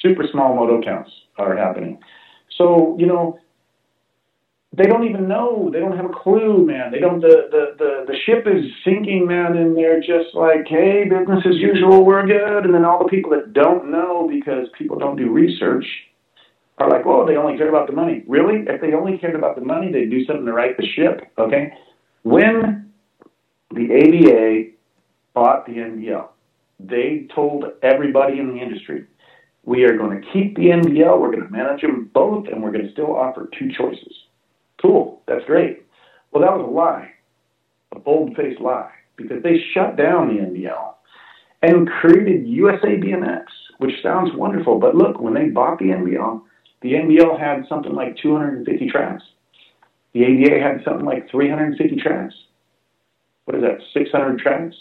Super 0.02 0.24
small 0.30 0.54
moto 0.54 0.82
counts 0.82 1.10
are 1.38 1.56
happening. 1.56 1.98
So 2.56 2.96
you 2.98 3.06
know 3.06 3.38
they 4.76 4.84
don't 4.84 5.04
even 5.04 5.26
know. 5.26 5.68
They 5.72 5.80
don't 5.80 5.96
have 5.96 6.06
a 6.06 6.14
clue, 6.14 6.64
man. 6.64 6.92
They 6.92 7.00
don't. 7.00 7.20
The 7.20 7.48
the 7.50 7.74
the, 7.76 8.04
the 8.06 8.16
ship 8.24 8.46
is 8.46 8.70
sinking, 8.84 9.26
man, 9.26 9.56
and 9.56 9.76
they're 9.76 10.00
just 10.00 10.34
like, 10.34 10.66
hey, 10.68 11.04
business 11.04 11.44
as 11.44 11.56
usual, 11.56 12.04
we're 12.04 12.26
good. 12.26 12.64
And 12.64 12.72
then 12.72 12.84
all 12.84 13.02
the 13.02 13.10
people 13.10 13.30
that 13.32 13.52
don't 13.52 13.90
know 13.90 14.28
because 14.30 14.68
people 14.78 14.96
don't 14.98 15.16
do 15.16 15.30
research 15.30 15.84
are 16.78 16.88
like, 16.88 17.04
well, 17.04 17.26
they 17.26 17.36
only 17.36 17.58
care 17.58 17.68
about 17.68 17.88
the 17.88 17.92
money. 17.92 18.22
Really? 18.28 18.64
If 18.66 18.80
they 18.80 18.92
only 18.92 19.18
cared 19.18 19.34
about 19.34 19.56
the 19.56 19.64
money, 19.64 19.90
they'd 19.92 20.08
do 20.10 20.24
something 20.24 20.46
to 20.46 20.52
right 20.52 20.76
the 20.76 20.86
ship. 20.86 21.30
Okay. 21.36 21.72
When 22.22 22.89
the 23.70 23.84
ABA 23.84 24.72
bought 25.34 25.66
the 25.66 25.72
NBL, 25.72 26.28
they 26.78 27.26
told 27.34 27.64
everybody 27.82 28.38
in 28.38 28.48
the 28.48 28.60
industry, 28.60 29.06
we 29.64 29.84
are 29.84 29.96
going 29.96 30.20
to 30.20 30.32
keep 30.32 30.56
the 30.56 30.66
NBL, 30.66 31.20
we're 31.20 31.30
going 31.30 31.44
to 31.44 31.50
manage 31.50 31.82
them 31.82 32.10
both, 32.12 32.48
and 32.48 32.62
we're 32.62 32.72
going 32.72 32.86
to 32.86 32.92
still 32.92 33.14
offer 33.14 33.48
two 33.58 33.70
choices. 33.76 34.14
Cool, 34.80 35.22
that's 35.26 35.44
great. 35.44 35.84
Well, 36.32 36.42
that 36.42 36.56
was 36.56 36.66
a 36.66 36.70
lie, 36.70 37.10
a 37.94 37.98
bold 37.98 38.34
faced 38.36 38.60
lie, 38.60 38.90
because 39.16 39.42
they 39.42 39.58
shut 39.74 39.96
down 39.96 40.28
the 40.28 40.42
NBL 40.42 40.94
and 41.62 41.88
created 41.88 42.46
USA 42.46 42.96
BMX, 42.96 43.44
which 43.78 44.02
sounds 44.02 44.30
wonderful. 44.34 44.78
But 44.78 44.94
look, 44.94 45.20
when 45.20 45.34
they 45.34 45.48
bought 45.48 45.78
the 45.78 45.86
NBL, 45.86 46.42
the 46.82 46.92
NBL 46.94 47.38
had 47.38 47.66
something 47.68 47.92
like 47.92 48.16
250 48.16 48.88
tracks. 48.88 49.22
The 50.14 50.24
ABA 50.24 50.60
had 50.60 50.82
something 50.84 51.04
like 51.04 51.30
350 51.30 51.96
tracks. 51.96 52.34
What 53.50 53.58
is 53.58 53.64
that, 53.64 53.80
600 53.92 54.38
tracks? 54.38 54.76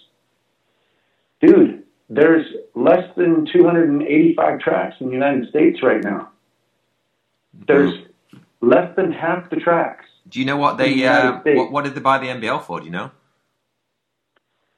Dude, 1.42 1.84
there's 2.08 2.46
less 2.76 3.10
than 3.18 3.48
285 3.52 4.60
tracks 4.60 4.96
in 5.00 5.08
the 5.08 5.14
United 5.14 5.50
States 5.50 5.82
right 5.82 6.04
now. 6.04 6.30
There's 7.66 7.96
less 8.62 8.96
than 8.96 9.12
half 9.12 9.50
the 9.50 9.56
tracks. 9.56 10.06
Do 10.28 10.38
you 10.38 10.46
know 10.46 10.58
what 10.58 10.74
in 10.74 10.78
the 10.78 11.00
they 11.00 11.08
uh, 11.08 11.40
what, 11.46 11.72
what 11.72 11.84
did 11.84 11.96
they 11.96 12.02
buy 12.02 12.20
the 12.20 12.28
NBL 12.28 12.64
for? 12.64 12.80
Do 12.80 12.86
you 12.86 12.92
know? 12.92 13.10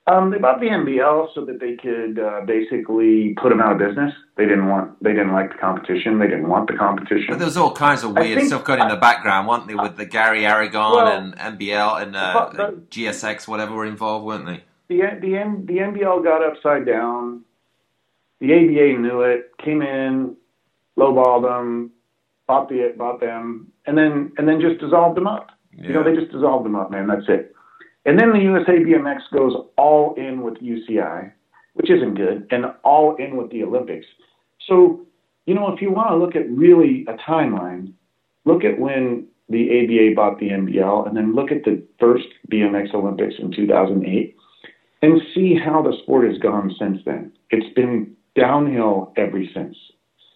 Um, 0.08 0.32
they 0.32 0.39
bought 0.39 0.60
the 0.60 0.66
NBL 0.68 1.28
so 1.36 1.45
that 1.45 1.60
they 1.60 1.76
could 1.76 2.18
uh, 2.18 2.41
basically 2.45 3.36
put 3.39 3.49
them 3.49 3.62
out 3.62 3.74
of 3.74 3.78
business. 3.78 4.12
They 4.36 4.45
didn't 4.45 4.68
want, 4.68 5.02
they 5.04 5.12
didn't 5.12 5.32
like 5.32 5.52
the 5.52 5.58
competition. 5.60 6.18
They 6.18 6.26
didn't 6.28 6.49
want 6.49 6.68
the 6.70 6.76
competition. 6.76 7.28
But 7.30 7.38
there 7.38 7.45
was 7.45 7.56
all 7.58 7.72
kinds 7.72 8.04
of 8.04 8.14
weird 8.16 8.38
think- 8.39 8.47
stuff 8.47 8.64
going 8.64 8.82
in 8.82 8.88
the 8.88 8.95
background, 8.95 9.47
weren't 9.47 9.68
they? 9.68 9.76
With 9.76 9.97
the 9.97 10.06
Gary 10.06 10.45
Aragon 10.45 10.91
Well, 10.93 11.08
and 11.08 11.36
NBL 11.60 12.02
and 12.02 12.16
uh, 12.16 12.49
but- 12.56 12.89
GSX, 12.89 13.47
whatever, 13.47 13.76
were 13.76 13.86
involved, 13.86 14.26
weren't 14.26 14.45
they? 14.47 14.64
the 14.89 15.02
the 15.22 15.38
N- 15.38 15.66
the 15.68 15.76
NBL 15.78 16.24
got 16.24 16.43
upside 16.43 16.86
down. 16.86 17.41
The 18.39 18.47
ABA 18.54 18.99
knew 18.99 19.22
it, 19.22 19.52
came 19.64 19.82
in, 19.84 20.36
lowballed 20.97 21.43
them, 21.43 21.91
bought 22.47 22.68
the 22.68 22.93
bought 22.97 23.20
them, 23.22 23.72
and 23.86 23.97
then 23.97 24.32
and 24.38 24.47
then 24.47 24.60
just 24.60 24.82
dissolved 24.82 25.16
them 25.16 25.28
up. 25.28 25.49
You 25.78 25.93
know, 25.93 26.04
they 26.04 26.16
just 26.16 26.32
dissolved 26.32 26.66
them 26.66 26.76
up, 26.76 26.91
man. 26.91 27.08
That's 27.08 27.30
it. 27.30 27.54
And 28.06 28.20
then 28.20 28.32
the 28.32 28.39
USA 28.39 28.74
BMX 28.74 29.20
goes 29.32 29.54
all 29.78 30.16
in 30.16 30.41
with 30.41 30.56
UCI, 30.56 31.32
which 31.74 31.89
isn't 31.89 32.16
good, 32.16 32.47
and 32.52 32.66
all 32.84 33.16
in 33.16 33.38
with 33.38 33.52
the 33.52 33.64
Olympics. 33.64 34.08
So, 34.68 35.06
you 35.45 35.54
know, 35.54 35.72
if 35.74 35.82
you 35.82 35.91
want 35.91 36.10
to 36.10 36.16
look 36.16 36.36
at 36.36 36.49
really 36.49 37.06
a 37.08 37.14
timeline, 37.14 37.93
look 38.45 38.64
at 38.64 38.80
when 38.80 39.28
the 39.49 39.84
ABA 39.84 40.16
bought 40.16 40.39
the 40.39 40.49
NBL, 40.49 41.08
and 41.08 41.16
then 41.16 41.36
look 41.36 41.52
at 41.52 41.64
the 41.64 41.84
first 41.99 42.28
BMX 42.52 42.93
Olympics 42.93 43.36
in 43.38 43.52
2008, 43.52 44.36
and 45.02 45.22
see 45.36 45.56
how 45.56 45.82
the 45.82 45.97
sport 46.04 46.30
has 46.30 46.38
gone 46.39 46.74
since 46.80 46.99
then. 47.06 47.32
It's 47.49 47.74
been 47.74 48.16
downhill 48.36 49.12
ever 49.18 49.43
since. 49.54 49.76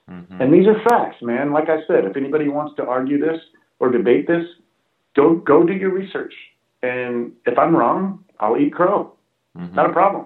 Mhm. 0.09 0.39
And 0.39 0.53
these 0.53 0.67
are 0.67 0.79
facts, 0.81 1.21
man. 1.21 1.51
Like 1.51 1.69
I 1.69 1.83
said, 1.87 2.05
if 2.05 2.17
anybody 2.17 2.49
wants 2.49 2.75
to 2.75 2.85
argue 2.85 3.17
this 3.17 3.41
or 3.79 3.89
debate 3.89 4.27
this, 4.27 4.45
go 5.15 5.35
go 5.35 5.63
do 5.63 5.73
your 5.73 5.91
research. 5.91 6.33
And 6.85 7.31
if 7.45 7.57
I'm 7.57 7.75
wrong, 7.75 8.23
I'll 8.39 8.57
eat 8.57 8.73
crow. 8.73 9.13
Mhm. 9.57 9.73
Not 9.73 9.89
a 9.89 9.93
problem. 9.93 10.25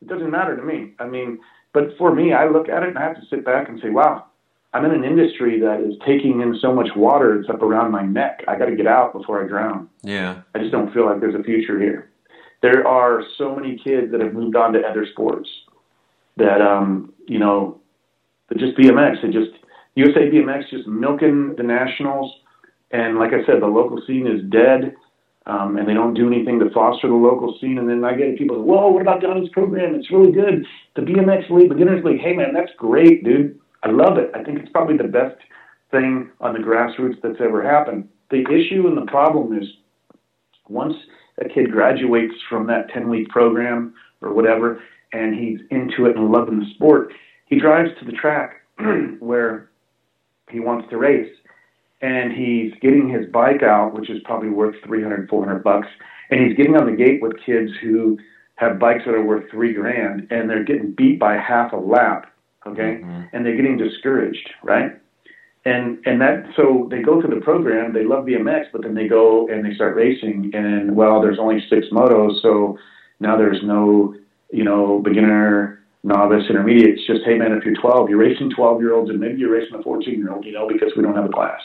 It 0.00 0.08
doesn't 0.08 0.30
matter 0.30 0.56
to 0.56 0.62
me. 0.62 0.92
I 0.98 1.06
mean, 1.06 1.38
but 1.72 1.96
for 1.98 2.14
me, 2.14 2.32
I 2.32 2.48
look 2.48 2.68
at 2.68 2.82
it 2.82 2.90
and 2.90 2.98
I 2.98 3.02
have 3.02 3.20
to 3.20 3.26
sit 3.26 3.44
back 3.44 3.68
and 3.68 3.80
say, 3.80 3.90
wow, 3.90 4.24
I'm 4.72 4.84
in 4.84 4.92
an 4.92 5.04
industry 5.04 5.60
that 5.60 5.80
is 5.80 5.94
taking 6.06 6.40
in 6.40 6.54
so 6.60 6.72
much 6.72 6.94
water, 6.96 7.38
it's 7.38 7.50
up 7.50 7.62
around 7.62 7.90
my 7.90 8.02
neck. 8.02 8.44
I 8.48 8.56
got 8.56 8.66
to 8.66 8.76
get 8.76 8.86
out 8.86 9.12
before 9.12 9.44
I 9.44 9.48
drown. 9.48 9.88
Yeah. 10.02 10.36
I 10.54 10.58
just 10.58 10.72
don't 10.72 10.92
feel 10.92 11.06
like 11.06 11.20
there's 11.20 11.34
a 11.34 11.42
future 11.42 11.78
here. 11.78 12.10
There 12.62 12.86
are 12.86 13.22
so 13.36 13.54
many 13.54 13.76
kids 13.76 14.12
that 14.12 14.20
have 14.20 14.32
moved 14.32 14.56
on 14.56 14.72
to 14.74 14.80
other 14.80 15.06
sports 15.06 15.48
that, 16.36 16.60
um, 16.60 17.12
you 17.26 17.38
know, 17.38 17.78
just 18.56 18.76
BMX, 18.76 19.22
they 19.22 19.28
just, 19.28 19.52
USA 19.96 20.30
BMX 20.30 20.70
just 20.70 20.86
milking 20.86 21.54
the 21.56 21.62
nationals. 21.62 22.32
And 22.90 23.18
like 23.18 23.32
I 23.32 23.44
said, 23.44 23.60
the 23.60 23.66
local 23.66 24.00
scene 24.06 24.26
is 24.26 24.42
dead. 24.50 24.94
Um, 25.50 25.78
and 25.78 25.88
they 25.88 25.94
don't 25.94 26.14
do 26.14 26.28
anything 26.28 26.60
to 26.60 26.70
foster 26.70 27.08
the 27.08 27.14
local 27.14 27.58
scene. 27.60 27.78
And 27.78 27.88
then 27.88 28.04
I 28.04 28.14
get 28.14 28.38
people, 28.38 28.56
say, 28.56 28.62
whoa, 28.62 28.88
what 28.88 29.02
about 29.02 29.20
Donnie's 29.20 29.48
program? 29.48 29.96
It's 29.96 30.08
really 30.12 30.30
good. 30.30 30.64
The 30.94 31.02
BMX 31.02 31.50
League, 31.50 31.70
Beginners 31.70 32.04
League. 32.04 32.20
Hey, 32.20 32.34
man, 32.34 32.54
that's 32.54 32.70
great, 32.76 33.24
dude. 33.24 33.58
I 33.82 33.90
love 33.90 34.16
it. 34.16 34.30
I 34.32 34.44
think 34.44 34.60
it's 34.60 34.70
probably 34.70 34.96
the 34.96 35.08
best 35.08 35.36
thing 35.90 36.30
on 36.40 36.52
the 36.52 36.60
grassroots 36.60 37.20
that's 37.20 37.40
ever 37.40 37.68
happened. 37.68 38.08
The 38.30 38.42
issue 38.42 38.86
and 38.86 38.96
the 38.96 39.10
problem 39.10 39.60
is 39.60 39.66
once 40.68 40.94
a 41.38 41.48
kid 41.48 41.72
graduates 41.72 42.34
from 42.48 42.68
that 42.68 42.88
10 42.90 43.08
week 43.08 43.28
program 43.30 43.92
or 44.20 44.32
whatever, 44.32 44.80
and 45.12 45.34
he's 45.34 45.58
into 45.72 46.06
it 46.06 46.16
and 46.16 46.30
loving 46.30 46.60
the 46.60 46.70
sport, 46.76 47.12
he 47.46 47.58
drives 47.58 47.90
to 47.98 48.04
the 48.04 48.12
track 48.12 48.62
where 49.18 49.70
he 50.48 50.60
wants 50.60 50.88
to 50.90 50.96
race 50.96 51.34
and 52.00 52.32
he's 52.32 52.72
getting 52.80 53.08
his 53.08 53.26
bike 53.26 53.62
out, 53.62 53.94
which 53.94 54.08
is 54.10 54.22
probably 54.24 54.48
worth 54.48 54.74
300, 54.84 55.28
400 55.28 55.62
bucks, 55.62 55.88
and 56.30 56.40
he's 56.40 56.56
getting 56.56 56.76
on 56.76 56.86
the 56.86 56.96
gate 56.96 57.20
with 57.20 57.32
kids 57.44 57.70
who 57.80 58.18
have 58.56 58.78
bikes 58.78 59.04
that 59.06 59.14
are 59.14 59.24
worth 59.24 59.50
three 59.50 59.72
grand 59.72 60.26
and 60.30 60.48
they're 60.48 60.64
getting 60.64 60.92
beat 60.92 61.18
by 61.18 61.34
half 61.36 61.72
a 61.72 61.76
lap, 61.76 62.30
okay? 62.66 63.00
Mhm. 63.02 63.28
And 63.32 63.44
they're 63.44 63.56
getting 63.56 63.78
discouraged, 63.78 64.52
right? 64.62 64.92
And 65.64 65.98
and 66.06 66.20
that 66.20 66.46
so 66.56 66.88
they 66.90 67.02
go 67.02 67.20
through 67.20 67.34
the 67.34 67.40
program, 67.40 67.92
they 67.92 68.04
love 68.04 68.24
BMX, 68.24 68.68
but 68.72 68.82
then 68.82 68.94
they 68.94 69.08
go 69.08 69.46
and 69.48 69.64
they 69.64 69.74
start 69.74 69.94
racing, 69.94 70.50
and 70.54 70.96
well, 70.96 71.20
there's 71.20 71.38
only 71.38 71.60
six 71.68 71.86
motos, 71.88 72.40
so 72.40 72.78
now 73.18 73.36
there's 73.36 73.62
no 73.62 74.14
you 74.50 74.64
know 74.64 75.00
beginner, 75.00 75.79
novice, 76.02 76.44
intermediate. 76.48 76.98
It's 76.98 77.06
just 77.06 77.20
hey 77.24 77.36
man, 77.36 77.52
if 77.52 77.64
you're 77.64 77.74
12, 77.80 78.08
you're 78.08 78.18
racing 78.18 78.50
12 78.50 78.80
year 78.80 78.94
olds, 78.94 79.10
and 79.10 79.20
maybe 79.20 79.38
you're 79.38 79.52
racing 79.52 79.78
a 79.78 79.82
14 79.82 80.14
year 80.18 80.32
old, 80.32 80.44
you 80.44 80.52
know, 80.52 80.66
because 80.68 80.92
we 80.96 81.02
don't 81.02 81.14
have 81.16 81.26
a 81.26 81.28
class. 81.32 81.60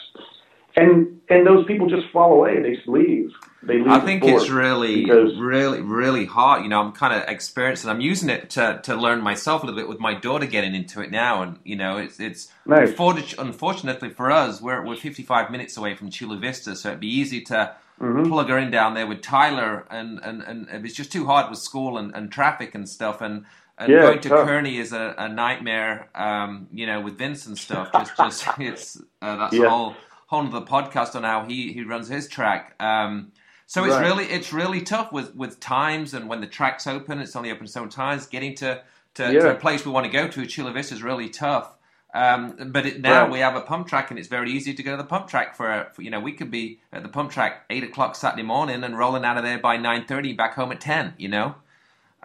And 0.76 1.20
and 1.30 1.46
those 1.46 1.64
people 1.66 1.88
just 1.88 2.06
fall 2.12 2.32
away. 2.34 2.60
They 2.62 2.74
just 2.76 2.86
leave. 2.86 3.30
They 3.62 3.78
leave. 3.78 3.88
I 3.88 3.98
think 4.00 4.22
it's 4.22 4.50
really, 4.50 5.06
really, 5.06 5.80
really 5.80 6.26
hard. 6.26 6.62
You 6.62 6.68
know, 6.68 6.80
I'm 6.80 6.92
kind 6.92 7.14
of 7.20 7.28
experiencing. 7.28 7.88
I'm 7.88 8.02
using 8.02 8.28
it 8.28 8.50
to 8.50 8.78
to 8.82 8.94
learn 8.94 9.22
myself 9.22 9.62
a 9.62 9.66
little 9.66 9.80
bit 9.80 9.88
with 9.88 9.98
my 10.00 10.12
daughter 10.14 10.44
getting 10.46 10.74
into 10.74 11.00
it 11.00 11.10
now, 11.10 11.42
and 11.42 11.58
you 11.64 11.76
know, 11.76 11.96
it's 11.96 12.20
it's 12.20 12.52
Nice. 12.66 12.90
unfortunate- 12.90 13.38
unfortunately 13.38 14.10
for 14.10 14.30
us, 14.30 14.60
we're 14.60 14.84
we're 14.84 14.96
55 14.96 15.50
minutes 15.50 15.76
away 15.78 15.94
from 15.94 16.10
Chula 16.10 16.36
Vista, 16.36 16.76
so 16.76 16.90
it'd 16.90 17.00
be 17.00 17.08
easy 17.08 17.40
to 17.42 17.72
Mhm. 18.00 18.28
plug 18.28 18.50
her 18.50 18.58
in 18.58 18.70
down 18.70 18.92
there 18.92 19.06
with 19.06 19.22
Tyler, 19.22 19.86
and 19.90 20.20
and 20.22 20.42
and 20.42 20.68
it's 20.84 20.94
just 20.94 21.10
too 21.10 21.24
hard 21.24 21.48
with 21.48 21.58
school 21.58 21.96
and, 21.96 22.14
and 22.14 22.30
traffic 22.30 22.74
and 22.74 22.86
stuff, 22.86 23.22
and. 23.22 23.46
And 23.78 23.92
Yeah, 23.92 24.00
going 24.00 24.20
to 24.20 24.30
tough. 24.30 24.40
Kearny 24.40 24.78
is 24.78 24.92
a, 24.92 25.14
a 25.18 25.28
nightmare, 25.28 26.08
um, 26.14 26.68
you 26.72 26.86
know, 26.86 27.00
with 27.00 27.18
Vince 27.18 27.46
and 27.46 27.58
stuff. 27.58 27.92
Just, 27.96 28.16
just 28.16 28.46
it's 28.58 28.96
uh, 29.22 29.36
that's 29.36 29.58
a 29.58 29.62
Yeah. 29.62 29.64
whole 29.64 30.02
whole 30.28 30.46
other 30.46 30.64
podcast 30.66 31.14
on 31.14 31.24
how 31.24 31.44
he, 31.44 31.72
he 31.72 31.82
runs 31.84 32.08
his 32.08 32.28
track. 32.28 32.74
Um, 32.82 33.32
so 33.66 33.84
it's 33.84 33.92
Right. 33.92 34.00
really 34.00 34.24
it's 34.24 34.52
really 34.52 34.80
tough 34.82 35.12
with, 35.12 35.34
with 35.36 35.60
times 35.60 36.14
and 36.14 36.28
when 36.28 36.40
the 36.40 36.46
track's 36.46 36.86
open, 36.86 37.18
it's 37.20 37.36
only 37.36 37.50
open 37.50 37.66
so 37.66 37.86
times. 37.86 38.26
Getting 38.26 38.54
to, 38.56 38.82
to, 39.14 39.38
to 39.38 39.50
a 39.50 39.54
place 39.54 39.84
we 39.84 39.92
want 39.92 40.06
to 40.06 40.12
go 40.12 40.28
to, 40.28 40.46
Chula 40.46 40.72
Vista, 40.72 40.94
is 40.94 41.02
really 41.02 41.28
tough. 41.28 41.72
Um, 42.14 42.70
but 42.72 42.86
it, 42.86 43.00
now 43.00 43.28
Right. 43.28 43.30
we 43.30 43.40
have 43.40 43.56
a 43.56 43.60
pump 43.60 43.88
track, 43.88 44.10
and 44.10 44.18
it's 44.18 44.28
very 44.28 44.50
easy 44.50 44.72
to 44.72 44.82
go 44.82 44.92
to 44.92 44.96
the 44.96 45.04
pump 45.08 45.28
track 45.28 45.54
for, 45.54 45.88
for 45.92 46.02
you 46.02 46.10
know 46.10 46.20
we 46.20 46.32
could 46.32 46.50
be 46.50 46.80
at 46.92 47.02
the 47.02 47.08
pump 47.10 47.30
track 47.30 47.64
eight 47.70 47.84
o'clock 47.84 48.16
Saturday 48.16 48.42
morning 48.42 48.82
and 48.84 48.96
rolling 48.96 49.24
out 49.24 49.36
of 49.36 49.44
there 49.44 49.58
by 49.58 49.76
nine 49.76 50.06
thirty, 50.06 50.32
back 50.32 50.54
home 50.54 50.72
at 50.72 50.80
ten. 50.80 51.14
You 51.18 51.28
know. 51.28 51.56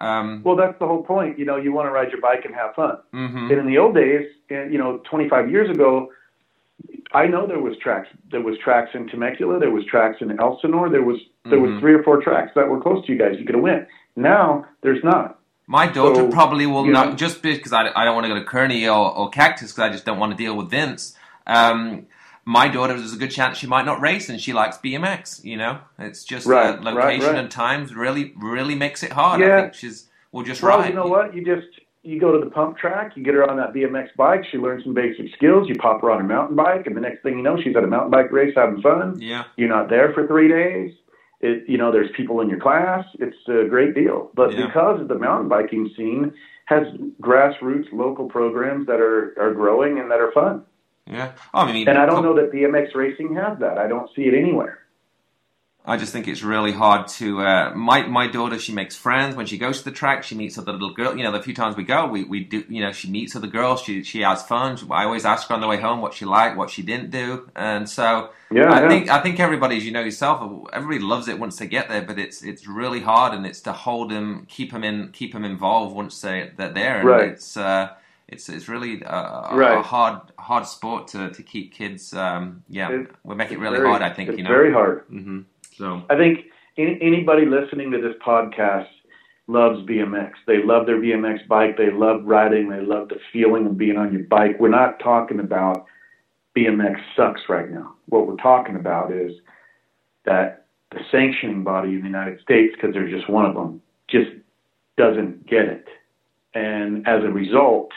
Um, 0.02 0.42
Well, 0.44 0.56
that's 0.56 0.78
the 0.80 0.88
whole 0.88 1.04
point. 1.04 1.38
You 1.40 1.46
know, 1.46 1.58
you 1.58 1.72
want 1.72 1.88
to 1.88 1.92
ride 1.92 2.12
your 2.12 2.20
bike 2.22 2.44
and 2.46 2.54
have 2.56 2.74
fun. 2.76 2.98
mhm. 3.14 3.50
And 3.52 3.60
in 3.62 3.68
the 3.68 3.78
old 3.78 3.94
days, 3.96 4.26
and, 4.50 4.72
you 4.74 4.80
know, 4.80 5.00
25 5.10 5.50
years 5.52 5.70
ago, 5.70 6.10
I 7.14 7.28
know 7.28 7.46
there 7.46 7.60
was 7.60 7.78
tracks. 7.78 8.08
There 8.32 8.42
was 8.42 8.58
tracks 8.58 8.90
in 8.96 9.08
Temecula. 9.08 9.60
There 9.60 9.70
was 9.72 9.86
tracks 9.86 10.18
in 10.22 10.40
Elsinore. 10.40 10.90
There 10.90 11.04
was 11.04 11.18
there 11.46 11.60
Mhm. 11.60 11.74
was 11.74 11.80
three 11.82 11.94
or 11.94 12.04
four 12.04 12.22
tracks 12.22 12.52
that 12.56 12.68
were 12.70 12.80
close 12.80 13.06
to 13.06 13.12
you 13.12 13.18
guys. 13.18 13.36
You 13.40 13.46
could 13.46 13.56
have 13.56 13.64
went. 13.64 13.88
Now 14.16 14.66
there's 14.82 15.04
not. 15.04 15.38
My 15.68 15.88
daughter 15.88 16.16
So, 16.16 16.28
probably 16.30 16.66
will 16.66 16.86
not, 16.86 17.10
know- 17.10 17.16
just 17.16 17.42
because 17.44 17.72
I, 17.74 17.90
I 17.96 18.04
don't 18.06 18.16
want 18.16 18.26
to 18.28 18.34
go 18.34 18.40
to 18.40 18.46
Kearny 18.46 18.86
or, 18.88 19.16
or 19.16 19.30
Cactus 19.30 19.72
because 19.72 19.90
I 19.90 19.92
just 19.92 20.06
don't 20.06 20.20
want 20.20 20.32
to 20.32 20.38
deal 20.38 20.56
with 20.58 20.70
Vince. 20.70 21.16
Um, 21.48 22.06
my 22.46 22.68
daughter, 22.68 22.98
there's 22.98 23.14
a 23.14 23.18
good 23.18 23.32
chance 23.32 23.58
she 23.58 23.68
might 23.68 23.86
not 23.86 24.02
race 24.02 24.30
and 24.30 24.40
she 24.42 24.52
likes 24.54 24.78
BMX, 24.78 25.44
you 25.44 25.58
know? 25.58 25.80
It's 26.00 26.24
just 26.24 26.48
Right, 26.48 26.76
uh, 26.78 26.82
location 26.82 27.28
right. 27.28 27.36
and 27.36 27.52
times 27.52 27.96
really, 27.96 28.34
really 28.38 28.76
makes 28.76 29.04
it 29.04 29.12
hard. 29.12 29.42
I 29.42 29.46
Yeah. 29.46 29.62
think 29.62 29.74
she's, 29.76 30.10
will 30.32 30.44
just 30.44 30.62
Well, 30.64 30.80
ride. 30.80 30.90
you 30.90 30.96
know 30.96 31.08
what? 31.08 31.36
You 31.36 31.44
just 31.46 31.68
you 32.04 32.20
go 32.20 32.32
to 32.32 32.44
the 32.44 32.50
pump 32.50 32.78
track. 32.80 33.16
You 33.16 33.24
get 33.24 33.36
her 33.36 33.48
on 33.48 33.58
that 33.58 33.74
BMX 33.74 34.10
bike. 34.18 34.44
She 34.50 34.58
learns 34.58 34.84
some 34.84 34.96
basic 34.96 35.32
skills. 35.36 35.70
You 35.70 35.76
pop 35.76 36.02
her 36.02 36.10
on 36.10 36.20
a 36.20 36.24
mountain 36.24 36.56
bike, 36.56 36.88
and 36.88 36.98
the 36.98 37.02
next 37.02 37.22
thing 37.22 37.38
you 37.38 37.44
know, 37.44 37.62
she's 37.62 37.76
at 37.76 37.84
a 37.84 37.88
mountain 37.88 38.10
bike 38.10 38.32
race 38.32 38.54
having 38.56 38.82
fun. 38.82 39.18
Yeah. 39.22 39.44
You're 39.56 39.70
not 39.70 39.88
there 39.88 40.12
for 40.14 40.26
three 40.26 40.48
days. 40.48 40.94
It, 41.42 41.70
you 41.70 41.78
know, 41.78 41.92
there's 41.92 42.10
people 42.18 42.42
in 42.42 42.50
your 42.50 42.60
class. 42.60 43.06
It's 43.20 43.38
a 43.48 43.66
great 43.70 43.94
deal. 43.94 44.32
But 44.34 44.54
Yeah. 44.54 44.66
because 44.66 45.08
the 45.08 45.20
mountain 45.20 45.48
biking 45.48 45.92
scene 45.96 46.34
has 46.66 46.88
grassroots 47.22 47.92
local 47.94 48.28
programs 48.28 48.88
that 48.88 49.00
are, 49.00 49.36
are 49.40 49.54
growing 49.54 50.00
and 50.00 50.10
that 50.10 50.20
are 50.20 50.32
fun. 50.32 50.64
Yeah. 51.08 51.34
Oh, 51.54 51.62
I 51.62 51.72
mean, 51.74 51.88
And 51.88 51.98
I 51.98 52.06
don't 52.06 52.24
know 52.24 52.36
that 52.36 52.52
BMX 52.52 52.96
racing 52.96 53.36
has 53.36 53.60
that. 53.60 53.78
I 53.78 53.88
don't 53.88 54.10
see 54.16 54.24
it 54.24 54.34
anywhere. 54.34 54.80
I 55.84 55.98
just 55.98 56.14
think 56.14 56.28
it's 56.28 56.44
really 56.44 56.72
hard 56.74 57.08
to. 57.20 57.42
Uh, 57.42 57.74
my 57.76 58.04
my 58.04 58.28
daughter, 58.28 58.60
she 58.60 58.72
makes 58.72 58.96
friends 58.96 59.36
when 59.36 59.48
she 59.48 59.58
goes 59.58 59.80
to 59.80 59.86
the 59.86 59.92
track. 59.92 60.24
She 60.24 60.36
meets 60.36 60.58
other 60.60 60.74
little 60.74 60.94
girl. 60.94 61.18
You 61.18 61.24
know, 61.24 61.32
the 61.32 61.42
few 61.42 61.56
times 61.56 61.76
we 61.76 61.84
go, 61.84 62.06
we, 62.08 62.24
we 62.24 62.44
do. 62.44 62.64
You 62.70 62.82
know, 62.82 62.92
she 62.92 63.10
meets 63.10 63.36
other 63.36 63.48
girls. 63.48 63.82
She 63.82 64.04
she 64.04 64.22
has 64.22 64.44
fun. 64.44 64.78
I 64.92 65.06
always 65.06 65.26
ask 65.26 65.48
her 65.50 65.56
on 65.56 65.62
the 65.62 65.68
way 65.68 65.78
home 65.78 66.00
what 66.00 66.14
she 66.14 66.26
liked, 66.26 66.56
what 66.56 66.70
she 66.70 66.84
didn't 66.84 67.10
do, 67.10 67.50
and 67.56 67.90
so 67.90 68.30
Yeah, 68.52 68.70
I 68.70 68.82
yeah. 68.82 68.88
think 68.88 69.10
I 69.10 69.22
think 69.22 69.40
everybody's 69.40 69.84
you 69.84 69.92
know 69.92 70.02
yourself. 70.04 70.68
Everybody 70.72 71.00
loves 71.04 71.28
it 71.28 71.40
once 71.40 71.58
they 71.58 71.66
get 71.68 71.90
there, 71.90 72.04
but 72.04 72.20
it's 72.20 72.44
it's 72.44 72.68
really 72.68 73.00
hard, 73.00 73.34
and 73.34 73.44
it's 73.48 73.62
to 73.62 73.74
hold 73.74 74.12
them, 74.12 74.46
keep 74.48 74.72
them 74.72 74.84
in, 74.84 75.10
keep 75.14 75.34
them 75.34 75.44
involved 75.44 75.96
once 75.96 76.22
they 76.22 76.52
they're 76.58 76.72
there. 76.74 77.02
And 77.02 77.10
Right. 77.10 77.26
It's 77.26 77.58
uh, 77.58 77.90
it's 78.32 78.50
it's 78.50 78.68
really 78.68 79.02
a, 79.04 79.08
a, 79.52 79.56
Right. 79.56 79.78
a 79.78 79.82
hard 79.82 80.22
hard 80.40 80.66
sport 80.66 81.08
to 81.10 81.30
to 81.32 81.44
keep 81.44 81.74
kids. 81.74 82.14
Um, 82.14 82.64
yeah, 82.70 82.90
It- 82.92 83.12
we 83.24 83.36
make 83.36 83.52
it 83.52 83.60
really 83.60 83.78
very- 83.78 83.90
hard. 83.90 84.02
I 84.02 84.10
think 84.10 84.32
you 84.38 84.44
know. 84.44 84.50
very 84.50 84.72
hard. 84.72 85.04
hmm 85.10 85.40
So. 85.76 86.02
I 86.10 86.16
think 86.16 86.46
any, 86.78 86.98
anybody 87.02 87.46
listening 87.46 87.92
to 87.92 88.00
this 88.02 88.16
podcast 88.26 88.88
loves 89.48 89.80
BMX. 89.86 90.32
They 90.48 90.64
love 90.64 90.86
their 90.86 91.00
BMX 91.00 91.46
bike. 91.48 91.76
They 91.78 91.92
love 91.92 92.22
riding. 92.26 92.70
They 92.70 92.82
love 92.82 93.10
the 93.10 93.20
feeling 93.34 93.66
of 93.66 93.78
being 93.78 93.98
on 93.98 94.14
your 94.14 94.24
bike. 94.24 94.58
We're 94.60 94.70
not 94.70 95.00
talking 95.00 95.40
about 95.40 95.86
BMX 96.56 96.96
sucks 97.16 97.42
right 97.50 97.70
now. 97.70 97.96
What 98.08 98.28
we're 98.28 98.36
talking 98.38 98.76
about 98.76 99.12
is 99.12 99.34
that 100.26 100.66
the 100.92 101.00
sanctioning 101.12 101.64
body 101.64 101.90
in 101.90 102.00
the 102.02 102.08
United 102.08 102.40
States, 102.42 102.74
because 102.76 102.94
there's 102.94 103.12
just 103.12 103.30
one 103.30 103.46
of 103.46 103.56
them, 103.56 103.82
just 104.10 104.32
doesn't 104.98 105.48
get 105.48 105.66
it. 105.66 105.88
And 106.54 107.08
as 107.08 107.24
a 107.24 107.30
result, 107.30 107.92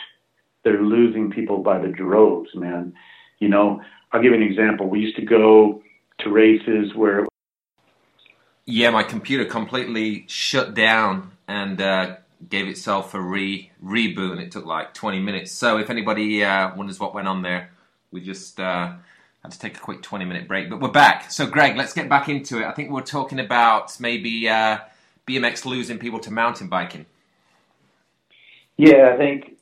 they're 0.65 0.83
losing 0.83 1.31
people 1.31 1.59
by 1.59 1.79
the 1.79 1.89
droves, 1.89 2.51
man. 2.55 2.95
You 3.39 3.49
know, 3.49 3.81
I'll 4.12 4.23
give 4.23 4.33
you 4.33 4.39
an 4.39 4.43
example. 4.43 4.89
We 4.89 5.01
used 5.01 5.17
to 5.17 5.25
go 5.25 5.83
to 6.21 6.31
races 6.31 6.95
where 6.95 7.27
Yeah, 8.67 8.91
my 8.91 9.03
computer 9.03 9.45
completely 9.45 10.25
shut 10.29 10.75
down 10.75 11.33
and 11.47 11.81
uh, 11.81 12.17
gave 12.49 12.69
itself 12.69 13.15
a 13.15 13.21
re 13.21 13.71
reboot, 13.85 14.33
and 14.33 14.41
it 14.41 14.51
took 14.51 14.65
like 14.65 14.95
20 14.95 15.21
minutes. 15.21 15.53
So 15.53 15.79
if 15.79 15.91
anybody 15.91 16.43
uh, 16.43 16.75
wonders 16.75 16.99
what 16.99 17.15
went 17.15 17.29
on 17.29 17.43
there, 17.43 17.71
we 18.11 18.21
just 18.21 18.59
uh, 18.61 18.93
had 19.43 19.53
to 19.53 19.59
take 19.59 19.77
a 19.77 19.81
quick 19.81 20.03
20 20.03 20.25
minute 20.25 20.49
break. 20.49 20.71
But 20.71 20.81
we're 20.81 20.89
back. 20.89 21.31
So 21.31 21.47
Greg, 21.47 21.77
let's 21.77 21.93
get 21.93 22.09
back 22.09 22.29
into 22.29 22.61
it. 22.61 22.65
I 22.65 22.73
think 22.73 22.91
we're 22.91 23.03
talking 23.03 23.41
about 23.41 23.99
maybe 24.01 24.49
uh, 24.49 24.79
BMX 25.27 25.65
losing 25.65 25.99
people 25.99 26.21
to 26.21 26.31
mountain 26.31 26.69
biking. 26.69 27.07
Yeah, 28.77 29.12
I 29.12 29.17
think, 29.17 29.57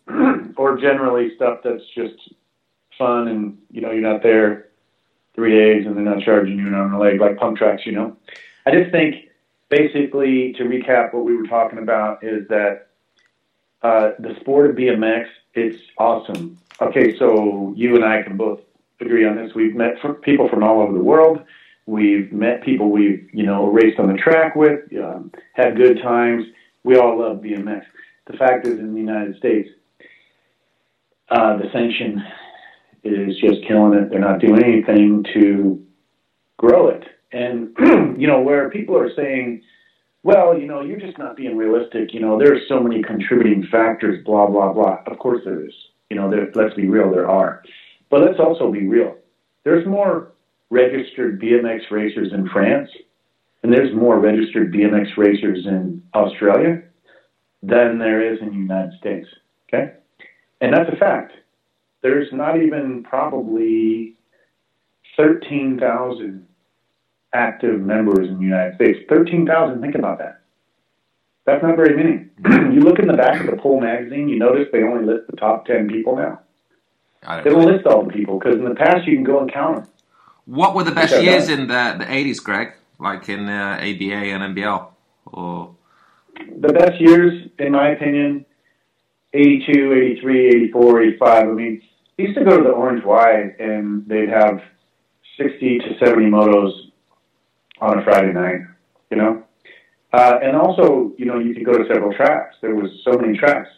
or 0.56 0.78
generally 0.78 1.34
stuff 1.36 1.60
that's 1.64 1.84
just 1.94 2.34
fun 2.98 3.28
and, 3.28 3.58
you 3.70 3.80
know, 3.80 3.90
you're 3.90 4.00
not 4.00 4.22
there 4.22 4.68
three 5.34 5.52
days 5.52 5.86
and 5.86 5.96
they're 5.96 6.04
not 6.04 6.22
charging 6.22 6.58
you 6.58 6.66
an 6.66 6.74
arm 6.74 6.92
and 6.92 6.96
a 6.96 6.98
leg 6.98 7.20
like 7.20 7.36
pump 7.36 7.56
tracks, 7.56 7.82
you 7.86 7.92
know. 7.92 8.16
I 8.66 8.70
just 8.70 8.90
think, 8.90 9.28
basically, 9.68 10.52
to 10.54 10.64
recap 10.64 11.14
what 11.14 11.24
we 11.24 11.36
were 11.36 11.46
talking 11.46 11.78
about 11.78 12.22
is 12.22 12.46
that 12.48 12.88
uh, 13.82 14.10
the 14.18 14.36
sport 14.40 14.70
of 14.70 14.76
BMX, 14.76 15.26
it's 15.54 15.78
awesome. 15.98 16.58
Okay, 16.80 17.16
so 17.18 17.72
you 17.76 17.96
and 17.96 18.04
I 18.04 18.22
can 18.22 18.36
both 18.36 18.60
agree 19.00 19.26
on 19.26 19.36
this. 19.36 19.54
We've 19.54 19.74
met 19.74 19.96
people 20.22 20.48
from 20.48 20.62
all 20.62 20.80
over 20.80 20.92
the 20.92 21.02
world. 21.02 21.42
We've 21.86 22.32
met 22.32 22.62
people 22.62 22.90
we've, 22.90 23.28
you 23.32 23.44
know, 23.44 23.66
raced 23.66 23.98
on 23.98 24.06
the 24.06 24.18
track 24.18 24.54
with, 24.54 24.80
um, 25.02 25.32
had 25.54 25.76
good 25.76 26.00
times. 26.00 26.46
We 26.84 26.96
all 26.96 27.18
love 27.18 27.38
BMX. 27.38 27.84
The 28.26 28.36
fact 28.36 28.66
is, 28.66 28.78
in 28.78 28.94
the 28.94 29.00
United 29.00 29.36
States, 29.36 29.68
uh, 31.32 31.56
the 31.56 31.70
sanction 31.72 32.22
is 33.04 33.36
just 33.38 33.66
killing 33.66 33.94
it. 33.94 34.10
They're 34.10 34.20
not 34.20 34.40
doing 34.40 34.62
anything 34.62 35.24
to 35.32 35.82
grow 36.58 36.88
it. 36.88 37.04
And, 37.32 37.74
you 38.20 38.26
know, 38.26 38.40
where 38.40 38.68
people 38.70 38.96
are 38.96 39.10
saying, 39.16 39.62
well, 40.22 40.56
you 40.56 40.66
know, 40.66 40.82
you're 40.82 41.00
just 41.00 41.18
not 41.18 41.36
being 41.36 41.56
realistic. 41.56 42.12
You 42.12 42.20
know, 42.20 42.38
there's 42.38 42.68
so 42.68 42.80
many 42.80 43.02
contributing 43.02 43.66
factors, 43.72 44.22
blah, 44.24 44.46
blah, 44.46 44.72
blah. 44.72 44.98
Of 45.06 45.18
course 45.18 45.40
there 45.44 45.64
is. 45.64 45.72
You 46.10 46.16
know, 46.16 46.30
there, 46.30 46.52
let's 46.54 46.74
be 46.74 46.88
real, 46.88 47.10
there 47.10 47.28
are. 47.28 47.62
But 48.10 48.20
let's 48.20 48.38
also 48.38 48.70
be 48.70 48.86
real. 48.86 49.16
There's 49.64 49.86
more 49.86 50.32
registered 50.70 51.40
BMX 51.40 51.90
racers 51.90 52.32
in 52.32 52.46
France, 52.50 52.90
and 53.62 53.72
there's 53.72 53.94
more 53.94 54.18
registered 54.20 54.72
BMX 54.72 55.16
racers 55.16 55.66
in 55.66 56.02
Australia 56.14 56.82
than 57.62 57.98
there 57.98 58.32
is 58.32 58.40
in 58.42 58.48
the 58.48 58.54
United 58.54 58.92
States. 58.98 59.26
Okay? 59.68 59.94
And 60.62 60.72
that's 60.72 60.88
a 60.90 60.96
fact. 60.96 61.32
There's 62.02 62.28
not 62.32 62.62
even 62.62 63.02
probably 63.02 64.14
13,000 65.16 66.46
active 67.34 67.80
members 67.80 68.28
in 68.28 68.38
the 68.38 68.44
United 68.44 68.76
States. 68.76 69.00
13,000, 69.08 69.82
think 69.82 69.96
about 69.96 70.18
that. 70.18 70.40
That's 71.44 71.62
not 71.62 71.74
very 71.76 71.96
many. 71.96 72.26
you 72.74 72.80
look 72.80 73.00
in 73.00 73.08
the 73.08 73.16
back 73.16 73.40
of 73.40 73.46
the 73.46 73.60
Pull 73.60 73.80
magazine, 73.80 74.28
you 74.28 74.38
notice 74.38 74.68
they 74.72 74.84
only 74.84 75.04
list 75.04 75.28
the 75.28 75.36
top 75.36 75.66
10 75.66 75.88
people 75.88 76.16
now. 76.16 76.40
They 77.22 77.50
don't 77.50 77.54
don't 77.54 77.66
know. 77.66 77.72
list 77.72 77.86
all 77.86 78.04
the 78.04 78.12
people 78.12 78.38
because 78.38 78.56
in 78.56 78.64
the 78.64 78.74
past 78.74 79.06
you 79.06 79.16
can 79.16 79.24
go 79.24 79.40
and 79.40 79.52
count 79.52 79.76
them. 79.76 79.88
What 80.44 80.74
were 80.76 80.84
the 80.84 80.92
best 80.92 81.12
Yeah, 81.12 81.20
years 81.20 81.48
in 81.48 81.66
the, 81.66 81.96
the 81.98 82.04
80s, 82.04 82.42
Greg? 82.42 82.74
Like 83.00 83.28
in 83.28 83.48
uh, 83.48 83.78
ABA 83.80 84.14
and 84.14 84.56
NBL? 84.56 84.88
Or 85.26 85.74
the 86.60 86.72
best 86.72 87.00
years, 87.00 87.48
in 87.58 87.72
my 87.72 87.88
opinion, 87.90 88.44
82, 89.34 89.92
83, 89.92 90.48
84, 90.48 91.02
85. 91.02 91.48
I 91.48 91.52
mean, 91.52 91.82
I 92.18 92.22
used 92.22 92.38
to 92.38 92.44
go 92.44 92.58
to 92.58 92.62
the 92.62 92.70
Orange 92.70 93.04
Y 93.04 93.54
and 93.58 94.06
they'd 94.06 94.28
have 94.28 94.60
60 95.38 95.78
to 95.78 95.98
70 95.98 96.26
motos 96.26 96.72
on 97.80 97.98
a 97.98 98.04
Friday 98.04 98.32
night, 98.32 98.60
you 99.10 99.16
know? 99.16 99.42
Uh, 100.12 100.38
and 100.42 100.56
also, 100.56 101.12
you 101.16 101.24
know, 101.24 101.38
you 101.38 101.54
could 101.54 101.64
go 101.64 101.72
to 101.72 101.84
several 101.88 102.12
tracks. 102.12 102.56
There 102.60 102.74
was 102.74 102.90
so 103.02 103.12
many 103.18 103.36
tracks. 103.38 103.68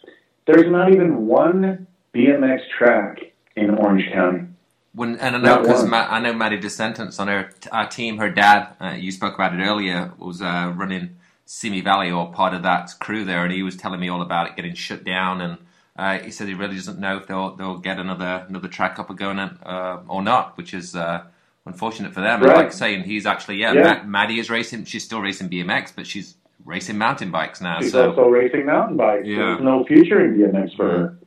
There's 0.45 0.69
not 0.69 0.91
even 0.91 1.25
one 1.27 1.87
BMX 2.13 2.59
track 2.77 3.19
in 3.55 3.71
Orange 3.71 4.03
County. 4.11 4.47
When, 4.93 5.17
and 5.17 5.35
I 5.35 5.39
know 5.39 5.61
because. 5.61 5.91
I 5.91 6.19
know 6.19 6.33
Maddie 6.33 6.57
Descendants 6.57 7.19
on 7.19 7.27
her 7.27 7.49
our 7.71 7.87
team. 7.87 8.17
Her 8.17 8.29
dad, 8.29 8.75
uh, 8.79 8.95
you 8.97 9.11
spoke 9.11 9.35
about 9.35 9.53
it 9.53 9.61
earlier, 9.61 10.13
was 10.17 10.41
uh, 10.41 10.71
running 10.75 11.17
Simi 11.45 11.81
Valley 11.81 12.11
or 12.11 12.31
part 12.31 12.53
of 12.53 12.63
that 12.63 12.91
crew 12.99 13.23
there, 13.23 13.43
and 13.43 13.53
he 13.53 13.63
was 13.63 13.75
telling 13.75 13.99
me 13.99 14.09
all 14.09 14.21
about 14.21 14.47
it 14.49 14.55
getting 14.55 14.73
shut 14.73 15.03
down. 15.03 15.41
And 15.41 15.57
uh, 15.95 16.19
he 16.19 16.31
said 16.31 16.47
he 16.47 16.53
really 16.53 16.75
doesn't 16.75 16.99
know 16.99 17.17
if 17.17 17.27
they'll 17.27 17.55
they'll 17.55 17.77
get 17.77 17.99
another 17.99 18.45
another 18.49 18.67
track 18.67 18.97
up 18.99 19.09
and 19.09 19.17
going 19.19 19.39
uh, 19.39 20.01
or 20.07 20.21
not, 20.23 20.57
which 20.57 20.73
is 20.73 20.95
uh, 20.95 21.23
unfortunate 21.65 22.13
for 22.13 22.21
them. 22.21 22.41
And 22.41 22.49
Right. 22.49 22.57
like 22.65 22.71
saying, 22.73 23.03
he's 23.03 23.25
actually 23.25 23.57
yeah, 23.57 23.73
Yeah. 23.73 24.01
Ma- 24.03 24.03
Maddie 24.21 24.39
is 24.39 24.49
racing. 24.49 24.85
She's 24.85 25.03
still 25.03 25.21
racing 25.21 25.49
BMX, 25.49 25.93
but 25.95 26.07
she's 26.07 26.35
racing 26.65 26.97
mountain 26.97 27.29
bikes 27.31 27.61
now. 27.61 27.79
She's 27.79 27.91
so 27.91 28.09
also 28.09 28.27
racing 28.27 28.65
mountain 28.65 28.97
bikes. 28.97 29.27
Yeah. 29.27 29.37
There's 29.37 29.61
no 29.61 29.85
future 29.85 30.25
in 30.25 30.37
BMX 30.39 30.75
for 30.75 30.89
her. 30.89 31.19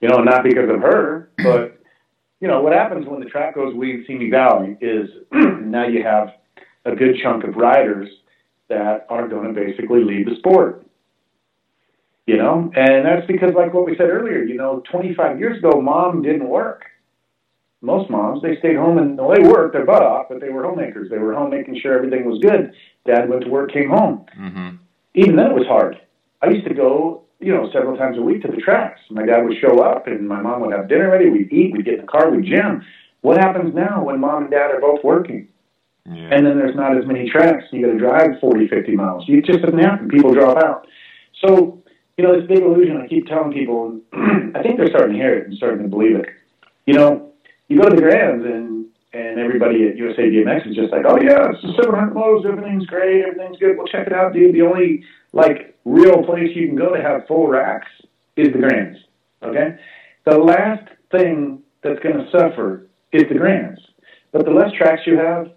You 0.00 0.08
know, 0.08 0.18
not 0.22 0.42
because 0.42 0.68
of 0.70 0.80
her, 0.80 1.30
but 1.38 1.78
you 2.40 2.48
know 2.48 2.60
what 2.62 2.72
happens 2.72 3.06
when 3.06 3.20
the 3.20 3.26
track 3.26 3.54
goes 3.54 3.72
Weed 3.74 4.04
Simi 4.06 4.30
Valley 4.30 4.76
is 4.80 5.08
now 5.32 5.86
you 5.86 6.02
have 6.02 6.32
a 6.84 6.96
good 6.96 7.16
chunk 7.22 7.44
of 7.44 7.54
riders 7.54 8.08
that 8.72 9.06
are 9.10 9.28
going 9.28 9.52
to 9.52 9.60
basically 9.60 10.02
leave 10.02 10.26
the 10.26 10.36
sport. 10.36 10.86
You 12.26 12.36
know, 12.36 12.70
and 12.74 13.04
that's 13.04 13.26
because, 13.26 13.52
like 13.54 13.74
what 13.74 13.84
we 13.84 13.96
said 13.96 14.08
earlier, 14.08 14.44
you 14.44 14.54
know, 14.54 14.82
25 14.90 15.40
years 15.40 15.58
ago, 15.58 15.80
mom 15.80 16.22
didn't 16.22 16.48
work. 16.48 16.84
Most 17.80 18.08
moms, 18.10 18.40
they 18.42 18.56
stayed 18.58 18.76
home 18.76 18.98
and 18.98 19.18
well, 19.18 19.34
they 19.34 19.42
worked 19.42 19.74
their 19.74 19.84
butt 19.84 20.02
off, 20.02 20.26
but 20.28 20.40
they 20.40 20.50
were 20.50 20.62
homemakers. 20.62 21.10
They 21.10 21.18
were 21.18 21.34
home 21.34 21.50
making 21.50 21.80
sure 21.82 21.94
everything 21.94 22.24
was 22.24 22.38
good. 22.38 22.72
Dad 23.04 23.28
went 23.28 23.42
to 23.42 23.50
work, 23.50 23.72
came 23.72 23.90
home. 23.90 24.24
Mm-hmm. 24.38 24.76
Even 25.14 25.34
then, 25.34 25.50
it 25.50 25.54
was 25.54 25.66
hard. 25.66 26.00
I 26.40 26.50
used 26.50 26.66
to 26.68 26.74
go, 26.74 27.24
you 27.40 27.52
know, 27.52 27.68
several 27.72 27.96
times 27.96 28.18
a 28.18 28.22
week 28.22 28.42
to 28.42 28.48
the 28.48 28.58
tracks. 28.58 29.00
My 29.10 29.26
dad 29.26 29.42
would 29.42 29.58
show 29.60 29.82
up, 29.82 30.06
and 30.06 30.28
my 30.28 30.40
mom 30.40 30.60
would 30.60 30.72
have 30.72 30.88
dinner 30.88 31.10
ready. 31.10 31.28
We'd 31.28 31.52
eat. 31.52 31.72
We'd 31.72 31.84
get 31.84 31.94
in 31.94 32.02
the 32.02 32.06
car. 32.06 32.30
We'd 32.30 32.46
jam. 32.46 32.84
What 33.22 33.38
happens 33.38 33.74
now 33.74 34.04
when 34.04 34.20
mom 34.20 34.44
and 34.44 34.50
dad 34.52 34.70
are 34.70 34.80
both 34.80 35.02
working? 35.02 35.48
Yeah. 36.04 36.30
and 36.32 36.44
then 36.44 36.58
there's 36.58 36.74
not 36.74 36.98
as 36.98 37.06
many 37.06 37.30
tracks. 37.30 37.64
You 37.70 37.86
got 37.86 37.92
to 37.92 37.98
drive 37.98 38.40
40, 38.40 38.66
50 38.68 38.96
miles. 38.96 39.24
You 39.28 39.40
just 39.40 39.62
doesn't 39.62 39.78
happen. 39.78 40.08
People 40.08 40.34
drop 40.34 40.56
out. 40.58 40.86
So, 41.44 41.82
you 42.16 42.24
know, 42.24 42.38
this 42.38 42.48
big 42.48 42.62
illusion, 42.62 43.00
I 43.00 43.06
keep 43.06 43.26
telling 43.26 43.52
people, 43.52 44.00
I 44.12 44.62
think 44.62 44.78
they're 44.78 44.90
starting 44.90 45.16
to 45.16 45.22
hear 45.22 45.38
it 45.38 45.46
and 45.46 45.56
starting 45.56 45.82
to 45.84 45.88
believe 45.88 46.16
it. 46.16 46.26
You 46.86 46.94
know, 46.94 47.32
you 47.68 47.80
go 47.80 47.88
to 47.88 47.94
the 47.94 48.02
Grands 48.02 48.44
and, 48.44 48.86
and 49.12 49.38
everybody 49.38 49.86
at 49.88 49.96
USA 49.96 50.22
BMX 50.22 50.68
is 50.68 50.74
just 50.74 50.90
like, 50.90 51.04
oh, 51.06 51.18
yeah, 51.22 51.50
it's 51.52 51.62
the 51.62 51.72
700 51.80 52.14
lows, 52.14 52.44
everything's 52.46 52.86
great, 52.86 53.24
everything's 53.24 53.58
good. 53.58 53.76
Well, 53.76 53.86
check 53.86 54.08
it 54.08 54.12
out, 54.12 54.32
dude. 54.32 54.54
The 54.54 54.62
only, 54.62 55.04
like, 55.32 55.76
real 55.84 56.24
place 56.24 56.50
you 56.56 56.66
can 56.66 56.76
go 56.76 56.94
to 56.94 57.00
have 57.00 57.26
full 57.28 57.46
racks 57.46 57.88
is 58.36 58.48
the 58.52 58.58
Grands, 58.58 58.98
okay? 59.42 59.78
The 60.24 60.36
last 60.36 60.88
thing 61.12 61.62
that's 61.82 62.00
going 62.00 62.16
to 62.16 62.30
suffer 62.30 62.86
is 63.12 63.24
the 63.28 63.38
Grands. 63.38 63.80
But 64.32 64.46
the 64.46 64.50
less 64.50 64.72
tracks 64.72 65.02
you 65.06 65.18
have, 65.18 65.52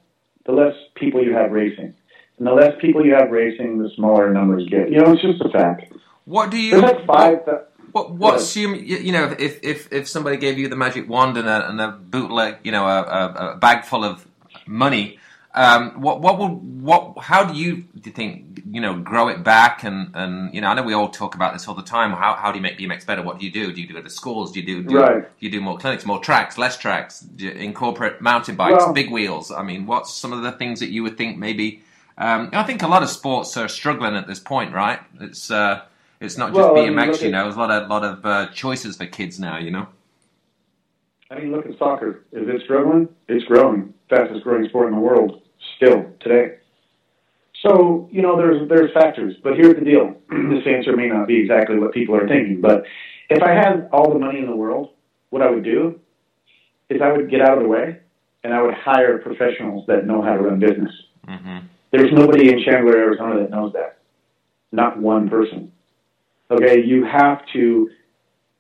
the 0.45 0.51
less 0.51 0.73
people 0.95 1.23
you 1.23 1.33
have 1.33 1.51
racing. 1.51 1.93
And 2.37 2.47
the 2.47 2.51
less 2.53 2.73
people 2.81 3.05
you 3.05 3.13
have 3.15 3.31
racing, 3.31 3.79
the 3.79 3.89
smaller 3.95 4.31
numbers 4.31 4.67
get. 4.69 4.91
You 4.91 4.99
know, 5.01 5.11
it's 5.13 5.21
just 5.21 5.41
a 5.41 5.49
fact. 5.49 5.93
What 6.25 6.49
do 6.51 6.57
you? 6.57 6.71
There's 6.71 6.83
like 6.83 7.05
five. 7.05 7.45
Th- 7.45 7.57
What 7.91 8.11
what's 8.11 8.55
you 8.57 8.73
you 8.75 9.13
know 9.13 9.33
if 9.39 9.63
if 9.63 9.87
if 9.93 10.07
somebody 10.09 10.35
gave 10.37 10.57
you 10.59 10.67
the 10.67 10.75
magic 10.75 11.07
wand 11.07 11.37
and 11.37 11.47
a 11.47 11.69
and 11.69 11.79
a 11.79 11.89
bootleg 11.91 12.57
you 12.63 12.71
know 12.75 12.85
a, 12.85 12.99
a, 13.19 13.21
a 13.53 13.57
bag 13.57 13.85
full 13.85 14.03
of 14.03 14.27
money, 14.67 15.17
um, 15.55 16.01
what 16.01 16.21
what 16.21 16.37
would 16.37 16.83
what 16.83 17.17
how 17.17 17.45
do 17.45 17.57
you 17.57 17.77
do 17.77 18.01
you 18.03 18.11
think 18.11 18.61
you 18.69 18.81
know 18.81 18.99
grow 18.99 19.29
it 19.29 19.41
back 19.41 19.85
and 19.85 20.11
and 20.13 20.53
you 20.53 20.59
know 20.59 20.67
I 20.67 20.73
know 20.73 20.83
we 20.83 20.93
all 20.93 21.07
talk 21.07 21.33
about 21.33 21.53
this 21.53 21.65
all 21.67 21.75
the 21.75 21.81
time. 21.81 22.11
How 22.11 22.33
how 22.35 22.51
do 22.51 22.57
you 22.57 22.61
make 22.61 22.77
BMX 22.77 23.05
better? 23.05 23.21
What 23.21 23.39
do 23.39 23.45
you 23.45 23.51
do? 23.51 23.71
Do 23.71 23.81
you 23.81 23.87
go 23.87 24.01
to 24.01 24.09
schools? 24.09 24.51
Do 24.51 24.59
you 24.59 24.65
do, 24.65 24.83
do 24.83 24.97
Right. 24.97 25.21
do 25.23 25.45
you 25.45 25.49
do 25.49 25.61
more 25.61 25.77
clinics, 25.77 26.05
more 26.05 26.19
tracks, 26.19 26.57
less 26.57 26.77
tracks? 26.77 27.21
Do 27.21 27.45
you 27.45 27.51
incorporate 27.51 28.19
mountain 28.19 28.57
bikes, 28.57 28.83
Well- 28.83 28.93
big 28.93 29.09
wheels? 29.09 29.49
I 29.49 29.63
mean, 29.63 29.85
what's 29.85 30.13
some 30.13 30.33
of 30.33 30.43
the 30.43 30.51
things 30.51 30.81
that 30.81 30.89
you 30.89 31.03
would 31.03 31.17
think 31.17 31.37
maybe? 31.37 31.81
Um, 32.17 32.49
I 32.51 32.63
think 32.63 32.83
a 32.83 32.87
lot 32.87 33.01
of 33.01 33.09
sports 33.09 33.55
are 33.55 33.69
struggling 33.69 34.15
at 34.15 34.27
this 34.27 34.39
point, 34.39 34.73
right? 34.73 34.99
It's 35.21 35.49
uh, 35.49 35.83
it's 36.19 36.37
not 36.37 36.53
just 36.53 36.59
Well, 36.59 36.77
I 36.77 36.89
mean, 36.89 36.97
BMX, 36.97 37.21
you 37.21 37.31
know. 37.31 37.43
There's 37.43 37.55
a 37.55 37.59
lot 37.59 37.71
of 37.71 37.89
lot 37.89 38.03
of 38.03 38.25
uh, 38.25 38.47
choices 38.47 38.97
for 38.97 39.05
kids 39.05 39.39
now, 39.39 39.57
you 39.57 39.71
know. 39.71 39.87
I 41.31 41.39
mean, 41.39 41.53
look 41.53 41.65
at 41.65 41.77
soccer. 41.77 42.25
Is 42.33 42.47
it 42.49 42.61
struggling? 42.63 43.07
It's 43.29 43.45
growing. 43.45 43.93
Fastest 44.09 44.43
growing 44.43 44.67
sport 44.67 44.89
in 44.89 44.95
the 44.95 44.99
world 44.99 45.41
still 45.75 46.05
today. 46.19 46.57
So, 47.61 48.07
you 48.11 48.21
know, 48.21 48.37
there's 48.37 48.67
there's 48.69 48.91
factors. 48.93 49.35
But 49.43 49.55
here's 49.55 49.75
the 49.75 49.85
deal. 49.85 50.15
this 50.29 50.67
answer 50.67 50.95
may 50.95 51.07
not 51.07 51.27
be 51.27 51.39
exactly 51.39 51.79
what 51.79 51.93
people 51.93 52.15
are 52.15 52.27
thinking, 52.27 52.61
but 52.61 52.83
if 53.29 53.41
I 53.41 53.51
had 53.51 53.89
all 53.91 54.13
the 54.13 54.19
money 54.19 54.39
in 54.39 54.45
the 54.45 54.55
world, 54.55 54.91
what 55.29 55.41
I 55.41 55.49
would 55.49 55.63
do 55.63 55.99
is 56.89 57.01
I 57.01 57.11
would 57.11 57.29
get 57.29 57.41
out 57.41 57.57
of 57.57 57.63
the 57.63 57.69
way 57.69 57.99
and 58.43 58.53
I 58.53 58.61
would 58.61 58.75
hire 58.75 59.17
professionals 59.17 59.85
that 59.87 60.05
know 60.05 60.21
how 60.21 60.35
to 60.35 60.43
run 60.43 60.59
business. 60.59 60.91
hmm 61.27 61.59
There's 61.91 62.11
nobody 62.11 62.49
in 62.49 62.63
Chandler, 62.63 62.95
Arizona 62.97 63.41
that 63.41 63.49
knows 63.49 63.73
that. 63.73 63.97
Not 64.71 64.99
one 64.99 65.29
person. 65.29 65.71
Okay, 66.51 66.83
you 66.83 67.05
have 67.05 67.41
to 67.53 67.89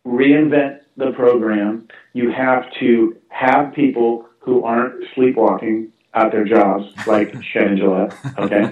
reinvent 0.05 0.79
the 0.97 1.11
program. 1.11 1.87
You 2.13 2.31
have 2.31 2.63
to 2.79 3.17
have 3.29 3.73
people 3.73 4.27
who 4.39 4.63
aren't 4.63 5.03
sleepwalking 5.13 5.91
at 6.15 6.31
their 6.31 6.45
jobs, 6.45 6.85
like 7.05 7.35
Shannon 7.51 7.77
Gillette. 7.77 8.15
Okay, 8.37 8.63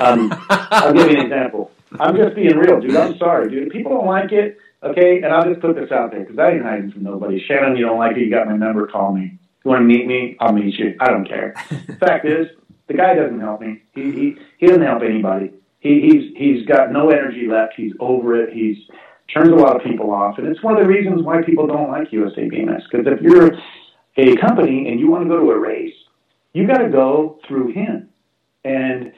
um, 0.00 0.32
I'll 0.50 0.92
give 0.92 1.10
you 1.10 1.18
an 1.18 1.26
example. 1.26 1.70
I'm 1.98 2.16
just 2.16 2.34
being 2.34 2.56
real, 2.56 2.80
dude. 2.80 2.96
I'm 2.96 3.18
sorry, 3.18 3.50
dude. 3.50 3.70
People 3.70 3.92
don't 3.92 4.06
like 4.06 4.32
it, 4.32 4.58
okay, 4.82 5.22
and 5.22 5.26
I'll 5.26 5.44
just 5.44 5.60
put 5.60 5.74
this 5.74 5.90
out 5.90 6.10
there 6.10 6.20
because 6.20 6.38
I 6.38 6.52
ain't 6.52 6.62
hiding 6.62 6.92
from 6.92 7.02
nobody. 7.02 7.42
Shannon, 7.46 7.76
you 7.76 7.84
don't 7.84 7.98
like 7.98 8.16
it, 8.16 8.20
you 8.20 8.30
got 8.30 8.46
my 8.46 8.56
number, 8.56 8.86
call 8.86 9.12
me. 9.14 9.38
You 9.64 9.70
want 9.70 9.80
to 9.80 9.84
meet 9.84 10.06
me? 10.06 10.36
I'll 10.40 10.52
meet 10.52 10.74
you. 10.74 10.96
I 11.00 11.08
don't 11.08 11.26
care. 11.26 11.54
Fact 12.00 12.26
is, 12.26 12.48
the 12.88 12.94
guy 12.94 13.14
doesn't 13.14 13.40
help 13.40 13.60
me. 13.60 13.82
He 13.94 14.10
he, 14.12 14.36
he 14.58 14.66
doesn't 14.66 14.82
help 14.82 15.02
anybody. 15.02 15.52
He 15.80 16.00
he's 16.00 16.36
he's 16.36 16.66
got 16.66 16.92
no 16.92 17.10
energy 17.10 17.46
left. 17.48 17.74
He's 17.76 17.92
over 18.00 18.40
it. 18.42 18.52
He's 18.52 18.76
turns 19.32 19.50
a 19.50 19.54
lot 19.54 19.76
of 19.76 19.82
people 19.82 20.10
off, 20.10 20.38
and 20.38 20.46
it's 20.46 20.62
one 20.62 20.76
of 20.76 20.80
the 20.80 20.86
reasons 20.86 21.22
why 21.22 21.42
people 21.42 21.66
don't 21.66 21.90
like 21.90 22.12
USA 22.12 22.42
BMX. 22.42 22.82
Because 22.90 23.06
if 23.06 23.20
you're 23.20 23.52
a 24.16 24.36
company 24.36 24.88
and 24.88 25.00
you 25.00 25.10
want 25.10 25.24
to 25.24 25.28
go 25.28 25.40
to 25.40 25.50
a 25.50 25.58
race, 25.58 25.94
you 26.52 26.66
got 26.66 26.78
to 26.78 26.88
go 26.88 27.38
through 27.46 27.72
him. 27.72 28.08
And 28.64 29.12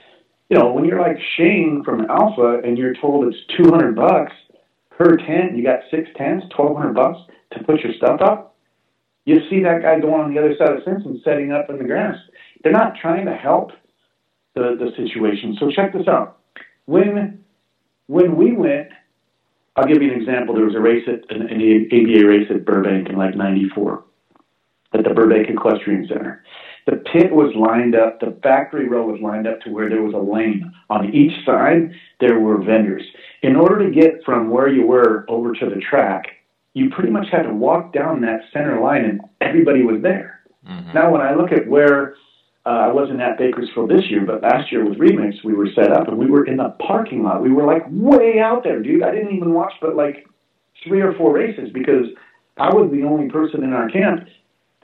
you 0.49 0.59
know 0.59 0.73
when 0.73 0.85
you're 0.85 1.01
like 1.01 1.19
Shane 1.37 1.83
from 1.85 2.07
Alpha, 2.11 2.61
and 2.65 2.79
you're 2.79 2.95
told 2.95 3.27
it's 3.27 3.37
200 3.57 3.95
bucks 3.95 4.33
per 4.91 5.17
tent, 5.17 5.57
you 5.57 5.63
got 5.63 5.81
six 5.91 6.09
tents, 6.17 6.47
1,200 6.57 6.95
bucks 6.95 7.19
to 7.53 7.65
put 7.65 7.81
your 7.81 7.93
stuff 7.95 8.21
up. 8.21 8.57
You 9.25 9.41
see 9.49 9.63
that 9.63 9.83
guy 9.83 10.01
going 10.01 10.21
on 10.21 10.35
the 10.35 10.39
other 10.39 10.55
side 10.57 10.77
of 10.77 10.85
Simpson 10.85 11.21
setting 11.25 11.51
up 11.51 11.71
in 11.71 11.79
the 11.79 11.85
grass. 11.85 12.17
They're 12.63 12.73
not 12.73 12.95
trying 13.01 13.27
to 13.27 13.35
help 13.35 13.73
the, 14.55 14.77
the 14.79 14.91
situation. 14.97 15.57
So 15.59 15.71
check 15.71 15.93
this 15.93 16.09
out. 16.09 16.39
When 16.87 17.43
when 18.07 18.37
we 18.37 18.53
went, 18.53 18.89
I'll 19.77 19.87
give 19.87 20.03
you 20.03 20.13
an 20.13 20.21
example. 20.21 20.55
There 20.55 20.67
was 20.67 20.75
a 20.75 20.81
race 20.81 21.09
at 21.09 21.35
an, 21.35 21.43
an 21.43 21.89
ABA 21.91 22.27
race 22.27 22.47
at 22.51 22.65
Burbank 22.65 23.09
in 23.09 23.17
like 23.17 23.35
'94 23.35 24.05
at 24.93 25.05
the 25.05 25.11
Burbank 25.11 25.49
Equestrian 25.49 26.07
Center. 26.07 26.45
The 26.87 26.97
pit 26.97 27.33
was 27.33 27.55
lined 27.57 27.95
up. 27.95 28.21
The 28.21 28.39
factory 28.43 28.89
row 28.89 29.07
was 29.07 29.21
lined 29.21 29.47
up 29.47 29.61
to 29.63 29.71
where 29.71 29.89
there 29.89 30.03
was 30.03 30.15
a 30.15 30.19
lane 30.19 30.71
on 30.91 31.15
each 31.15 31.45
side. 31.47 31.93
There 32.21 32.39
were 32.39 32.63
vendors. 32.63 33.03
In 33.43 33.57
order 33.57 33.85
to 33.85 33.91
get 33.91 34.23
from 34.25 34.51
where 34.51 34.69
you 34.69 34.87
were 34.87 35.25
over 35.29 35.55
to 35.55 35.71
the 35.71 35.81
track, 35.81 36.25
you 36.75 36.91
pretty 36.91 37.11
much 37.11 37.29
had 37.31 37.45
to 37.45 37.55
walk 37.55 37.93
down 37.93 38.21
that 38.23 38.41
center 38.53 38.81
line, 38.81 39.05
and 39.05 39.21
everybody 39.41 39.83
was 39.83 40.03
there. 40.03 40.41
hmm 40.67 40.93
Now, 40.93 41.11
when 41.11 41.23
I 41.23 41.35
look 41.35 41.53
at 41.53 41.67
where 41.67 42.17
uh, 42.67 42.89
I 42.89 42.93
wasn't 42.93 43.21
at 43.21 43.39
Bakersfield 43.39 43.91
this 43.91 44.11
year, 44.11 44.25
but 44.25 44.43
last 44.43 44.73
year 44.73 44.85
with 44.85 44.99
Remix, 44.99 45.45
we 45.45 45.53
were 45.53 45.69
set 45.75 45.93
up 45.93 46.09
and 46.09 46.17
we 46.17 46.27
were 46.27 46.47
in 46.47 46.57
the 46.57 46.71
parking 46.87 47.23
lot. 47.23 47.43
We 47.43 47.53
were 47.53 47.65
like 47.65 47.85
way 47.91 48.41
out 48.41 48.65
there, 48.65 48.83
dude. 48.83 49.03
I 49.03 49.11
didn't 49.11 49.37
even 49.37 49.53
watch 49.53 49.73
but 49.81 49.97
like 49.97 50.27
three 50.83 51.03
or 51.03 51.13
four 51.15 51.33
races 51.33 51.71
because 51.73 52.07
I 52.57 52.73
was 52.73 52.91
the 52.91 53.03
only 53.03 53.29
person 53.29 53.63
in 53.65 53.73
our 53.73 53.89
camp 53.91 54.27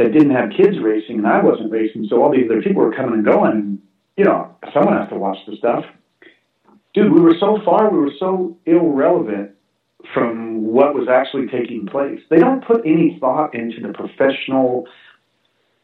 that 0.00 0.12
didn't 0.12 0.30
have 0.30 0.50
kids 0.56 0.76
racing 0.82 1.18
and 1.18 1.26
I 1.26 1.42
wasn't 1.42 1.70
racing. 1.70 2.06
So 2.08 2.22
all 2.22 2.32
these 2.32 2.50
other 2.50 2.62
people 2.62 2.82
were 2.82 2.92
coming 2.92 3.14
and 3.14 3.24
going. 3.24 3.52
And, 3.52 3.78
you 4.16 4.24
know, 4.24 4.56
someone 4.72 4.96
has 4.96 5.10
to 5.10 5.16
watch 5.16 5.36
the 5.46 5.56
stuff. 5.56 5.84
Dude, 6.94 7.12
we 7.12 7.20
were 7.20 7.36
so 7.38 7.58
far, 7.64 7.90
we 7.90 7.98
were 7.98 8.12
so 8.18 8.56
irrelevant 8.64 9.52
from 10.14 10.64
what 10.64 10.94
was 10.94 11.06
actually 11.08 11.48
taking 11.48 11.86
place. 11.86 12.20
They 12.30 12.38
don't 12.38 12.64
put 12.64 12.80
any 12.86 13.18
thought 13.20 13.54
into 13.54 13.80
the 13.80 13.92
professional 13.92 14.86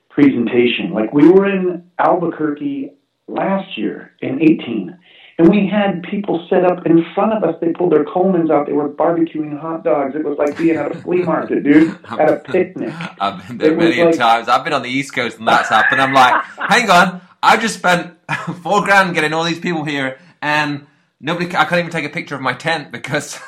presentation. 0.08 0.92
Like 0.92 1.12
we 1.12 1.28
were 1.28 1.46
in 1.46 1.84
Albuquerque 1.98 2.92
last 3.28 3.76
year 3.76 4.12
in 4.22 4.42
18, 4.42 4.98
and 5.38 5.50
we 5.50 5.66
had 5.66 6.02
people 6.04 6.46
set 6.48 6.64
up 6.64 6.86
in 6.86 7.04
front 7.14 7.32
of 7.34 7.44
us. 7.44 7.54
They 7.60 7.72
pulled 7.72 7.92
their 7.92 8.04
Colemans 8.04 8.50
out. 8.50 8.66
They 8.66 8.72
were 8.72 8.88
barbecuing 8.88 9.58
hot 9.60 9.84
dogs. 9.84 10.14
It 10.14 10.24
was 10.24 10.38
like 10.38 10.56
being 10.56 10.76
at 10.76 10.90
a 10.90 10.94
flea 11.02 11.22
market, 11.22 11.62
dude, 11.62 11.98
at 12.10 12.30
a 12.30 12.36
picnic. 12.36 12.92
I've 13.20 13.46
been 13.46 13.58
there 13.58 13.72
It 13.72 13.78
many 13.78 14.00
a 14.00 14.06
like- 14.06 14.16
times. 14.16 14.48
I've 14.48 14.64
been 14.64 14.72
on 14.72 14.82
the 14.82 14.88
East 14.90 15.14
Coast 15.14 15.38
and 15.38 15.46
that's 15.46 15.68
happened. 15.68 16.00
I'm 16.00 16.14
like, 16.14 16.42
hang 16.70 16.88
on, 16.90 17.20
I 17.42 17.56
just 17.58 17.74
spent 17.76 18.16
four 18.62 18.82
grand 18.82 19.14
getting 19.14 19.32
all 19.34 19.44
these 19.44 19.60
people 19.60 19.84
here, 19.84 20.18
and 20.40 20.86
nobody. 21.20 21.46
I 21.54 21.64
can't 21.64 21.80
even 21.80 21.90
take 21.90 22.04
a 22.06 22.08
picture 22.10 22.34
of 22.34 22.40
my 22.40 22.54
tent 22.54 22.90
because 22.90 23.38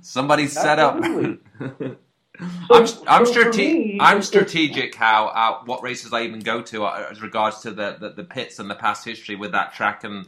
somebody 0.00 0.46
set 0.48 0.78
up. 0.78 0.96
Absolutely. 0.96 1.96
I'm, 2.70 2.86
So- 2.86 3.04
I'm, 3.06 3.24
so 3.26 3.32
strate- 3.32 3.56
me, 3.56 3.98
I'm 4.00 4.22
strategic 4.22 4.94
how 4.94 5.26
uh, 5.28 5.64
what 5.66 5.82
races 5.82 6.12
I 6.12 6.22
even 6.22 6.40
go 6.40 6.62
to 6.62 6.84
uh, 6.84 7.08
as 7.10 7.22
regards 7.22 7.60
to 7.60 7.70
the, 7.70 7.96
the, 8.00 8.10
the 8.10 8.24
pits 8.24 8.58
and 8.58 8.68
the 8.70 8.74
past 8.74 9.04
history 9.04 9.36
with 9.36 9.52
that 9.52 9.72
track 9.74 10.04
and 10.04 10.26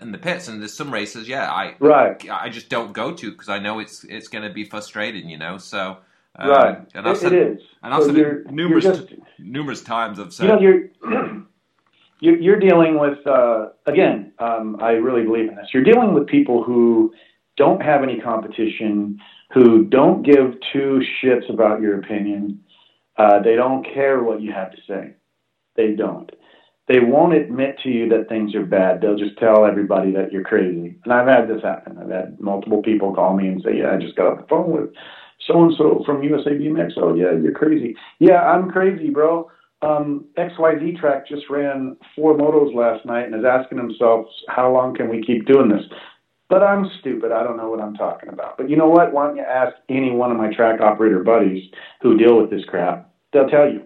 and 0.00 0.12
the 0.12 0.18
pits. 0.18 0.48
And 0.48 0.60
there's 0.60 0.74
some 0.74 0.92
races, 0.92 1.28
yeah, 1.28 1.50
I 1.50 1.74
Right. 1.80 2.28
I 2.30 2.48
just 2.48 2.68
don't 2.68 2.92
go 2.92 3.12
to 3.12 3.30
because 3.30 3.48
I 3.48 3.58
know 3.58 3.78
it's 3.78 4.04
it's 4.04 4.28
going 4.28 4.44
to 4.44 4.50
be 4.50 4.64
frustrating, 4.64 5.28
you 5.28 5.38
know. 5.38 5.58
So 5.58 5.98
um, 6.36 6.50
Right. 6.50 6.78
and 6.94 7.06
I've 7.08 7.16
It- 7.16 7.18
said, 7.20 7.32
it 7.32 7.46
is. 7.52 7.62
and 7.82 7.92
I've 7.94 8.02
So 8.04 8.14
said 8.14 8.50
numerous 8.52 8.84
just- 8.84 9.14
numerous 9.38 9.82
times. 9.82 10.18
I've 10.20 10.26
you 10.26 10.30
said, 10.32 10.48
know 10.48 10.60
you're 10.60 10.82
you're, 12.20 12.36
you're 12.38 12.58
dealing 12.58 12.98
with 12.98 13.24
uh, 13.26 13.68
again 13.86 14.32
um, 14.38 14.76
i 14.80 14.90
really 14.92 15.22
believe 15.24 15.48
in 15.48 15.54
this 15.54 15.68
you're 15.72 15.84
dealing 15.84 16.12
with 16.14 16.26
people 16.26 16.62
who 16.64 17.12
don't 17.56 17.80
have 17.82 18.02
any 18.02 18.20
competition 18.20 19.18
who 19.54 19.84
don't 19.84 20.22
give 20.22 20.54
two 20.72 21.00
shits 21.22 21.48
about 21.52 21.80
your 21.80 21.98
opinion 21.98 22.60
uh, 23.16 23.40
they 23.40 23.54
don't 23.56 23.84
care 23.84 24.22
what 24.22 24.40
you 24.40 24.52
have 24.52 24.70
to 24.72 24.78
say 24.88 25.14
they 25.76 25.92
don't 25.92 26.30
they 26.88 27.00
won't 27.00 27.34
admit 27.34 27.78
to 27.82 27.90
you 27.90 28.08
that 28.08 28.28
things 28.28 28.54
are 28.54 28.64
bad. 28.64 29.00
They'll 29.00 29.18
just 29.18 29.38
tell 29.38 29.66
everybody 29.66 30.12
that 30.12 30.32
you're 30.32 30.44
crazy. 30.44 30.98
And 31.04 31.12
I've 31.12 31.28
had 31.28 31.48
this 31.48 31.62
happen. 31.62 31.98
I've 31.98 32.10
had 32.10 32.40
multiple 32.40 32.82
people 32.82 33.14
call 33.14 33.36
me 33.36 33.48
and 33.48 33.62
say, 33.62 33.78
"Yeah, 33.78 33.92
I 33.92 33.98
just 33.98 34.16
got 34.16 34.26
off 34.26 34.40
the 34.40 34.46
phone 34.46 34.70
with 34.70 34.90
so 35.46 35.62
and 35.62 35.74
so 35.76 36.02
from 36.04 36.22
USA 36.22 36.50
BMX. 36.50 36.92
Oh 36.96 37.14
yeah, 37.14 37.32
you're 37.32 37.52
crazy. 37.52 37.94
Yeah, 38.18 38.42
I'm 38.42 38.70
crazy, 38.70 39.10
bro. 39.10 39.50
Um, 39.80 40.24
XYZ 40.36 40.98
track 40.98 41.28
just 41.28 41.48
ran 41.48 41.96
four 42.16 42.36
motos 42.36 42.74
last 42.74 43.06
night 43.06 43.26
and 43.26 43.34
is 43.34 43.44
asking 43.44 43.78
himself, 43.78 44.26
how 44.48 44.72
long 44.72 44.94
can 44.96 45.08
we 45.08 45.22
keep 45.22 45.46
doing 45.46 45.68
this? 45.68 45.84
But 46.48 46.64
I'm 46.64 46.90
stupid. 46.98 47.30
I 47.30 47.44
don't 47.44 47.56
know 47.56 47.70
what 47.70 47.80
I'm 47.80 47.94
talking 47.94 48.30
about. 48.30 48.56
But 48.56 48.68
you 48.68 48.76
know 48.76 48.88
what? 48.88 49.12
Why 49.12 49.26
don't 49.26 49.36
you 49.36 49.44
ask 49.44 49.76
any 49.88 50.10
one 50.10 50.32
of 50.32 50.36
my 50.36 50.52
track 50.52 50.80
operator 50.80 51.22
buddies 51.22 51.70
who 52.00 52.16
deal 52.16 52.40
with 52.40 52.50
this 52.50 52.64
crap? 52.66 53.12
They'll 53.32 53.48
tell 53.48 53.70
you 53.70 53.82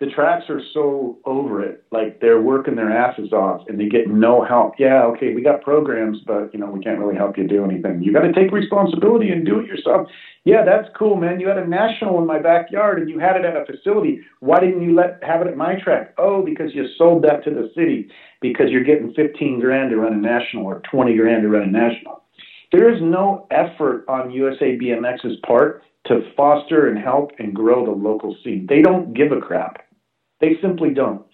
the 0.00 0.06
tracks 0.06 0.44
are 0.48 0.60
so 0.72 1.18
over 1.24 1.60
it. 1.62 1.84
Like 1.90 2.20
they're 2.20 2.40
working 2.40 2.76
their 2.76 2.90
asses 2.90 3.32
off 3.32 3.62
and 3.68 3.80
they 3.80 3.88
get 3.88 4.06
no 4.06 4.44
help. 4.44 4.74
Yeah, 4.78 5.02
okay, 5.06 5.34
we 5.34 5.42
got 5.42 5.62
programs, 5.62 6.18
but 6.24 6.52
you 6.54 6.60
know, 6.60 6.70
we 6.70 6.80
can't 6.80 7.00
really 7.00 7.16
help 7.16 7.36
you 7.36 7.48
do 7.48 7.64
anything. 7.64 8.02
You 8.02 8.12
got 8.12 8.22
to 8.22 8.32
take 8.32 8.52
responsibility 8.52 9.30
and 9.30 9.44
do 9.44 9.58
it 9.58 9.66
yourself. 9.66 10.06
Yeah, 10.44 10.64
that's 10.64 10.88
cool, 10.96 11.16
man. 11.16 11.40
You 11.40 11.48
had 11.48 11.58
a 11.58 11.66
national 11.66 12.18
in 12.18 12.26
my 12.26 12.38
backyard 12.38 13.00
and 13.00 13.10
you 13.10 13.18
had 13.18 13.36
it 13.36 13.44
at 13.44 13.56
a 13.56 13.66
facility. 13.66 14.20
Why 14.38 14.60
didn't 14.60 14.82
you 14.82 14.94
let 14.94 15.18
have 15.24 15.40
it 15.42 15.48
at 15.48 15.56
my 15.56 15.74
track? 15.80 16.14
Oh, 16.16 16.44
because 16.44 16.74
you 16.74 16.86
sold 16.96 17.24
that 17.24 17.42
to 17.44 17.50
the 17.50 17.70
city 17.74 18.08
because 18.40 18.70
you're 18.70 18.84
getting 18.84 19.12
15 19.14 19.58
grand 19.58 19.90
to 19.90 19.96
run 19.96 20.12
a 20.12 20.16
national 20.16 20.64
or 20.64 20.80
20 20.90 21.16
grand 21.16 21.42
to 21.42 21.48
run 21.48 21.62
a 21.62 21.66
national. 21.66 22.22
There 22.70 22.94
is 22.94 23.02
no 23.02 23.48
effort 23.50 24.04
on 24.08 24.30
USA 24.30 24.78
BMX's 24.78 25.38
part 25.44 25.82
to 26.06 26.20
foster 26.36 26.88
and 26.88 26.98
help 26.98 27.32
and 27.38 27.52
grow 27.54 27.84
the 27.84 27.90
local 27.90 28.36
scene. 28.44 28.66
They 28.68 28.80
don't 28.80 29.12
give 29.12 29.32
a 29.32 29.40
crap. 29.40 29.87
They 30.40 30.56
simply 30.62 30.90
don't. 30.90 31.24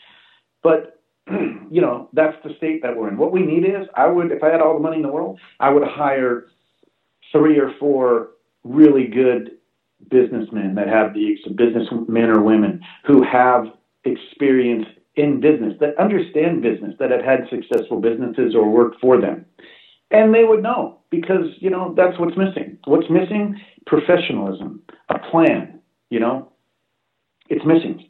But 0.63 1.01
you 1.31 1.81
know, 1.81 2.09
that's 2.13 2.37
the 2.45 2.55
state 2.57 2.83
that 2.83 2.97
we're 2.97 3.09
in. 3.09 3.17
What 3.17 3.33
we 3.33 3.41
need 3.41 3.65
is, 3.65 3.87
I 3.97 4.07
would, 4.07 4.31
if 4.31 4.43
I 4.43 4.51
had 4.51 4.61
all 4.61 4.75
the 4.75 4.81
money 4.81 4.97
in 4.97 5.03
the 5.03 5.09
world, 5.13 5.39
I 5.61 5.71
would 5.71 5.87
hire 5.87 6.47
three 7.33 7.59
or 7.59 7.73
four 7.81 8.31
really 8.63 9.07
good 9.07 9.53
businessmen 10.11 10.75
that 10.75 10.89
have 10.89 11.15
the 11.15 11.37
businessmen 11.57 12.31
or 12.31 12.43
women 12.43 12.81
who 13.07 13.23
have 13.23 13.67
experience 14.05 14.87
in 15.17 15.41
business, 15.41 15.75
that 15.81 15.99
understand 15.99 16.63
business, 16.63 16.95
that 16.99 17.11
have 17.11 17.25
had 17.25 17.49
successful 17.49 18.01
businesses 18.01 18.55
or 18.55 18.69
worked 18.69 19.01
for 19.01 19.21
them. 19.21 19.47
And 20.11 20.35
they 20.35 20.45
would 20.45 20.63
know 20.63 20.99
because, 21.11 21.47
you 21.59 21.71
know, 21.71 21.95
that's 21.97 22.19
what's 22.19 22.37
missing. 22.37 22.79
What's 22.85 23.09
missing? 23.09 23.61
Professionalism, 23.87 24.83
a 25.09 25.19
plan, 25.19 25.81
you 26.11 26.21
know, 26.21 26.53
it's 27.49 27.65
missing. 27.65 28.09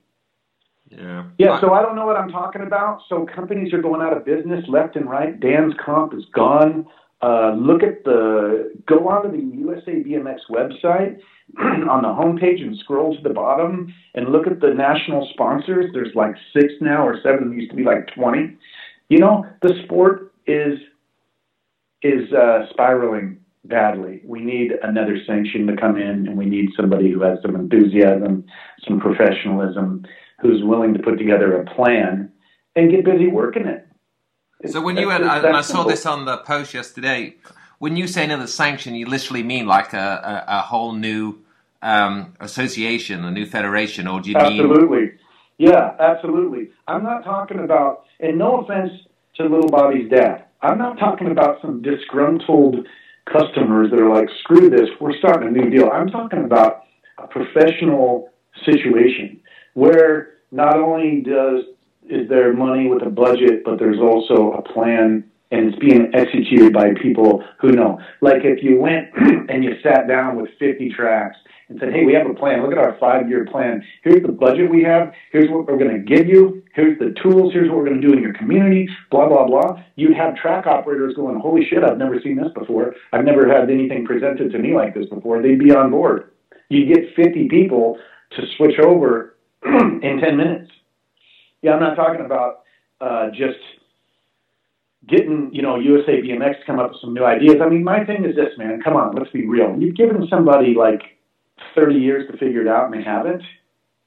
Yeah. 0.91 1.25
Yeah. 1.39 1.61
So 1.61 1.73
I 1.73 1.83
don't 1.83 1.97
know 1.97 2.07
what 2.07 2.17
I'm 2.17 2.31
talking 2.31 2.63
about. 2.63 3.01
So 3.09 3.27
companies 3.27 3.73
are 3.73 3.83
going 3.83 4.01
out 4.01 4.17
of 4.17 4.25
business 4.25 4.65
left 4.69 4.97
and 4.97 5.09
right. 5.09 5.39
Dan's 5.39 5.75
Comp 5.85 6.15
is 6.15 6.25
gone. 6.35 6.87
Uh, 7.23 7.55
look 7.55 7.83
at 7.83 8.05
the 8.05 8.73
go 8.87 9.09
onto 9.09 9.31
the 9.31 9.57
USA 9.59 9.93
BMX 9.93 10.41
website 10.51 11.19
on 11.59 12.03
the 12.03 12.09
homepage 12.09 12.61
and 12.61 12.77
scroll 12.79 13.17
to 13.17 13.23
the 13.23 13.33
bottom 13.33 13.93
and 14.15 14.31
look 14.31 14.47
at 14.47 14.61
the 14.61 14.75
national 14.75 15.29
sponsors. 15.33 15.87
There's 15.95 16.15
like 16.15 16.35
six 16.53 16.75
now 16.81 17.07
or 17.07 17.19
seven. 17.23 17.49
There 17.49 17.59
used 17.59 17.71
to 17.71 17.77
be 17.77 17.85
like 17.85 18.09
twenty. 18.15 18.57
You 19.09 19.19
know, 19.19 19.47
the 19.63 19.75
sport 19.85 20.35
is 20.47 20.79
is 22.03 22.31
uh, 22.33 22.67
spiraling 22.71 23.39
badly. 23.65 24.21
We 24.25 24.41
need 24.41 24.73
another 24.83 25.17
sanction 25.27 25.67
to 25.69 25.77
come 25.77 25.97
in, 25.97 26.29
and 26.29 26.37
we 26.37 26.45
need 26.45 26.71
somebody 26.77 27.11
who 27.11 27.23
has 27.23 27.39
some 27.41 27.57
enthusiasm, 27.57 28.45
some 28.87 29.01
professionalism, 29.01 30.05
who's 30.45 30.63
willing 30.63 30.93
to 30.93 31.01
put 31.01 31.19
together 31.19 31.57
a 31.57 31.65
plan 31.75 32.31
and 32.77 32.91
get 32.91 33.05
busy 33.05 33.29
working 33.29 33.67
it. 33.67 33.89
It's, 34.61 34.75
so 34.75 34.83
when 34.83 34.97
you 34.99 35.09
had, 35.09 35.23
and 35.23 35.57
I 35.57 35.63
saw 35.63 35.85
this 35.85 36.05
on 36.05 36.27
the 36.27 36.37
post 36.39 36.75
yesterday, 36.75 37.37
when 37.79 37.97
you 37.97 38.07
say 38.07 38.25
another 38.25 38.47
sanction, 38.47 38.95
you 38.95 39.07
literally 39.07 39.43
mean 39.43 39.67
like 39.67 39.95
a, 39.95 40.45
a, 40.47 40.59
a 40.59 40.61
whole 40.61 40.93
new 40.93 41.39
um, 41.81 42.35
association, 42.41 43.25
a 43.25 43.31
new 43.31 43.47
federation, 43.47 44.07
or 44.07 44.21
do 44.21 44.31
you 44.31 44.37
absolutely. 44.37 44.65
mean? 44.65 44.73
Absolutely. 44.73 45.19
Yeah, 45.57 45.97
absolutely. 45.99 46.71
I'm 46.87 47.03
not 47.03 47.25
talking 47.25 47.61
about, 47.61 48.05
and 48.21 48.37
no 48.39 48.61
offense 48.61 48.93
to 49.37 49.45
Little 49.45 49.71
Bobby's 49.71 50.11
dad, 50.11 50.45
I'm 50.61 50.79
not 50.79 50.99
talking 50.99 51.31
about 51.31 51.61
some 51.63 51.81
disgruntled 51.81 52.87
customers 53.33 53.91
that 53.91 53.99
are 53.99 54.15
like, 54.15 54.29
screw 54.41 54.69
this, 54.69 54.89
we're 55.01 55.17
starting 55.19 55.49
a 55.49 55.51
new 55.51 55.71
deal. 55.71 55.89
I'm 55.91 56.09
talking 56.09 56.45
about 56.45 56.83
a 57.19 57.27
professional 57.27 58.31
situation 58.65 59.41
where 59.75 60.35
not 60.51 60.77
only 60.77 61.21
does 61.21 61.65
is 62.09 62.29
there 62.29 62.53
money 62.53 62.89
with 62.89 63.03
a 63.03 63.11
budget, 63.11 63.65
but 63.65 63.79
there's 63.79 63.99
also 63.99 64.53
a 64.53 64.63
plan 64.63 65.25
and 65.51 65.69
it's 65.69 65.79
being 65.79 66.11
executed 66.15 66.73
by 66.73 66.93
people 67.01 67.45
who 67.61 67.71
know. 67.73 67.99
Like 68.21 68.45
if 68.45 68.63
you 68.63 68.81
went 68.81 69.09
and 69.49 69.63
you 69.63 69.77
sat 69.83 70.09
down 70.09 70.41
with 70.41 70.51
50 70.59 70.91
tracks 70.91 71.37
and 71.69 71.79
said, 71.79 71.93
hey, 71.93 72.05
we 72.05 72.13
have 72.15 72.27
a 72.27 72.35
plan. 72.35 72.63
Look 72.63 72.73
at 72.73 72.79
our 72.79 72.97
five 72.99 73.29
year 73.29 73.47
plan. 73.47 73.83
Here's 74.03 74.23
the 74.23 74.33
budget 74.33 74.71
we 74.71 74.83
have. 74.83 75.13
Here's 75.33 75.51
what 75.51 75.67
we're 75.67 75.79
going 75.79 75.93
to 75.93 75.99
give 75.99 76.27
you. 76.27 76.63
Here's 76.75 76.99
the 76.99 77.15
tools. 77.23 77.53
Here's 77.53 77.69
what 77.69 77.79
we're 77.79 77.87
going 77.87 78.01
to 78.01 78.07
do 78.07 78.13
in 78.13 78.23
your 78.23 78.35
community, 78.35 78.89
blah, 79.11 79.29
blah, 79.29 79.47
blah. 79.47 79.83
You'd 79.97 80.17
have 80.17 80.37
track 80.37 80.67
operators 80.67 81.15
going, 81.15 81.39
holy 81.39 81.65
shit, 81.65 81.85
I've 81.85 81.99
never 81.99 82.21
seen 82.21 82.37
this 82.37 82.53
before. 82.53 82.95
I've 83.13 83.25
never 83.25 83.49
had 83.49 83.71
anything 83.71 84.05
presented 84.05 84.51
to 84.53 84.59
me 84.59 84.75
like 84.75 84.95
this 84.95 85.07
before. 85.07 85.41
They'd 85.41 85.59
be 85.59 85.71
on 85.71 85.91
board. 85.91 86.33
You 86.69 86.87
get 86.93 87.15
50 87.15 87.49
people 87.49 87.99
to 88.33 88.43
switch 88.57 88.79
over 88.81 89.34
in 90.03 90.21
10 90.21 90.37
minutes. 90.37 90.71
Yeah, 91.63 91.73
I'm 91.73 91.81
not 91.81 91.95
talking 91.95 92.25
about 92.25 92.65
uh, 93.01 93.31
just 93.31 93.59
getting, 95.09 95.51
you 95.53 95.63
know, 95.63 95.79
USA 95.79 96.21
BMX 96.21 96.61
to 96.61 96.67
come 96.67 96.79
up 96.79 96.91
with 96.91 97.01
some 97.01 97.15
new 97.15 97.25
ideas. 97.25 97.57
I 97.63 97.69
mean, 97.69 97.85
my 97.85 98.05
thing 98.05 98.25
is 98.25 98.37
this, 98.37 98.57
man. 98.59 98.81
Come 98.83 98.97
on, 98.97 99.15
let's 99.15 99.31
be 99.31 99.47
real. 99.47 99.77
You've 99.79 99.97
given 99.97 100.27
somebody 100.29 100.75
like 100.75 101.03
30 101.75 101.95
years 101.97 102.31
to 102.31 102.37
figure 102.37 102.63
it 102.63 102.69
out 102.69 102.87
and 102.87 102.95
they 102.95 103.05
haven't. 103.05 103.43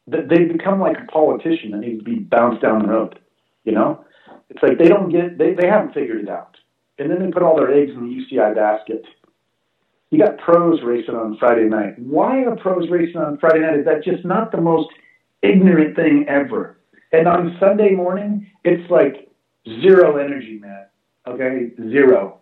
They've 0.08 0.52
become 0.52 0.80
like 0.80 0.98
a 0.98 1.12
politician 1.12 1.72
that 1.72 1.80
needs 1.80 2.00
to 2.00 2.06
be 2.06 2.20
bounced 2.20 2.62
down 2.62 2.84
the 2.84 2.88
road. 2.88 3.20
You 3.66 3.74
know, 3.74 4.06
it's 4.50 4.64
like 4.64 4.78
they 4.78 4.88
don't 4.88 5.10
get, 5.10 5.38
they, 5.38 5.54
they 5.54 5.68
haven't 5.68 5.94
figured 5.94 6.22
it 6.22 6.30
out. 6.30 6.56
And 7.00 7.12
then 7.12 7.20
they 7.20 7.32
put 7.32 7.44
all 7.44 7.58
their 7.58 7.74
eggs 7.74 7.92
in 7.92 8.08
the 8.08 8.36
UCI 8.36 8.56
basket. 8.56 9.04
You 10.10 10.20
got 10.20 10.38
pros 10.38 10.80
racing 10.84 11.16
on 11.16 11.38
Friday 11.38 11.66
night. 11.66 12.00
Why 12.00 12.44
are 12.46 12.56
pros 12.56 12.90
racing 12.90 13.20
on 13.20 13.38
Friday 13.40 13.60
night? 13.60 13.80
Is 13.80 13.86
that 13.86 14.04
just 14.04 14.24
not 14.24 14.52
the 14.52 14.62
most 14.62 14.88
ignorant 15.42 15.96
thing 15.96 16.26
ever. 16.28 16.80
And 17.12 17.28
on 17.28 17.58
Sunday 17.60 17.92
morning, 17.92 18.48
it's 18.64 18.90
like 18.90 19.30
zero 19.82 20.18
energy, 20.18 20.60
man. 20.60 20.88
Okay, 21.28 21.72
zero. 21.90 22.40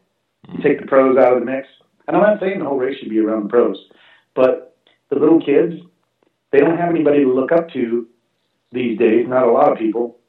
You 0.51 0.61
take 0.63 0.79
the 0.79 0.87
pros 0.87 1.17
out 1.17 1.33
of 1.33 1.39
the 1.39 1.45
mix. 1.45 1.67
And 2.07 2.15
I'm 2.15 2.23
not 2.23 2.39
saying 2.39 2.59
the 2.59 2.65
whole 2.65 2.77
race 2.77 2.97
should 2.99 3.09
be 3.09 3.19
around 3.19 3.43
the 3.43 3.49
pros, 3.49 3.77
but 4.35 4.77
the 5.09 5.17
little 5.17 5.39
kids, 5.39 5.73
they 6.51 6.59
don't 6.59 6.77
have 6.77 6.89
anybody 6.89 7.23
to 7.23 7.33
look 7.33 7.51
up 7.51 7.69
to 7.73 8.07
these 8.71 8.97
days. 8.99 9.25
Not 9.27 9.47
a 9.47 9.51
lot 9.51 9.71
of 9.71 9.79
people. 9.79 10.19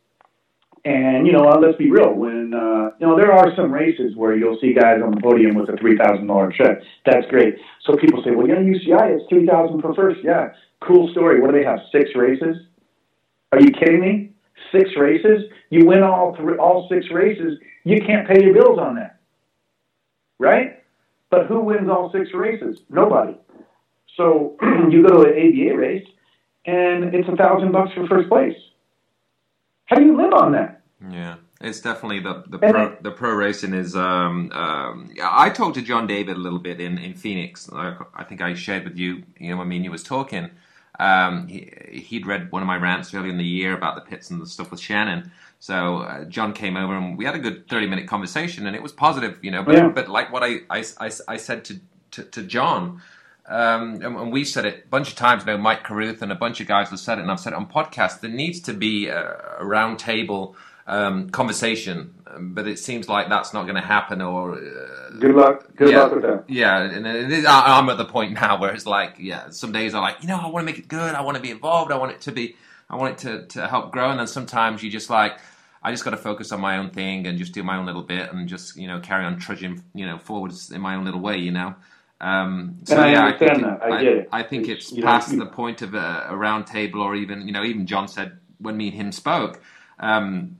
And 0.84 1.26
you 1.26 1.32
know, 1.32 1.42
let's 1.60 1.76
be 1.76 1.90
real. 1.90 2.14
When 2.14 2.54
uh, 2.54 2.90
you 3.00 3.06
know, 3.06 3.16
there 3.16 3.32
are 3.32 3.48
some 3.56 3.72
races 3.72 4.14
where 4.14 4.36
you'll 4.36 4.58
see 4.60 4.72
guys 4.72 5.00
on 5.04 5.10
the 5.10 5.20
podium 5.20 5.56
with 5.56 5.68
a 5.68 5.76
three 5.76 5.98
thousand 5.98 6.28
dollar 6.28 6.52
check. 6.52 6.78
That's 7.04 7.26
great. 7.28 7.56
So 7.84 7.96
people 7.96 8.22
say, 8.24 8.30
"Well, 8.30 8.46
yeah, 8.46 8.62
UCI, 8.62 9.18
it's 9.18 9.28
three 9.28 9.46
thousand 9.46 9.82
for 9.82 9.92
first. 9.94 10.20
Yeah, 10.22 10.50
cool 10.82 11.10
story. 11.12 11.40
What 11.40 11.52
do 11.52 11.58
they 11.58 11.64
have? 11.64 11.80
Six 11.92 12.10
races? 12.14 12.56
Are 13.52 13.60
you 13.60 13.70
kidding 13.70 14.00
me? 14.00 14.32
Six 14.72 14.90
races? 14.96 15.44
You 15.70 15.86
win 15.86 16.02
all 16.02 16.34
three, 16.36 16.56
all 16.56 16.88
six 16.90 17.06
races. 17.10 17.58
You 17.84 18.00
can't 18.00 18.26
pay 18.26 18.42
your 18.42 18.54
bills 18.54 18.78
on 18.78 18.96
that, 18.96 19.20
right? 20.38 20.82
But 21.30 21.46
who 21.46 21.60
wins 21.60 21.88
all 21.88 22.10
six 22.12 22.30
races? 22.34 22.80
Nobody. 22.88 23.36
So 24.16 24.56
you 24.90 25.06
go 25.06 25.22
to 25.22 25.30
an 25.30 25.36
ABA 25.36 25.76
race, 25.76 26.06
and 26.66 27.14
it's 27.14 27.28
a 27.28 27.36
thousand 27.36 27.72
bucks 27.72 27.92
for 27.94 28.06
first 28.06 28.28
place. 28.28 28.56
How 29.86 29.96
do 29.96 30.04
you 30.04 30.16
live 30.16 30.32
on 30.32 30.52
that? 30.52 30.82
Yeah. 31.10 31.36
It's 31.60 31.80
definitely 31.80 32.20
the 32.20 32.44
the 32.48 32.58
pro, 32.58 32.96
the 33.00 33.10
pro 33.10 33.32
racing 33.32 33.72
is. 33.72 33.96
Um, 33.96 34.52
um, 34.52 35.10
I 35.22 35.48
talked 35.48 35.76
to 35.76 35.82
John 35.82 36.06
David 36.06 36.36
a 36.36 36.38
little 36.38 36.58
bit 36.58 36.80
in, 36.80 36.98
in 36.98 37.14
Phoenix. 37.14 37.70
I, 37.72 37.96
I 38.14 38.24
think 38.24 38.42
I 38.42 38.52
shared 38.54 38.84
with 38.84 38.98
you. 38.98 39.22
You 39.38 39.54
know, 39.54 39.62
I 39.62 39.64
mean, 39.64 39.82
he 39.82 39.88
was 39.88 40.02
talking, 40.02 40.50
um, 40.98 41.48
he, 41.48 41.70
he'd 41.92 42.26
read 42.26 42.50
one 42.52 42.62
of 42.62 42.66
my 42.66 42.76
rants 42.76 43.12
earlier 43.14 43.30
in 43.30 43.38
the 43.38 43.44
year 43.44 43.74
about 43.74 43.94
the 43.94 44.00
pits 44.00 44.30
and 44.30 44.40
the 44.40 44.46
stuff 44.46 44.70
with 44.70 44.80
Shannon. 44.80 45.30
So 45.58 45.98
uh, 45.98 46.24
John 46.24 46.52
came 46.52 46.76
over 46.76 46.94
and 46.94 47.16
we 47.16 47.24
had 47.24 47.34
a 47.34 47.38
good 47.38 47.68
thirty 47.68 47.86
minute 47.86 48.06
conversation, 48.06 48.66
and 48.66 48.76
it 48.76 48.82
was 48.82 48.92
positive, 48.92 49.38
you 49.42 49.50
know. 49.50 49.62
But, 49.62 49.74
yeah. 49.74 49.88
but 49.88 50.08
like 50.08 50.32
what 50.32 50.42
I, 50.42 50.60
I, 50.70 50.84
I, 51.00 51.10
I 51.28 51.36
said 51.38 51.64
to, 51.66 51.80
to, 52.12 52.22
to 52.24 52.42
John, 52.42 53.00
um, 53.46 53.94
and, 53.94 54.16
and 54.16 54.32
we've 54.32 54.46
said 54.46 54.66
it 54.66 54.84
a 54.84 54.88
bunch 54.88 55.08
of 55.08 55.16
times. 55.16 55.44
You 55.46 55.52
know, 55.52 55.58
Mike 55.58 55.82
Carruth 55.82 56.20
and 56.22 56.30
a 56.30 56.34
bunch 56.34 56.60
of 56.60 56.66
guys 56.66 56.90
have 56.90 57.00
said 57.00 57.18
it, 57.18 57.22
and 57.22 57.30
I've 57.30 57.40
said 57.40 57.52
it 57.52 57.56
on 57.56 57.66
podcasts. 57.66 58.20
There 58.20 58.30
needs 58.30 58.60
to 58.60 58.74
be 58.74 59.08
a, 59.08 59.56
a 59.58 59.64
round 59.64 59.98
table 59.98 60.56
um, 60.86 61.30
conversation, 61.30 62.14
but 62.38 62.66
it 62.66 62.78
seems 62.78 63.08
like 63.08 63.28
that's 63.28 63.52
not 63.52 63.64
going 63.64 63.76
to 63.76 63.80
happen. 63.80 64.20
Or 64.22 64.54
uh, 64.54 65.10
good 65.18 65.34
luck, 65.34 65.66
good 65.76 65.90
yeah, 65.90 66.02
luck 66.02 66.14
with 66.14 66.22
that. 66.22 66.44
Yeah, 66.48 66.80
and 66.82 67.06
is, 67.06 67.44
I'm 67.48 67.88
at 67.88 67.98
the 67.98 68.04
point 68.04 68.32
now 68.32 68.58
where 68.60 68.72
it's 68.72 68.86
like, 68.86 69.16
yeah, 69.18 69.50
some 69.50 69.72
days 69.72 69.94
I'm 69.94 70.02
like, 70.02 70.22
you 70.22 70.28
know, 70.28 70.38
I 70.38 70.48
want 70.48 70.66
to 70.66 70.72
make 70.72 70.78
it 70.78 70.88
good. 70.88 71.14
I 71.14 71.22
want 71.22 71.36
to 71.36 71.42
be 71.42 71.50
involved. 71.50 71.92
I 71.92 71.96
want 71.96 72.12
it 72.12 72.20
to 72.22 72.32
be, 72.32 72.56
I 72.88 72.96
want 72.96 73.12
it 73.12 73.18
to 73.28 73.46
to 73.58 73.68
help 73.68 73.92
grow. 73.92 74.10
And 74.10 74.18
then 74.18 74.26
sometimes 74.26 74.82
you 74.82 74.90
just 74.90 75.10
like. 75.10 75.38
I 75.82 75.92
just 75.92 76.02
got 76.02 76.10
to 76.10 76.16
focus 76.16 76.50
on 76.50 76.60
my 76.60 76.78
own 76.78 76.90
thing 76.90 77.28
and 77.28 77.38
just 77.38 77.52
do 77.52 77.62
my 77.62 77.76
own 77.76 77.86
little 77.86 78.02
bit 78.02 78.32
and 78.32 78.48
just 78.48 78.76
you 78.76 78.88
know 78.88 78.98
carry 78.98 79.24
on 79.24 79.38
trudging 79.38 79.84
you 79.94 80.04
know 80.04 80.18
forwards 80.18 80.72
in 80.72 80.80
my 80.80 80.96
own 80.96 81.04
little 81.04 81.20
way, 81.20 81.36
you 81.36 81.52
know. 81.52 81.76
Um, 82.20 82.78
so 82.84 82.96
I 82.96 83.12
yeah, 83.12 83.26
I 83.26 83.32
that. 83.32 83.82
I, 83.82 83.88
I 83.88 84.00
it. 84.00 84.28
I 84.32 84.42
think 84.42 84.68
it's, 84.68 84.90
it's 84.90 85.00
past 85.00 85.32
know, 85.32 85.44
the 85.44 85.50
point 85.50 85.82
of 85.82 85.94
a, 85.94 86.26
a 86.30 86.36
round 86.36 86.66
table, 86.66 87.02
or 87.02 87.14
even 87.14 87.46
you 87.46 87.52
know, 87.52 87.62
even 87.62 87.86
John 87.86 88.08
said 88.08 88.38
when 88.58 88.76
me 88.76 88.88
and 88.88 88.96
him 88.96 89.12
spoke. 89.12 89.60
Um, 89.98 90.58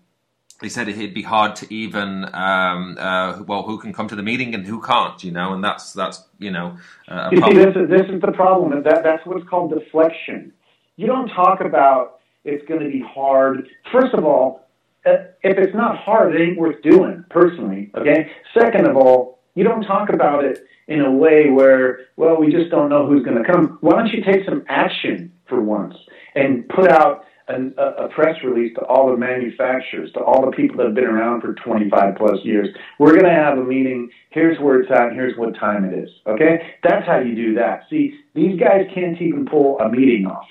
he 0.60 0.68
said 0.68 0.88
it'd 0.88 1.14
be 1.14 1.22
hard 1.22 1.54
to 1.56 1.72
even 1.72 2.24
um, 2.34 2.96
uh, 2.98 3.42
well 3.46 3.62
who 3.62 3.78
can 3.78 3.92
come 3.92 4.08
to 4.08 4.16
the 4.16 4.22
meeting 4.22 4.54
and 4.54 4.66
who 4.66 4.80
can't 4.80 5.22
you 5.22 5.30
know 5.30 5.52
and 5.52 5.62
that's 5.62 5.92
that's 5.92 6.24
you 6.38 6.50
know 6.50 6.76
uh, 7.08 7.28
you 7.32 7.40
see 7.42 7.54
this 7.54 7.76
is, 7.76 7.88
this 7.88 8.08
is 8.08 8.20
the 8.20 8.32
problem 8.32 8.82
that 8.82 9.02
that's 9.02 9.24
what's 9.26 9.46
called 9.48 9.72
deflection. 9.72 10.52
You 10.96 11.06
don't 11.06 11.28
talk 11.28 11.60
about 11.60 12.20
it's 12.44 12.66
going 12.68 12.80
to 12.80 12.88
be 12.88 13.00
hard. 13.00 13.68
First 13.92 14.14
of 14.14 14.24
all 14.24 14.68
uh, 15.04 15.24
if 15.42 15.58
it's 15.58 15.74
not 15.74 15.98
hard 15.98 16.34
it 16.34 16.40
ain't 16.40 16.58
worth 16.58 16.82
doing 16.82 17.24
personally 17.30 17.90
okay? 17.94 18.30
Second 18.58 18.86
of 18.86 18.96
all 18.96 19.38
you 19.54 19.64
don't 19.64 19.82
talk 19.82 20.10
about 20.10 20.44
it 20.44 20.66
in 20.88 21.00
a 21.00 21.10
way 21.10 21.50
where 21.50 22.06
well 22.16 22.36
we 22.36 22.50
just 22.50 22.70
don't 22.70 22.88
know 22.88 23.06
who's 23.06 23.24
going 23.24 23.36
to 23.36 23.44
come. 23.44 23.78
Why 23.82 23.92
don't 23.92 24.08
you 24.08 24.22
take 24.24 24.44
some 24.44 24.64
action 24.68 25.32
for 25.48 25.60
once 25.60 25.96
and 26.34 26.68
put 26.68 26.90
out 26.90 27.25
an, 27.48 27.74
a, 27.78 28.04
a 28.04 28.08
press 28.08 28.36
release 28.44 28.74
to 28.74 28.82
all 28.82 29.10
the 29.10 29.16
manufacturers, 29.16 30.10
to 30.12 30.20
all 30.20 30.44
the 30.44 30.56
people 30.56 30.76
that 30.78 30.86
have 30.86 30.94
been 30.94 31.04
around 31.04 31.40
for 31.40 31.54
25 31.54 32.16
plus 32.16 32.38
years. 32.42 32.68
We're 32.98 33.12
going 33.12 33.24
to 33.24 33.30
have 33.30 33.58
a 33.58 33.64
meeting. 33.64 34.10
Here's 34.30 34.58
where 34.58 34.80
it's 34.80 34.90
at. 34.90 35.12
Here's 35.12 35.36
what 35.38 35.54
time 35.58 35.84
it 35.84 35.96
is. 35.96 36.10
Okay? 36.26 36.58
That's 36.82 37.06
how 37.06 37.18
you 37.18 37.34
do 37.34 37.54
that. 37.54 37.82
See, 37.88 38.14
these 38.34 38.58
guys 38.58 38.86
can't 38.94 39.20
even 39.20 39.46
pull 39.46 39.78
a 39.78 39.88
meeting 39.88 40.26
off, 40.26 40.46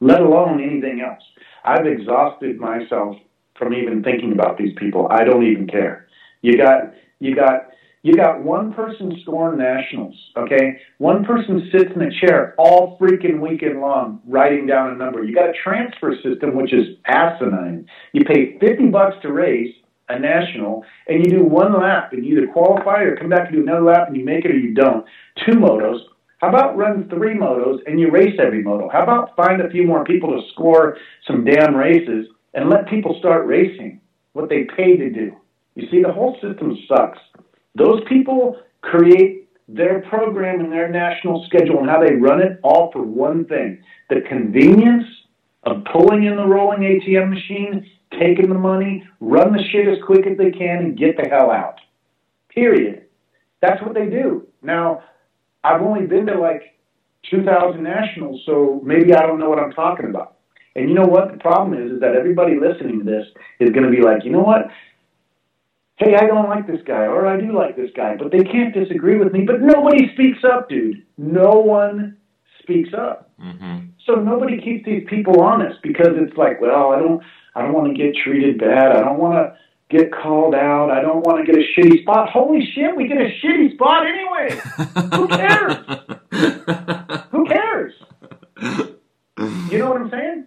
let 0.00 0.20
alone 0.20 0.62
anything 0.62 1.00
else. 1.00 1.22
I've 1.64 1.86
exhausted 1.86 2.58
myself 2.58 3.16
from 3.58 3.74
even 3.74 4.02
thinking 4.02 4.32
about 4.32 4.56
these 4.56 4.74
people. 4.78 5.08
I 5.10 5.24
don't 5.24 5.44
even 5.44 5.66
care. 5.66 6.06
You 6.42 6.56
got, 6.56 6.92
you 7.18 7.34
got 7.34 7.70
you 8.06 8.14
got 8.14 8.40
one 8.40 8.72
person 8.72 9.18
scoring 9.22 9.58
nationals, 9.58 10.14
okay? 10.36 10.78
One 10.98 11.24
person 11.24 11.68
sits 11.72 11.90
in 11.92 12.02
a 12.02 12.20
chair 12.20 12.54
all 12.56 12.96
freaking 13.00 13.40
weekend 13.40 13.80
long 13.80 14.20
writing 14.28 14.64
down 14.64 14.92
a 14.92 14.94
number. 14.94 15.24
You 15.24 15.34
got 15.34 15.48
a 15.48 15.54
transfer 15.64 16.14
system 16.22 16.54
which 16.54 16.72
is 16.72 16.98
asinine. 17.06 17.86
You 18.12 18.24
pay 18.24 18.58
50 18.60 18.90
bucks 18.90 19.16
to 19.22 19.32
race 19.32 19.74
a 20.08 20.20
national 20.20 20.84
and 21.08 21.26
you 21.26 21.38
do 21.38 21.42
one 21.42 21.72
lap 21.72 22.12
and 22.12 22.24
you 22.24 22.38
either 22.38 22.52
qualify 22.52 23.02
or 23.02 23.16
come 23.16 23.28
back 23.28 23.48
and 23.48 23.56
do 23.56 23.62
another 23.62 23.82
lap 23.82 24.06
and 24.06 24.16
you 24.16 24.24
make 24.24 24.44
it 24.44 24.52
or 24.52 24.56
you 24.56 24.72
don't. 24.72 25.04
Two 25.44 25.58
motos. 25.58 25.98
How 26.38 26.50
about 26.50 26.76
run 26.76 27.08
three 27.08 27.34
motos 27.34 27.80
and 27.86 27.98
you 27.98 28.12
race 28.12 28.38
every 28.38 28.62
moto? 28.62 28.88
How 28.88 29.02
about 29.02 29.34
find 29.34 29.60
a 29.60 29.70
few 29.70 29.84
more 29.84 30.04
people 30.04 30.30
to 30.30 30.46
score 30.52 30.96
some 31.26 31.44
damn 31.44 31.74
races 31.74 32.28
and 32.54 32.70
let 32.70 32.88
people 32.88 33.16
start 33.18 33.48
racing 33.48 34.00
what 34.32 34.48
they 34.48 34.62
pay 34.76 34.96
to 34.96 35.10
do? 35.10 35.32
You 35.74 35.88
see, 35.90 36.02
the 36.02 36.12
whole 36.12 36.38
system 36.40 36.78
sucks. 36.88 37.18
Those 37.76 38.02
people 38.08 38.56
create 38.80 39.48
their 39.68 40.00
program 40.02 40.60
and 40.60 40.72
their 40.72 40.88
national 40.88 41.44
schedule 41.46 41.80
and 41.80 41.90
how 41.90 42.00
they 42.00 42.14
run 42.14 42.40
it 42.40 42.58
all 42.62 42.90
for 42.92 43.02
one 43.02 43.44
thing 43.46 43.82
the 44.08 44.20
convenience 44.28 45.04
of 45.64 45.84
pulling 45.92 46.24
in 46.24 46.36
the 46.36 46.46
rolling 46.46 46.80
ATM 46.80 47.28
machine, 47.28 47.90
taking 48.12 48.48
the 48.48 48.54
money, 48.54 49.04
run 49.20 49.52
the 49.52 49.62
shit 49.72 49.88
as 49.88 49.98
quick 50.06 50.24
as 50.26 50.38
they 50.38 50.52
can, 50.52 50.78
and 50.78 50.98
get 50.98 51.16
the 51.16 51.28
hell 51.28 51.50
out. 51.50 51.80
Period. 52.48 53.06
That's 53.60 53.82
what 53.82 53.94
they 53.94 54.06
do. 54.06 54.46
Now, 54.62 55.02
I've 55.64 55.82
only 55.82 56.06
been 56.06 56.26
to 56.26 56.38
like 56.38 56.62
2,000 57.30 57.82
nationals, 57.82 58.40
so 58.46 58.80
maybe 58.84 59.12
I 59.12 59.22
don't 59.26 59.40
know 59.40 59.50
what 59.50 59.58
I'm 59.58 59.72
talking 59.72 60.08
about. 60.08 60.36
And 60.76 60.88
you 60.88 60.94
know 60.94 61.06
what? 61.06 61.32
The 61.32 61.38
problem 61.38 61.82
is, 61.82 61.92
is 61.92 62.00
that 62.00 62.14
everybody 62.14 62.54
listening 62.60 63.00
to 63.00 63.04
this 63.04 63.26
is 63.58 63.70
going 63.70 63.84
to 63.84 63.90
be 63.90 64.02
like, 64.02 64.24
you 64.24 64.30
know 64.30 64.42
what? 64.42 64.68
Hey, 65.96 66.14
I 66.14 66.26
don't 66.26 66.48
like 66.48 66.66
this 66.66 66.80
guy, 66.86 67.06
or 67.06 67.26
I 67.26 67.40
do 67.40 67.56
like 67.56 67.76
this 67.76 67.90
guy, 67.96 68.16
but 68.16 68.30
they 68.30 68.44
can't 68.44 68.74
disagree 68.74 69.16
with 69.18 69.32
me. 69.32 69.44
But 69.46 69.62
nobody 69.62 70.12
speaks 70.12 70.40
up, 70.44 70.68
dude. 70.68 71.02
No 71.16 71.52
one 71.52 72.16
speaks 72.62 72.90
up. 72.94 73.30
Mm-hmm. 73.40 73.86
So 74.06 74.16
nobody 74.16 74.60
keeps 74.60 74.84
these 74.84 75.04
people 75.08 75.40
honest 75.40 75.80
because 75.82 76.12
it's 76.12 76.36
like, 76.36 76.60
well, 76.60 76.92
I 76.92 76.98
don't, 76.98 77.22
I 77.54 77.62
don't 77.62 77.72
want 77.72 77.88
to 77.88 77.94
get 77.94 78.14
treated 78.22 78.58
bad. 78.58 78.92
I 78.92 79.00
don't 79.00 79.18
want 79.18 79.34
to 79.34 79.56
get 79.88 80.12
called 80.12 80.54
out. 80.54 80.90
I 80.90 81.00
don't 81.00 81.24
want 81.26 81.44
to 81.44 81.50
get 81.50 81.60
a 81.60 81.66
shitty 81.74 82.02
spot. 82.02 82.28
Holy 82.30 82.60
shit, 82.74 82.94
we 82.94 83.08
get 83.08 83.18
a 83.18 83.30
shitty 83.42 83.74
spot 83.74 84.06
anyway. 84.06 84.60
Who 85.16 85.28
cares? 85.28 85.74
Who 87.30 87.46
cares? 87.46 87.94
You 89.70 89.78
know 89.78 89.90
what 89.90 90.00
I'm 90.02 90.10
saying? 90.10 90.46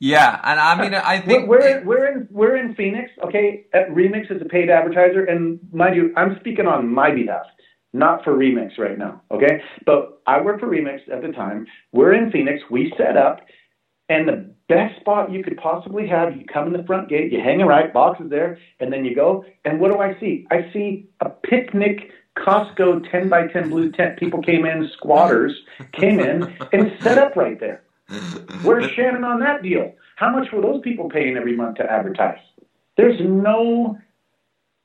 Yeah, 0.00 0.40
and 0.42 0.58
I 0.58 0.80
mean, 0.80 0.94
I 0.94 1.20
think 1.20 1.46
we're 1.46 1.58
we're, 1.58 1.84
we're 1.84 2.06
in 2.06 2.28
we're 2.30 2.56
in 2.56 2.74
Phoenix. 2.74 3.10
Okay, 3.22 3.66
at 3.74 3.90
Remix 3.90 4.34
is 4.34 4.40
a 4.40 4.46
paid 4.46 4.70
advertiser, 4.70 5.24
and 5.24 5.60
mind 5.72 5.94
you, 5.94 6.14
I'm 6.16 6.38
speaking 6.40 6.66
on 6.66 6.88
my 6.88 7.10
behalf, 7.10 7.44
not 7.92 8.24
for 8.24 8.32
Remix 8.32 8.78
right 8.78 8.98
now. 8.98 9.20
Okay, 9.30 9.60
but 9.84 10.22
I 10.26 10.40
worked 10.40 10.60
for 10.60 10.68
Remix 10.68 11.00
at 11.12 11.20
the 11.20 11.32
time. 11.32 11.66
We're 11.92 12.14
in 12.14 12.30
Phoenix. 12.32 12.62
We 12.70 12.94
set 12.96 13.18
up, 13.18 13.40
and 14.08 14.26
the 14.26 14.54
best 14.70 14.98
spot 15.00 15.30
you 15.30 15.44
could 15.44 15.58
possibly 15.58 16.08
have. 16.08 16.34
You 16.34 16.46
come 16.50 16.68
in 16.68 16.72
the 16.72 16.86
front 16.86 17.10
gate, 17.10 17.30
you 17.30 17.40
hang 17.40 17.60
a 17.60 17.66
right, 17.66 17.92
box 17.92 18.22
is 18.22 18.30
there, 18.30 18.58
and 18.80 18.90
then 18.90 19.04
you 19.04 19.14
go. 19.14 19.44
And 19.66 19.80
what 19.80 19.92
do 19.92 19.98
I 19.98 20.18
see? 20.18 20.46
I 20.50 20.70
see 20.72 21.10
a 21.20 21.28
picnic 21.28 22.10
Costco 22.38 23.10
10 23.10 23.28
by 23.28 23.48
10 23.48 23.68
blue 23.68 23.92
tent. 23.92 24.18
People 24.18 24.40
came 24.40 24.64
in, 24.64 24.88
squatters 24.96 25.52
came 25.92 26.20
in 26.20 26.56
and 26.72 26.92
set 27.02 27.18
up 27.18 27.36
right 27.36 27.60
there. 27.60 27.82
Where's 28.62 28.90
Shannon 28.92 29.24
on 29.24 29.40
that 29.40 29.62
deal? 29.62 29.94
How 30.16 30.30
much 30.30 30.52
were 30.52 30.60
those 30.60 30.82
people 30.82 31.08
paying 31.08 31.36
every 31.36 31.56
month 31.56 31.76
to 31.78 31.90
advertise? 31.90 32.38
There's 32.96 33.20
no 33.20 33.98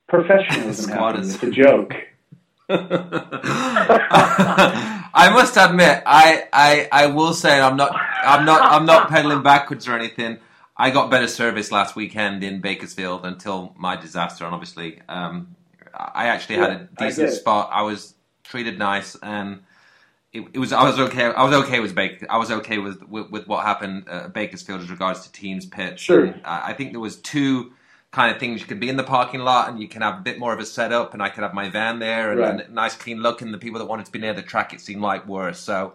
professionalism 0.07 0.91
happening. 0.93 1.29
It's 1.29 1.43
a 1.43 1.51
joke. 1.51 1.93
I 5.17 5.29
must 5.33 5.55
admit, 5.57 6.01
I, 6.05 6.45
I 6.51 6.87
I 6.91 7.05
will 7.07 7.33
say 7.33 7.59
I'm 7.59 7.77
not 7.77 7.95
I'm 8.23 8.45
not 8.45 8.61
I'm 8.61 8.85
not 8.85 9.09
pedaling 9.09 9.43
backwards 9.43 9.87
or 9.87 9.95
anything. 9.95 10.39
I 10.77 10.89
got 10.89 11.09
better 11.11 11.27
service 11.27 11.71
last 11.71 11.95
weekend 11.95 12.43
in 12.43 12.59
Bakersfield 12.61 13.25
until 13.25 13.73
my 13.77 13.95
disaster, 13.95 14.45
and 14.45 14.53
obviously, 14.53 14.99
um, 15.07 15.55
I 15.93 16.27
actually 16.27 16.57
had 16.57 16.71
a 16.71 16.89
decent 16.97 17.31
spot. 17.31 17.69
I 17.71 17.83
was 17.83 18.15
treated 18.43 18.77
nice, 18.77 19.15
and 19.21 19.61
it, 20.35 20.47
it, 20.53 20.59
was 20.59 20.73
I 20.73 20.83
was 20.83 20.99
okay. 20.99 21.23
I 21.23 21.43
was 21.43 21.53
okay 21.65 21.79
with 21.79 21.95
Baker. 21.95 22.27
I 22.29 22.37
was 22.37 22.51
okay 22.51 22.77
with 22.77 23.01
with, 23.07 23.29
with 23.29 23.47
what 23.47 23.65
happened 23.65 24.07
at 24.09 24.33
Bakersfield 24.33 24.81
as 24.81 24.89
regards 24.89 25.21
to 25.21 25.31
teams 25.31 25.65
pitch. 25.65 26.01
Sure. 26.01 26.25
And 26.25 26.41
I 26.45 26.73
think 26.73 26.91
there 26.91 26.99
was 26.99 27.15
two 27.17 27.71
kind 28.11 28.33
of 28.33 28.39
things. 28.39 28.59
You 28.61 28.67
could 28.67 28.79
be 28.79 28.89
in 28.89 28.97
the 28.97 29.03
parking 29.03 29.41
lot 29.41 29.69
and 29.69 29.81
you 29.81 29.87
can 29.87 30.01
have 30.01 30.19
a 30.19 30.21
bit 30.21 30.37
more 30.37 30.53
of 30.53 30.59
a 30.59 30.65
setup, 30.65 31.13
and 31.13 31.23
I 31.23 31.29
could 31.29 31.43
have 31.43 31.53
my 31.53 31.69
van 31.69 31.99
there 31.99 32.31
and, 32.31 32.39
right. 32.39 32.49
and 32.51 32.61
a 32.61 32.71
nice 32.71 32.95
clean 32.95 33.21
look. 33.21 33.41
And 33.41 33.53
the 33.53 33.57
people 33.57 33.79
that 33.79 33.85
wanted 33.85 34.05
to 34.07 34.11
be 34.11 34.19
near 34.19 34.33
the 34.33 34.41
track, 34.41 34.73
it 34.73 34.81
seemed 34.81 35.01
like 35.01 35.27
were 35.27 35.53
so. 35.53 35.93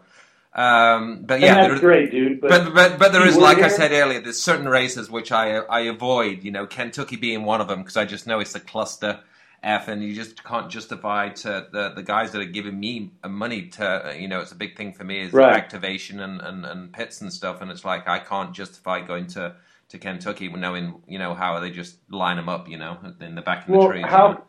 Um, 0.52 1.22
but 1.22 1.40
yeah, 1.40 1.68
that's 1.68 1.80
great, 1.80 2.10
dude. 2.10 2.40
But 2.40 2.48
but 2.48 2.74
but, 2.74 2.98
but 2.98 3.12
there 3.12 3.26
is, 3.26 3.36
like 3.36 3.58
here? 3.58 3.66
I 3.66 3.68
said 3.68 3.92
earlier, 3.92 4.20
there's 4.20 4.40
certain 4.40 4.68
races 4.68 5.10
which 5.10 5.30
I 5.30 5.58
I 5.58 5.80
avoid. 5.80 6.42
You 6.42 6.50
know, 6.50 6.66
Kentucky 6.66 7.16
being 7.16 7.44
one 7.44 7.60
of 7.60 7.68
them 7.68 7.80
because 7.80 7.96
I 7.96 8.04
just 8.04 8.26
know 8.26 8.40
it's 8.40 8.54
a 8.54 8.60
cluster 8.60 9.20
F, 9.62 9.88
and 9.88 10.02
you 10.02 10.14
just 10.14 10.42
can't 10.42 10.70
justify 10.70 11.28
to 11.28 11.66
the, 11.70 11.92
the 11.94 12.02
guys 12.02 12.32
that 12.32 12.40
are 12.40 12.46
giving 12.46 12.80
me 12.80 13.10
uh, 13.22 13.28
money 13.28 13.66
to, 13.68 14.08
uh, 14.08 14.12
you 14.12 14.26
know, 14.26 14.40
it's 14.40 14.52
a 14.52 14.56
big 14.56 14.76
thing 14.76 14.92
for 14.92 15.04
me 15.04 15.20
is 15.20 15.32
right. 15.32 15.54
activation 15.54 16.20
and, 16.20 16.40
and, 16.40 16.64
and 16.64 16.92
pits 16.92 17.20
and 17.20 17.32
stuff. 17.32 17.60
And 17.60 17.70
it's 17.70 17.84
like, 17.84 18.08
I 18.08 18.18
can't 18.18 18.54
justify 18.54 19.02
going 19.02 19.26
to, 19.28 19.54
to 19.90 19.98
Kentucky 19.98 20.48
knowing, 20.48 21.02
you 21.06 21.18
know, 21.18 21.34
how 21.34 21.60
they 21.60 21.70
just 21.70 21.98
line 22.10 22.36
them 22.36 22.48
up, 22.48 22.68
you 22.68 22.78
know, 22.78 22.96
in 23.20 23.34
the 23.34 23.42
back 23.42 23.68
of 23.68 23.74
well, 23.74 23.88
the 23.88 23.94
trees. 23.94 24.04
How, 24.08 24.44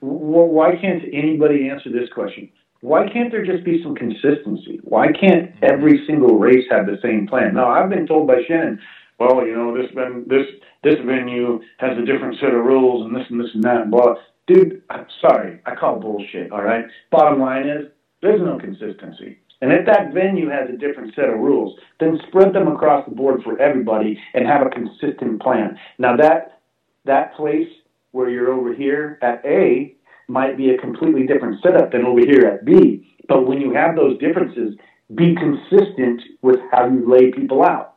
well, 0.00 0.46
why 0.46 0.76
can't 0.76 1.02
anybody 1.12 1.68
answer 1.68 1.90
this 1.90 2.08
question? 2.14 2.50
Why 2.80 3.08
can't 3.08 3.30
there 3.30 3.44
just 3.44 3.64
be 3.64 3.82
some 3.82 3.94
consistency? 3.94 4.80
Why 4.84 5.08
can't 5.12 5.52
every 5.62 6.06
single 6.06 6.38
race 6.38 6.64
have 6.70 6.86
the 6.86 6.98
same 7.02 7.26
plan? 7.26 7.54
Now, 7.54 7.68
I've 7.68 7.90
been 7.90 8.06
told 8.06 8.28
by 8.28 8.42
Shannon, 8.46 8.80
well, 9.18 9.44
you 9.44 9.54
know, 9.54 9.76
this 9.76 9.90
been 9.92 10.24
this 10.28 10.46
this 10.82 10.96
venue 11.04 11.60
has 11.78 11.98
a 11.98 12.04
different 12.04 12.38
set 12.40 12.54
of 12.54 12.64
rules 12.64 13.04
and 13.04 13.14
this 13.14 13.26
and 13.30 13.40
this 13.40 13.50
and 13.54 13.62
that 13.64 13.82
and 13.82 13.90
blah. 13.90 14.14
Dude, 14.46 14.82
I'm 14.88 15.06
sorry, 15.20 15.60
I 15.66 15.74
call 15.74 16.00
bullshit. 16.00 16.52
All 16.52 16.62
right. 16.62 16.84
Bottom 17.10 17.40
line 17.40 17.68
is 17.68 17.88
there's 18.22 18.40
no 18.40 18.58
consistency. 18.58 19.38
And 19.60 19.72
if 19.72 19.86
that 19.86 20.14
venue 20.14 20.48
has 20.48 20.68
a 20.68 20.76
different 20.76 21.14
set 21.14 21.28
of 21.28 21.38
rules, 21.38 21.78
then 21.98 22.18
spread 22.28 22.52
them 22.52 22.68
across 22.68 23.04
the 23.08 23.14
board 23.14 23.42
for 23.42 23.60
everybody 23.60 24.18
and 24.34 24.46
have 24.46 24.64
a 24.64 24.70
consistent 24.70 25.42
plan. 25.42 25.78
Now 25.98 26.16
that 26.16 26.60
that 27.04 27.34
place 27.34 27.68
where 28.12 28.30
you're 28.30 28.52
over 28.52 28.72
here 28.72 29.18
at 29.22 29.44
A 29.44 29.94
might 30.28 30.56
be 30.56 30.70
a 30.70 30.78
completely 30.78 31.26
different 31.26 31.60
setup 31.62 31.90
than 31.90 32.04
over 32.04 32.20
here 32.20 32.46
at 32.46 32.64
B. 32.64 33.08
But 33.28 33.46
when 33.46 33.60
you 33.60 33.72
have 33.72 33.96
those 33.96 34.18
differences, 34.18 34.74
be 35.14 35.34
consistent 35.34 36.22
with 36.42 36.60
how 36.70 36.86
you 36.86 37.10
lay 37.10 37.30
people 37.32 37.64
out. 37.64 37.94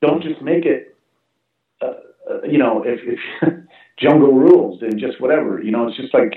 Don't 0.00 0.22
just 0.22 0.40
make 0.40 0.64
it, 0.64 0.96
uh, 1.80 2.42
you 2.46 2.58
know, 2.58 2.82
if, 2.84 3.00
if 3.02 3.54
jungle 3.98 4.34
rules 4.34 4.82
and 4.82 4.98
just 4.98 5.20
whatever. 5.20 5.62
You 5.62 5.70
know, 5.70 5.88
it's 5.88 5.96
just 5.96 6.14
like, 6.14 6.32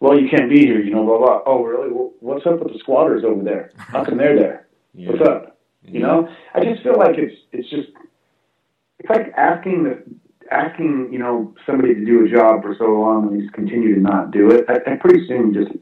well, 0.00 0.18
you 0.18 0.28
can't 0.28 0.50
be 0.50 0.60
here. 0.60 0.80
You 0.80 0.92
know, 0.92 1.04
blah 1.04 1.18
blah. 1.18 1.42
Oh, 1.46 1.64
really? 1.64 1.92
Well, 1.92 2.12
what's 2.20 2.46
up 2.46 2.60
with 2.60 2.72
the 2.72 2.78
squatters 2.78 3.24
over 3.24 3.42
there? 3.42 3.72
How 3.76 4.04
come 4.04 4.18
they're 4.18 4.38
there? 4.38 4.66
Yeah. 4.94 5.10
What's 5.10 5.28
up? 5.28 5.58
Yeah. 5.82 5.90
You 5.92 6.00
know, 6.00 6.28
I 6.54 6.64
just 6.64 6.82
feel 6.82 6.98
like 6.98 7.16
it's 7.16 7.36
it's 7.52 7.68
just 7.70 7.88
it's 8.98 9.08
like 9.08 9.32
asking 9.36 9.84
the 9.84 10.02
asking, 10.50 11.08
you 11.12 11.18
know, 11.18 11.54
somebody 11.64 11.94
to 11.94 12.04
do 12.04 12.24
a 12.24 12.28
job 12.28 12.62
for 12.62 12.74
so 12.78 12.86
long 12.86 13.28
and 13.28 13.40
he's 13.40 13.50
continue 13.50 13.94
to 13.94 14.00
not 14.00 14.30
do 14.32 14.50
it, 14.50 14.64
I, 14.68 14.92
I 14.92 14.96
pretty 14.96 15.26
soon 15.28 15.54
you 15.54 15.64
just 15.64 15.76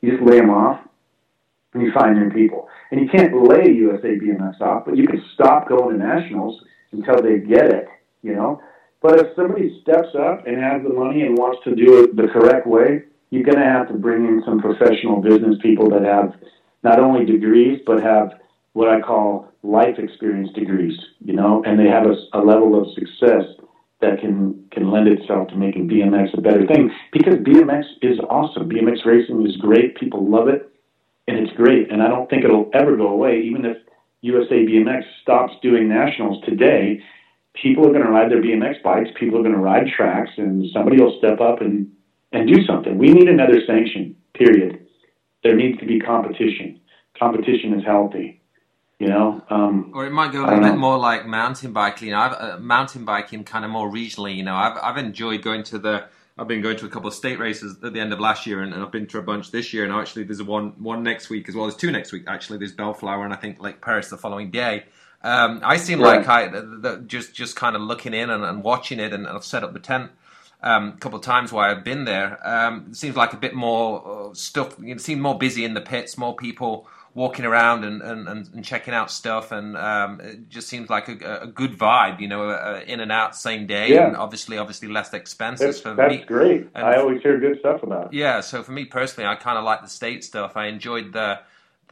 you 0.00 0.12
just 0.12 0.22
lay 0.22 0.38
them 0.38 0.50
off 0.50 0.80
and 1.74 1.82
you 1.82 1.92
find 1.92 2.18
new 2.18 2.30
people. 2.30 2.68
And 2.90 3.00
you 3.00 3.08
can't 3.08 3.46
lay 3.46 3.70
USA 3.70 4.16
BMX 4.16 4.60
off, 4.60 4.84
but 4.86 4.96
you 4.96 5.06
can 5.06 5.22
stop 5.34 5.68
going 5.68 5.98
to 5.98 6.04
nationals 6.04 6.62
until 6.92 7.22
they 7.22 7.38
get 7.38 7.66
it, 7.66 7.86
you 8.22 8.34
know. 8.34 8.60
But 9.00 9.20
if 9.20 9.36
somebody 9.36 9.80
steps 9.82 10.08
up 10.18 10.46
and 10.46 10.60
has 10.60 10.82
the 10.82 10.92
money 10.92 11.22
and 11.22 11.38
wants 11.38 11.62
to 11.64 11.74
do 11.74 12.02
it 12.02 12.16
the 12.16 12.28
correct 12.28 12.66
way, 12.66 13.04
you're 13.30 13.44
going 13.44 13.58
to 13.58 13.64
have 13.64 13.88
to 13.88 13.94
bring 13.94 14.26
in 14.26 14.42
some 14.44 14.60
professional 14.60 15.20
business 15.20 15.56
people 15.62 15.88
that 15.90 16.02
have 16.02 16.34
not 16.82 16.98
only 16.98 17.24
degrees 17.24 17.80
but 17.86 18.02
have 18.02 18.32
what 18.72 18.88
I 18.88 19.00
call 19.00 19.52
life 19.62 19.98
experience 19.98 20.50
degrees, 20.52 20.98
you 21.24 21.34
know, 21.34 21.62
and 21.64 21.78
they 21.78 21.88
have 21.88 22.06
a, 22.06 22.14
a 22.38 22.40
level 22.40 22.80
of 22.80 22.92
success 22.94 23.44
that 24.00 24.20
can 24.20 24.64
can 24.70 24.90
lend 24.90 25.08
itself 25.08 25.48
to 25.48 25.56
making 25.56 25.88
BMX 25.88 26.36
a 26.36 26.40
better 26.40 26.66
thing 26.66 26.90
because 27.12 27.34
BMX 27.34 27.84
is 28.02 28.18
awesome. 28.30 28.68
BMX 28.68 29.04
racing 29.04 29.44
is 29.46 29.56
great. 29.56 29.96
People 29.96 30.28
love 30.28 30.48
it, 30.48 30.72
and 31.26 31.38
it's 31.38 31.56
great. 31.56 31.90
And 31.90 32.02
I 32.02 32.08
don't 32.08 32.30
think 32.30 32.44
it'll 32.44 32.70
ever 32.72 32.96
go 32.96 33.08
away, 33.08 33.42
even 33.42 33.64
if 33.64 33.76
USA 34.20 34.64
BMX 34.64 35.02
stops 35.22 35.52
doing 35.62 35.88
nationals 35.88 36.42
today. 36.44 37.00
People 37.62 37.86
are 37.86 37.92
going 37.92 38.04
to 38.04 38.10
ride 38.10 38.30
their 38.30 38.42
BMX 38.42 38.82
bikes. 38.82 39.10
People 39.18 39.38
are 39.38 39.42
going 39.42 39.54
to 39.54 39.60
ride 39.60 39.86
tracks, 39.96 40.30
and 40.36 40.66
somebody 40.72 41.02
will 41.02 41.16
step 41.18 41.40
up 41.40 41.60
and 41.60 41.90
and 42.32 42.46
do 42.46 42.64
something. 42.66 42.98
We 42.98 43.08
need 43.08 43.28
another 43.28 43.60
sanction. 43.66 44.16
Period. 44.34 44.86
There 45.42 45.56
needs 45.56 45.78
to 45.78 45.86
be 45.86 45.98
competition. 45.98 46.80
Competition 47.18 47.74
is 47.74 47.84
healthy. 47.84 48.40
You 48.98 49.06
know, 49.08 49.42
um, 49.48 49.92
or 49.94 50.06
it 50.06 50.10
might 50.10 50.32
go 50.32 50.44
a 50.44 50.46
little 50.46 50.60
bit 50.60 50.76
more 50.76 50.98
like 50.98 51.24
mountain 51.24 51.72
biking. 51.72 52.08
You 52.08 52.14
know, 52.14 52.20
I've, 52.20 52.32
uh, 52.32 52.58
mountain 52.58 53.04
biking 53.04 53.44
kind 53.44 53.64
of 53.64 53.70
more 53.70 53.88
regionally. 53.88 54.34
You 54.34 54.42
know, 54.42 54.56
I've 54.56 54.76
I've 54.82 54.96
enjoyed 54.96 55.42
going 55.42 55.62
to 55.64 55.78
the. 55.78 56.06
I've 56.36 56.48
been 56.48 56.60
going 56.60 56.76
to 56.76 56.86
a 56.86 56.88
couple 56.88 57.08
of 57.08 57.14
state 57.14 57.38
races 57.38 57.76
at 57.82 57.92
the 57.92 58.00
end 58.00 58.12
of 58.12 58.20
last 58.20 58.46
year, 58.46 58.62
and, 58.62 58.72
and 58.72 58.82
I've 58.82 58.92
been 58.92 59.06
to 59.08 59.18
a 59.18 59.22
bunch 59.22 59.50
this 59.50 59.72
year. 59.72 59.84
And 59.84 59.92
actually, 59.92 60.24
there's 60.24 60.42
one 60.42 60.70
one 60.82 61.04
next 61.04 61.30
week 61.30 61.48
as 61.48 61.54
well. 61.54 61.66
There's 61.66 61.76
two 61.76 61.92
next 61.92 62.10
week 62.10 62.24
actually. 62.26 62.58
There's 62.58 62.72
Bellflower, 62.72 63.24
and 63.24 63.32
I 63.32 63.36
think 63.36 63.60
Lake 63.60 63.80
Perris 63.80 64.10
the 64.10 64.16
following 64.16 64.50
day. 64.50 64.84
Um, 65.22 65.60
I 65.64 65.78
seem 65.78 66.00
right. 66.00 66.18
like 66.18 66.28
I 66.28 66.48
the, 66.48 66.62
the, 66.62 66.96
just 67.06 67.34
just 67.34 67.56
kind 67.56 67.74
of 67.74 67.82
looking 67.82 68.14
in 68.14 68.30
and, 68.30 68.44
and 68.44 68.62
watching 68.62 69.00
it, 69.00 69.12
and 69.12 69.26
I've 69.26 69.44
set 69.44 69.64
up 69.64 69.72
the 69.72 69.80
tent 69.80 70.10
um, 70.62 70.88
a 70.88 70.96
couple 70.98 71.18
of 71.18 71.24
times 71.24 71.52
while 71.52 71.70
I've 71.70 71.84
been 71.84 72.04
there. 72.04 72.38
Um, 72.46 72.86
it 72.90 72.96
seems 72.96 73.16
like 73.16 73.32
a 73.32 73.36
bit 73.36 73.54
more 73.54 74.30
uh, 74.30 74.34
stuff. 74.34 74.76
It 74.82 75.00
seemed 75.00 75.20
more 75.20 75.36
busy 75.36 75.64
in 75.64 75.74
the 75.74 75.80
pits, 75.80 76.16
more 76.16 76.36
people 76.36 76.86
walking 77.14 77.44
around 77.44 77.84
and, 77.84 78.00
and, 78.00 78.28
and, 78.28 78.64
checking 78.64 78.94
out 78.94 79.10
stuff, 79.10 79.50
and 79.50 79.76
um, 79.76 80.20
it 80.20 80.48
just 80.48 80.68
seems 80.68 80.88
like 80.88 81.08
a, 81.08 81.40
a 81.42 81.46
good 81.48 81.72
vibe, 81.72 82.20
you 82.20 82.28
know, 82.28 82.50
uh, 82.50 82.80
in 82.86 83.00
and 83.00 83.10
out 83.10 83.34
same 83.34 83.66
day, 83.66 83.88
yeah. 83.90 84.06
and 84.06 84.16
obviously, 84.16 84.56
obviously 84.56 84.86
less 84.86 85.12
expensive 85.12 85.80
for 85.80 85.94
that's 85.94 86.10
me. 86.10 86.18
That's 86.18 86.28
great. 86.28 86.68
And 86.76 86.86
I 86.86 86.96
always 86.96 87.20
hear 87.22 87.40
good 87.40 87.58
stuff 87.58 87.82
about 87.82 88.06
it. 88.06 88.12
Yeah, 88.12 88.40
so 88.40 88.62
for 88.62 88.70
me 88.70 88.84
personally, 88.84 89.26
I 89.26 89.34
kind 89.34 89.58
of 89.58 89.64
like 89.64 89.82
the 89.82 89.88
state 89.88 90.22
stuff. 90.22 90.56
I 90.56 90.66
enjoyed 90.66 91.12
the 91.12 91.40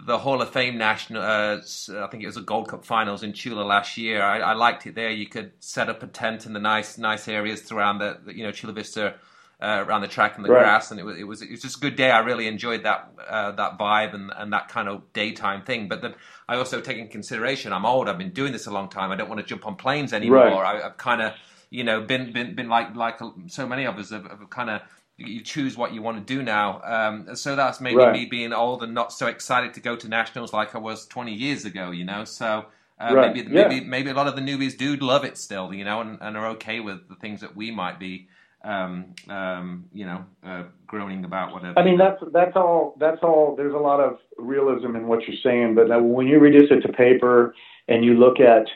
the 0.01 0.19
Hall 0.19 0.43
of 0.43 0.51
Fame 0.51 0.77
national. 0.79 1.23
Uh, 1.23 1.59
I 1.59 2.07
think 2.09 2.23
it 2.23 2.27
was 2.27 2.35
the 2.35 2.43
Gold 2.43 2.69
Cup 2.69 2.85
finals 2.85 3.23
in 3.23 3.33
Chula 3.33 3.63
last 3.63 3.97
year. 3.97 4.23
I, 4.23 4.41
I, 4.41 4.53
liked 4.53 4.87
it 4.87 4.95
there. 4.95 5.11
You 5.11 5.27
could 5.27 5.53
set 5.61 5.89
up 5.89 6.03
a 6.03 6.07
tent 6.07 6.47
in 6.47 6.53
the 6.53 6.61
nice 6.61 6.99
nice 6.99 7.29
areas 7.29 7.71
around 7.73 7.99
the, 7.99 8.19
the 8.25 8.37
you 8.37 8.45
know 8.45 8.53
Chula 8.53 8.73
Vista 8.73 9.15
uh, 9.61 9.85
around 9.87 10.03
the 10.03 10.09
track 10.09 10.37
and 10.37 10.45
the 10.45 10.51
right. 10.51 10.61
grass, 10.61 10.91
and 10.91 11.01
it 11.01 11.05
was, 11.05 11.19
it 11.19 11.25
was 11.25 11.43
it 11.43 11.51
was 11.51 11.63
just 11.63 11.79
a 11.79 11.81
good 11.81 11.97
day. 11.97 12.11
I 12.11 12.19
really 12.19 12.47
enjoyed 12.47 12.83
that 12.83 13.11
uh, 13.27 13.53
that 13.53 13.79
vibe 13.79 14.15
and, 14.15 14.31
and 14.37 14.53
that 14.53 14.69
kind 14.69 14.89
of 14.89 15.13
daytime 15.13 15.63
thing. 15.63 15.89
But 15.89 16.03
then 16.03 16.15
I 16.49 16.57
also 16.57 16.81
take 16.81 16.99
in 16.99 17.09
consideration 17.09 17.73
I'm 17.73 17.87
old. 17.87 18.09
I've 18.09 18.19
been 18.19 18.33
doing 18.33 18.53
this 18.53 18.67
a 18.67 18.71
long 18.71 18.89
time. 18.89 19.11
I 19.13 19.17
don't 19.17 19.29
want 19.29 19.41
to 19.41 19.47
jump 19.47 19.67
on 19.67 19.77
planes 19.77 20.13
anymore. 20.13 20.63
Right. 20.63 20.81
I, 20.81 20.83
have 20.83 20.99
kind 20.99 21.23
of 21.23 21.33
you 21.71 21.85
know 21.85 22.03
been 22.03 22.33
been 22.33 22.55
been 22.55 22.69
like 22.69 22.95
like 22.95 23.19
so 23.47 23.67
many 23.67 23.87
of 23.87 23.97
us 23.97 24.11
have, 24.11 24.25
have 24.25 24.51
kind 24.51 24.71
of 24.71 24.83
you 25.19 25.41
choose 25.41 25.77
what 25.77 25.95
you 25.95 26.03
want 26.03 26.19
to 26.19 26.35
do 26.35 26.43
now. 26.43 26.83
Um, 26.83 27.37
so 27.37 27.57
that's 27.57 27.81
maybe 27.81 27.97
right. 27.97 28.13
me 28.13 28.27
being 28.27 28.53
old 28.53 28.83
and 28.83 28.93
not 28.95 29.13
so 29.13 29.27
excited 29.27 29.75
to 29.75 29.81
go 29.81 29.97
to 29.97 30.09
nationals 30.09 30.53
like 30.53 30.75
I 30.75 30.79
was 30.79 31.07
20 31.07 31.33
years 31.33 31.65
ago. 31.65 31.91
You 31.91 32.05
know, 32.05 32.25
so. 32.25 32.67
Uh, 32.99 33.15
right. 33.15 33.35
maybe, 33.35 33.47
yeah. 33.53 33.69
maybe, 33.69 33.85
maybe 33.85 34.09
a 34.09 34.15
lot 34.15 34.27
of 34.27 34.37
the 34.37 34.41
newbies 34.41 34.75
do 34.75 34.97
love 34.97 35.23
it 35.23 35.37
still, 35.37 35.75
you 35.75 35.85
know, 35.85 36.01
and, 36.01 36.17
and 36.23 36.35
are 36.35 36.47
okay 36.47 36.81
with 36.81 37.07
the 37.11 37.15
things 37.17 37.43
that 37.43 37.55
we 37.55 37.71
might 37.71 38.01
be 38.01 38.27
um, 38.67 39.15
um, 39.29 39.85
you 39.93 40.05
know, 40.05 40.25
uh, 40.45 40.65
groaning 40.87 41.25
about 41.25 41.53
whatever. 41.53 41.79
I 41.79 41.85
mean, 41.85 41.99
that's 41.99 42.23
that's 42.33 42.57
all. 42.57 42.97
That's 42.99 43.23
all. 43.23 43.55
There's 43.57 43.75
a 43.75 43.79
lot 43.79 44.01
of 44.01 44.19
realism 44.39 44.97
in 44.97 45.07
what 45.07 45.27
you're 45.27 45.37
saying, 45.43 45.75
but 45.77 45.89
when 46.03 46.27
you 46.27 46.39
reduce 46.39 46.71
it 46.71 46.81
to 46.81 46.93
paper 46.93 47.55
and 47.89 48.05
you 48.05 48.15
look 48.15 48.41
at 48.41 48.67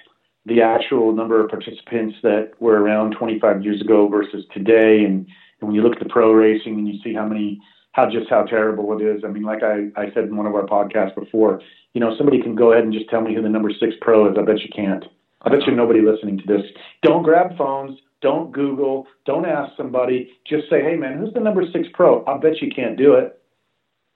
the 0.46 0.62
actual 0.62 1.12
number 1.12 1.42
of 1.44 1.50
participants 1.50 2.16
that 2.22 2.52
were 2.60 2.80
around 2.80 3.12
25 3.12 3.62
years 3.62 3.80
ago 3.80 4.08
versus 4.08 4.44
today, 4.54 5.04
and, 5.04 5.26
and 5.60 5.68
when 5.68 5.74
you 5.74 5.82
look 5.82 5.92
at 5.92 6.02
the 6.02 6.08
pro 6.08 6.32
racing 6.32 6.74
and 6.74 6.88
you 6.88 7.00
see 7.02 7.14
how 7.14 7.26
many, 7.26 7.60
how 7.92 8.08
just 8.08 8.28
how 8.30 8.42
terrible 8.44 8.98
it 8.98 9.02
is. 9.02 9.22
I 9.24 9.28
mean, 9.28 9.42
like 9.42 9.62
I, 9.62 9.88
I 9.96 10.12
said 10.14 10.24
in 10.24 10.36
one 10.36 10.46
of 10.46 10.54
our 10.54 10.66
podcasts 10.66 11.14
before, 11.14 11.60
you 11.94 12.00
know, 12.00 12.16
somebody 12.16 12.40
can 12.42 12.54
go 12.54 12.72
ahead 12.72 12.84
and 12.84 12.92
just 12.92 13.08
tell 13.10 13.20
me 13.20 13.34
who 13.34 13.42
the 13.42 13.48
number 13.48 13.70
six 13.70 13.94
pro 14.00 14.30
is. 14.30 14.36
I 14.38 14.42
bet 14.42 14.60
you 14.60 14.70
can't. 14.74 15.04
I 15.42 15.48
bet 15.48 15.66
you 15.66 15.74
nobody 15.74 16.00
listening 16.00 16.38
to 16.38 16.46
this. 16.46 16.62
Don't 17.02 17.22
grab 17.22 17.56
phones 17.56 17.98
don't 18.20 18.52
Google. 18.52 19.06
Don't 19.24 19.46
ask 19.46 19.76
somebody. 19.76 20.32
Just 20.46 20.68
say, 20.68 20.82
hey, 20.82 20.96
man, 20.96 21.18
who's 21.18 21.32
the 21.32 21.40
number 21.40 21.64
six 21.72 21.88
pro? 21.94 22.22
I'll 22.24 22.38
bet 22.38 22.60
you 22.60 22.70
can't 22.70 22.96
do 22.96 23.14
it. 23.14 23.40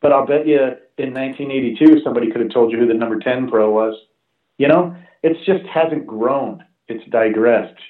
But 0.00 0.12
I'll 0.12 0.26
bet 0.26 0.46
you 0.46 0.60
in 0.98 1.14
1982 1.14 2.02
somebody 2.04 2.30
could 2.30 2.42
have 2.42 2.50
told 2.50 2.70
you 2.70 2.78
who 2.78 2.86
the 2.86 2.94
number 2.94 3.18
10 3.18 3.48
pro 3.48 3.70
was. 3.70 3.94
You 4.58 4.68
know, 4.68 4.94
it 5.22 5.36
just 5.46 5.66
hasn't 5.66 6.06
grown. 6.06 6.64
It's 6.88 7.08
digressed. 7.10 7.80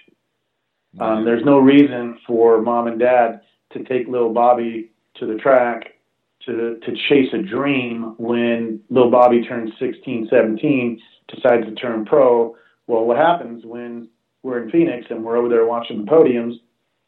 Um, 1.01 1.25
there's 1.25 1.45
no 1.45 1.59
reason 1.59 2.19
for 2.25 2.63
mom 2.63 2.87
and 2.87 3.01
dad 3.01 3.41
to 3.75 3.85
take 3.85 4.09
little 4.09 4.33
Bobby 4.33 4.91
to 5.17 5.27
the 5.27 5.37
track 5.37 5.95
to 6.47 6.79
to 6.81 6.93
chase 7.09 7.33
a 7.33 7.39
dream 7.39 8.15
when 8.19 8.81
little 8.91 9.11
Bobby 9.11 9.43
turns 9.45 9.71
16, 9.79 10.29
17, 10.31 11.01
decides 11.29 11.67
to 11.67 11.75
turn 11.75 12.05
pro. 12.05 12.57
Well, 12.87 13.05
what 13.05 13.17
happens 13.17 13.65
when 13.65 14.09
we're 14.43 14.63
in 14.63 14.71
Phoenix 14.71 15.07
and 15.11 15.25
we're 15.25 15.37
over 15.37 15.49
there 15.49 15.67
watching 15.67 16.05
the 16.05 16.11
podiums, 16.11 16.55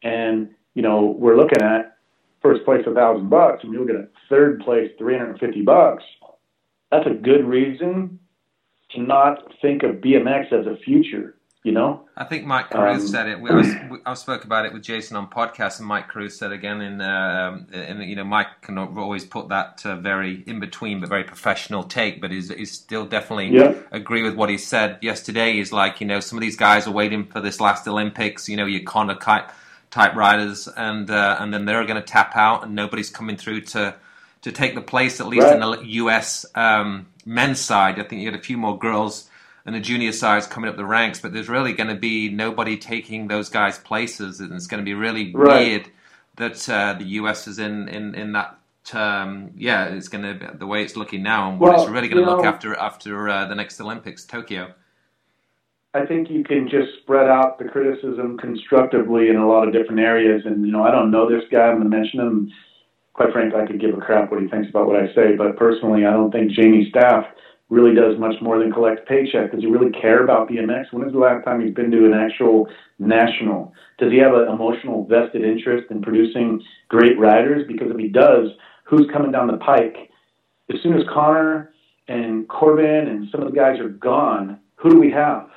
and 0.02 0.50
you 0.74 0.82
know 0.82 1.16
we're 1.18 1.36
looking 1.36 1.62
at 1.62 1.98
first 2.42 2.64
place 2.64 2.84
a 2.86 2.94
thousand 2.94 3.28
bucks, 3.28 3.64
and 3.64 3.72
you 3.72 3.80
look 3.80 3.90
at 3.90 4.10
third 4.28 4.60
place 4.60 4.90
three 4.98 5.16
hundred 5.16 5.30
and 5.30 5.40
fifty 5.40 5.62
bucks. 5.62 6.04
That's 6.90 7.06
a 7.06 7.14
good 7.14 7.44
reason 7.44 8.18
to 8.92 9.02
not 9.02 9.52
think 9.60 9.82
of 9.82 9.96
BMX 9.96 10.52
as 10.52 10.66
a 10.66 10.76
future. 10.84 11.35
You 11.66 11.72
know, 11.72 12.02
I 12.16 12.22
think 12.22 12.44
Mike 12.44 12.70
Cruz 12.70 13.02
um, 13.02 13.08
said 13.08 13.26
it. 13.26 13.40
We, 13.40 13.50
I, 13.50 13.54
was, 13.54 13.66
I 14.06 14.14
spoke 14.14 14.44
about 14.44 14.66
it 14.66 14.72
with 14.72 14.84
Jason 14.84 15.16
on 15.16 15.28
podcast, 15.28 15.80
and 15.80 15.88
Mike 15.88 16.06
Cruz 16.06 16.38
said 16.38 16.52
again 16.52 16.80
in, 16.80 17.00
uh, 17.00 17.58
in 17.72 18.02
you 18.02 18.14
know, 18.14 18.22
Mike 18.22 18.62
can 18.62 18.78
always 18.78 19.24
put 19.24 19.48
that 19.48 19.84
uh, 19.84 19.96
very 19.96 20.44
in 20.46 20.60
between, 20.60 21.00
but 21.00 21.08
very 21.08 21.24
professional 21.24 21.82
take. 21.82 22.20
But 22.20 22.30
he's, 22.30 22.54
he's 22.54 22.70
still 22.70 23.04
definitely 23.04 23.48
yeah. 23.48 23.74
agree 23.90 24.22
with 24.22 24.36
what 24.36 24.48
he 24.48 24.58
said 24.58 24.98
yesterday. 25.02 25.54
He's 25.54 25.72
like, 25.72 26.00
you 26.00 26.06
know, 26.06 26.20
some 26.20 26.38
of 26.38 26.40
these 26.42 26.56
guys 26.56 26.86
are 26.86 26.92
waiting 26.92 27.24
for 27.24 27.40
this 27.40 27.60
last 27.60 27.88
Olympics. 27.88 28.48
You 28.48 28.56
know, 28.56 28.66
your 28.66 28.84
Connor 28.84 29.16
type 29.16 29.50
type 29.90 30.14
riders, 30.14 30.68
and 30.68 31.10
uh, 31.10 31.36
and 31.40 31.52
then 31.52 31.64
they're 31.64 31.84
going 31.84 32.00
to 32.00 32.06
tap 32.06 32.36
out, 32.36 32.62
and 32.62 32.76
nobody's 32.76 33.10
coming 33.10 33.36
through 33.36 33.62
to 33.62 33.96
to 34.42 34.52
take 34.52 34.76
the 34.76 34.82
place 34.82 35.20
at 35.20 35.26
least 35.26 35.42
right. 35.42 35.54
in 35.54 35.60
the 35.60 35.84
U.S. 35.94 36.46
Um, 36.54 37.08
men's 37.24 37.58
side. 37.58 37.98
I 37.98 38.04
think 38.04 38.22
you 38.22 38.30
had 38.30 38.38
a 38.38 38.42
few 38.44 38.56
more 38.56 38.78
girls 38.78 39.28
and 39.66 39.74
the 39.74 39.80
junior 39.80 40.12
sides 40.12 40.46
coming 40.46 40.70
up 40.70 40.76
the 40.76 40.86
ranks, 40.86 41.20
but 41.20 41.32
there's 41.32 41.48
really 41.48 41.72
going 41.72 41.90
to 41.90 41.96
be 41.96 42.28
nobody 42.28 42.78
taking 42.78 43.26
those 43.26 43.48
guys' 43.48 43.78
places, 43.78 44.40
and 44.40 44.52
it's 44.52 44.68
going 44.68 44.80
to 44.80 44.84
be 44.84 44.94
really 44.94 45.32
right. 45.34 45.66
weird 45.66 45.90
that 46.36 46.68
uh, 46.68 46.94
the 46.94 47.04
US 47.04 47.46
is 47.48 47.58
in 47.58 47.88
in 47.88 48.14
in 48.14 48.32
that. 48.32 48.58
Um, 48.92 49.50
yeah, 49.56 49.86
it's 49.86 50.06
going 50.06 50.22
to 50.22 50.56
the 50.56 50.66
way 50.66 50.84
it's 50.84 50.96
looking 50.96 51.24
now, 51.24 51.50
and 51.50 51.58
what 51.58 51.72
well, 51.72 51.82
it's 51.82 51.90
really 51.90 52.06
going 52.06 52.24
to 52.24 52.30
look 52.30 52.44
know, 52.44 52.48
after 52.48 52.76
after 52.76 53.28
uh, 53.28 53.46
the 53.46 53.56
next 53.56 53.80
Olympics, 53.80 54.24
Tokyo. 54.24 54.72
I 55.92 56.06
think 56.06 56.30
you 56.30 56.44
can 56.44 56.68
just 56.68 56.90
spread 57.02 57.28
out 57.28 57.58
the 57.58 57.64
criticism 57.64 58.38
constructively 58.38 59.28
in 59.28 59.36
a 59.36 59.48
lot 59.48 59.66
of 59.66 59.72
different 59.72 59.98
areas. 59.98 60.42
And 60.44 60.64
you 60.64 60.70
know, 60.70 60.84
I 60.84 60.92
don't 60.92 61.10
know 61.10 61.28
this 61.28 61.42
guy. 61.50 61.66
I'm 61.66 61.80
going 61.80 61.90
to 61.90 61.96
mention 61.96 62.20
him. 62.20 62.52
Quite 63.14 63.32
frankly, 63.32 63.60
I 63.60 63.66
could 63.66 63.80
give 63.80 63.96
a 63.96 64.00
crap 64.00 64.30
what 64.30 64.40
he 64.40 64.46
thinks 64.46 64.68
about 64.68 64.86
what 64.86 65.02
I 65.02 65.12
say. 65.14 65.34
But 65.34 65.56
personally, 65.56 66.06
I 66.06 66.12
don't 66.12 66.30
think 66.30 66.52
Jamie 66.52 66.88
Staff 66.90 67.24
really 67.68 67.94
does 67.94 68.18
much 68.18 68.34
more 68.40 68.58
than 68.58 68.72
collect 68.72 69.00
a 69.00 69.02
paycheck. 69.02 69.50
Does 69.50 69.60
he 69.60 69.66
really 69.66 69.90
care 69.90 70.22
about 70.22 70.48
BMX? 70.48 70.92
When 70.92 71.06
is 71.06 71.12
the 71.12 71.18
last 71.18 71.44
time 71.44 71.60
he's 71.60 71.74
been 71.74 71.90
to 71.90 72.06
an 72.06 72.14
actual 72.14 72.68
national? 72.98 73.72
Does 73.98 74.12
he 74.12 74.18
have 74.18 74.34
an 74.34 74.48
emotional 74.48 75.04
vested 75.04 75.42
interest 75.42 75.90
in 75.90 76.00
producing 76.00 76.62
great 76.88 77.18
riders? 77.18 77.66
Because 77.66 77.90
if 77.90 77.98
he 77.98 78.08
does, 78.08 78.50
who's 78.84 79.10
coming 79.12 79.32
down 79.32 79.48
the 79.48 79.56
pike? 79.56 79.96
As 80.72 80.80
soon 80.82 80.94
as 80.94 81.04
Connor 81.12 81.72
and 82.08 82.48
Corbin 82.48 83.08
and 83.08 83.28
some 83.30 83.42
of 83.42 83.50
the 83.50 83.56
guys 83.56 83.80
are 83.80 83.88
gone, 83.88 84.60
who 84.76 84.90
do 84.90 85.00
we 85.00 85.10
have? 85.10 85.50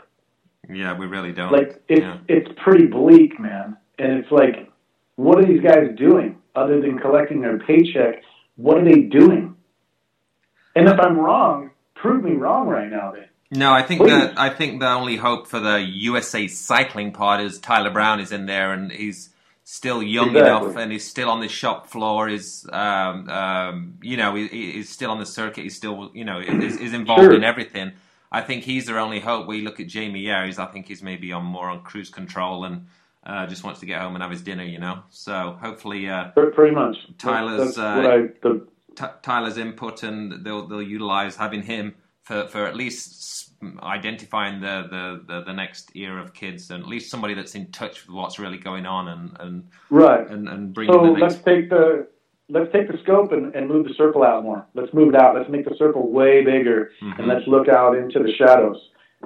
Yeah, 0.71 0.97
we 0.97 1.05
really 1.05 1.31
don't. 1.31 1.51
Like 1.51 1.83
it's 1.87 2.01
yeah. 2.01 2.17
it's 2.27 2.49
pretty 2.63 2.85
bleak, 2.85 3.39
man. 3.39 3.75
And 3.97 4.13
it's 4.13 4.31
like, 4.31 4.71
what 5.15 5.37
are 5.39 5.45
these 5.45 5.61
guys 5.61 5.95
doing 5.97 6.37
other 6.55 6.79
than 6.79 6.97
collecting 6.99 7.41
their 7.41 7.59
paycheck? 7.59 8.23
What 8.55 8.77
are 8.77 8.85
they 8.85 9.01
doing? 9.01 9.55
And 10.75 10.87
if 10.87 10.99
I'm 10.99 11.17
wrong, 11.17 11.71
prove 12.01 12.23
me 12.23 12.33
wrong 12.33 12.67
right 12.67 12.89
now 12.89 13.11
then. 13.13 13.25
No, 13.51 13.71
I 13.73 13.81
think 13.81 14.01
Please. 14.01 14.09
that 14.11 14.37
I 14.39 14.49
think 14.49 14.79
the 14.79 14.89
only 14.89 15.15
hope 15.15 15.47
for 15.47 15.59
the 15.59 15.79
USA 15.81 16.47
cycling 16.47 17.11
part 17.11 17.41
is 17.41 17.59
Tyler 17.59 17.89
Brown 17.89 18.19
is 18.19 18.31
in 18.31 18.45
there 18.45 18.73
and 18.73 18.91
he's 18.91 19.29
still 19.63 20.01
young 20.03 20.29
Exactly. 20.35 20.67
enough 20.69 20.77
and 20.77 20.91
he's 20.91 21.05
still 21.05 21.29
on 21.29 21.39
the 21.39 21.47
shop 21.47 21.87
floor. 21.87 22.29
Is 22.29 22.67
um, 22.71 23.27
um, 23.29 23.97
you 24.01 24.17
know 24.17 24.35
he, 24.35 24.47
he's 24.47 24.89
still 24.89 25.09
on 25.11 25.19
the 25.19 25.25
circuit. 25.25 25.63
He's 25.63 25.75
still 25.75 26.11
you 26.13 26.25
know 26.25 26.39
is, 26.39 26.77
is 26.77 26.93
involved 26.93 27.23
Sure. 27.23 27.33
in 27.35 27.43
everything. 27.43 27.93
I 28.31 28.41
think 28.41 28.63
he's 28.63 28.85
their 28.85 28.99
only 28.99 29.19
hope. 29.19 29.47
We 29.47 29.61
look 29.61 29.79
at 29.79 29.87
Jamie 29.87 30.23
Yarries, 30.23 30.59
I 30.59 30.65
think 30.67 30.85
he's 30.87 31.01
maybe 31.01 31.31
on 31.31 31.43
more 31.43 31.69
on 31.69 31.81
cruise 31.81 32.11
control 32.11 32.65
and 32.65 32.85
uh, 33.25 33.47
just 33.47 33.63
wants 33.63 33.79
to 33.79 33.87
get 33.87 33.99
home 33.99 34.13
and 34.15 34.21
have 34.21 34.31
his 34.31 34.43
dinner. 34.43 34.63
You 34.63 34.77
know, 34.77 34.99
so 35.09 35.57
hopefully. 35.59 36.07
Uh, 36.07 36.25
Pretty 36.53 36.75
much. 36.75 36.95
Tyler's, 37.17 37.75
That's 37.75 37.77
uh, 37.79 37.95
what 37.95 38.05
I, 38.11 38.17
the, 38.43 38.67
T- 38.99 39.05
Tyler's 39.21 39.57
input 39.57 40.03
and 40.03 40.43
they'll 40.45 40.67
they'll 40.67 40.81
utilize 40.81 41.35
having 41.35 41.61
him 41.61 41.95
for, 42.23 42.47
for 42.47 42.65
at 42.65 42.75
least 42.75 43.51
identifying 43.81 44.61
the, 44.61 44.87
the, 44.89 45.33
the, 45.33 45.43
the 45.45 45.53
next 45.53 45.95
era 45.95 46.21
of 46.21 46.33
kids 46.33 46.69
and 46.69 46.83
at 46.83 46.87
least 46.89 47.09
somebody 47.09 47.33
that's 47.33 47.55
in 47.55 47.71
touch 47.71 48.05
with 48.05 48.15
what's 48.15 48.39
really 48.39 48.57
going 48.57 48.85
on 48.85 49.07
and 49.07 49.37
and 49.39 49.67
right. 49.89 50.29
and, 50.29 50.47
and 50.49 50.73
bringing 50.73 50.93
So 50.93 51.01
the 51.01 51.11
let's 51.11 51.35
take 51.35 51.69
the 51.69 52.07
let's 52.49 52.71
take 52.73 52.91
the 52.91 52.97
scope 53.03 53.31
and, 53.31 53.55
and 53.55 53.67
move 53.67 53.87
the 53.87 53.93
circle 53.93 54.23
out 54.23 54.43
more. 54.43 54.65
Let's 54.73 54.93
move 54.93 55.13
it 55.13 55.21
out. 55.21 55.35
Let's 55.35 55.49
make 55.49 55.65
the 55.65 55.75
circle 55.77 56.11
way 56.11 56.43
bigger, 56.43 56.91
Mhm. 57.01 57.19
and 57.19 57.27
let's 57.27 57.45
look 57.47 57.67
out 57.69 57.95
into 57.95 58.19
the 58.19 58.33
shadows. 58.33 58.77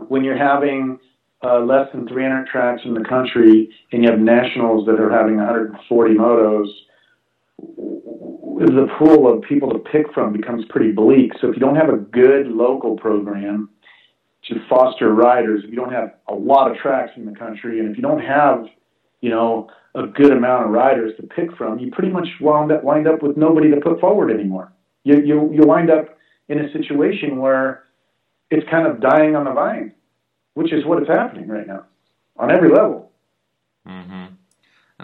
When 0.07 0.23
you're 0.23 0.37
having 0.37 0.99
uh, 1.45 1.59
less 1.59 1.91
than 1.93 2.07
300 2.07 2.47
tracks 2.47 2.81
in 2.85 2.93
the 2.93 3.03
country, 3.03 3.69
and 3.91 4.03
you 4.03 4.09
have 4.09 4.19
nationals 4.19 4.85
that 4.85 4.99
are 4.99 5.11
having 5.11 5.35
140 5.37 6.15
motos, 6.15 6.67
the 8.65 8.87
pool 8.97 9.31
of 9.31 9.41
people 9.43 9.71
to 9.71 9.79
pick 9.79 10.11
from 10.13 10.33
becomes 10.33 10.65
pretty 10.69 10.91
bleak. 10.91 11.31
So 11.39 11.49
if 11.49 11.55
you 11.55 11.59
don't 11.59 11.75
have 11.75 11.89
a 11.89 11.97
good 11.97 12.47
local 12.47 12.95
program 12.97 13.69
to 14.45 14.55
foster 14.69 15.13
riders, 15.13 15.63
if 15.63 15.69
you 15.69 15.75
don't 15.75 15.91
have 15.91 16.15
a 16.27 16.33
lot 16.33 16.69
of 16.69 16.77
tracks 16.77 17.11
in 17.15 17.25
the 17.25 17.33
country, 17.33 17.79
and 17.79 17.89
if 17.89 17.95
you 17.95 18.03
don't 18.03 18.21
have, 18.21 18.65
you 19.21 19.29
know, 19.29 19.69
a 19.95 20.07
good 20.07 20.31
amount 20.31 20.65
of 20.65 20.71
riders 20.71 21.13
to 21.17 21.23
pick 21.23 21.55
from, 21.55 21.79
you 21.79 21.91
pretty 21.91 22.09
much 22.09 22.27
wind 22.41 22.71
up 22.71 22.83
wind 22.83 23.07
up 23.07 23.21
with 23.21 23.37
nobody 23.37 23.69
to 23.69 23.79
put 23.79 23.99
forward 23.99 24.31
anymore. 24.31 24.71
You 25.03 25.21
you 25.21 25.53
you 25.53 25.61
wind 25.65 25.89
up 25.89 26.17
in 26.49 26.59
a 26.59 26.71
situation 26.71 27.39
where 27.39 27.83
it's 28.49 28.67
kind 28.69 28.87
of 28.87 29.01
dying 29.01 29.35
on 29.35 29.45
the 29.45 29.51
vine, 29.51 29.93
which 30.55 30.73
is 30.73 30.85
what 30.85 31.01
is 31.01 31.07
happening 31.07 31.47
right 31.47 31.67
now 31.67 31.85
on 32.37 32.51
every 32.51 32.69
level. 32.69 33.11
hmm 33.85 34.25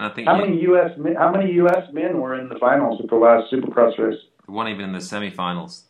And 0.00 0.10
I 0.10 0.14
think 0.14 0.28
How 0.28 0.36
you, 0.36 0.40
many 0.46 0.62
U.S. 0.62 0.92
men- 0.96 1.14
how 1.16 1.30
many 1.30 1.52
U.S. 1.52 1.92
men 1.92 2.18
were 2.20 2.40
in 2.40 2.48
the 2.48 2.58
finals 2.58 3.02
at 3.02 3.10
the 3.10 3.16
last 3.16 3.52
Supercross 3.52 3.98
race? 3.98 4.18
they 4.46 4.52
weren't 4.52 4.70
even 4.70 4.86
in 4.86 4.92
the 4.92 4.98
semifinals. 4.98 5.82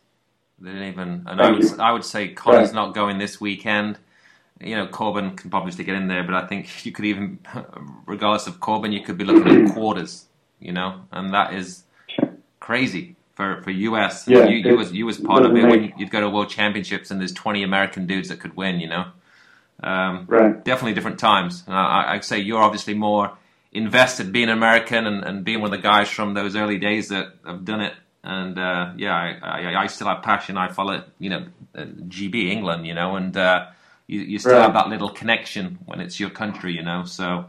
They 0.59 0.71
didn't 0.73 0.89
even. 0.89 1.09
And 1.25 1.39
Thank 1.39 1.41
I 1.41 1.51
would 1.51 1.63
you. 1.63 1.77
I 1.79 1.91
would 1.93 2.03
say 2.03 2.27
Connor's 2.27 2.67
Right. 2.67 2.75
not 2.75 2.93
going 2.93 3.19
this 3.19 3.39
weekend. 3.39 3.97
You 4.59 4.75
know, 4.75 4.87
Corbin 4.87 5.37
can 5.37 5.49
obviously 5.53 5.85
get 5.85 5.95
in 5.95 6.09
there, 6.09 6.23
but 6.25 6.35
I 6.35 6.45
think 6.45 6.85
you 6.85 6.91
could 6.91 7.05
even, 7.05 7.39
regardless 8.05 8.47
of 8.47 8.59
Corbin, 8.59 8.91
you 8.91 9.01
could 9.01 9.17
be 9.17 9.23
looking 9.23 9.47
at 9.47 9.73
quarters. 9.73 10.25
You 10.59 10.73
know, 10.73 11.05
and 11.13 11.33
that 11.33 11.53
is 11.53 11.85
crazy 12.59 13.15
for 13.35 13.61
for 13.63 13.71
US. 13.71 14.27
Yeah, 14.27 14.45
you, 14.45 14.57
you 14.57 14.75
was 14.75 14.91
you 14.91 15.05
was 15.05 15.19
part 15.19 15.45
of 15.45 15.51
it 15.55 15.61
doesn't 15.61 15.69
when 15.69 15.93
you'd 15.97 16.11
go 16.11 16.19
to 16.19 16.29
World 16.29 16.49
Championships 16.49 17.11
and 17.11 17.21
there's 17.21 17.31
20 17.33 17.63
American 17.63 18.07
dudes 18.07 18.27
that 18.27 18.41
could 18.41 18.57
win. 18.57 18.81
You 18.81 18.89
know, 18.89 19.05
um, 19.81 20.25
Right. 20.27 20.63
definitely 20.65 20.95
different 20.95 21.17
times. 21.17 21.63
Uh, 21.65 21.71
I, 21.71 22.13
I'd 22.15 22.25
say 22.25 22.39
you're 22.39 22.61
obviously 22.61 22.93
more 22.93 23.31
invested 23.71 24.31
being 24.31 24.49
American 24.49 25.05
and, 25.07 25.23
and 25.23 25.45
being 25.45 25.61
one 25.61 25.73
of 25.73 25.77
the 25.79 25.83
guys 25.83 26.09
from 26.09 26.33
those 26.33 26.55
early 26.55 26.77
days 26.77 27.09
that 27.09 27.27
have 27.45 27.63
done 27.65 27.81
it. 27.81 27.93
And 28.23 28.59
uh, 28.59 28.93
yeah, 28.97 29.15
I, 29.15 29.39
I, 29.41 29.83
I 29.83 29.87
still 29.87 30.07
have 30.07 30.21
passion. 30.23 30.57
I 30.57 30.67
follow, 30.67 31.03
you 31.19 31.29
know, 31.29 31.45
uh, 31.75 31.85
GB 31.85 32.49
England, 32.51 32.85
you 32.85 32.93
know, 32.93 33.15
and 33.15 33.35
uh, 33.35 33.67
you, 34.07 34.19
you 34.21 34.39
still 34.39 34.53
Right. 34.53 34.61
have 34.61 34.73
that 34.73 34.89
little 34.89 35.09
connection 35.09 35.79
when 35.85 35.99
it's 36.01 36.19
your 36.19 36.29
country, 36.29 36.73
you 36.75 36.83
know. 36.83 37.03
So 37.05 37.45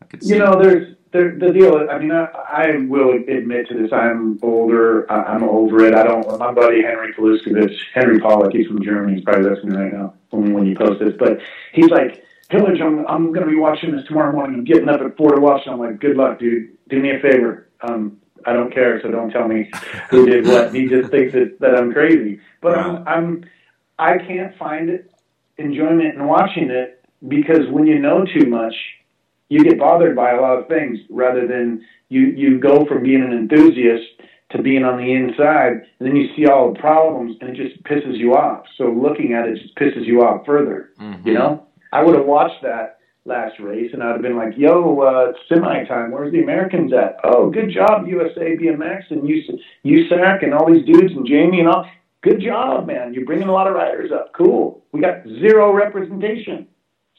I 0.00 0.04
could 0.06 0.22
see. 0.22 0.30
You 0.34 0.38
know, 0.38 0.58
there's 0.58 0.96
there, 1.10 1.36
the 1.38 1.52
deal. 1.52 1.88
I 1.90 1.98
mean, 1.98 2.10
I, 2.12 2.24
I 2.24 2.76
will 2.88 3.12
admit 3.28 3.68
to 3.68 3.74
this. 3.74 3.92
I'm 3.92 4.38
older. 4.42 5.10
I, 5.12 5.34
I'm 5.34 5.44
over 5.44 5.84
it. 5.84 5.94
I 5.94 6.04
don't. 6.04 6.26
My 6.38 6.52
buddy 6.52 6.82
Henry 6.82 7.12
Kaluskovich, 7.12 7.76
Henry 7.94 8.18
Pollock, 8.18 8.52
he's 8.52 8.66
from 8.66 8.82
Germany. 8.82 9.16
He's 9.16 9.24
probably 9.24 9.50
listening 9.50 9.74
right 9.78 9.92
now 9.92 10.14
when 10.30 10.54
when 10.54 10.66
you 10.66 10.74
post 10.76 11.00
this. 11.00 11.14
But 11.18 11.40
he's 11.72 11.88
like, 11.90 12.24
Pillage, 12.50 12.80
I'm 12.80 13.06
I'm 13.06 13.28
going 13.32 13.44
to 13.44 13.50
be 13.50 13.56
watching 13.56 13.92
this 13.96 14.06
tomorrow 14.06 14.32
morning. 14.32 14.58
I'm 14.58 14.64
getting 14.64 14.88
up 14.88 15.00
at 15.00 15.16
four 15.16 15.34
to 15.34 15.40
watch. 15.40 15.62
And 15.66 15.74
I'm 15.74 15.80
like, 15.80 15.98
good 16.00 16.16
luck, 16.16 16.38
dude. 16.38 16.76
Do 16.88 17.00
me 17.00 17.10
a 17.10 17.18
favor. 17.20 17.68
Um, 17.80 18.18
I 18.46 18.52
don't 18.52 18.72
care, 18.72 19.00
so 19.02 19.10
don't 19.10 19.30
tell 19.30 19.48
me 19.48 19.70
who 20.10 20.26
did 20.26 20.46
what. 20.46 20.74
He 20.74 20.86
just 20.86 21.10
thinks 21.10 21.32
that, 21.32 21.58
that 21.60 21.74
I'm 21.74 21.92
crazy. 21.92 22.40
But 22.60 22.78
I'm, 22.78 23.08
I'm 23.08 23.44
I 23.98 24.18
can't 24.18 24.56
find 24.58 24.90
it, 24.90 25.10
enjoyment 25.56 26.14
in 26.14 26.26
watching 26.26 26.70
it 26.70 27.04
because 27.26 27.68
when 27.70 27.86
you 27.86 27.98
know 27.98 28.24
too 28.26 28.46
much, 28.46 28.74
you 29.48 29.64
get 29.64 29.78
bothered 29.78 30.14
by 30.14 30.32
a 30.32 30.40
lot 30.40 30.58
of 30.58 30.68
things 30.68 30.98
rather 31.08 31.46
than 31.46 31.84
you 32.10 32.26
you 32.26 32.58
go 32.58 32.84
from 32.84 33.02
being 33.02 33.22
an 33.22 33.32
enthusiast 33.32 34.04
to 34.50 34.62
being 34.62 34.84
on 34.84 34.98
the 34.98 35.12
inside 35.12 35.72
and 35.98 36.08
then 36.08 36.14
you 36.14 36.28
see 36.36 36.46
all 36.46 36.72
the 36.72 36.78
problems 36.78 37.36
and 37.40 37.50
it 37.50 37.56
just 37.56 37.82
pisses 37.84 38.16
you 38.18 38.34
off. 38.34 38.66
So 38.76 38.90
looking 38.90 39.32
at 39.32 39.48
it 39.48 39.58
just 39.60 39.74
pisses 39.76 40.04
you 40.04 40.22
off 40.22 40.44
further. 40.44 40.90
Mhm. 41.00 41.24
You 41.26 41.34
know? 41.34 41.66
I 41.94 42.02
would 42.02 42.16
have 42.16 42.26
watched 42.26 42.60
that 42.62 42.98
last 43.24 43.58
race 43.60 43.90
and 43.92 44.02
I'd 44.02 44.12
have 44.12 44.22
been 44.22 44.36
like, 44.36 44.54
yo, 44.56 45.00
uh, 45.00 45.32
semi 45.48 45.84
time. 45.84 46.10
Where's 46.10 46.32
the 46.32 46.42
Americans 46.42 46.92
at? 46.92 47.16
Oh, 47.22 47.48
good 47.48 47.70
job, 47.72 48.08
USA 48.08 48.56
BMX 48.56 49.10
and 49.10 49.22
USAC 49.22 50.42
and 50.42 50.52
all 50.52 50.70
these 50.70 50.84
dudes 50.84 51.12
and 51.14 51.24
Jamie 51.24 51.60
and 51.60 51.68
all. 51.68 51.88
Good 52.22 52.40
job, 52.40 52.88
man. 52.88 53.14
You're 53.14 53.24
bringing 53.24 53.48
a 53.48 53.52
lot 53.52 53.68
of 53.68 53.74
riders 53.74 54.10
up. 54.10 54.32
Cool. 54.36 54.82
We 54.90 55.00
got 55.00 55.24
zero 55.24 55.72
representation. 55.72 56.66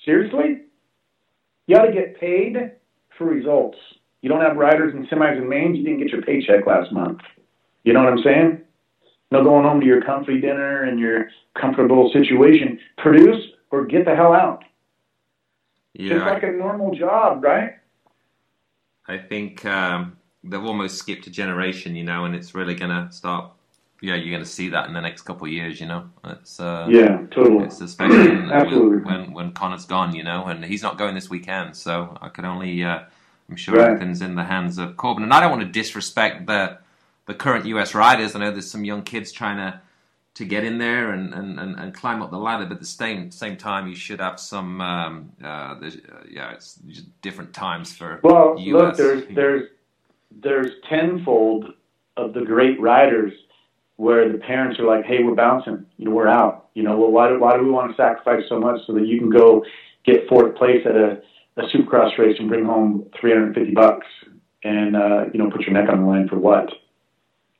Seriously? 0.03 0.63
You 1.67 1.77
ought 1.77 1.85
to 1.85 1.93
get 1.93 2.19
paid 2.19 2.71
for 3.17 3.25
results. 3.25 3.77
You 4.21 4.27
don't 4.27 4.41
have 4.41 4.57
riders 4.57 4.93
and 4.93 5.07
semis 5.07 5.37
and 5.37 5.47
mains, 5.47 5.77
you 5.77 5.85
didn't 5.85 5.99
get 5.99 6.09
your 6.09 6.21
paycheck 6.21 6.67
last 6.67 6.91
month. 6.91 7.19
You 7.85 7.93
know 7.93 8.03
what 8.03 8.11
I'm 8.11 8.23
saying? 8.23 8.61
No 9.31 9.41
going 9.41 9.63
home 9.63 9.79
to 9.79 9.85
your 9.85 10.01
comfy 10.01 10.41
dinner 10.41 10.83
and 10.83 10.99
your 10.99 11.29
comfortable 11.59 12.11
situation. 12.11 12.77
Produce 12.97 13.41
or 13.71 13.85
get 13.85 14.05
the 14.05 14.15
hell 14.15 14.33
out. 14.33 14.63
yeah, 15.93 16.13
Just 16.13 16.25
like 16.25 16.43
a 16.43 16.51
normal 16.51 16.95
job, 16.95 17.43
right? 17.43 17.73
I 19.07 19.17
think 19.17 19.65
um, 19.65 20.17
they've 20.43 20.63
almost 20.63 20.97
skipped 20.97 21.27
a 21.27 21.29
generation, 21.29 21.95
you 21.95 22.03
know, 22.03 22.25
and 22.25 22.35
it's 22.35 22.55
really 22.55 22.75
gonna 22.75 23.11
start. 23.11 23.51
Yeah, 24.01 24.15
you're 24.15 24.31
gonna 24.35 24.45
see 24.45 24.69
that 24.69 24.87
in 24.87 24.93
the 24.93 25.01
next 25.01 25.23
couple 25.23 25.47
of 25.47 25.53
years, 25.53 25.79
you 25.79 25.87
know. 25.87 26.09
It's 26.25 26.59
uh, 26.59 26.91
Yeah, 26.91 27.25
totally. 27.31 27.65
It's 27.65 27.81
especially 27.81 28.31
when, 28.47 28.51
Absolutely. 28.51 29.03
when 29.03 29.33
when 29.33 29.51
Connor's 29.53 29.85
gone, 29.85 30.15
you 30.15 30.23
know, 30.23 30.45
and 30.45 30.63
he's 30.65 30.83
not 30.83 30.97
going 30.97 31.15
this 31.15 31.29
weekend. 31.29 31.75
So 31.77 32.17
I 32.21 32.29
could 32.29 32.45
only, 32.45 32.83
uh, 32.83 33.01
I'm 33.49 33.55
sure 33.55 33.77
Right. 33.77 33.81
everything's 33.81 34.21
in 34.21 34.35
the 34.35 34.43
hands 34.45 34.77
of 34.77 34.97
Corbin. 34.97 35.23
And 35.23 35.33
I 35.33 35.39
don't 35.41 35.51
want 35.51 35.63
to 35.63 35.69
disrespect 35.69 36.47
the 36.47 36.79
the 37.27 37.33
current 37.35 37.65
US 37.67 37.95
riders. 37.95 38.35
I 38.35 38.39
know 38.39 38.51
there's 38.51 38.69
some 38.71 38.85
young 38.85 39.03
kids 39.03 39.31
trying 39.31 39.57
to 39.57 39.81
to 40.35 40.45
get 40.45 40.65
in 40.65 40.77
there 40.77 41.11
and, 41.11 41.33
and, 41.33 41.59
and, 41.59 41.79
and 41.79 41.93
climb 41.93 42.21
up 42.21 42.29
the 42.29 42.37
ladder, 42.37 42.65
but 42.65 42.73
at 42.73 42.79
the 42.79 42.85
same 42.85 43.31
same 43.31 43.55
time, 43.57 43.87
you 43.87 43.95
should 43.95 44.19
have 44.19 44.39
some. 44.39 44.81
Um, 44.81 45.31
uh, 45.43 45.47
uh, 45.47 45.91
yeah, 46.29 46.51
it's 46.51 46.75
different 47.21 47.53
times 47.53 47.95
for 47.95 48.19
Well, 48.21 48.55
US. 48.59 48.73
look, 48.73 48.97
there's 48.97 49.23
there's 49.33 49.69
there's 50.43 50.71
tenfold 50.89 51.73
of 52.17 52.33
the 52.33 52.41
great 52.41 52.79
riders 52.79 53.33
where 53.95 54.29
the 54.29 54.37
parents 54.37 54.77
are 54.79 54.85
like, 54.85 55.05
"Hey, 55.05 55.23
we're 55.23 55.35
bouncing. 55.35 55.85
You 55.97 56.05
know, 56.05 56.11
we're 56.11 56.27
out. 56.27 56.67
You 56.73 56.83
know, 56.83 56.97
well, 56.97 57.11
why 57.11 57.29
do 57.29 57.39
why 57.39 57.57
do 57.57 57.63
we 57.63 57.71
want 57.71 57.91
to 57.91 57.95
sacrifice 57.95 58.43
so 58.49 58.59
much 58.59 58.81
so 58.85 58.93
that 58.93 59.07
you 59.07 59.17
can 59.19 59.29
go 59.29 59.63
get 60.05 60.27
fourth 60.27 60.55
place 60.55 60.85
at 60.85 60.95
a 60.95 61.21
a 61.57 61.61
supercross 61.67 62.17
race 62.17 62.35
and 62.39 62.49
bring 62.49 62.65
home 62.65 63.09
350 63.19 63.73
bucks 63.73 64.07
and 64.65 64.97
uh, 64.97 65.25
you 65.33 65.39
know 65.39 65.49
put 65.49 65.61
your 65.61 65.71
neck 65.71 65.87
on 65.89 66.01
the 66.01 66.07
line 66.07 66.27
for 66.27 66.37
what? 66.37 66.69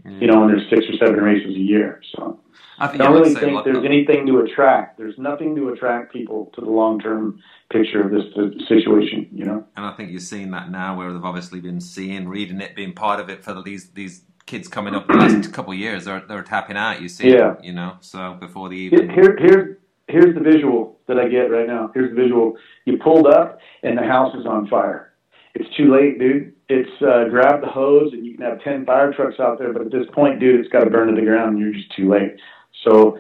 Mm. 0.05 0.21
You 0.21 0.27
know, 0.27 0.43
and 0.43 0.51
there's 0.51 0.69
six 0.69 0.85
or 0.87 1.05
seven 1.05 1.23
races 1.23 1.55
a 1.55 1.59
year, 1.59 2.01
so. 2.15 2.39
I 2.77 2.87
think 2.87 3.01
I 3.01 3.05
don't 3.05 3.21
really 3.21 3.33
think 3.33 3.63
there's 3.63 3.85
anything 3.85 4.25
to 4.27 4.39
attract. 4.39 4.97
There's 4.97 5.17
nothing 5.17 5.55
to 5.55 5.69
attract 5.69 6.11
people 6.11 6.51
to 6.55 6.61
the 6.61 6.69
long 6.69 6.99
term 6.99 7.41
picture 7.71 8.01
of 8.01 8.11
this 8.11 8.25
situation, 8.67 9.29
you 9.31 9.45
know? 9.45 9.65
And 9.77 9.85
I 9.85 9.93
think 9.93 10.11
you're 10.11 10.19
seeing 10.19 10.51
that 10.51 10.69
now, 10.69 10.97
where 10.97 11.11
they've 11.13 11.23
obviously 11.23 11.61
been 11.61 11.79
seeing, 11.79 12.27
reading 12.27 12.59
it, 12.59 12.75
being 12.75 12.93
part 12.93 13.19
of 13.19 13.29
it 13.29 13.43
for 13.43 13.61
these 13.63 13.91
these 13.91 14.23
kids 14.45 14.67
coming 14.67 14.93
up 14.93 15.07
the 15.07 15.13
last 15.13 15.53
couple 15.53 15.71
of 15.71 15.79
years. 15.79 16.05
They're 16.05 16.23
they're 16.27 16.43
tapping 16.43 16.77
out. 16.77 17.01
You 17.01 17.09
see, 17.09 17.31
Yeah. 17.31 17.55
you 17.63 17.71
know. 17.73 17.95
So 18.01 18.35
before 18.39 18.67
the 18.69 18.89
Here, 18.89 19.03
even, 19.03 19.09
here, 19.09 19.37
here, 19.39 19.79
here's 20.07 20.35
the 20.35 20.41
visual 20.41 20.99
that 21.07 21.17
I 21.17 21.29
get 21.29 21.49
right 21.51 21.67
now. 21.67 21.91
Here's 21.93 22.09
the 22.13 22.21
visual. 22.21 22.57
You 22.85 22.97
pulled 22.97 23.27
up 23.27 23.59
and 23.83 23.97
the 23.97 24.03
house 24.03 24.35
is 24.35 24.45
on 24.45 24.67
fire. 24.67 25.13
It's 25.55 25.73
too 25.75 25.91
late, 25.91 26.19
dude. 26.19 26.53
It's 26.67 27.01
uh, 27.01 27.29
grab 27.29 27.61
the 27.61 27.67
hose 27.67 28.11
and 28.11 28.25
you 28.25 28.35
can 28.35 28.45
have 28.45 28.61
10 28.61 28.85
fire 28.85 29.13
trucks 29.13 29.39
out 29.39 29.57
there, 29.57 29.71
but 29.71 29.83
at 29.83 29.91
this 29.91 30.05
point, 30.13 30.39
dude, 30.39 30.59
it's 30.59 30.69
got 30.69 30.83
to 30.83 30.89
burn 30.89 31.07
to 31.07 31.15
the 31.15 31.25
ground 31.25 31.55
and 31.55 31.59
you're 31.59 31.73
just 31.73 31.95
too 31.95 32.09
late. 32.09 32.35
So 32.83 33.17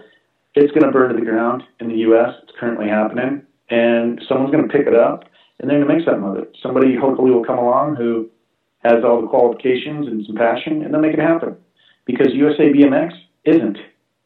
it's 0.53 0.71
going 0.73 0.85
to 0.85 0.91
burn 0.91 1.13
to 1.13 1.19
the 1.19 1.25
ground 1.25 1.63
in 1.79 1.87
the 1.87 1.95
U.S. 2.09 2.35
It's 2.43 2.51
currently 2.59 2.89
happening. 2.89 3.43
And 3.69 4.21
someone's 4.27 4.51
going 4.51 4.67
to 4.67 4.71
pick 4.71 4.85
it 4.85 4.95
up 4.95 5.23
and 5.59 5.69
they're 5.69 5.79
going 5.79 5.87
to 5.87 5.95
make 5.95 6.05
something 6.05 6.23
of 6.23 6.37
it. 6.37 6.57
Somebody 6.61 6.95
hopefully 6.95 7.31
will 7.31 7.45
come 7.45 7.57
along 7.57 7.95
who 7.95 8.29
has 8.83 9.03
all 9.03 9.21
the 9.21 9.27
qualifications 9.27 10.07
and 10.07 10.25
some 10.25 10.35
passion 10.35 10.83
and 10.83 10.93
they'll 10.93 11.01
make 11.01 11.13
it 11.13 11.19
happen. 11.19 11.55
Because 12.05 12.33
USA 12.33 12.71
BMX 12.71 13.13
isn't. 13.45 13.77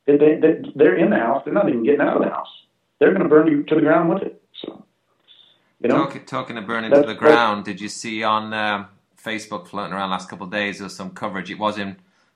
They, 0.08 0.18
they, 0.18 0.64
they're 0.76 0.98
in 0.98 1.12
the 1.12 1.18
house. 1.18 1.44
They're 1.46 1.54
not 1.54 1.70
even 1.70 1.84
getting 1.84 2.02
out 2.02 2.18
of 2.18 2.24
the 2.24 2.30
house. 2.30 2.50
they're 3.00 3.12
going 3.12 3.24
to 3.24 3.30
burn 3.30 3.48
you 3.48 3.64
to 3.64 3.76
the 3.76 3.82
ground 3.82 4.10
with 4.10 4.24
it. 4.24 4.42
You 5.82 5.90
know, 5.90 6.06
Talk, 6.06 6.26
talking 6.26 6.56
to 6.58 6.62
burning 6.62 6.92
to 6.92 7.02
the 7.02 7.16
ground, 7.16 7.64
did 7.66 7.80
you 7.80 7.88
see 7.88 8.24
on 8.24 8.54
um, 8.54 8.88
Facebook 9.22 9.68
floating 9.68 9.94
around 9.94 10.10
last 10.10 10.30
couple 10.30 10.46
of 10.46 10.52
days? 10.52 10.80
There 10.80 10.86
was 10.86 10.96
some 10.96 11.12
coverage. 11.12 11.50
It 11.50 11.58
was 11.58 11.78
in, 11.78 11.96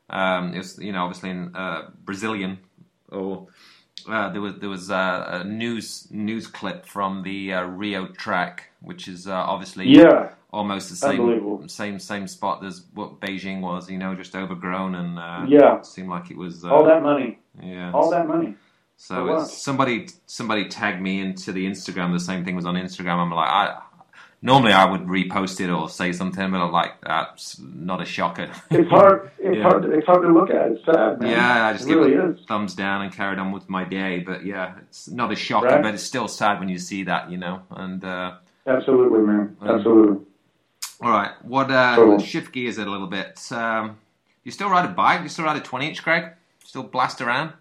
um, 0.09 0.53
it 0.53 0.59
was 0.59 0.79
you 0.79 0.91
know 0.93 1.03
obviously 1.03 1.31
in 1.31 1.55
uh, 1.55 1.89
Brazilian 2.05 2.59
or. 3.09 3.47
Uh, 4.05 4.27
there 4.33 4.41
was 4.41 4.55
there 4.55 4.69
was 4.69 4.91
uh, 4.91 5.25
a 5.29 5.43
news 5.45 6.07
news 6.11 6.45
clip 6.45 6.85
from 6.85 7.23
the 7.23 7.53
uh, 7.53 7.63
Rio 7.63 8.07
track, 8.07 8.69
which 8.81 9.07
is 9.07 9.27
uh, 9.27 9.33
obviously 9.33 9.87
yeah 9.87 10.33
almost 10.53 10.89
the 10.89 10.95
same 10.95 11.67
same 11.67 11.99
same 11.99 12.27
spot 12.27 12.63
as 12.63 12.83
what 12.93 13.19
Beijing 13.19 13.61
was. 13.61 13.89
You 13.89 13.97
know, 13.97 14.15
just 14.15 14.35
overgrown 14.35 14.95
and 14.95 15.19
uh, 15.19 15.45
yeah, 15.47 15.81
seemed 15.81 16.09
like 16.09 16.31
it 16.31 16.37
was 16.37 16.63
uh, 16.63 16.69
all 16.69 16.85
that 16.85 17.01
money. 17.01 17.39
Yeah, 17.61 17.91
all 17.91 18.09
that 18.11 18.27
money. 18.27 18.55
So 18.97 19.43
somebody 19.43 20.07
somebody 20.25 20.67
tagged 20.69 21.01
me 21.01 21.19
into 21.19 21.51
the 21.51 21.65
Instagram. 21.65 22.13
The 22.13 22.19
same 22.19 22.45
thing 22.45 22.55
was 22.55 22.65
on 22.65 22.75
Instagram. 22.75 23.17
I'm 23.17 23.31
like, 23.31 23.49
I 23.49 23.81
normally 24.41 24.73
I 24.73 24.85
would 24.85 25.01
repost 25.01 25.59
it 25.59 25.69
or 25.69 25.89
say 25.89 26.11
something, 26.13 26.51
but 26.51 26.57
I'm 26.57 26.71
like, 26.71 27.01
that's 27.01 27.59
not 27.59 28.01
a 28.01 28.05
shocker. 28.05 28.51
It's 28.69 28.89
hard. 28.89 29.31
It's 29.45 29.57
yeah. 29.57 29.63
hard. 29.63 29.85
It's 29.85 30.05
hard 30.05 30.21
to 30.21 30.29
look 30.29 30.49
at. 30.49 30.71
It's 30.71 30.85
sad, 30.85 31.19
man. 31.19 31.31
Yeah, 31.31 31.67
I 31.67 31.73
just 31.73 31.85
it 31.85 31.89
give 31.89 31.97
really 31.97 32.13
it 32.13 32.39
thumbs 32.47 32.75
down 32.75 33.01
and 33.01 33.11
carried 33.11 33.39
on 33.39 33.51
with 33.51 33.69
my 33.69 33.83
day. 33.83 34.19
But 34.19 34.45
yeah, 34.45 34.75
it's 34.83 35.09
not 35.09 35.33
a 35.33 35.35
shocker, 35.35 35.67
right? 35.67 35.83
but 35.83 35.93
it's 35.93 36.03
still 36.03 36.29
sad 36.29 36.61
when 36.61 36.69
you 36.69 36.77
see 36.77 37.03
that, 37.03 37.29
you 37.29 37.37
know. 37.37 37.61
And 37.71 38.01
uh, 38.05 38.35
absolutely, 38.65 39.19
man. 39.19 39.57
Um, 39.59 39.69
absolutely. 39.69 40.25
All 41.01 41.09
right. 41.11 41.31
What 41.43 41.69
uh, 41.69 41.95
cool. 41.97 42.19
shift 42.19 42.53
gears 42.53 42.77
it 42.77 42.87
a 42.87 42.89
little 42.89 43.07
bit. 43.07 43.51
Um, 43.51 43.97
you 44.45 44.51
still 44.51 44.69
ride 44.69 44.85
a 44.85 44.93
bike? 44.93 45.21
You 45.23 45.29
still 45.29 45.43
ride 45.43 45.57
a 45.57 45.61
20 45.61 45.87
inch, 45.89 46.01
Greg? 46.01 46.31
Still 46.63 46.83
blast 46.83 47.19
around? 47.19 47.51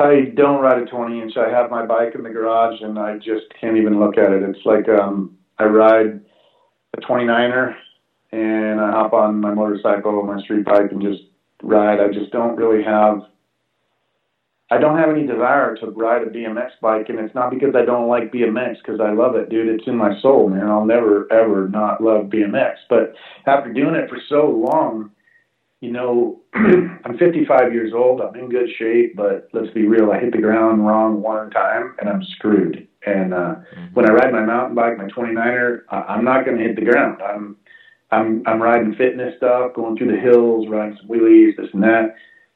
I 0.00 0.32
don't 0.36 0.60
ride 0.60 0.80
a 0.82 0.86
20 0.86 1.20
inch. 1.20 1.36
I 1.36 1.50
have 1.50 1.70
my 1.70 1.84
bike 1.84 2.14
in 2.14 2.22
the 2.22 2.30
garage 2.30 2.80
and 2.80 2.98
I 2.98 3.16
just 3.16 3.46
can't 3.60 3.76
even 3.76 3.98
look 3.98 4.16
at 4.16 4.32
it. 4.32 4.42
It's 4.42 4.64
like 4.64 4.88
um, 4.88 5.36
I 5.58 5.64
ride 5.64 6.20
a 6.96 7.00
29er 7.00 7.74
and 8.30 8.80
I 8.80 8.90
hop 8.92 9.12
on 9.12 9.40
my 9.40 9.52
motorcycle, 9.52 10.22
my 10.22 10.40
street 10.42 10.64
bike, 10.64 10.92
and 10.92 11.02
just 11.02 11.22
ride. 11.62 11.98
I 11.98 12.08
just 12.08 12.30
don't 12.30 12.56
really 12.56 12.84
have 12.84 13.22
I 14.70 14.76
don't 14.76 14.98
have 14.98 15.08
any 15.08 15.26
desire 15.26 15.74
to 15.76 15.86
ride 15.86 16.22
a 16.22 16.30
BMX 16.30 16.72
bike, 16.82 17.08
and 17.08 17.18
it's 17.18 17.34
not 17.34 17.50
because 17.50 17.74
I 17.74 17.86
don't 17.86 18.06
like 18.06 18.30
BMX, 18.30 18.76
because 18.84 19.00
I 19.00 19.12
love 19.12 19.34
it, 19.34 19.48
dude. 19.48 19.68
It's 19.68 19.86
in 19.86 19.96
my 19.96 20.20
soul, 20.20 20.50
man. 20.50 20.68
I'll 20.68 20.84
never 20.84 21.26
ever 21.32 21.68
not 21.68 22.02
love 22.02 22.26
BMX. 22.26 22.74
But 22.90 23.14
after 23.46 23.72
doing 23.72 23.94
it 23.94 24.10
for 24.10 24.18
so 24.28 24.50
long, 24.50 25.10
you 25.80 25.92
know, 25.92 26.40
I'm 26.54 27.18
55 27.18 27.72
years 27.72 27.92
old. 27.94 28.20
I'm 28.20 28.34
in 28.34 28.48
good 28.48 28.68
shape, 28.78 29.14
but 29.16 29.48
let's 29.52 29.72
be 29.72 29.86
real. 29.86 30.10
I 30.10 30.18
hit 30.18 30.32
the 30.32 30.42
ground 30.42 30.86
wrong 30.86 31.22
one 31.22 31.50
time, 31.50 31.94
and 32.00 32.08
I'm 32.08 32.22
screwed. 32.36 32.88
And 33.06 33.32
uh, 33.32 33.36
mm-hmm. 33.36 33.94
when 33.94 34.10
I 34.10 34.12
ride 34.12 34.32
my 34.32 34.44
mountain 34.44 34.74
bike, 34.74 34.98
my 34.98 35.04
29er, 35.04 35.82
I'm 35.90 36.24
not 36.24 36.44
going 36.44 36.58
to 36.58 36.64
hit 36.64 36.76
the 36.76 36.84
ground. 36.84 37.22
I'm 37.22 37.56
I'm 38.10 38.42
I'm 38.46 38.60
riding 38.62 38.94
fitness 38.94 39.34
stuff, 39.36 39.74
going 39.74 39.96
through 39.96 40.12
the 40.12 40.20
hills, 40.20 40.66
riding 40.68 40.96
some 40.98 41.08
wheelies, 41.08 41.56
this 41.56 41.68
and 41.72 41.82
that 41.82 42.14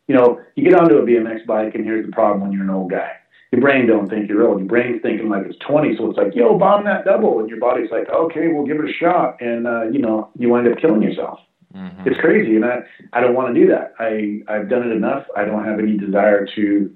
you 0.08 0.16
know, 0.16 0.40
you 0.56 0.64
get 0.64 0.78
onto 0.78 0.96
a 0.96 1.02
BMX 1.02 1.46
bike, 1.46 1.74
and 1.74 1.84
here's 1.84 2.04
the 2.04 2.12
problem 2.12 2.42
when 2.42 2.52
you're 2.52 2.64
an 2.64 2.70
old 2.70 2.90
guy. 2.90 3.12
Your 3.50 3.60
brain 3.60 3.86
don't 3.86 4.08
think 4.08 4.28
you're 4.28 4.46
old. 4.46 4.58
Your 4.58 4.68
brain's 4.68 5.02
thinking 5.02 5.28
like 5.28 5.46
it's 5.46 5.58
20, 5.66 5.96
so 5.96 6.10
it's 6.10 6.18
like, 6.18 6.34
yo, 6.34 6.58
bomb 6.58 6.84
that 6.84 7.04
double, 7.04 7.40
and 7.40 7.48
your 7.48 7.60
body's 7.60 7.90
like, 7.90 8.08
okay, 8.08 8.48
we'll 8.48 8.66
give 8.66 8.78
it 8.78 8.90
a 8.90 8.92
shot, 8.92 9.40
and 9.40 9.66
uh, 9.66 9.84
you 9.84 10.00
know, 10.00 10.30
you 10.38 10.48
wind 10.48 10.68
up 10.68 10.78
killing 10.78 11.02
yourself. 11.02 11.38
Mm-hmm. 11.74 12.08
It's 12.08 12.20
crazy, 12.20 12.56
and 12.56 12.64
I 12.64 12.82
I 13.12 13.20
don't 13.20 13.34
want 13.34 13.54
to 13.54 13.60
do 13.60 13.68
that. 13.68 13.94
I 13.98 14.42
I've 14.48 14.68
done 14.68 14.82
it 14.82 14.92
enough. 14.94 15.26
I 15.36 15.44
don't 15.44 15.64
have 15.64 15.78
any 15.78 15.96
desire 15.96 16.46
to 16.54 16.94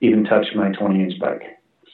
even 0.00 0.24
touch 0.24 0.46
my 0.54 0.70
20 0.72 1.02
inch 1.02 1.18
bike. 1.18 1.42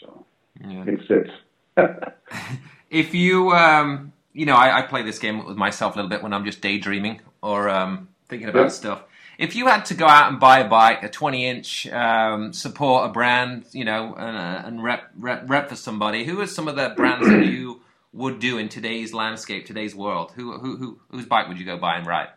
So 0.01 0.24
yeah. 0.61 0.85
it 0.86 1.01
sits. 1.09 1.31
if 2.90 3.15
you 3.15 3.51
um 3.53 4.12
you 4.35 4.47
know, 4.47 4.57
I, 4.57 4.78
I, 4.78 4.82
play 4.82 5.03
this 5.03 5.19
game 5.19 5.44
with 5.44 5.59
myself 5.59 5.94
a 5.94 5.97
little 5.97 6.09
bit 6.09 6.23
when 6.23 6.32
I'm 6.32 6.47
just 6.47 6.62
daydreaming 6.62 7.20
or 7.43 7.69
um, 7.69 8.09
thinking 8.28 8.49
about 8.49 8.62
yep. 8.62 8.73
stuff 8.73 9.05
if 9.39 9.57
you 9.57 9.66
had 9.66 9.85
to 9.86 9.94
go 9.94 10.07
out 10.07 10.31
and 10.31 10.39
buy 10.39 10.61
a 10.61 10.69
bike, 10.69 11.03
a 11.03 11.09
20 11.09 11.47
inch, 11.47 11.86
um, 11.89 12.53
support 12.53 13.11
a 13.11 13.12
brand, 13.12 13.65
you 13.73 13.85
know, 13.85 14.15
and, 14.16 14.36
uh, 14.36 14.62
and 14.66 14.82
rep, 14.82 15.11
rep, 15.19 15.49
rep 15.49 15.69
for 15.69 15.77
somebody, 15.77 16.24
who 16.24 16.40
are 16.40 16.47
some 16.47 16.69
of 16.69 16.77
the 16.77 16.93
brands 16.97 17.27
that 17.27 17.44
you 17.47 17.81
would 18.12 18.39
do 18.39 18.59
in 18.59 18.68
today's 18.68 19.14
landscape, 19.14 19.66
today's 19.66 19.94
world? 19.94 20.32
Who, 20.36 20.59
who, 20.59 20.76
who, 20.76 21.01
whose 21.10 21.26
bike 21.26 21.48
would 21.48 21.59
you 21.59 21.64
go 21.64 21.78
buy 21.78 21.97
and 21.97 22.06
ride? 22.06 22.28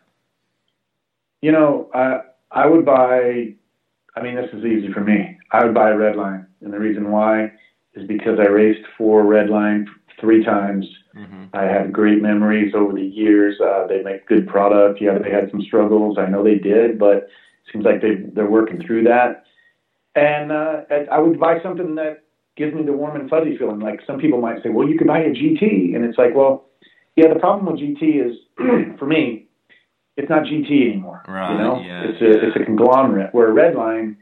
You 1.42 1.52
know, 1.52 1.90
I, 1.94 2.20
I 2.50 2.66
would 2.66 2.84
buy, 2.84 3.54
I 4.14 4.22
mean, 4.22 4.34
this 4.36 4.50
is 4.52 4.64
easy 4.64 4.92
for 4.92 5.00
me. 5.00 5.38
I 5.52 5.64
would 5.64 5.74
buy 5.74 5.90
a 5.90 5.94
Redline. 5.94 6.46
And 6.62 6.72
the 6.72 6.78
reason 6.78 7.10
why 7.10 7.52
is 7.94 8.06
because 8.06 8.38
I 8.38 8.48
raced 8.48 8.86
for 8.96 9.22
Redline 9.22 9.86
three 10.18 10.44
times 10.44 10.86
Mm-hmm. 11.16 11.44
I 11.54 11.62
have 11.62 11.92
great 11.92 12.20
memories 12.20 12.74
over 12.74 12.92
the 12.92 13.02
years. 13.02 13.58
Uh, 13.60 13.86
they 13.86 14.02
make 14.02 14.26
good 14.26 14.46
product. 14.46 15.00
Yeah, 15.00 15.18
they 15.18 15.30
had 15.30 15.50
some 15.50 15.62
struggles. 15.62 16.18
I 16.18 16.26
know 16.26 16.44
they 16.44 16.56
did, 16.56 16.98
but 16.98 17.16
it 17.16 17.30
seems 17.72 17.84
like 17.84 18.02
they 18.02 18.16
they're 18.34 18.50
working 18.50 18.82
through 18.84 19.04
that. 19.04 19.44
And 20.14 20.52
uh, 20.52 20.82
I 21.10 21.18
would 21.18 21.40
buy 21.40 21.62
something 21.62 21.94
that 21.94 22.24
gives 22.56 22.74
me 22.74 22.82
the 22.82 22.92
warm 22.92 23.20
and 23.20 23.28
fuzzy 23.28 23.56
feeling. 23.56 23.80
Like 23.80 24.00
some 24.06 24.18
people 24.18 24.40
might 24.40 24.62
say, 24.62 24.70
well, 24.70 24.88
you 24.88 24.98
could 24.98 25.06
buy 25.06 25.20
a 25.20 25.30
GT, 25.30 25.94
and 25.94 26.04
it's 26.04 26.18
like, 26.18 26.34
well, 26.34 26.64
yeah. 27.16 27.32
The 27.32 27.40
problem 27.40 27.66
with 27.66 27.80
GT 27.80 28.26
is, 28.26 28.36
for 28.98 29.06
me, 29.06 29.46
it's 30.16 30.28
not 30.28 30.44
GT 30.44 30.90
anymore. 30.90 31.22
Right. 31.28 31.52
You 31.52 31.58
know, 31.58 31.80
yeah, 31.80 32.04
it's 32.04 32.20
a 32.20 32.24
yeah. 32.24 32.48
it's 32.48 32.56
a 32.56 32.64
conglomerate. 32.64 33.34
Where 33.34 33.48
Redline 33.52 34.16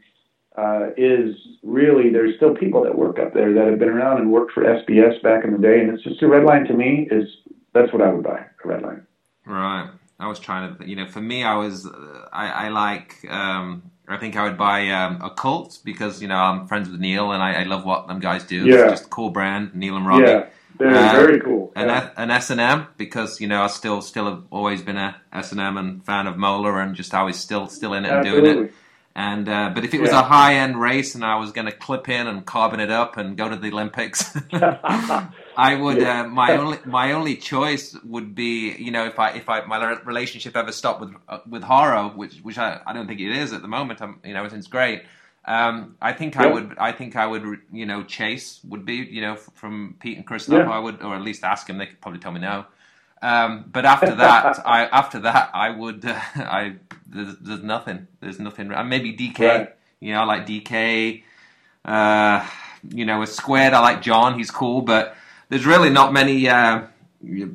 uh, 0.57 0.89
is 0.97 1.35
really 1.63 2.11
there's 2.11 2.35
still 2.37 2.55
people 2.55 2.83
that 2.83 2.97
work 2.97 3.19
up 3.19 3.33
there 3.33 3.53
that 3.53 3.67
have 3.67 3.79
been 3.79 3.89
around 3.89 4.19
and 4.21 4.31
worked 4.31 4.53
for 4.53 4.63
SBS 4.63 5.21
back 5.23 5.43
in 5.43 5.51
the 5.51 5.57
day, 5.57 5.79
and 5.79 5.89
it's 5.93 6.03
just 6.03 6.21
a 6.21 6.25
Redline 6.25 6.67
to 6.67 6.73
me 6.73 7.07
is 7.11 7.27
that's 7.73 7.91
what 7.91 8.01
I 8.01 8.11
would 8.11 8.23
buy 8.23 8.45
a 8.63 8.67
Redline. 8.67 9.05
Right. 9.45 9.89
I 10.19 10.27
was 10.27 10.39
trying 10.39 10.77
to, 10.77 10.87
you 10.87 10.95
know, 10.95 11.07
for 11.07 11.21
me, 11.21 11.43
I 11.43 11.57
was, 11.57 11.85
uh, 11.85 12.27
I, 12.31 12.47
I 12.47 12.69
like, 12.69 13.25
um, 13.29 13.91
I 14.07 14.17
think 14.17 14.35
I 14.35 14.43
would 14.43 14.57
buy 14.57 14.89
um, 14.89 15.21
a 15.21 15.29
Cult 15.29 15.79
because 15.83 16.21
you 16.21 16.27
know 16.27 16.35
I'm 16.35 16.67
friends 16.67 16.89
with 16.89 16.99
Neil 16.99 17.31
and 17.31 17.41
I, 17.41 17.61
I 17.61 17.63
love 17.63 17.85
what 17.85 18.07
them 18.07 18.19
guys 18.19 18.43
do. 18.43 18.65
Yeah. 18.65 18.83
It's 18.83 18.91
just 18.91 19.05
a 19.05 19.09
cool 19.09 19.29
brand, 19.29 19.73
Neil 19.73 19.97
and 19.97 20.05
Robbie. 20.05 20.23
Yeah, 20.23 20.47
they're 20.77 20.89
um, 20.89 21.15
very 21.15 21.39
cool. 21.39 21.71
An, 21.75 21.87
yeah. 21.87 22.11
an 22.17 22.31
S 22.31 22.49
and 22.49 22.61
M 22.61 22.87
because 22.97 23.41
you 23.41 23.47
know 23.47 23.63
I 23.63 23.67
still 23.67 24.01
still 24.01 24.25
have 24.25 24.43
always 24.51 24.81
been 24.81 24.97
a 24.97 25.15
S 25.33 25.51
and 25.51 25.61
M 25.61 25.77
and 25.77 26.05
fan 26.05 26.27
of 26.27 26.37
Moeller 26.37 26.79
and 26.79 26.95
just 26.95 27.13
always 27.13 27.37
still 27.37 27.67
still 27.67 27.93
in 27.93 28.05
it 28.05 28.11
Absolutely. 28.11 28.49
and 28.49 28.57
doing 28.57 28.67
it. 28.67 28.73
And 29.15 29.47
uh, 29.47 29.71
but 29.73 29.85
if 29.85 29.93
it 29.93 30.01
was 30.01 30.11
yeah. 30.11 30.19
a 30.19 30.23
high 30.23 30.55
end 30.55 30.79
race 30.79 31.15
and 31.15 31.23
I 31.23 31.37
was 31.37 31.51
going 31.51 31.65
to 31.65 31.71
clip 31.71 32.09
in 32.09 32.27
and 32.27 32.45
carbon 32.45 32.81
it 32.81 32.91
up 32.91 33.15
and 33.15 33.37
go 33.37 33.47
to 33.47 33.55
the 33.55 33.69
Olympics, 33.69 34.35
I 35.57 35.75
would. 35.75 35.97
Yeah. 35.97 36.21
Uh, 36.21 36.27
my 36.27 36.57
only 36.57 36.77
my 36.85 37.11
only 37.13 37.35
choice 37.35 37.95
would 38.03 38.35
be 38.35 38.75
you 38.77 38.91
know 38.91 39.05
if 39.05 39.19
I 39.19 39.31
if 39.31 39.49
I 39.49 39.65
my 39.65 39.93
relationship 40.03 40.55
ever 40.55 40.71
stopped 40.71 41.01
with 41.01 41.13
uh, 41.27 41.39
with 41.49 41.63
Haro, 41.63 42.09
which 42.09 42.39
which 42.39 42.57
I, 42.57 42.81
I 42.85 42.93
don't 42.93 43.07
think 43.07 43.19
it 43.19 43.35
is 43.35 43.53
at 43.53 43.61
the 43.61 43.67
moment. 43.67 44.01
I'm, 44.01 44.19
you 44.23 44.33
know 44.33 44.39
everything's 44.39 44.67
great. 44.67 45.03
Um, 45.47 45.95
I 46.01 46.13
think 46.13 46.37
I 46.37 46.47
would. 46.47 46.75
I 46.77 46.91
think 46.91 47.15
I 47.15 47.27
would. 47.27 47.61
You 47.71 47.85
know, 47.85 48.03
Chase 48.03 48.59
would 48.63 48.85
be. 48.85 48.95
You 48.95 49.21
know, 49.21 49.35
from 49.35 49.95
Pete 49.99 50.17
and 50.17 50.25
Christoph. 50.25 50.67
I 50.67 50.79
would, 50.79 51.01
or 51.01 51.15
at 51.15 51.21
least 51.21 51.43
ask 51.43 51.69
him. 51.69 51.77
They 51.77 51.85
could 51.85 52.01
probably 52.01 52.19
tell 52.19 52.31
me 52.31 52.41
no. 52.41 52.65
Um, 53.21 53.65
but 53.71 53.85
after 53.85 54.15
that, 54.23 54.65
I 54.65 54.85
after 54.85 55.19
that 55.19 55.51
I 55.53 55.69
would 55.69 56.05
uh, 56.05 56.19
I 56.35 56.75
there's, 57.07 57.35
there's, 57.39 57.63
nothing. 57.63 58.07
There's 58.19 58.39
nothing. 58.39 58.69
Maybe 58.87 59.15
DK. 59.15 59.39
Right. 59.39 59.75
You 59.99 60.13
know, 60.13 60.21
I 60.21 60.25
like 60.25 60.47
DK. 60.47 61.23
Uh, 61.83 62.47
you 62.89 63.05
know, 63.05 63.21
a 63.21 63.27
squared. 63.27 63.73
I 63.73 63.79
like 63.79 64.01
John. 64.01 64.37
He's 64.37 64.51
cool, 64.51 64.81
but 64.81 65.15
there's 65.49 65.65
really 65.65 65.89
not 65.89 66.13
many 66.13 66.47
uh, 66.47 66.83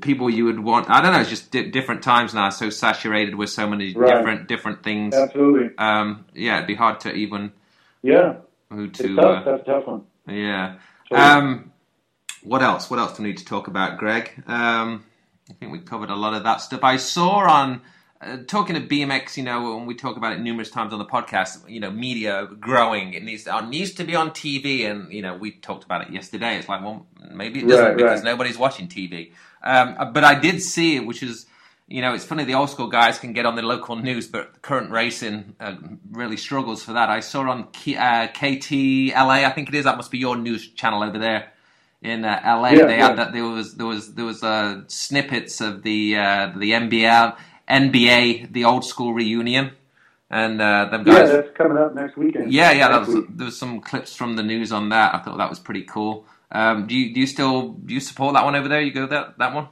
people 0.00 0.30
you 0.30 0.44
would 0.46 0.60
want. 0.60 0.90
I 0.90 1.00
don't 1.00 1.12
know. 1.12 1.20
It's 1.20 1.30
just 1.30 1.50
di- 1.50 1.70
different 1.70 2.02
times 2.02 2.34
now. 2.34 2.50
So 2.50 2.70
saturated 2.70 3.34
with 3.34 3.50
so 3.50 3.66
many 3.66 3.92
right. 3.94 4.16
different 4.16 4.48
different 4.48 4.82
things. 4.82 5.14
Absolutely. 5.14 5.76
Um, 5.78 6.24
yeah, 6.34 6.56
it'd 6.56 6.66
be 6.66 6.74
hard 6.74 7.00
to 7.00 7.12
even. 7.12 7.52
Yeah. 8.02 8.36
Who 8.70 8.88
to? 8.88 9.04
It's 9.04 9.16
tough. 9.16 9.46
Uh, 9.46 9.50
That's 9.50 9.66
tough 9.66 9.86
one. 9.86 10.02
Yeah. 10.26 10.76
Um, 11.10 11.72
what 12.42 12.62
else? 12.62 12.88
What 12.90 12.98
else 12.98 13.16
do 13.16 13.22
we 13.22 13.30
need 13.30 13.38
to 13.38 13.44
talk 13.44 13.66
about, 13.66 13.98
Greg? 13.98 14.42
Um, 14.46 15.04
I 15.50 15.54
think 15.54 15.72
we 15.72 15.80
covered 15.80 16.10
a 16.10 16.16
lot 16.16 16.34
of 16.34 16.44
that 16.44 16.60
stuff. 16.60 16.84
I 16.84 16.96
saw 16.96 17.40
on 17.50 17.82
uh, 18.22 18.36
talking 18.47 18.74
to 18.74 18.82
BMX, 18.82 19.38
you 19.38 19.42
know, 19.42 19.76
when 19.76 19.86
we 19.86 19.94
talk 19.94 20.18
about 20.18 20.34
it 20.34 20.40
numerous 20.40 20.70
times 20.70 20.92
on 20.92 20.98
the 20.98 21.06
podcast, 21.06 21.68
you 21.70 21.80
know, 21.80 21.90
media 21.90 22.47
growing, 22.60 23.14
it 23.14 23.22
needs 23.22 23.44
to, 23.44 23.56
it 23.56 23.68
needs 23.68 23.92
to 23.94 24.05
be 24.05 24.14
on 24.14 24.30
TV, 24.30 24.90
and 24.90 25.10
you 25.10 25.22
know, 25.22 25.34
we 25.34 25.52
talked 25.52 25.84
about 25.84 26.02
it 26.02 26.10
yesterday. 26.12 26.59
It's 26.59 26.68
like, 26.68 26.82
well, 26.82 27.06
maybe 27.32 27.60
it 27.60 27.68
doesn't 27.68 27.84
right, 27.84 27.97
because 27.97 28.18
right. 28.18 28.24
nobody's 28.24 28.59
watching 28.59 28.88
TV. 28.88 29.32
Um, 29.62 29.94
uh, 29.98 30.05
but 30.05 30.24
I 30.24 30.38
did 30.38 30.60
see 30.60 30.97
it, 30.97 31.06
which 31.06 31.22
is, 31.22 31.47
you 31.88 32.02
know, 32.02 32.12
it's 32.12 32.24
funny 32.24 32.44
the 32.44 32.55
old 32.55 32.68
school 32.68 32.88
guys 32.88 33.18
can 33.18 33.32
get 33.32 33.47
on 33.47 33.56
the 33.56 33.62
local 33.62 33.97
news, 34.09 34.28
but 34.28 34.60
current 34.60 34.90
racing 34.90 35.56
uh, 35.59 35.76
really 36.10 36.36
struggles 36.36 36.82
for 36.82 36.92
that. 36.92 37.09
I 37.09 37.20
saw 37.20 37.48
on 37.48 37.68
K- 37.72 37.97
uh, 37.97 38.28
KTLA, 38.28 39.44
I 39.44 39.51
think 39.51 39.70
it 39.70 39.74
is. 39.74 39.84
That 39.84 39.97
must 39.97 40.10
be 40.10 40.18
your 40.18 40.36
news 40.36 40.68
channel 40.68 41.02
over 41.02 41.18
there 41.18 41.52
in 42.02 42.26
uh, 42.26 42.40
LA. 42.44 42.70
Yeah, 42.70 42.84
they 42.84 42.98
yeah. 42.98 43.09
had 43.09 43.16
that 43.16 43.32
there 43.32 43.44
was 43.44 43.76
there 43.76 43.86
was 43.86 44.14
there 44.14 44.26
was 44.26 44.42
uh, 44.42 44.82
snippets 44.88 45.62
of 45.62 45.82
the 45.82 46.16
uh, 46.16 46.52
the 46.55 46.72
NBL 46.72 47.36
NBA 47.70 48.52
the 48.52 48.64
old 48.64 48.84
school 48.84 49.14
reunion 49.14 49.72
And 50.30 50.60
uh, 50.60 50.88
them 50.90 51.05
Yeah, 51.06 51.24
that's 51.26 51.56
coming 51.56 51.78
up 51.78 51.94
next 51.94 52.16
weekend. 52.16 52.52
Yeah, 52.52 52.72
yeah. 52.72 52.88
That 52.88 53.01
was, 53.06 53.14
week. 53.14 53.26
there 53.30 53.47
was 53.47 53.59
some 53.59 53.80
clips 53.80 54.14
from 54.14 54.36
the 54.36 54.42
news 54.42 54.72
on 54.72 54.88
that. 54.90 55.14
I 55.14 55.18
thought 55.18 55.38
that 55.38 55.51
was 55.51 55.59
pretty 55.59 55.82
cool. 55.82 56.26
Um, 56.52 56.86
do 56.86 56.94
you 56.94 57.14
do 57.14 57.20
you 57.20 57.26
still 57.26 57.68
do 57.68 57.94
you 57.94 58.01
support 58.01 58.34
that 58.34 58.44
one 58.44 58.56
over 58.56 58.68
there? 58.68 58.80
You 58.80 58.92
go 58.92 59.06
that 59.06 59.38
that 59.38 59.55
one? 59.55 59.68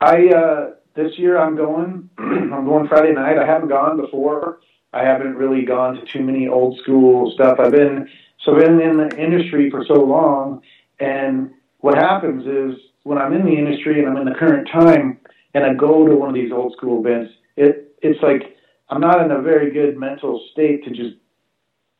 I 0.00 0.28
uh, 0.28 0.70
this 0.94 1.18
year 1.18 1.38
I'm 1.38 1.56
going. 1.56 2.10
I'm 2.18 2.64
going 2.64 2.88
Friday 2.88 3.12
night. 3.12 3.38
I 3.38 3.46
haven't 3.46 3.68
gone 3.68 4.00
before. 4.00 4.60
I 4.92 5.04
haven't 5.04 5.34
really 5.34 5.64
gone 5.64 5.96
to 5.96 6.04
too 6.06 6.22
many 6.22 6.48
old 6.48 6.78
school 6.78 7.32
stuff. 7.34 7.58
I've 7.58 7.72
been 7.72 8.08
so 8.44 8.54
been 8.54 8.80
in 8.80 8.96
the 8.96 9.16
industry 9.16 9.70
for 9.70 9.84
so 9.84 9.94
long, 9.94 10.62
and 11.00 11.50
what 11.78 11.96
happens 11.96 12.46
is 12.46 12.80
when 13.02 13.18
I'm 13.18 13.32
in 13.32 13.44
the 13.44 13.56
industry 13.56 14.00
and 14.00 14.08
I'm 14.08 14.16
in 14.16 14.24
the 14.24 14.38
current 14.38 14.68
time, 14.68 15.13
and 15.54 15.64
I 15.64 15.72
go 15.74 16.06
to 16.06 16.14
one 16.16 16.28
of 16.28 16.34
these 16.34 16.52
old 16.52 16.72
school 16.76 17.00
events, 17.04 17.32
it 17.56 17.96
it's 18.02 18.22
like 18.22 18.56
I'm 18.90 19.00
not 19.00 19.22
in 19.24 19.30
a 19.30 19.40
very 19.40 19.70
good 19.70 19.96
mental 19.96 20.42
state 20.52 20.84
to 20.84 20.90
just 20.90 21.16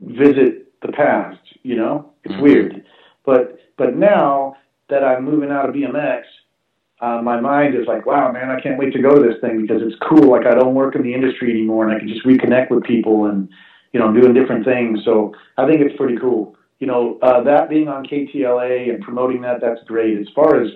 visit 0.01 0.73
the 0.83 0.93
past. 0.93 1.39
You 1.63 1.77
know, 1.77 2.11
it's 2.25 2.35
Mhm. 2.35 2.41
weird. 2.43 2.85
But 3.25 3.59
but 3.77 3.97
now 3.97 4.57
that 4.89 5.03
I'm 5.03 5.25
moving 5.25 5.51
out 5.51 5.69
of 5.69 5.75
BMX, 5.75 6.27
uh, 7.01 7.21
my 7.23 7.41
mind 7.41 7.75
is 7.75 7.87
like, 7.87 8.07
wow, 8.07 8.31
man, 8.31 8.51
I 8.51 8.61
can't 8.61 8.79
wait 8.79 8.93
to 8.93 9.01
go 9.03 9.15
to 9.15 9.21
this 9.21 9.41
thing 9.41 9.63
because 9.63 9.83
it's 9.83 9.97
cool. 10.01 10.31
Like 10.31 10.47
I 10.47 10.55
don't 10.55 10.75
work 10.75 10.95
in 10.95 11.03
the 11.03 11.15
industry 11.15 11.51
anymore, 11.51 11.85
and 11.87 11.95
I 11.95 11.99
can 11.99 12.09
just 12.09 12.25
reconnect 12.25 12.71
with 12.71 12.85
people 12.85 13.27
and 13.27 13.49
you 13.93 14.01
know 14.01 14.13
doing 14.13 14.35
different 14.35 14.65
things. 14.65 15.05
So 15.05 15.35
I 15.57 15.67
think 15.67 15.81
it's 15.81 15.97
pretty 15.97 16.17
cool. 16.17 16.57
You 16.81 16.89
know, 16.89 17.19
uh, 17.23 17.41
that 17.45 17.71
being 17.71 17.89
on 17.89 18.05
KTLA 18.05 18.91
and 18.91 19.03
promoting 19.03 19.41
that, 19.43 19.61
that's 19.61 19.83
great. 19.85 20.19
As 20.19 20.29
far 20.35 20.61
as 20.61 20.71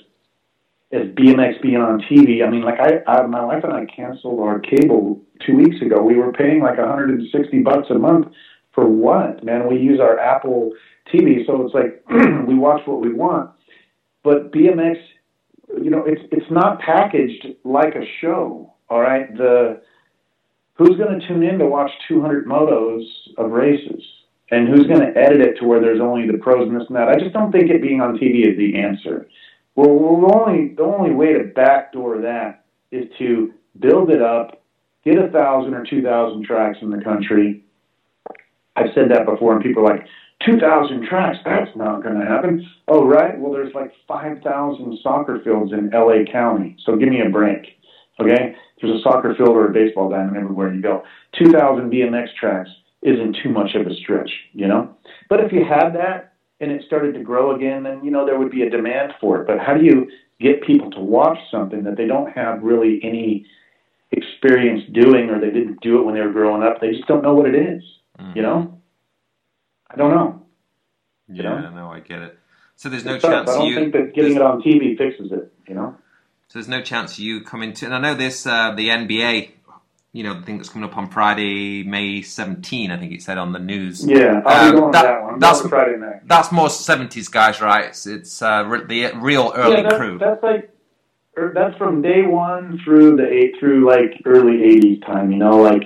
as 0.91 1.03
BMX 1.09 1.61
being 1.61 1.77
on 1.77 2.01
TV, 2.11 2.45
I 2.45 2.51
mean, 2.51 2.63
like 2.63 2.81
I, 2.81 3.03
I 3.07 3.27
my 3.27 3.45
wife 3.45 3.65
and 3.65 3.73
I 3.73 3.85
canceled 3.85 4.41
our 4.41 4.59
cable 4.59 5.21
two 5.47 5.55
weeks 5.55 5.77
ago. 5.83 6.03
We 6.03 6.17
were 6.17 6.33
paying 6.33 6.63
like 6.63 6.79
160 6.79 7.63
bucks 7.63 7.89
a 7.91 7.95
month 7.95 8.29
for 8.75 8.89
what? 8.89 9.45
Man, 9.45 9.69
we 9.69 9.77
use 9.77 10.01
our 10.01 10.19
Apple 10.19 10.73
TV, 11.13 11.47
so 11.47 11.63
it's 11.63 11.75
like 11.75 12.03
we 12.47 12.55
watch 12.55 12.81
what 12.87 13.01
we 13.01 13.13
want. 13.13 13.51
But 14.23 14.53
BMX, 14.53 14.97
you 15.83 15.91
know, 15.91 16.05
it's 16.07 16.23
it's 16.33 16.51
not 16.51 16.81
packaged 16.81 17.47
like 17.65 17.95
a 17.95 18.05
show. 18.21 18.73
All 18.89 19.01
right, 19.01 19.37
the 19.37 19.83
who's 20.75 20.97
going 20.97 21.21
to 21.21 21.29
tune 21.29 21.43
in 21.43 21.59
to 21.59 21.67
watch 21.67 21.91
200 22.09 22.47
motos 22.47 23.03
of 23.37 23.51
races, 23.51 24.03
and 24.51 24.69
who's 24.69 24.87
going 24.87 25.01
to 25.01 25.19
edit 25.19 25.43
it 25.43 25.59
to 25.59 25.67
where 25.67 25.81
there's 25.81 26.01
only 26.01 26.27
the 26.27 26.39
pros 26.39 26.67
and 26.69 26.81
this 26.81 26.87
and 26.89 26.97
that? 26.97 27.09
I 27.09 27.17
just 27.17 27.35
don't 27.35 27.53
think 27.53 27.71
it 27.71 27.83
being 27.83 28.01
on 28.01 28.17
TV 28.17 28.49
is 28.49 28.57
the 28.57 28.79
answer. 28.79 29.29
Well, 29.79 29.95
well 29.95 30.41
only 30.41 30.75
the 30.75 30.83
only 30.83 31.15
way 31.15 31.35
to 31.35 31.53
backdoor 31.55 32.23
that 32.23 32.65
is 32.91 33.05
to 33.19 33.55
build 33.79 34.11
it 34.11 34.21
up, 34.21 34.61
get 35.05 35.19
a 35.19 35.29
thousand 35.29 35.75
or 35.75 35.87
two 35.89 36.03
thousand 36.03 36.45
tracks 36.45 36.79
in 36.83 36.91
the 36.91 37.01
country. 37.01 37.63
I've 38.75 38.93
said 38.93 39.13
that 39.13 39.25
before, 39.25 39.55
and 39.55 39.63
people 39.63 39.87
are 39.87 39.97
like, 39.97 40.07
2,000 40.47 41.05
tracks, 41.09 41.39
that's 41.45 41.71
not 41.77 42.03
going 42.03 42.19
to 42.19 42.25
happen. 42.25 42.65
Oh, 42.87 43.05
right? 43.05 43.37
Well, 43.37 43.53
there's 43.53 43.75
like 43.75 43.93
5,000 44.07 44.99
soccer 45.03 45.41
fields 45.43 45.73
in 45.73 45.91
LA 45.91 46.31
County, 46.31 46.77
so 46.85 46.95
give 46.95 47.09
me 47.09 47.21
a 47.27 47.29
break. 47.29 47.67
Okay? 48.21 48.55
There's 48.81 49.01
a 49.01 49.03
soccer 49.03 49.35
field 49.37 49.51
or 49.51 49.67
a 49.67 49.73
baseball 49.73 50.11
diamond 50.11 50.37
everywhere 50.37 50.73
you 50.73 50.81
go. 50.81 51.03
2,000 51.39 51.91
BMX 51.91 52.29
tracks 52.39 52.71
isn't 53.03 53.37
too 53.43 53.51
much 53.51 53.75
of 53.75 53.89
a 53.89 53.95
stretch, 53.97 54.31
you 54.53 54.69
know? 54.69 54.95
But 55.29 55.41
if 55.41 55.51
you 55.51 55.65
have 55.65 55.93
that 55.95 56.35
and 56.61 56.71
it 56.71 56.83
started 56.87 57.15
to 57.15 57.21
grow 57.21 57.55
again, 57.55 57.83
then, 57.85 58.05
you 58.05 58.11
know, 58.11 58.27
there 58.27 58.39
would 58.39 58.51
be 58.51 58.63
a 58.63 58.71
demand 58.71 59.13
for 59.21 59.41
it. 59.41 59.47
But 59.47 59.59
how 59.59 59.75
do 59.75 59.85
you 59.85 60.09
get 60.41 60.63
people 60.63 60.91
to 60.93 61.01
watch 61.01 61.39
something 61.51 61.85
that 61.85 61.97
they 61.97 62.07
don't 62.07 62.31
have 62.33 62.63
really 62.63 63.01
any 63.03 63.47
experience 64.11 64.83
doing 64.93 65.31
or 65.31 65.41
they 65.41 65.51
didn't 65.51 65.81
do 65.81 66.01
it 66.01 66.05
when 66.05 66.15
they 66.15 66.21
were 66.21 66.33
growing 66.33 66.63
up? 66.63 66.81
They 66.81 66.91
just 66.93 67.07
don't 67.07 67.23
know 67.23 67.35
what 67.35 67.47
it 67.47 67.55
is, 67.55 67.83
you 68.35 68.43
know? 68.43 68.81
I 69.91 69.97
don't 69.97 70.11
know. 70.11 70.43
Yeah, 71.29 71.43
know? 71.61 71.71
no, 71.71 71.91
I 71.91 72.01
get 72.01 72.23
it. 72.23 72.39
So 72.77 72.89
there's 72.89 73.05
no 73.05 73.15
It's 73.15 73.23
tough. 73.23 73.47
chance 73.47 73.51
I 73.51 73.55
don't 73.59 73.69
you. 73.69 73.75
think 73.75 73.93
that 73.93 74.15
getting 74.15 74.37
it 74.37 74.43
on 74.43 74.63
TV 74.63 74.97
fixes 74.97 75.33
it, 75.33 75.53
you 75.69 75.75
know? 75.75 75.97
So 76.49 76.59
there's 76.59 76.69
no 76.69 76.81
chance 76.83 77.19
you 77.19 77.43
coming 77.43 77.73
to. 77.75 77.87
And 77.87 77.95
I 77.95 78.01
know 78.01 78.15
this 78.15 78.47
uh, 78.47 78.73
the 78.75 78.89
NBA. 78.89 79.51
You 80.13 80.25
know 80.25 80.35
the 80.35 80.43
thing 80.43 80.57
that's 80.57 80.71
coming 80.71 80.89
up 80.89 80.97
on 80.97 81.09
Friday, 81.11 81.83
May 81.85 82.23
17. 82.23 82.91
I 82.91 82.97
think 82.97 83.13
it 83.13 83.23
said 83.23 83.37
on 83.39 83.53
the 83.53 83.59
news. 83.59 84.05
Yeah, 84.07 84.41
I'll 84.47 84.69
Um, 84.69 84.75
be 84.75 84.81
going 84.81 84.93
that- 84.93 85.03
that 85.03 85.23
one. 85.23 85.39
That's- 85.39 85.69
Friday 85.69 85.97
night. 85.99 86.27
That's 86.27 86.51
more 86.51 86.69
70s 86.69 87.29
guys, 87.31 87.61
right? 87.61 87.85
It's, 87.87 88.07
it's 88.07 88.41
uh, 88.43 88.63
the 88.63 89.13
real 89.21 89.53
early 89.55 89.77
yeah, 89.77 89.83
that's, 89.83 89.97
crew. 89.97 90.19
that's 90.19 90.43
like, 90.43 90.71
that's 91.55 91.77
from 91.77 92.03
day 92.03 92.23
one 92.27 92.81
through 92.85 93.17
the 93.17 93.31
eight 93.31 93.57
through 93.61 93.87
like 93.87 94.21
early 94.25 94.59
'80s 94.59 95.05
time. 95.07 95.31
You 95.31 95.39
know, 95.39 95.59
like, 95.59 95.85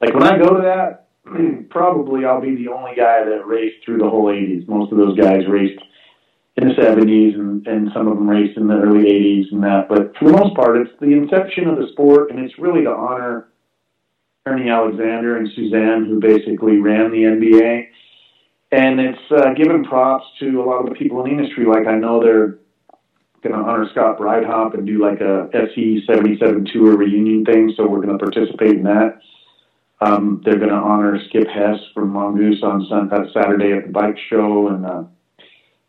like 0.00 0.12
when 0.12 0.24
I 0.24 0.36
go 0.36 0.56
to 0.56 0.62
that, 0.62 1.06
probably 1.70 2.24
I'll 2.26 2.40
be 2.40 2.54
the 2.56 2.68
only 2.68 2.94
guy 2.94 3.24
that 3.24 3.46
raced 3.46 3.84
through 3.84 3.98
the 3.98 4.10
whole 4.10 4.26
'80s. 4.26 4.68
Most 4.68 4.92
of 4.92 4.98
those 4.98 5.16
guys 5.16 5.46
raced 5.48 5.80
in 6.56 6.68
the 6.68 6.74
'70s, 6.74 7.34
and 7.34 7.66
and 7.66 7.90
some 7.92 8.08
of 8.08 8.16
them 8.16 8.28
raced 8.28 8.56
in 8.56 8.68
the 8.68 8.74
early 8.74 9.04
'80s 9.04 9.52
and 9.52 9.62
that. 9.64 9.88
But 9.88 10.16
for 10.16 10.26
the 10.26 10.36
most 10.36 10.54
part, 10.54 10.76
it's 10.76 10.90
the 11.00 11.12
inception 11.12 11.68
of 11.68 11.76
the 11.78 11.88
sport, 11.92 12.30
and 12.30 12.38
it's 12.38 12.58
really 12.58 12.84
to 12.84 12.90
honor 12.90 13.48
Ernie 14.46 14.70
Alexander 14.70 15.36
and 15.36 15.48
Suzanne, 15.54 16.04
who 16.06 16.20
basically 16.20 16.78
ran 16.78 17.10
the 17.10 17.24
NBA. 17.24 17.88
And 18.72 19.00
it's 19.00 19.30
uh, 19.30 19.54
giving 19.54 19.84
props 19.84 20.26
to 20.40 20.60
a 20.60 20.64
lot 20.64 20.80
of 20.80 20.88
the 20.88 20.94
people 20.94 21.24
in 21.24 21.30
the 21.30 21.42
industry. 21.42 21.64
Like 21.64 21.86
I 21.86 21.96
know 21.96 22.20
they're 22.20 22.58
going 23.42 23.54
to 23.54 23.68
honor 23.70 23.86
Scott 23.92 24.18
Breithaupt 24.18 24.74
and 24.74 24.86
do 24.86 25.00
like 25.00 25.20
a 25.20 25.48
SE 25.52 26.04
77 26.06 26.66
tour 26.72 26.96
reunion 26.96 27.44
thing. 27.44 27.72
So 27.76 27.86
we're 27.86 28.00
going 28.00 28.18
to 28.18 28.22
participate 28.22 28.76
in 28.76 28.82
that. 28.84 29.20
Um, 30.00 30.42
they're 30.44 30.58
going 30.58 30.70
to 30.70 30.74
honor 30.74 31.18
Skip 31.28 31.46
Hess 31.48 31.78
from 31.94 32.10
Mongoose 32.10 32.62
on 32.62 32.86
Sun- 32.88 33.10
Saturday 33.32 33.72
at 33.72 33.86
the 33.86 33.92
bike 33.92 34.18
show, 34.28 34.68
and 34.68 34.84
uh, 34.84 35.04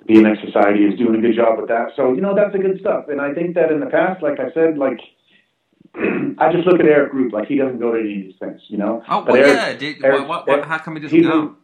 BMX 0.07 0.45
Society 0.45 0.83
is 0.85 0.97
doing 0.97 1.15
a 1.17 1.21
good 1.21 1.35
job 1.35 1.57
with 1.59 1.67
that. 1.69 1.89
So 1.95 2.13
you 2.13 2.21
know 2.21 2.35
that's 2.35 2.51
the 2.53 2.59
good 2.59 2.79
stuff. 2.79 3.05
And 3.09 3.19
I 3.21 3.33
think 3.33 3.55
that 3.55 3.71
in 3.71 3.79
the 3.79 3.87
past, 3.87 4.21
like 4.21 4.39
I 4.39 4.51
said, 4.53 4.77
like 4.77 4.99
I 5.95 6.51
just 6.51 6.67
look 6.67 6.79
at 6.79 6.85
Eric 6.85 7.13
Rupe, 7.13 7.33
like 7.33 7.47
he 7.47 7.57
doesn't 7.57 7.79
go 7.79 7.91
to 7.93 7.99
any 7.99 8.15
of 8.17 8.21
these 8.27 8.35
things, 8.39 8.61
you 8.67 8.77
know. 8.77 9.01
oh, 9.09 9.23
well, 9.25 9.35
Eric- 9.35 9.47
yeah. 9.47 9.73
Did, 9.73 10.03
Eric- 10.03 10.27
what, 10.27 10.47
what, 10.47 10.65
how 10.65 10.77
come 10.77 10.95
he 10.95 11.01
doesn't 11.01 11.21
go? 11.21 11.41
in- 11.41 11.55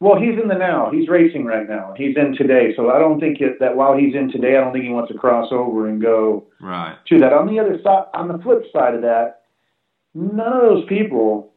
Well, 0.00 0.18
he's 0.20 0.40
in 0.40 0.48
the 0.48 0.54
now. 0.54 0.90
He's 0.90 1.08
racing 1.08 1.44
right 1.44 1.68
now. 1.68 1.94
He's 1.96 2.16
in 2.16 2.36
today. 2.36 2.72
So 2.76 2.90
I 2.90 2.98
don't 2.98 3.18
think 3.20 3.40
it, 3.40 3.58
that 3.60 3.76
while 3.76 3.96
he's 3.96 4.14
in 4.14 4.30
today, 4.30 4.56
I 4.56 4.60
don't 4.60 4.72
think 4.72 4.84
he 4.84 4.90
wants 4.90 5.10
to 5.12 5.18
cross 5.18 5.48
over 5.52 5.88
and 5.88 6.00
go 6.00 6.46
Right. 6.60 6.96
to 7.08 7.18
that. 7.20 7.32
On 7.32 7.46
the 7.46 7.58
other 7.58 7.78
side, 7.82 8.04
on 8.14 8.28
the 8.28 8.38
flip 8.38 8.62
side 8.72 8.94
of 8.94 9.02
that, 9.02 9.42
none 10.14 10.52
of 10.52 10.62
those 10.62 10.86
people 10.88 11.52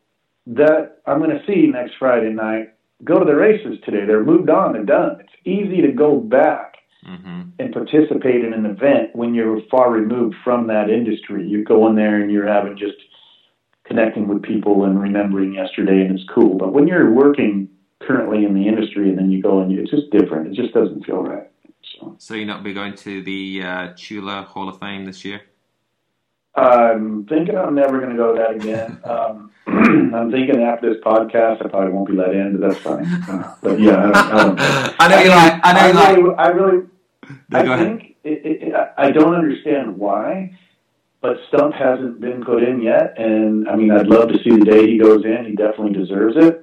that 0.47 1.01
I'm 1.05 1.19
going 1.19 1.31
to 1.37 1.43
see 1.45 1.67
next 1.67 1.93
Friday 1.99 2.29
night 2.31 2.73
go 3.03 3.19
to 3.19 3.25
the 3.25 3.35
races 3.35 3.77
today. 3.83 4.05
They're 4.05 4.23
moved 4.23 4.49
on 4.49 4.75
and 4.75 4.87
done. 4.87 5.19
It's 5.19 5.33
easy 5.45 5.81
to 5.81 5.91
go 5.91 6.19
back 6.19 6.73
hmm 7.03 7.41
and 7.57 7.71
participate 7.71 8.43
in 8.43 8.53
an 8.53 8.65
event 8.65 9.15
when 9.15 9.33
you're 9.33 9.61
far 9.71 9.89
removed 9.89 10.35
from 10.43 10.67
that 10.67 10.89
industry. 10.89 11.47
You 11.47 11.63
go 11.63 11.87
in 11.87 11.95
there 11.95 12.21
and 12.21 12.29
you're 12.29 12.47
having 12.47 12.77
just 12.77 12.97
connecting 13.85 14.27
with 14.27 14.43
people 14.43 14.83
and 14.83 14.99
remembering 14.99 15.53
yesterday, 15.53 16.01
and 16.01 16.19
it's 16.19 16.29
cool. 16.33 16.57
But 16.57 16.73
when 16.73 16.87
you're 16.87 17.13
working 17.13 17.69
currently 18.01 18.43
in 18.43 18.53
the 18.53 18.67
industry 18.67 19.09
and 19.09 19.17
then 19.17 19.31
you 19.31 19.41
go 19.41 19.61
and 19.61 19.71
you, 19.71 19.81
it's 19.81 19.91
just 19.91 20.11
different. 20.11 20.47
It 20.47 20.55
just 20.61 20.73
doesn't 20.73 21.05
feel 21.05 21.23
right. 21.23 21.49
So 21.97 22.15
So 22.19 22.33
you're 22.33 22.45
not 22.45 22.63
be 22.63 22.73
going 22.73 22.95
to 22.95 23.21
the 23.21 23.61
uh, 23.63 23.93
Chula 23.93 24.43
Hall 24.43 24.67
of 24.67 24.79
Fame 24.79 25.05
this 25.05 25.23
year? 25.23 25.41
I'm 26.55 27.25
thinking 27.25 27.57
I'm 27.57 27.75
never 27.75 27.99
going 27.99 28.11
to 28.11 28.15
go 28.15 28.33
to 28.33 28.41
that 28.41 28.55
again. 28.55 28.99
Um, 29.03 29.51
I'm 29.67 30.31
thinking 30.31 30.61
after 30.61 30.93
this 30.93 31.03
podcast, 31.03 31.65
I 31.65 31.69
probably 31.69 31.91
won't 31.91 32.07
be 32.07 32.13
let 32.13 32.33
in, 32.33 32.57
but 32.57 32.69
that's 32.69 32.81
fine. 32.81 33.05
Uh, 33.05 33.55
but 33.61 33.79
yeah, 33.79 34.11
I, 34.13 34.43
don't, 34.43 34.59
I, 34.59 34.87
don't, 34.87 34.95
I 34.99 35.07
know 35.07 35.19
you 35.19 35.29
like. 35.29 35.59
I 35.63 35.73
know 35.73 35.87
you 35.87 36.27
like. 36.27 36.39
I 36.39 36.47
really 36.49 36.87
No, 37.49 37.59
I 37.59 37.77
think 37.83 38.15
it, 38.23 38.45
it, 38.45 38.63
it, 38.67 38.73
I 38.97 39.11
don't 39.11 39.35
understand 39.35 39.97
why, 39.97 40.57
but 41.21 41.37
Stump 41.49 41.73
hasn't 41.73 42.21
been 42.21 42.43
put 42.45 42.63
in 42.63 42.81
yet. 42.81 43.15
And 43.17 43.67
I 43.67 43.75
mean, 43.75 43.91
I'd 43.91 44.07
love 44.07 44.29
to 44.29 44.41
see 44.43 44.51
the 44.51 44.63
day 44.63 44.87
he 44.87 44.97
goes 44.97 45.25
in. 45.25 45.45
He 45.45 45.55
definitely 45.55 45.93
deserves 45.93 46.35
it. 46.37 46.61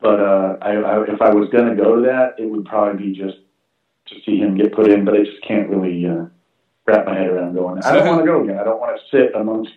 But 0.00 0.20
uh, 0.20 0.56
I, 0.62 0.70
I, 0.76 1.02
if 1.02 1.20
I 1.20 1.28
was 1.34 1.50
going 1.50 1.76
to 1.76 1.82
go 1.82 1.96
to 1.96 2.02
that, 2.02 2.36
it 2.38 2.46
would 2.48 2.64
probably 2.64 3.08
be 3.08 3.18
just 3.18 3.36
to 4.06 4.14
see 4.24 4.38
him 4.38 4.56
get 4.56 4.72
put 4.72 4.90
in. 4.90 5.04
But 5.04 5.14
I 5.14 5.24
just 5.24 5.42
can't 5.46 5.68
really 5.68 6.06
uh, 6.06 6.26
wrap 6.90 7.06
my 7.06 7.14
head 7.14 7.28
around 7.28 7.54
going. 7.54 7.82
I 7.82 7.92
don't 7.92 8.06
want 8.06 8.20
to 8.20 8.26
go 8.26 8.42
again. 8.42 8.58
I 8.58 8.64
don't 8.64 8.80
want 8.80 8.98
to 8.98 9.16
sit 9.16 9.34
amongst 9.34 9.72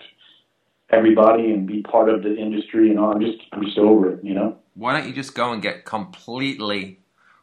everybody 0.90 1.52
and 1.52 1.68
be 1.68 1.82
part 1.82 2.10
of 2.10 2.24
the 2.24 2.36
industry 2.36 2.90
and 2.90 3.00
all. 3.00 3.12
I'm 3.14 3.22
just 3.22 3.40
I'm 3.52 3.64
just 3.64 3.78
over 3.78 4.12
it. 4.14 4.24
You 4.24 4.34
know. 4.34 4.58
Why 4.76 4.94
don't 4.98 5.08
you 5.08 5.14
just 5.14 5.36
go 5.36 5.54
and 5.54 5.62
get 5.62 5.86
completely 5.86 7.00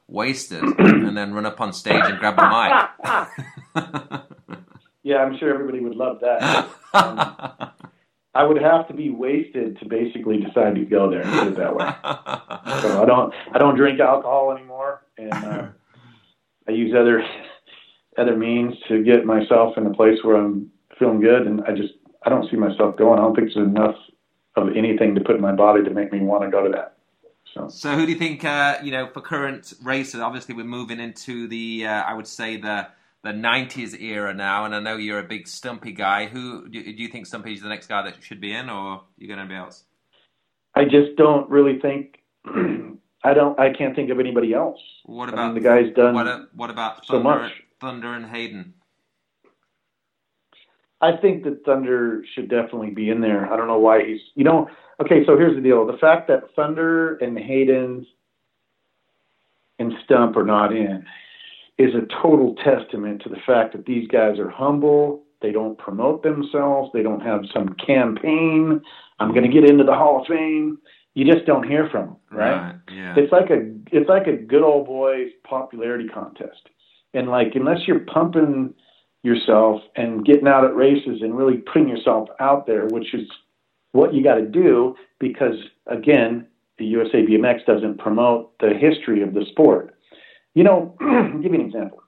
wasted 0.08 0.62
and 0.78 1.16
then 1.16 1.32
run 1.32 1.46
up 1.46 1.60
on 1.60 1.72
stage 1.72 2.02
and 2.04 2.18
grab 2.18 2.36
the 2.36 3.28
mic? 3.74 4.22
Yeah, 5.02 5.16
I'm 5.16 5.38
sure 5.38 5.52
everybody 5.52 5.80
would 5.80 5.96
love 5.96 6.20
that. 6.20 6.68
mic? 6.92 7.68
I 8.34 8.44
would 8.44 8.60
have 8.62 8.86
to 8.88 8.94
be 8.94 9.10
wasted 9.10 9.78
to 9.80 9.86
basically 9.86 10.38
decide 10.40 10.74
to 10.74 10.84
go 10.84 11.10
there. 11.10 11.22
And 11.22 11.32
put 11.32 11.48
it 11.48 11.56
that 11.56 11.74
way. 11.74 11.86
So 12.82 13.02
I 13.02 13.06
don't 13.06 13.34
I 13.52 13.58
don't 13.58 13.76
drink 13.76 13.98
alcohol 13.98 14.52
anymore, 14.52 15.02
and 15.18 15.32
uh, 15.32 15.66
I 16.68 16.72
use 16.72 16.94
other 16.94 17.24
other 18.20 18.36
means 18.36 18.74
to 18.88 19.02
get 19.02 19.24
myself 19.24 19.76
in 19.76 19.86
a 19.86 19.94
place 19.94 20.18
where 20.22 20.36
I'm 20.36 20.70
feeling 20.98 21.20
good. 21.20 21.46
And 21.46 21.62
I 21.62 21.72
just 21.72 21.94
I 22.24 22.28
don't 22.28 22.48
see 22.50 22.56
myself 22.56 22.96
going. 22.96 23.18
I 23.18 23.22
don't 23.22 23.34
think 23.34 23.52
there's 23.54 23.66
enough 23.66 23.96
of 24.56 24.68
anything 24.76 25.14
to 25.14 25.20
put 25.20 25.36
in 25.36 25.40
my 25.40 25.52
body 25.52 25.82
to 25.84 25.90
make 25.90 26.12
me 26.12 26.20
want 26.20 26.44
to 26.44 26.50
go 26.50 26.64
to 26.64 26.70
that. 26.70 26.96
So, 27.54 27.68
so 27.68 27.94
who 27.94 28.06
do 28.06 28.12
you 28.12 28.18
think? 28.18 28.44
Uh, 28.44 28.78
you 28.82 28.92
know, 28.92 29.08
for 29.12 29.20
current 29.20 29.72
races, 29.82 30.20
obviously 30.20 30.54
we're 30.54 30.64
moving 30.64 31.00
into 31.00 31.48
the, 31.48 31.86
uh, 31.86 32.02
I 32.02 32.14
would 32.14 32.26
say 32.26 32.56
the 32.56 32.88
the 33.22 33.30
'90s 33.30 34.00
era 34.00 34.32
now, 34.32 34.64
and 34.64 34.74
I 34.74 34.80
know 34.80 34.96
you're 34.96 35.18
a 35.18 35.24
big 35.24 35.48
Stumpy 35.48 35.92
guy. 35.92 36.26
Who 36.26 36.68
do, 36.68 36.82
do 36.82 37.02
you 37.02 37.08
think 37.08 37.26
Stumpy's 37.26 37.60
the 37.60 37.68
next 37.68 37.88
guy 37.88 38.02
that 38.02 38.22
should 38.22 38.40
be 38.40 38.52
in, 38.52 38.70
or 38.70 39.02
you 39.18 39.26
going 39.26 39.40
to 39.40 39.46
be 39.46 39.54
else? 39.54 39.84
I 40.74 40.84
just 40.84 41.16
don't 41.16 41.50
really 41.50 41.80
think. 41.80 42.18
I 43.24 43.34
don't. 43.34 43.58
I 43.58 43.72
can't 43.72 43.96
think 43.96 44.10
of 44.10 44.20
anybody 44.20 44.54
else. 44.54 44.78
What 45.04 45.28
about 45.28 45.38
I 45.38 45.46
mean, 45.46 45.54
the 45.54 45.68
guy's 45.68 45.92
done? 45.94 46.14
What, 46.14 46.54
what 46.54 46.70
about 46.70 47.04
so 47.04 47.20
much? 47.20 47.52
Thunder 47.80 48.14
and 48.14 48.26
Hayden? 48.26 48.74
I 51.00 51.16
think 51.16 51.44
that 51.44 51.64
Thunder 51.64 52.22
should 52.34 52.50
definitely 52.50 52.90
be 52.90 53.08
in 53.08 53.20
there. 53.20 53.50
I 53.50 53.56
don't 53.56 53.68
know 53.68 53.78
why 53.78 54.04
he's. 54.04 54.20
You 54.34 54.44
know, 54.44 54.68
okay. 55.00 55.24
So 55.26 55.36
here's 55.36 55.56
the 55.56 55.62
deal: 55.62 55.86
the 55.86 55.98
fact 55.98 56.28
that 56.28 56.54
Thunder 56.54 57.16
and 57.16 57.38
Hayden 57.38 58.06
and 59.78 59.92
Stump 60.04 60.36
are 60.36 60.44
not 60.44 60.72
in 60.72 61.04
is 61.78 61.94
a 61.94 62.06
total 62.22 62.54
testament 62.56 63.22
to 63.22 63.30
the 63.30 63.40
fact 63.46 63.72
that 63.72 63.86
these 63.86 64.06
guys 64.08 64.38
are 64.38 64.50
humble. 64.50 65.24
They 65.40 65.52
don't 65.52 65.78
promote 65.78 66.22
themselves. 66.22 66.90
They 66.92 67.02
don't 67.02 67.22
have 67.22 67.40
some 67.54 67.74
campaign. 67.74 68.82
I'm 69.18 69.32
going 69.32 69.50
to 69.50 69.60
get 69.60 69.68
into 69.68 69.84
the 69.84 69.94
Hall 69.94 70.20
of 70.20 70.26
Fame. 70.26 70.78
You 71.14 71.24
just 71.24 71.46
don't 71.46 71.66
hear 71.66 71.88
from 71.90 72.06
them, 72.06 72.16
right? 72.30 72.54
right 72.54 72.74
yeah. 72.92 73.14
It's 73.16 73.32
like 73.32 73.50
a 73.50 73.72
it's 73.90 74.08
like 74.08 74.26
a 74.26 74.36
good 74.36 74.62
old 74.62 74.86
boys 74.86 75.30
popularity 75.44 76.08
contest, 76.08 76.68
and 77.14 77.28
like 77.28 77.52
unless 77.54 77.86
you're 77.86 78.00
pumping 78.00 78.74
yourself 79.22 79.82
and 79.96 80.24
getting 80.24 80.48
out 80.48 80.64
at 80.64 80.74
races 80.74 81.20
and 81.20 81.36
really 81.36 81.58
putting 81.58 81.88
yourself 81.88 82.28
out 82.40 82.66
there, 82.66 82.86
which 82.86 83.12
is 83.14 83.28
what 83.92 84.14
you 84.14 84.22
got 84.22 84.36
to 84.36 84.46
do 84.46 84.94
because 85.18 85.56
again, 85.86 86.46
the 86.78 86.86
USA 86.86 87.18
BMX 87.18 87.66
doesn't 87.66 87.98
promote 87.98 88.58
the 88.60 88.70
history 88.74 89.22
of 89.22 89.34
the 89.34 89.44
sport. 89.50 89.94
You 90.54 90.64
know, 90.64 90.96
give 91.42 91.52
you 91.52 91.60
an 91.60 91.66
example. 91.66 92.02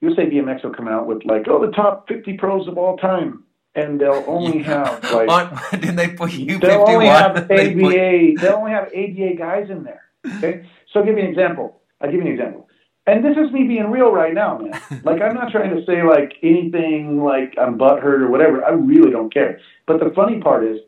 USA 0.00 0.26
BMX 0.26 0.62
will 0.62 0.72
come 0.74 0.86
out 0.86 1.06
with 1.08 1.24
like, 1.24 1.46
oh, 1.48 1.64
the 1.64 1.72
top 1.72 2.06
50 2.06 2.34
pros 2.34 2.68
of 2.68 2.78
all 2.78 2.96
time, 2.98 3.42
and 3.74 4.00
they'll 4.00 4.22
only 4.28 4.62
have 4.62 5.02
like, 5.12 5.26
What- 5.28 5.70
didn't 5.72 5.96
they 5.96 6.10
put 6.10 6.32
you 6.32 6.58
they'll 6.60 6.86
51? 6.86 6.94
only 6.94 7.06
have 7.08 7.48
They 7.48 7.74
put- 7.74 7.94
ABA, 7.96 8.40
they'll 8.40 8.58
only 8.58 8.70
have 8.70 8.84
ABA 8.88 9.34
guys 9.36 9.68
in 9.70 9.82
there. 9.82 10.02
Okay, 10.36 10.64
so 10.92 11.00
I'll 11.00 11.06
give 11.06 11.16
you 11.16 11.24
an 11.24 11.30
example. 11.30 11.80
I'll 12.00 12.10
give 12.10 12.20
you 12.20 12.26
an 12.26 12.32
example. 12.32 12.67
And 13.08 13.24
this 13.24 13.36
is 13.36 13.50
me 13.52 13.64
being 13.66 13.90
real 13.90 14.12
right 14.12 14.34
now, 14.34 14.58
man. 14.58 14.80
Like 15.04 15.22
I'm 15.22 15.34
not 15.34 15.50
trying 15.50 15.74
to 15.74 15.84
say 15.86 16.02
like 16.02 16.34
anything 16.42 17.22
like 17.24 17.54
I'm 17.60 17.78
butthurt 17.78 18.20
or 18.20 18.28
whatever. 18.30 18.64
I 18.64 18.70
really 18.70 19.10
don't 19.10 19.32
care. 19.32 19.60
But 19.86 19.98
the 20.00 20.12
funny 20.14 20.40
part 20.40 20.64
is, 20.64 20.78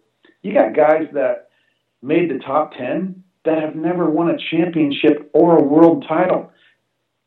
you 0.42 0.52
got 0.52 0.74
guys 0.76 1.06
that 1.14 1.48
made 2.02 2.30
the 2.30 2.38
top 2.38 2.72
ten 2.74 3.24
that 3.44 3.58
have 3.62 3.74
never 3.74 4.10
won 4.10 4.28
a 4.30 4.36
championship 4.50 5.30
or 5.32 5.56
a 5.58 5.62
world 5.62 6.04
title. 6.06 6.50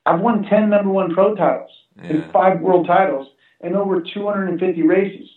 I've 0.06 0.20
won 0.20 0.44
ten 0.44 0.70
number 0.70 0.92
one 0.92 1.14
pro 1.14 1.34
titles 1.36 1.72
Yeah. 1.98 2.04
and 2.10 2.32
five 2.32 2.60
world 2.62 2.86
titles 2.86 3.28
and 3.62 3.76
over 3.76 4.02
250 4.02 4.82
races. 4.84 5.30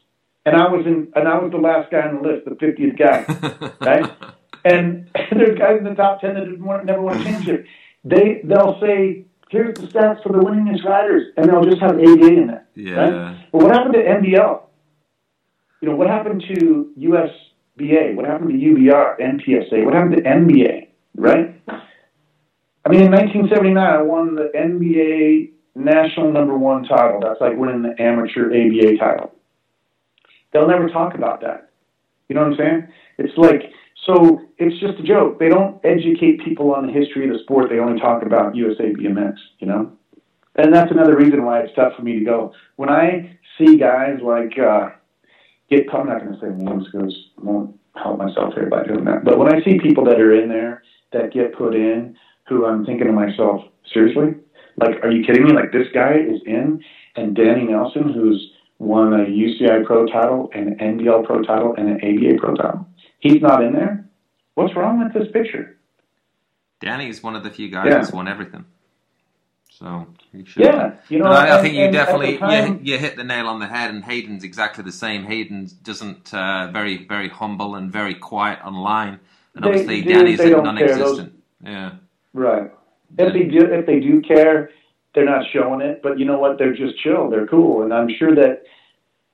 And 0.44 0.56
I 0.56 0.68
was 0.68 0.84
in, 0.86 1.08
and 1.14 1.26
I 1.28 1.38
was 1.38 1.50
the 1.52 1.58
last 1.58 1.90
guy 1.90 2.02
on 2.02 2.16
the 2.16 2.28
list, 2.28 2.44
the 2.44 2.56
50th 2.56 2.98
guy. 2.98 3.24
right? 3.80 4.12
And 4.64 5.08
there's 5.32 5.58
guys 5.58 5.78
in 5.78 5.84
the 5.84 5.94
top 5.94 6.20
10 6.20 6.34
that 6.34 6.84
never 6.84 7.00
won 7.00 7.20
a 7.20 7.24
championship. 7.24 7.66
They 8.04 8.40
they'll 8.44 8.78
say, 8.80 9.24
"Here's 9.50 9.74
the 9.74 9.86
stats 9.86 10.22
for 10.22 10.32
the 10.32 10.38
winningest 10.38 10.84
riders," 10.84 11.32
and 11.36 11.48
they'll 11.48 11.64
just 11.64 11.80
have 11.80 11.92
ABA 11.92 12.26
in 12.26 12.50
it. 12.50 12.62
Yeah. 12.74 12.94
Right? 12.94 13.48
But 13.52 13.62
what 13.62 13.72
happened 13.72 13.94
to 13.94 14.04
NBL? 14.04 14.62
You 15.80 15.88
know, 15.88 15.96
what 15.96 16.08
happened 16.08 16.42
to 16.48 16.92
USBA? 16.98 18.14
What 18.14 18.26
happened 18.26 18.50
to 18.50 18.56
UBR, 18.56 19.20
NPSA? 19.20 19.84
What 19.84 19.94
happened 19.94 20.16
to 20.16 20.22
NBA? 20.22 20.88
Right? 21.14 21.60
I 21.68 22.88
mean, 22.88 23.02
in 23.02 23.10
1979, 23.10 23.76
I 23.76 24.02
won 24.02 24.34
the 24.34 24.50
NBA 24.54 25.50
national 25.74 26.32
number 26.32 26.56
one 26.56 26.84
title. 26.84 27.20
That's 27.20 27.40
like 27.40 27.56
winning 27.56 27.82
the 27.82 28.00
amateur 28.00 28.46
ABA 28.46 28.96
title. 28.98 29.32
They'll 30.52 30.68
never 30.68 30.88
talk 30.88 31.14
about 31.14 31.40
that. 31.42 31.70
You 32.28 32.34
know 32.34 32.42
what 32.42 32.52
I'm 32.52 32.56
saying? 32.56 32.88
It's 33.18 33.36
like, 33.36 33.72
so 34.06 34.40
it's 34.58 34.78
just 34.80 34.98
a 35.00 35.02
joke. 35.02 35.38
They 35.38 35.48
don't 35.48 35.80
educate 35.84 36.44
people 36.44 36.72
on 36.72 36.86
the 36.86 36.92
history 36.92 37.28
of 37.28 37.32
the 37.32 37.40
sport. 37.40 37.68
They 37.68 37.80
only 37.80 38.00
talk 38.00 38.22
about 38.22 38.54
USA 38.54 38.84
BMX, 38.84 39.34
you 39.58 39.66
know? 39.66 39.92
And 40.54 40.72
that's 40.72 40.90
another 40.92 41.16
reason 41.16 41.44
why 41.44 41.60
it's 41.60 41.74
tough 41.74 41.94
for 41.96 42.02
me 42.02 42.18
to 42.18 42.24
go. 42.24 42.52
When 42.76 42.88
I 42.88 43.36
see 43.58 43.76
guys 43.76 44.18
like, 44.22 44.58
uh, 44.58 44.90
get, 45.68 45.92
I'm 45.92 46.06
not 46.06 46.20
going 46.20 46.32
to 46.32 46.40
say 46.40 46.48
names 46.48 46.86
because 46.90 47.14
I 47.38 47.42
won't 47.42 47.78
help 47.94 48.18
myself 48.18 48.54
here 48.54 48.68
by 48.70 48.84
doing 48.84 49.04
that. 49.04 49.24
But 49.24 49.38
when 49.38 49.52
I 49.52 49.62
see 49.64 49.78
people 49.80 50.04
that 50.04 50.20
are 50.20 50.40
in 50.40 50.48
there 50.48 50.82
that 51.12 51.32
get 51.32 51.56
put 51.56 51.74
in, 51.74 52.16
who 52.48 52.64
I'm 52.64 52.86
thinking 52.86 53.08
to 53.08 53.12
myself, 53.12 53.62
seriously? 53.92 54.34
Like, 54.76 55.02
are 55.02 55.10
you 55.10 55.24
kidding 55.24 55.44
me? 55.44 55.52
Like, 55.52 55.72
this 55.72 55.88
guy 55.92 56.14
is 56.14 56.40
in, 56.46 56.82
and 57.16 57.34
Danny 57.34 57.64
Nelson, 57.64 58.12
who's 58.12 58.52
won 58.78 59.12
a 59.14 59.24
UCI 59.24 59.84
pro 59.84 60.06
title, 60.06 60.50
an 60.54 60.76
NBL 60.78 61.24
pro 61.26 61.42
title, 61.42 61.74
and 61.76 61.88
an 61.88 61.96
ABA 61.96 62.38
pro 62.38 62.54
title. 62.54 62.86
He's 63.18 63.40
not 63.42 63.62
in 63.62 63.72
there. 63.72 64.04
What's 64.54 64.74
wrong 64.76 65.02
with 65.02 65.12
this 65.12 65.30
picture? 65.32 65.76
Danny 66.80 67.08
is 67.08 67.22
one 67.22 67.34
of 67.36 67.42
the 67.42 67.50
few 67.50 67.68
guys 67.70 67.86
Yeah. 67.86 67.98
that's 67.98 68.12
won 68.12 68.28
everything. 68.28 68.64
So 69.70 70.06
he 70.32 70.44
should. 70.44 70.64
Yeah, 70.64 70.92
you 71.10 71.18
know. 71.18 71.26
And 71.26 71.34
I, 71.34 71.58
I 71.58 71.62
think 71.62 71.74
you 71.74 71.84
and 71.84 71.92
definitely 71.92 72.38
time- 72.38 72.80
you, 72.82 72.92
you 72.92 72.98
hit 72.98 73.16
the 73.16 73.24
nail 73.24 73.46
on 73.46 73.60
the 73.60 73.66
head, 73.66 73.90
and 73.92 74.02
Hayden's 74.02 74.42
exactly 74.42 74.82
the 74.82 74.92
same. 74.92 75.24
Hayden 75.24 75.68
doesn't 75.82 76.32
uh, 76.32 76.70
very 76.72 77.04
very 77.06 77.28
humble 77.28 77.74
and 77.74 77.92
very 77.92 78.14
quiet 78.14 78.58
online, 78.64 79.20
and 79.54 79.64
They- 79.64 79.68
obviously 79.68 80.02
Danny's 80.02 80.38
non-existent. 80.42 81.32
Yeah, 81.62 81.92
Right. 82.32 82.70
If 83.18 83.32
they 83.32 83.44
do, 83.44 83.66
if 83.66 83.86
they 83.86 84.00
do 84.00 84.20
care, 84.22 84.70
they're 85.14 85.24
not 85.26 85.44
showing 85.52 85.80
it. 85.80 86.00
But 86.02 86.18
you 86.18 86.24
know 86.24 86.38
what? 86.38 86.58
They're 86.58 86.74
just 86.74 86.98
chill. 87.02 87.28
They're 87.28 87.46
cool, 87.46 87.82
and 87.82 87.92
I'm 87.92 88.08
sure 88.18 88.34
that 88.34 88.62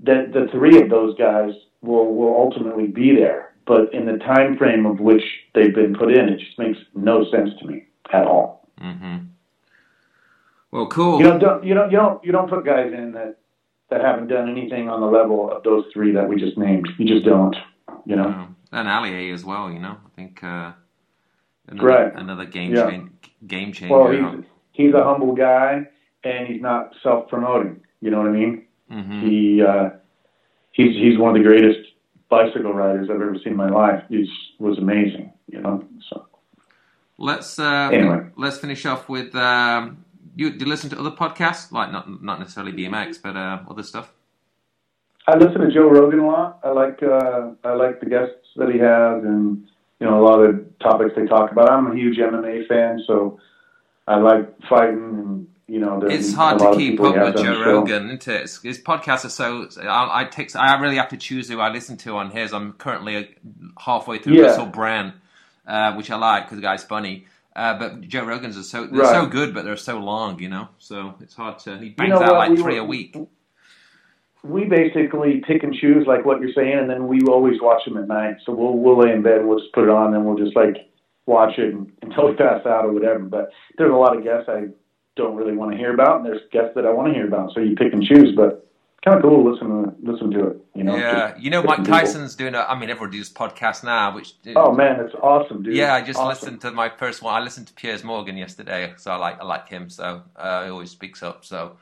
that 0.01 0.33
the 0.33 0.49
three 0.51 0.81
of 0.83 0.91
those 0.91 1.17
guys 1.17 1.53
will 1.83 2.15
will 2.17 2.35
ultimately 2.37 2.89
be 2.89 3.15
there. 3.15 3.52
But 3.67 3.93
in 3.95 4.07
the 4.07 4.19
time 4.19 4.57
frame 4.57 4.87
of 4.87 4.99
which 5.01 5.23
they've 5.55 5.75
been 5.75 5.95
put 5.95 6.13
in, 6.13 6.29
it 6.29 6.39
just 6.41 6.59
makes 6.59 6.79
no 6.95 7.25
sense 7.31 7.51
to 7.61 7.67
me 7.67 7.87
at 8.13 8.27
all. 8.27 8.69
hmm 8.81 9.19
Well, 10.71 10.87
cool. 10.87 11.19
You 11.19 11.25
know, 11.25 11.39
don't 11.39 11.65
you 11.65 11.75
don't 11.75 11.91
you 11.91 11.97
don't 11.97 12.25
you 12.25 12.33
don't 12.33 12.49
put 12.49 12.65
guys 12.65 12.93
in 12.93 13.13
that 13.13 13.37
that 13.91 14.01
haven't 14.01 14.29
done 14.29 14.49
anything 14.51 14.89
on 14.89 15.01
the 15.01 15.07
level 15.07 15.51
of 15.51 15.63
those 15.65 15.85
three 15.93 16.13
that 16.13 16.27
we 16.29 16.37
just 16.37 16.57
named. 16.57 16.89
You 16.99 17.07
just 17.07 17.25
don't. 17.25 17.55
You 18.07 18.17
know. 18.17 18.49
And 18.73 18.89
Allier 18.89 19.33
as 19.35 19.45
well. 19.45 19.71
You 19.71 19.79
know, 19.81 19.97
I 20.07 20.09
think 20.17 20.43
uh, 20.43 20.73
another, 21.69 21.87
Right. 21.89 22.15
another 22.17 22.47
game 22.47 22.75
Yeah. 22.75 22.91
chan- 22.91 23.11
game 23.47 23.73
changer. 23.73 23.95
Well, 23.95 24.33
he's 24.37 24.45
he's 24.73 24.95
a 24.95 25.05
humble 25.05 25.35
guy, 25.35 25.87
and 26.25 26.49
he's 26.49 26.63
not 26.63 26.95
self 27.03 27.29
promoting. 27.29 27.83
You 28.01 28.11
know 28.11 28.19
what 28.19 28.29
I 28.29 28.33
mean? 28.33 28.65
hmm 28.91 29.21
He 29.21 29.63
uh, 29.63 29.91
he's 30.73 30.97
he's 30.97 31.19
one 31.19 31.37
of 31.37 31.43
the 31.43 31.47
greatest 31.49 31.81
bicycle 32.33 32.73
riders 32.73 33.09
I've 33.11 33.21
ever 33.21 33.37
seen 33.45 33.53
in 33.53 33.57
my 33.57 33.69
life. 33.69 34.03
He 34.09 34.27
was 34.59 34.79
amazing, 34.79 35.33
you 35.55 35.61
know. 35.61 35.85
So 36.09 36.27
Let's 37.19 37.59
uh, 37.59 37.91
Anyway. 37.93 38.21
let's 38.37 38.59
finish 38.59 38.85
off 38.87 39.09
with 39.09 39.35
um, 39.37 40.05
you. 40.35 40.51
Do 40.51 40.65
you 40.65 40.71
listen 40.75 40.91
to 40.91 40.99
other 40.99 41.11
podcasts 41.23 41.71
like 41.71 41.93
not 41.93 42.05
not 42.23 42.41
necessarily 42.41 42.73
BMX, 42.73 43.21
but 43.23 43.37
uh, 43.37 43.61
other 43.71 43.85
stuff? 43.85 44.13
I 45.29 45.37
listen 45.37 45.61
to 45.61 45.71
Joe 45.71 45.89
Rogan 45.89 46.21
a 46.21 46.27
lot. 46.27 46.59
I 46.65 46.71
like 46.71 46.99
uh, 47.03 47.51
I 47.65 47.75
like 47.75 48.01
the 48.01 48.07
guests 48.07 48.49
that 48.57 48.71
he 48.75 48.79
has, 48.79 49.23
and 49.23 49.65
you 50.01 50.07
know 50.07 50.17
a 50.21 50.25
lot 50.29 50.41
of 50.41 50.57
the 50.57 50.65
topics 50.83 51.13
they 51.15 51.27
talk 51.27 51.53
about. 51.53 51.71
I'm 51.71 51.93
a 51.93 51.95
huge 51.95 52.19
MMA 52.19 52.67
fan, 52.67 53.01
so 53.07 53.39
I 54.09 54.17
like 54.17 54.49
fighting, 54.69 55.05
and 55.23 55.42
you 55.69 55.79
know 55.79 56.01
It's 56.03 56.33
hard 56.35 56.59
to 56.59 56.75
keep 56.77 57.01
up 57.01 57.15
with 57.15 57.37
Joe. 57.45 57.61
Rogan, 57.65 58.07
isn't 58.07 58.29
it? 58.29 58.35
It's- 58.35 58.61
His 58.63 58.79
podcasts 58.81 59.25
are 59.25 59.29
so. 59.31 59.69
I, 59.83 60.23
I 60.23 60.25
take. 60.25 60.55
I 60.57 60.79
really 60.81 60.97
have 60.97 61.09
to 61.11 61.17
choose 61.17 61.49
who 61.49 61.61
I 61.61 61.71
listen 61.71 61.97
to 61.99 62.17
on 62.17 62.31
his. 62.31 62.53
I'm 62.53 62.73
currently 62.75 63.17
uh, 63.17 63.23
halfway 63.79 64.19
through 64.19 64.35
Yeah. 64.35 64.43
Russell 64.47 64.67
Brand, 64.67 65.13
uh, 65.67 65.95
which 65.95 66.11
I 66.11 66.17
like 66.17 66.45
because 66.45 66.57
the 66.57 66.63
guy's 66.63 66.85
funny. 66.85 67.27
Uh, 67.55 67.79
but 67.79 68.01
Joe 68.03 68.25
Rogan's 68.25 68.57
are 68.57 68.63
so 68.63 68.87
they're 68.87 69.05
so 69.05 69.27
good, 69.27 69.53
but 69.55 69.65
they're 69.65 69.77
so 69.77 69.99
long, 69.99 70.39
you 70.41 70.49
know. 70.49 70.69
So 70.79 71.15
it's 71.21 71.35
hard 71.35 71.59
to. 71.61 71.79
He 71.79 71.91
bangs 71.91 72.11
know 72.11 72.23
out 72.23 72.33
like 72.35 72.51
We 72.51 72.57
three 72.57 72.75
were- 72.81 72.87
a 72.87 72.89
week. 72.89 73.17
we 74.43 74.65
basically 74.65 75.43
pick 75.47 75.63
and 75.63 75.73
choose 75.75 76.07
like 76.07 76.25
what 76.25 76.41
you're 76.41 76.53
saying, 76.53 76.79
and 76.79 76.91
then 76.91 77.07
we 77.07 77.21
always 77.29 77.61
watch 77.61 77.85
them 77.85 77.97
at 77.99 78.09
night. 78.09 78.37
So 78.45 78.53
we'll 78.53 78.77
we'll 78.77 78.99
lay 78.99 79.13
in 79.13 79.23
bed, 79.23 79.45
we'll 79.45 79.59
just 79.61 79.73
put 79.73 79.85
it 79.85 79.91
on, 79.91 80.15
and 80.15 80.25
we'll 80.25 80.37
just 80.43 80.57
like 80.57 80.89
watch 81.27 81.59
it 81.59 81.75
until 82.03 82.29
we 82.31 82.35
pass 82.35 82.65
out 82.67 82.85
or 82.87 82.93
whatever. 82.93 83.21
But 83.21 83.51
there's 83.79 83.93
a 83.93 83.95
lot 83.95 84.17
of 84.17 84.25
guests 84.25 84.49
I 84.49 84.69
don't 85.17 85.37
really 85.37 85.57
want 85.57 85.73
to 85.73 85.77
hear 85.77 85.93
about, 85.93 86.19
and 86.19 86.27
there's 86.27 86.41
guests 86.53 86.73
that 86.75 86.87
I 86.87 86.93
want 86.93 87.09
to 87.09 87.15
hear 87.15 87.27
about. 87.27 87.53
So 87.55 87.61
you 87.61 87.77
pick 87.77 87.93
and 87.93 88.03
choose, 88.03 88.35
but 88.35 88.67
kind 89.05 89.17
of 89.17 89.23
cool 89.23 89.43
to 89.43 89.51
listen 89.51 89.69
to 89.69 90.11
listen 90.13 90.31
to 90.31 90.47
it. 90.49 90.57
You 90.75 90.85
know, 90.85 90.97
yeah, 90.97 91.35
you 91.39 91.51
know, 91.51 91.63
Mike 91.63 91.79
different 91.79 91.87
people. 91.87 92.01
Tyson's 92.01 92.35
doing. 92.35 92.55
A, 92.55 92.61
I 92.61 92.79
mean, 92.79 92.91
everyone 92.91 93.11
does 93.11 93.31
podcasts 93.31 93.85
now, 93.85 94.15
which 94.15 94.35
Oh 94.57 94.73
man, 94.73 95.01
it's 95.01 95.15
awesome, 95.23 95.63
dude. 95.63 95.75
Yeah, 95.75 95.95
I 95.95 96.03
just 96.03 96.19
awesome. 96.19 96.29
listened 96.29 96.61
to 96.63 96.71
my 96.71 96.89
first 96.89 97.23
one. 97.23 97.35
I 97.35 97.41
listened 97.41 97.67
to 97.69 97.75
Piers 97.75 98.05
Morgan 98.05 98.37
yesterday, 98.37 98.95
so 98.97 99.11
I 99.11 99.17
like 99.17 99.41
I 99.41 99.45
like 99.45 99.69
him. 99.69 99.91
So 99.91 100.23
uh, 100.37 100.65
he 100.65 100.71
always 100.71 100.91
speaks 100.91 101.23
up. 101.23 101.45
So 101.45 101.77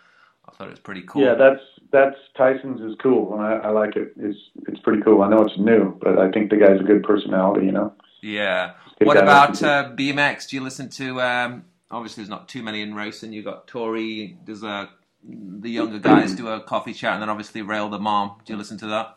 I 0.49 0.53
thought 0.53 0.67
it 0.67 0.71
was 0.71 0.81
pretty 0.81 1.03
cool. 1.03 1.23
Yeah, 1.23 1.35
that's 1.35 1.61
that's 1.93 2.17
Tyson's 2.37 2.81
is 2.81 2.97
cool, 3.03 3.35
and 3.35 3.43
I, 3.43 3.69
I 3.69 3.71
like 3.71 3.97
it. 3.97 4.13
It's 4.19 4.39
it's 4.67 4.81
pretty 4.81 5.03
cool. 5.03 5.23
I 5.23 5.29
know 5.29 5.43
it's 5.43 5.59
new, 5.59 5.99
but 6.01 6.19
I 6.19 6.31
think 6.31 6.51
the 6.51 6.57
guy's 6.57 6.81
a 6.81 6.85
good 6.85 7.03
personality. 7.03 7.67
You 7.67 7.73
know. 7.73 7.93
Yeah. 8.23 8.73
What 9.03 9.17
about 9.17 9.63
uh, 9.63 9.93
BMX? 9.95 10.49
Do 10.49 10.57
you 10.57 10.63
listen 10.63 10.91
to? 10.91 11.23
Um, 11.23 11.65
obviously, 11.91 12.23
there's 12.23 12.31
not 12.31 12.49
too 12.49 12.63
many 12.63 12.83
in 12.83 12.95
racing. 12.95 13.33
You 13.33 13.43
got 13.43 13.67
Tori. 13.67 14.37
There's 14.45 14.63
a 14.63 14.91
the 15.23 15.71
younger 15.71 15.99
guys 15.99 16.35
do 16.35 16.49
a 16.49 16.61
coffee 16.61 16.95
chat, 16.95 17.15
and 17.15 17.23
then 17.23 17.29
obviously 17.29 17.63
Rail 17.63 17.89
the 17.89 17.99
mom. 17.99 18.37
Do 18.45 18.53
you 18.53 18.59
listen 18.59 18.79
to 18.79 18.87
that? 18.87 19.17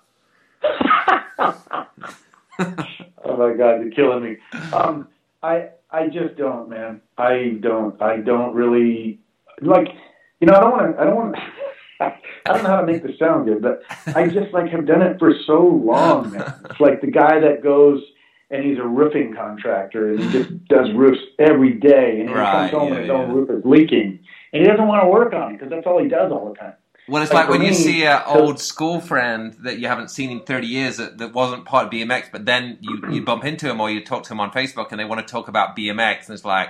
Oh 3.26 3.38
my 3.38 3.56
God, 3.56 3.82
you're 3.82 3.91
killing 3.91 4.24
me. 4.24 4.38
Um, 4.72 5.08
I 5.41 5.70
I 5.90 6.08
just 6.08 6.36
don't, 6.38 6.70
man. 6.70 7.02
I 7.18 7.58
don't. 7.62 8.00
I 8.02 8.18
don't 8.18 8.54
really 8.54 9.20
like. 9.62 9.88
You 10.40 10.48
know, 10.48 10.56
I 10.56 10.60
don't 10.60 10.72
want 10.72 10.95
to. 10.95 11.02
I 11.02 11.06
don't 11.06 11.16
want. 11.16 11.36
I 12.00 12.14
don't 12.45 12.64
know 12.64 12.70
how 12.70 12.82
to 12.82 12.86
make 12.86 13.02
this 13.04 13.18
sound 13.18 13.45
good, 13.45 13.62
but 13.62 13.82
I 14.16 14.28
just 14.28 14.54
like 14.54 14.70
have 14.72 14.86
done 14.86 15.02
it 15.02 15.18
for 15.20 15.34
so 15.48 15.60
long, 15.66 16.32
man. 16.32 16.54
It's 16.70 16.80
like 16.80 17.02
the 17.02 17.12
guy 17.12 17.40
that 17.40 17.64
goes 17.64 18.02
and 18.54 18.66
he's 18.66 18.80
a 18.80 18.88
roofing 18.88 19.36
contractor 19.36 20.12
and 20.14 20.22
he 20.22 20.30
just 20.30 20.50
does 20.70 20.88
roofs 20.96 21.20
every 21.40 21.76
day, 21.76 22.22
and 22.22 22.30
he 22.30 22.36
Right, 22.36 22.48
comes 22.52 22.72
home 22.72 22.94
yeah, 22.94 22.94
and 22.94 23.02
his 23.02 23.12
own 23.12 23.32
roof 23.32 23.50
is 23.52 23.66
leaking, 23.66 24.20
and 24.54 24.64
he 24.64 24.68
doesn't 24.68 24.88
want 24.88 25.04
to 25.04 25.10
work 25.10 25.34
on 25.34 25.52
it 25.54 25.60
because 25.60 25.72
that's 25.72 25.88
all 25.88 26.02
he 26.04 26.10
does 26.10 26.32
all 26.32 26.50
the 26.50 26.56
time. 26.60 26.76
Well, 27.08 27.22
it's 27.22 27.34
Like 27.34 27.46
like 27.46 27.50
when 27.50 27.62
for 27.62 27.64
you 27.64 27.74
see 27.74 28.06
an 28.06 28.22
old 28.26 28.62
school 28.62 29.02
friend 29.02 29.54
that 29.64 29.78
you 29.78 29.88
haven't 29.88 30.10
seen 30.10 30.32
in 30.32 30.42
30 30.42 30.68
years 30.68 30.98
that, 30.98 31.18
that 31.18 31.34
wasn't 31.34 31.66
part 31.66 31.88
of 31.88 31.92
BMX, 31.92 32.32
but 32.32 32.46
then 32.46 32.78
you, 32.82 33.04
you 33.10 33.22
bump 33.26 33.44
into 33.44 33.70
him 33.70 33.82
or 33.82 33.90
you 33.92 34.04
talk 34.04 34.24
to 34.24 34.34
him 34.34 34.40
on 34.40 34.52
Facebook 34.52 34.88
and 34.92 35.00
they 35.00 35.06
want 35.06 35.26
to 35.26 35.30
talk 35.30 35.50
about 35.50 35.76
BMX, 35.76 36.28
and 36.28 36.36
it's 36.36 36.46
like, 36.46 36.70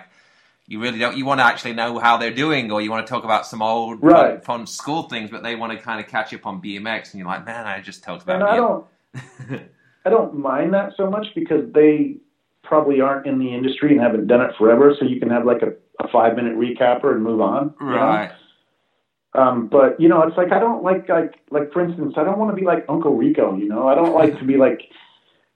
you 0.67 0.79
really 0.81 0.99
don't, 0.99 1.17
you 1.17 1.25
want 1.25 1.39
to 1.39 1.45
actually 1.45 1.73
know 1.73 1.99
how 1.99 2.17
they're 2.17 2.33
doing, 2.33 2.71
or 2.71 2.81
you 2.81 2.91
want 2.91 3.05
to 3.07 3.11
talk 3.11 3.23
about 3.25 3.47
some 3.47 3.61
old 3.61 4.09
fun, 4.09 4.31
Right. 4.31 4.43
fun 4.43 4.67
school 4.67 5.03
things, 5.03 5.29
but 5.31 5.43
they 5.43 5.55
want 5.55 5.73
to 5.73 5.79
kind 5.79 5.99
of 5.99 6.07
catch 6.07 6.33
up 6.33 6.45
on 6.47 6.61
BMX, 6.61 7.11
and 7.11 7.19
you're 7.19 7.27
like, 7.27 7.45
man, 7.45 7.67
I 7.67 7.81
just 7.81 8.03
talked 8.03 8.23
about 8.23 8.35
And 8.35 8.43
I 8.43 8.57
BMX. 8.57 8.79
I 10.05 10.09
don't 10.09 10.37
mind 10.37 10.73
that 10.73 10.93
so 10.97 11.09
much 11.09 11.27
because 11.35 11.71
they 11.73 12.17
probably 12.63 13.01
aren't 13.01 13.25
in 13.27 13.39
the 13.39 13.53
industry 13.53 13.91
and 13.91 14.01
haven't 14.01 14.27
done 14.27 14.41
it 14.41 14.51
forever. 14.57 14.93
So 14.99 15.05
you 15.05 15.19
can 15.19 15.29
have 15.29 15.45
like 15.45 15.61
a, 15.61 15.73
a 16.03 16.07
five 16.09 16.35
minute 16.35 16.55
recapper 16.57 17.13
and 17.13 17.23
move 17.23 17.41
on. 17.41 17.73
you 17.79 17.87
know? 17.87 17.93
right. 17.93 18.31
Um, 19.35 19.67
but 19.67 19.99
you 19.99 20.07
know, 20.07 20.21
it's 20.23 20.37
like 20.37 20.51
I 20.51 20.59
don't 20.59 20.83
like 20.83 21.09
like 21.09 21.33
like 21.49 21.71
for 21.73 21.83
instance, 21.83 22.13
I 22.17 22.23
don't 22.23 22.37
want 22.37 22.51
to 22.51 22.55
be 22.55 22.65
like 22.65 22.85
Uncle 22.87 23.15
Rico. 23.15 23.55
You 23.57 23.67
know, 23.67 23.87
I 23.87 23.95
don't 23.95 24.13
like 24.13 24.37
to 24.37 24.45
be 24.45 24.57
like, 24.57 24.81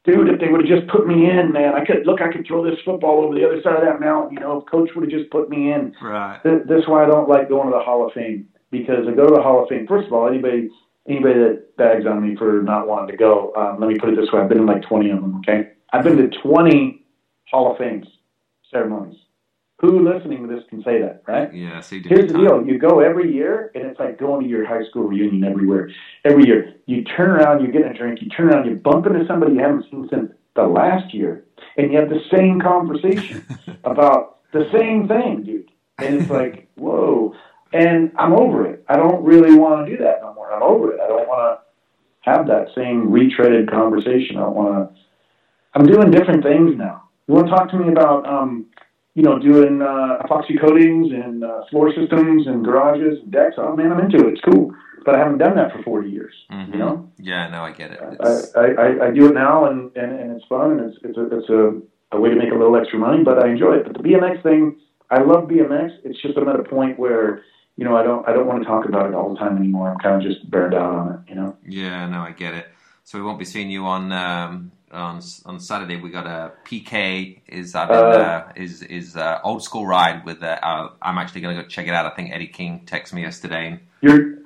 dude, 0.04 0.30
if 0.30 0.40
they 0.40 0.48
would 0.48 0.68
have 0.68 0.80
just 0.80 0.92
put 0.92 1.06
me 1.08 1.30
in, 1.30 1.52
man, 1.52 1.76
I 1.76 1.86
could 1.86 2.06
look, 2.08 2.20
I 2.20 2.32
could 2.32 2.48
throw 2.48 2.64
this 2.64 2.80
football 2.84 3.24
over 3.24 3.36
the 3.36 3.46
other 3.46 3.62
side 3.62 3.76
of 3.76 3.84
that 3.84 4.00
mountain. 4.00 4.34
You 4.34 4.40
know, 4.40 4.62
if 4.62 4.66
coach 4.66 4.90
would 4.96 5.04
have 5.04 5.20
just 5.20 5.30
put 5.30 5.50
me 5.50 5.72
in. 5.72 5.94
Right. 6.02 6.40
Th- 6.42 6.64
This 6.68 6.80
is 6.80 6.88
why 6.88 7.04
I 7.04 7.08
don't 7.08 7.30
like 7.30 7.50
going 7.50 7.70
to 7.70 7.78
the 7.78 7.84
Hall 7.84 8.06
of 8.08 8.14
Fame 8.14 8.48
because 8.72 9.08
I 9.08 9.12
go 9.12 9.28
to 9.28 9.36
the 9.36 9.44
Hall 9.44 9.62
of 9.62 9.70
Fame. 9.70 9.86
First 9.86 10.08
of 10.08 10.14
all, 10.14 10.28
anybody 10.28 10.70
anybody 11.08 11.40
that 11.40 11.78
bags 11.78 12.06
on 12.06 12.28
me 12.28 12.36
for 12.36 12.62
not 12.62 12.88
wanting 12.88 13.10
to 13.10 13.18
go, 13.18 13.54
um, 13.56 13.80
let 13.80 13.90
me 13.90 13.98
put 13.98 14.10
it 14.10 14.16
this 14.16 14.32
way: 14.32 14.42
I've 14.42 14.50
been 14.50 14.60
in 14.60 14.66
like 14.66 14.84
20 14.84 15.10
of 15.12 15.22
them. 15.22 15.38
Okay, 15.38 15.72
I've 15.94 16.04
been 16.04 16.18
to 16.18 16.30
20 16.30 17.06
Hall 17.50 17.72
of 17.72 17.78
Fames 17.78 18.08
ceremonies. 18.72 19.18
Who 19.80 20.12
listening 20.12 20.48
to 20.48 20.54
this 20.54 20.64
can 20.70 20.84
say 20.84 21.00
that, 21.02 21.22
right? 21.28 21.54
Yeah, 21.54 21.82
so 21.82 21.98
did 21.98 22.08
Here's 22.08 22.32
the 22.32 22.34
time. 22.34 22.48
deal: 22.48 22.66
you 22.66 22.80
go 22.80 23.00
every 23.00 23.32
year, 23.32 23.72
and 23.76 23.86
it's 23.86 24.00
like 24.00 24.18
going 24.18 24.44
to 24.44 24.50
your 24.50 24.66
high 24.66 24.84
school 24.90 25.04
reunion 25.04 25.44
everywhere. 25.44 25.92
Every 26.26 26.46
year, 26.46 26.74
you 26.88 27.04
turn 27.04 27.30
around, 27.30 27.64
you 27.64 27.72
get 27.72 27.90
a 27.90 27.94
drink, 27.94 28.22
you 28.22 28.30
turn 28.30 28.50
around, 28.50 28.68
you 28.68 28.76
bump 28.76 29.06
into 29.06 29.26
somebody 29.28 29.54
you 29.54 29.60
haven't 29.60 29.86
seen 29.92 30.08
since 30.10 30.32
the 30.56 30.64
last 30.64 31.14
year, 31.14 31.46
and 31.78 31.92
you 31.92 32.00
have 32.00 32.10
the 32.10 32.22
same 32.32 32.60
conversation 32.60 33.46
about 33.84 34.40
the 34.52 34.68
same 34.72 35.08
thing, 35.08 35.44
dude. 35.44 35.72
And 36.00 36.16
it's 36.16 36.30
like, 36.30 36.70
whoa. 36.76 37.36
And 37.74 38.12
I'm 38.18 38.34
over 38.34 38.66
it. 38.66 38.84
I 38.88 38.96
don't 38.96 39.24
really 39.24 39.56
want 39.56 39.86
to 39.86 39.92
do 39.92 40.02
that 40.04 40.22
no 40.22 40.34
more. 40.34 40.52
I'm 40.54 40.64
over 40.64 40.94
it. 40.94 41.00
I 41.02 41.08
don't 41.08 41.28
want 41.28 41.60
to 41.60 42.30
have 42.30 42.48
that 42.48 42.68
same 42.76 43.08
retreaded 43.08 43.70
conversation. 43.70 44.38
I 44.38 44.42
don't 44.42 44.56
want 44.56 44.94
to. 44.96 45.02
I'm 45.74 45.86
doing 45.86 46.12
different 46.12 46.44
things 46.44 46.76
now. 46.78 47.04
You 47.28 47.36
want 47.36 47.48
to 47.48 47.54
talk 47.54 47.70
to 47.72 47.78
me 47.78 47.92
about, 47.92 48.28
um, 48.28 48.68
you 49.16 49.24
know, 49.24 49.38
doing 49.38 49.82
uh, 49.82 50.20
epoxy 50.24 50.60
coatings 50.60 51.12
and 51.12 51.44
uh, 51.44 51.66
floor 51.70 51.94
systems 51.94 52.48
and 52.48 52.64
garages 52.64 53.20
and 53.22 53.32
decks? 53.32 53.56
Oh 53.58 53.76
man, 53.76 53.92
I'm 53.92 54.00
into 54.00 54.28
it. 54.28 54.34
It's 54.34 54.42
cool. 54.42 54.74
But 55.06 55.16
I 55.16 55.20
haven't 55.20 55.38
done 55.38 55.56
that 55.56 55.72
for 55.72 55.84
40 55.84 56.10
years. 56.10 56.34
Mhm. 56.52 56.74
You 56.74 56.80
know. 56.80 57.12
Yeah, 57.18 57.48
no, 57.50 57.64
I 57.64 57.72
get 57.72 57.92
it. 57.92 58.00
I, 58.02 58.60
I, 58.60 58.66
I, 58.66 59.08
I 59.08 59.12
do 59.12 59.28
it 59.28 59.34
now, 59.34 59.66
and, 59.66 59.96
and, 59.96 60.12
and 60.20 60.32
it's 60.36 60.46
fun, 60.48 60.72
and 60.72 60.92
it's 60.92 60.98
it's 61.04 61.18
a, 61.18 61.38
it's 61.38 61.50
a, 61.50 61.82
a 62.12 62.20
way 62.20 62.30
to 62.30 62.36
make 62.36 62.52
a 62.52 62.56
little 62.56 62.76
extra 62.76 63.00
money, 63.00 63.24
but 63.24 63.44
I 63.44 63.50
enjoy 63.50 63.76
it. 63.76 63.84
But 63.86 64.02
the 64.02 64.04
BMX 64.04 64.44
thing, 64.44 64.78
I 65.10 65.20
love 65.22 65.48
BMX. 65.48 65.92
It's 66.04 66.22
just 66.22 66.38
I'm 66.38 66.50
at 66.50 66.60
a 66.60 66.64
point 66.64 67.00
where 67.00 67.44
you 67.78 67.86
know 67.86 67.96
I 67.96 68.04
don't 68.04 68.28
I 68.28 68.34
don't 68.34 68.48
want 68.48 68.62
to 68.62 68.68
talk 68.68 68.86
about 68.86 69.08
it 69.08 69.14
all 69.14 69.34
the 69.34 69.40
time 69.40 69.56
anymore. 69.58 69.90
I'm 69.90 70.00
kind 70.00 70.16
of 70.16 70.30
just 70.30 70.50
burned 70.50 70.74
out 70.74 70.94
on 70.94 71.14
it. 71.14 71.30
You 71.30 71.36
know. 71.36 71.58
Yeah, 71.66 72.08
no, 72.08 72.20
I 72.22 72.32
get 72.32 72.54
it. 72.54 72.68
So 73.04 73.18
we 73.18 73.24
won't 73.24 73.40
be 73.40 73.46
seeing 73.46 73.70
you 73.70 73.86
on 73.86 74.12
um, 74.12 74.72
on 74.92 75.22
on 75.46 75.60
Saturday. 75.60 75.96
We 75.96 76.10
got 76.10 76.26
a 76.26 76.54
PK 76.66 77.40
is 77.48 77.76
uh, 77.76 77.82
uh, 77.82 78.52
is 78.56 78.82
is 78.82 79.16
uh, 79.16 79.40
old 79.44 79.64
school 79.64 79.86
ride 79.86 80.26
with. 80.26 80.42
Uh, 80.42 80.58
uh, 80.62 80.90
I'm 81.02 81.18
actually 81.18 81.42
going 81.42 81.56
to 81.56 81.64
go 81.64 81.68
check 81.68 81.88
it 81.88 81.94
out. 81.94 82.12
I 82.12 82.16
think 82.16 82.32
Eddie 82.34 82.48
King 82.48 82.84
texted 82.86 83.14
me 83.14 83.22
yesterday. 83.22 83.80
You're 84.02 84.40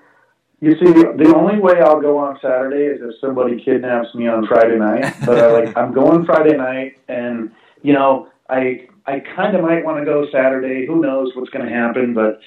you 0.60 0.74
see 0.74 0.92
the 0.94 1.34
only 1.36 1.60
way 1.60 1.82
I'll 1.82 2.02
go 2.02 2.20
on 2.20 2.38
Saturday 2.40 2.84
is 2.84 3.02
if 3.02 3.20
somebody 3.20 3.64
kidnaps 3.64 4.14
me 4.14 4.28
on 4.28 4.46
Friday 4.46 4.78
night. 4.78 5.16
But 5.26 5.40
I 5.40 5.52
like 5.52 5.78
I'm 5.78 5.94
going 5.94 6.26
Friday 6.26 6.56
night, 6.56 7.00
and 7.08 7.52
you 7.82 7.94
know 7.94 8.28
I 8.50 8.88
I 9.08 9.22
kind 9.22 9.56
of 9.56 9.64
might 9.64 9.84
want 9.84 10.00
to 10.00 10.06
go 10.06 10.28
Saturday. 10.32 10.86
Who 10.86 11.02
knows 11.02 11.32
what's 11.36 11.50
going 11.50 11.66
to 11.66 11.74
happen? 11.74 12.14
But 12.14 12.42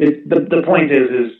it, 0.00 0.28
the 0.28 0.40
the 0.40 0.62
point 0.62 0.90
is 0.90 1.10
is 1.10 1.32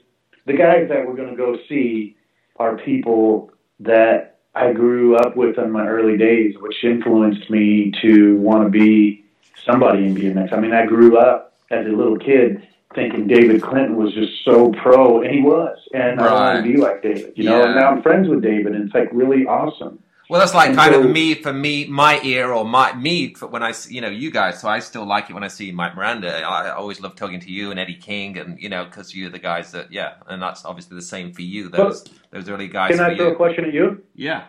the 0.47 0.53
guys 0.53 0.89
that 0.89 1.07
we're 1.07 1.17
going 1.17 1.31
to 1.31 1.37
go 1.37 1.57
see 1.69 2.17
are 2.57 2.77
people 2.77 3.51
that 3.81 4.41
I 4.55 4.73
grew 4.73 5.17
up 5.17 5.37
with 5.37 5.59
in 5.59 5.71
my 5.71 5.87
early 5.87 6.19
days, 6.19 6.57
which 6.59 6.85
influenced 6.85 7.49
me 7.51 7.93
to 8.03 8.37
want 8.39 8.65
to 8.65 8.71
be 8.71 9.25
somebody 9.65 10.07
in 10.07 10.15
BMX. 10.15 10.53
I 10.53 10.61
mean, 10.61 10.73
I 10.73 10.87
grew 10.87 11.17
up 11.17 11.55
as 11.71 11.87
a 11.87 11.91
little 11.91 12.19
kid 12.19 12.67
thinking 12.95 13.29
David 13.29 13.63
Clinton 13.63 13.97
was 13.97 14.13
just 14.13 14.45
so 14.45 14.73
pro, 14.73 15.23
and 15.23 15.31
he 15.31 15.41
was, 15.41 15.79
and 15.95 16.21
I 16.21 16.33
want 16.33 16.65
to 16.65 16.71
be 16.71 16.77
like 16.77 17.03
David, 17.03 17.33
you 17.37 17.45
know. 17.45 17.65
And 17.65 17.77
now 17.77 17.91
I'm 17.91 18.03
friends 18.03 18.29
with 18.29 18.43
David, 18.43 18.75
and 18.75 18.85
it's 18.85 18.95
like 18.95 19.09
really 19.13 19.47
awesome. 19.47 20.03
Well, 20.31 20.39
that's 20.39 20.55
like 20.55 20.69
And 20.69 20.79
kind 20.79 20.95
so- 20.95 21.03
of 21.03 21.11
me 21.11 21.35
for 21.35 21.53
me, 21.53 21.87
my 21.87 22.21
ear 22.23 22.53
or 22.53 22.65
my 22.65 22.93
me 22.93 23.35
for 23.35 23.49
when 23.49 23.65
I 23.65 23.73
see 23.73 23.95
you 23.95 24.01
know 24.01 24.09
you 24.09 24.31
guys. 24.31 24.61
So 24.61 24.69
I 24.69 24.79
still 24.79 25.05
like 25.05 25.29
it 25.29 25.33
when 25.33 25.43
I 25.43 25.49
see 25.49 25.73
Mike 25.73 25.97
Miranda. 25.97 26.43
I 26.47 26.71
always 26.71 27.01
love 27.01 27.17
talking 27.17 27.41
to 27.41 27.51
you 27.51 27.73
and 27.73 27.81
Eddie 27.81 27.97
King, 27.97 28.39
and 28.39 28.59
you 28.61 28.69
know 28.69 28.85
because 28.85 29.13
you're 29.15 29.29
the 29.31 29.41
guys 29.41 29.73
that 29.73 29.91
yeah, 29.93 30.15
and 30.29 30.41
that's 30.41 30.65
obviously 30.65 30.95
the 30.95 31.03
same 31.03 31.33
for 31.33 31.43
you. 31.43 31.69
Those 31.69 32.05
those 32.31 32.49
early 32.49 32.69
guys 32.69 32.93
Can 32.93 33.01
I 33.01 33.17
throw 33.17 33.33
a 33.33 33.35
question 33.35 33.65
at 33.65 33.75
you? 33.75 34.03
Yeah, 34.15 34.45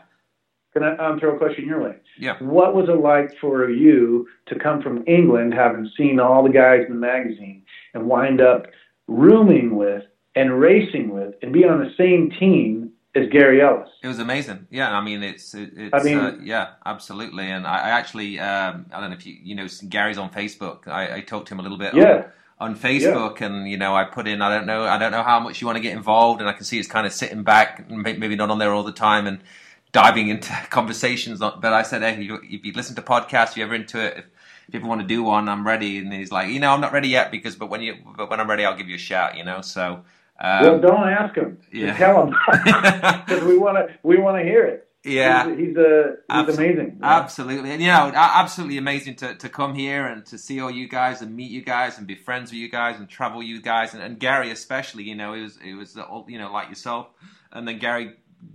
Can 0.73 0.83
I 0.83 0.95
um, 0.97 1.19
throw 1.19 1.35
a 1.35 1.37
question 1.39 1.65
your 1.65 1.81
way? 1.81 1.95
Yeah. 2.19 2.37
What 2.39 2.75
was 2.75 2.87
it 2.87 2.99
like 2.99 3.35
for 3.41 3.67
you 3.69 4.27
to 4.47 4.59
come 4.59 4.83
from 4.83 5.03
England, 5.07 5.55
having 5.55 5.89
seen 5.97 6.19
all 6.19 6.43
the 6.43 6.49
guys 6.49 6.81
in 6.87 6.93
the 6.93 6.99
magazine, 6.99 7.63
and 7.95 8.05
wind 8.05 8.39
up 8.39 8.67
rooming 9.07 9.75
with 9.75 10.03
and 10.35 10.59
racing 10.59 11.09
with 11.09 11.33
and 11.41 11.51
be 11.51 11.65
on 11.65 11.79
the 11.79 11.91
same 11.97 12.29
team 12.39 12.90
as 13.15 13.27
Gary 13.29 13.61
Ellis? 13.61 13.89
It 14.01 14.07
was 14.07 14.19
amazing. 14.19 14.67
Yeah, 14.69 14.91
I 14.91 15.01
mean, 15.01 15.21
it's 15.23 15.53
it, 15.53 15.71
it's 15.75 15.93
I 15.93 16.03
mean- 16.03 16.17
uh, 16.17 16.37
yeah, 16.41 16.73
absolutely. 16.85 17.49
And 17.49 17.67
I, 17.67 17.77
I 17.77 17.89
actually 17.89 18.39
um, 18.39 18.85
I 18.93 18.99
don't 19.01 19.09
know 19.09 19.15
if 19.15 19.25
you 19.25 19.35
you 19.41 19.55
know 19.55 19.67
Gary's 19.89 20.17
on 20.17 20.29
Facebook. 20.29 20.87
I, 20.87 21.17
I 21.17 21.21
talked 21.21 21.47
to 21.49 21.53
him 21.53 21.59
a 21.59 21.63
little 21.63 21.77
bit. 21.77 21.93
Yeah. 21.93 22.27
On, 22.59 22.71
on 22.71 22.75
Facebook, 22.77 23.41
and 23.41 23.67
you 23.67 23.75
know, 23.77 23.95
I 23.95 24.03
put 24.03 24.27
in. 24.27 24.41
I 24.41 24.55
don't 24.55 24.67
know. 24.67 24.83
I 24.83 24.97
don't 24.97 25.11
know 25.11 25.23
how 25.23 25.39
much 25.39 25.61
you 25.61 25.67
want 25.67 25.77
to 25.77 25.81
get 25.81 25.93
involved, 25.93 26.41
and 26.41 26.49
I 26.49 26.53
can 26.53 26.63
see 26.63 26.77
it's 26.79 26.87
kind 26.87 27.07
of 27.07 27.11
sitting 27.11 27.43
back, 27.43 27.89
maybe 27.89 28.35
not 28.35 28.51
on 28.51 28.59
there 28.59 28.71
all 28.71 28.83
the 28.83 28.91
time, 28.91 29.25
and 29.25 29.39
diving 29.91 30.29
into 30.29 30.51
conversations. 30.69 31.39
But 31.39 31.65
I 31.65 31.81
said, 31.81 32.01
hey, 32.03 32.23
if 32.43 32.63
you 32.65 32.71
listen 32.73 32.95
to 32.95 33.01
podcasts, 33.01 33.51
if 33.51 33.57
you're 33.57 33.65
ever 33.65 33.75
into 33.75 33.99
it, 33.99 34.17
if, 34.17 34.25
if 34.67 34.73
you 34.75 34.79
ever 34.79 34.87
want 34.87 35.01
to 35.01 35.07
do 35.07 35.23
one, 35.23 35.49
I'm 35.49 35.65
ready. 35.65 35.97
And 35.97 36.13
he's 36.13 36.31
like, 36.31 36.49
you 36.49 36.59
know, 36.59 36.71
I'm 36.71 36.81
not 36.81 36.93
ready 36.93 37.09
yet 37.09 37.31
because, 37.31 37.55
but 37.55 37.69
when 37.71 37.81
you, 37.81 37.95
but 38.15 38.29
when 38.29 38.39
I'm 38.39 38.49
ready, 38.49 38.63
I'll 38.63 38.77
give 38.77 38.87
you 38.87 38.95
a 38.95 38.99
shout. 38.99 39.37
You 39.37 39.43
know, 39.43 39.61
so. 39.61 40.03
Um, 40.43 40.63
well, 40.63 40.79
don't 40.79 41.07
ask 41.07 41.35
him. 41.35 41.59
yeah. 41.71 41.95
Tell 41.97 42.25
him 42.25 42.35
because 42.63 43.43
we 43.43 43.57
want 43.57 43.77
to. 43.77 43.95
We 44.03 44.17
want 44.17 44.37
to 44.37 44.43
hear 44.43 44.63
it. 44.65 44.87
yeah. 45.03 45.47
he's, 45.55 45.67
he's 45.69 45.77
a 45.77 46.15
he's 46.31 46.57
amazing. 46.57 46.97
know? 46.99 47.07
Absolutely, 47.07 47.71
and 47.71 47.81
you 47.81 47.87
know, 47.89 48.11
absolutely 48.15 48.77
amazing 48.77 49.15
to, 49.17 49.35
to 49.35 49.49
come 49.49 49.73
here 49.75 50.05
and 50.05 50.25
to 50.27 50.37
see 50.37 50.59
all 50.59 50.71
you 50.71 50.87
guys 50.87 51.21
and 51.21 51.35
meet 51.35 51.51
you 51.51 51.61
guys 51.63 51.97
and 51.99 52.07
be 52.07 52.15
friends 52.15 52.51
with 52.51 52.57
you 52.59 52.69
guys 52.69 52.97
and 52.99 53.07
travel 53.07 53.39
with 53.39 53.47
you 53.47 53.61
guys 53.61 53.93
and, 53.93 54.01
and 54.01 54.19
Gary 54.19 54.49
especially. 54.51 55.03
You 55.03 55.15
know, 55.15 55.33
it 55.33 55.41
was 55.43 55.57
it 55.63 55.73
was 55.75 55.95
you 56.27 56.39
know 56.39 56.51
like 56.51 56.69
yourself, 56.69 57.07
and 57.51 57.67
then 57.67 57.77
Gary 57.79 58.13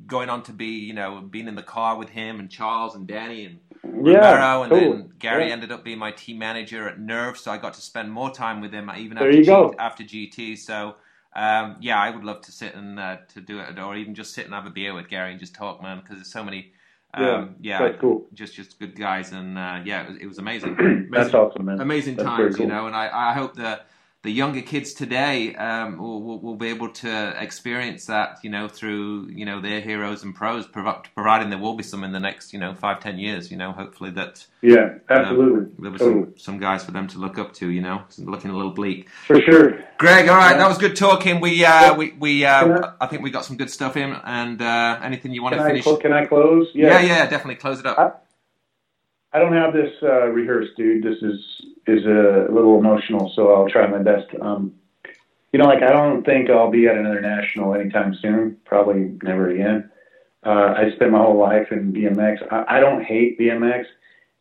going 0.09 0.29
on 0.29 0.43
to 0.45 0.53
be 0.53 0.67
you 0.81 0.93
know 0.95 1.21
being 1.21 1.47
in 1.47 1.55
the 1.55 1.63
car 1.63 1.97
with 1.97 2.09
him 2.09 2.41
and 2.41 2.51
Charles 2.51 2.97
and 2.97 3.07
Danny 3.07 3.45
and 3.47 3.59
yeah, 4.05 4.33
Romero, 4.33 4.63
and 4.65 4.71
cool. 4.73 4.81
then 4.81 5.13
Gary 5.21 5.47
Yeah. 5.47 5.53
ended 5.53 5.71
up 5.71 5.85
being 5.85 5.99
my 5.99 6.11
team 6.11 6.39
manager 6.39 6.89
at 6.89 6.99
Nerve, 6.99 7.39
so 7.39 7.53
I 7.53 7.59
got 7.59 7.75
to 7.75 7.81
spend 7.81 8.11
more 8.11 8.31
time 8.33 8.61
with 8.61 8.73
him 8.73 8.91
even 8.97 9.17
after 9.19 9.43
G- 9.43 9.77
after 9.79 10.03
GT. 10.05 10.59
So. 10.59 10.97
Um, 11.37 11.77
yeah, 11.81 12.01
I 12.01 12.09
would 12.09 12.25
love 12.25 12.41
to 12.43 12.53
sit 12.53 12.75
and 12.75 12.99
uh, 12.99 13.19
to 13.35 13.43
do 13.43 13.59
it, 13.61 13.79
or 13.79 13.95
even 13.95 14.15
just 14.15 14.33
sit 14.33 14.47
and 14.47 14.55
have 14.55 14.65
a 14.65 14.71
beer 14.71 14.95
with 14.95 15.09
Gary 15.09 15.33
and 15.33 15.39
just 15.39 15.55
talk, 15.55 15.83
man, 15.83 16.01
because 16.01 16.17
there's 16.17 16.33
so 16.33 16.43
many. 16.43 16.73
Um, 17.13 17.57
yeah, 17.61 17.79
That's 17.79 18.01
cool. 18.01 18.27
just 18.33 18.55
just 18.55 18.79
good 18.79 18.97
guys, 18.97 19.33
and 19.33 19.59
uh, 19.59 19.81
yeah, 19.85 20.05
it 20.05 20.09
was, 20.09 20.19
it 20.23 20.27
was 20.27 20.39
amazing. 20.39 20.77
That's 21.11 21.29
amazing, 21.29 21.35
awesome, 21.35 21.65
man. 21.67 21.81
amazing 21.81 22.17
That's 22.17 22.27
times, 22.27 22.57
very 22.57 22.67
you 22.67 22.75
know. 22.75 22.87
And 22.87 22.97
I, 22.97 23.11
I 23.13 23.33
hope 23.35 23.55
the 23.55 23.81
the 24.27 24.33
younger 24.33 24.61
kids 24.61 24.93
today 24.93 25.55
um, 25.55 25.99
will, 25.99 26.41
will, 26.41 26.57
be 26.57 26.67
able 26.67 26.89
to 26.89 27.41
experience 27.41 28.07
that, 28.07 28.41
you 28.43 28.51
know, 28.51 28.67
through 28.67 29.29
you 29.31 29.47
know 29.47 29.61
their 29.61 29.81
heroes 29.81 30.25
and 30.25 30.35
pros, 30.35 30.67
providing 30.67 31.49
there 31.49 31.61
will 31.61 31.75
be 31.75 31.85
some 31.85 32.03
in 32.03 32.11
the 32.11 32.19
next, 32.19 32.53
you 32.53 32.59
know, 32.59 32.75
five 32.75 32.99
ten 32.99 33.21
years. 33.21 33.53
You 33.53 33.57
know, 33.57 33.71
hopefully 33.71 34.11
that. 34.11 34.45
Yeah, 34.63 34.99
absolutely. 35.09 35.61
Um, 35.61 35.73
there 35.79 35.93
totally. 35.93 36.25
some, 36.25 36.35
some 36.37 36.59
guys 36.59 36.85
for 36.85 36.91
them 36.91 37.07
to 37.07 37.19
look 37.19 37.39
up 37.39 37.55
to. 37.55 37.71
You 37.71 37.81
know, 37.81 38.03
looking 38.19 38.51
a 38.51 38.57
little 38.57 38.73
bleak. 38.73 39.09
For 39.29 39.41
sure. 39.41 39.79
Greg, 39.99 40.29
all 40.29 40.37
right, 40.37 40.57
that 40.57 40.69
was 40.69 40.77
good 40.77 40.97
talking. 40.97 41.41
We 41.41 41.65
uh, 41.65 41.95
we 41.95 42.11
we 42.19 42.45
uh, 42.45 42.95
I, 43.01 43.05
I, 43.05 43.07
think 43.07 43.23
we 43.23 43.31
got 43.31 43.45
some 43.45 43.57
good 43.57 43.71
stuff 43.71 43.97
in. 43.97 44.11
And 44.25 44.61
uh, 44.61 44.99
anything 45.03 45.33
you 45.35 45.43
want 45.45 45.55
can 45.55 45.63
to 45.63 45.69
finish? 45.69 45.87
I, 45.87 46.03
can 46.03 46.13
I 46.13 46.27
close? 46.27 46.69
Yeah, 46.75 46.99
yeah, 46.99 47.07
yeah 47.07 47.27
definitely 47.27 47.57
close 47.57 47.79
it 47.79 47.87
up. 47.87 47.97
I, 47.97 48.11
I 49.37 49.39
don't 49.39 49.53
have 49.53 49.75
this 49.75 49.93
uh, 50.03 50.29
rehearsed, 50.29 50.79
dude. 50.79 51.05
This 51.05 51.19
is 51.21 51.39
is 51.87 52.07
a 52.07 52.47
little 52.51 52.79
emotional, 52.79 53.31
so 53.37 53.53
I'll 53.53 53.69
try 53.69 53.87
my 53.87 53.99
best. 53.99 54.29
Um, 54.41 54.73
you 55.53 55.59
know, 55.59 55.67
like 55.67 55.83
I 55.83 55.93
don't 55.93 56.25
think 56.25 56.49
I'll 56.49 56.71
be 56.71 56.89
at 56.89 56.97
another 56.97 57.21
national 57.21 57.75
anytime 57.75 58.17
soon. 58.23 58.57
Probably 58.65 59.19
never 59.23 59.51
again. 59.51 59.91
Uh, 60.43 60.73
I 60.79 60.91
spent 60.95 61.11
my 61.11 61.19
whole 61.19 61.39
life 61.39 61.67
in 61.71 61.93
BMX. 61.93 62.51
I, 62.51 62.79
I 62.79 62.81
don't 62.81 63.05
hate 63.05 63.39
BMX, 63.39 63.85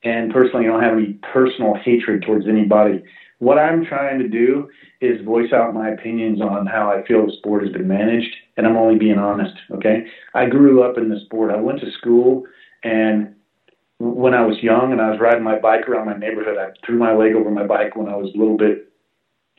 and 0.05 0.31
personally, 0.31 0.65
I 0.65 0.69
don't 0.69 0.81
have 0.81 0.93
any 0.93 1.19
personal 1.34 1.76
hatred 1.76 2.23
towards 2.26 2.47
anybody. 2.47 3.03
What 3.39 3.59
I'm 3.59 3.85
trying 3.85 4.19
to 4.19 4.30
do 4.30 4.69
is 5.01 5.26
voice 5.26 5.51
out 5.51 5.73
my 5.73 5.89
opinions 5.89 6.39
on 6.39 6.67
how 6.67 6.89
I 6.89 7.05
feel 7.05 7.26
the 7.26 7.34
sport 7.34 7.63
has 7.63 7.73
been 7.73 7.89
managed, 7.89 8.34
and 8.55 8.65
I'm 8.65 8.77
only 8.77 8.97
being 8.97 9.17
honest. 9.17 9.57
Okay, 9.72 10.05
I 10.34 10.45
grew 10.45 10.84
up 10.84 10.97
in 10.97 11.09
the 11.09 11.19
sport. 11.26 11.51
I 11.51 11.59
went 11.59 11.81
to 11.81 11.91
school, 11.91 12.45
and 12.81 13.35
when 13.99 14.34
I 14.34 14.45
was 14.45 14.61
young 14.61 14.91
and 14.91 15.01
I 15.01 15.09
was 15.09 15.19
riding 15.19 15.43
my 15.43 15.59
bike 15.59 15.88
around 15.88 16.07
my 16.07 16.17
neighborhood, 16.17 16.57
I 16.57 16.69
threw 16.85 16.97
my 16.97 17.13
leg 17.13 17.34
over 17.34 17.49
my 17.49 17.65
bike 17.65 17.95
when 17.95 18.09
I 18.09 18.15
was 18.15 18.31
a 18.34 18.38
little 18.38 18.57
bit, 18.57 18.91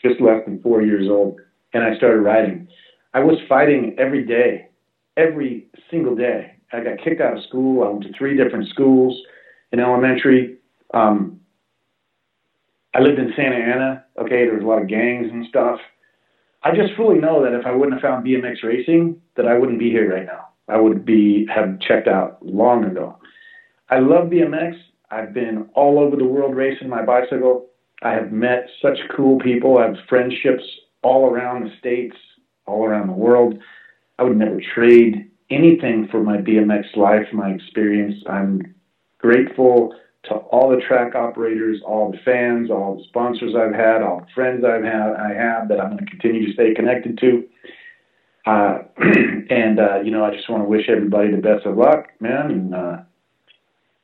just 0.02 0.20
less 0.20 0.44
than 0.44 0.60
four 0.62 0.82
years 0.82 1.08
old, 1.08 1.40
and 1.72 1.82
I 1.82 1.96
started 1.96 2.20
riding. 2.20 2.68
I 3.14 3.20
was 3.20 3.38
fighting 3.48 3.96
every 3.98 4.24
day, 4.24 4.68
every 5.16 5.68
single 5.90 6.14
day. 6.14 6.52
I 6.72 6.80
got 6.80 6.98
kicked 7.02 7.20
out 7.20 7.36
of 7.36 7.44
school. 7.44 7.82
I 7.82 7.88
went 7.88 8.02
to 8.04 8.12
three 8.12 8.36
different 8.36 8.68
schools 8.68 9.18
in 9.72 9.80
elementary. 9.80 10.58
Um, 10.92 11.40
I 12.94 13.00
lived 13.00 13.18
in 13.18 13.32
Santa 13.36 13.56
Ana. 13.56 14.04
Okay, 14.18 14.44
there 14.44 14.54
was 14.54 14.64
a 14.64 14.66
lot 14.66 14.82
of 14.82 14.88
gangs 14.88 15.28
and 15.30 15.46
stuff. 15.46 15.78
I 16.62 16.74
just 16.74 16.94
fully 16.96 17.18
know 17.18 17.42
that 17.42 17.58
if 17.58 17.64
I 17.64 17.70
wouldn't 17.72 17.94
have 17.94 18.02
found 18.02 18.26
BMX 18.26 18.64
racing, 18.64 19.20
that 19.36 19.46
I 19.46 19.56
wouldn't 19.56 19.78
be 19.78 19.90
here 19.90 20.12
right 20.12 20.26
now. 20.26 20.48
I 20.68 20.78
would 20.78 21.04
be 21.04 21.46
have 21.46 21.78
checked 21.80 22.08
out 22.08 22.44
long 22.44 22.84
ago. 22.84 23.18
I 23.88 23.98
love 23.98 24.28
BMX. 24.28 24.76
I've 25.10 25.32
been 25.32 25.68
all 25.74 25.98
over 25.98 26.16
the 26.16 26.24
world 26.24 26.56
racing 26.56 26.88
my 26.88 27.04
bicycle. 27.04 27.66
I 28.02 28.12
have 28.12 28.32
met 28.32 28.68
such 28.82 28.98
cool 29.16 29.38
people. 29.38 29.78
I 29.78 29.86
have 29.86 29.96
friendships 30.08 30.64
all 31.02 31.30
around 31.30 31.64
the 31.64 31.70
states, 31.78 32.16
all 32.66 32.84
around 32.84 33.06
the 33.06 33.12
world. 33.12 33.58
I 34.18 34.24
would 34.24 34.36
never 34.36 34.60
trade 34.74 35.30
anything 35.50 36.08
for 36.10 36.22
my 36.22 36.38
BMX 36.38 36.96
life, 36.96 37.26
my 37.32 37.50
experience. 37.50 38.16
I'm 38.28 38.74
grateful 39.18 39.94
to 40.24 40.34
all 40.34 40.70
the 40.70 40.82
track 40.88 41.14
operators, 41.14 41.80
all 41.86 42.10
the 42.10 42.18
fans, 42.24 42.70
all 42.70 42.96
the 42.96 43.04
sponsors 43.04 43.54
I've 43.54 43.74
had, 43.74 44.02
all 44.02 44.20
the 44.20 44.26
friends 44.34 44.64
I've 44.64 44.82
had, 44.82 45.12
I 45.14 45.32
have 45.32 45.68
that 45.68 45.80
I'm 45.80 45.90
going 45.90 46.04
to 46.04 46.10
continue 46.10 46.46
to 46.46 46.52
stay 46.52 46.74
connected 46.74 47.18
to. 47.18 47.44
Uh, 48.44 48.78
and 49.50 49.78
uh, 49.78 50.00
you 50.00 50.10
know, 50.10 50.24
I 50.24 50.34
just 50.34 50.50
want 50.50 50.62
to 50.64 50.68
wish 50.68 50.88
everybody 50.88 51.30
the 51.30 51.36
best 51.36 51.64
of 51.66 51.76
luck, 51.76 52.08
man, 52.20 52.50
and 52.50 52.74
uh, 52.74 52.96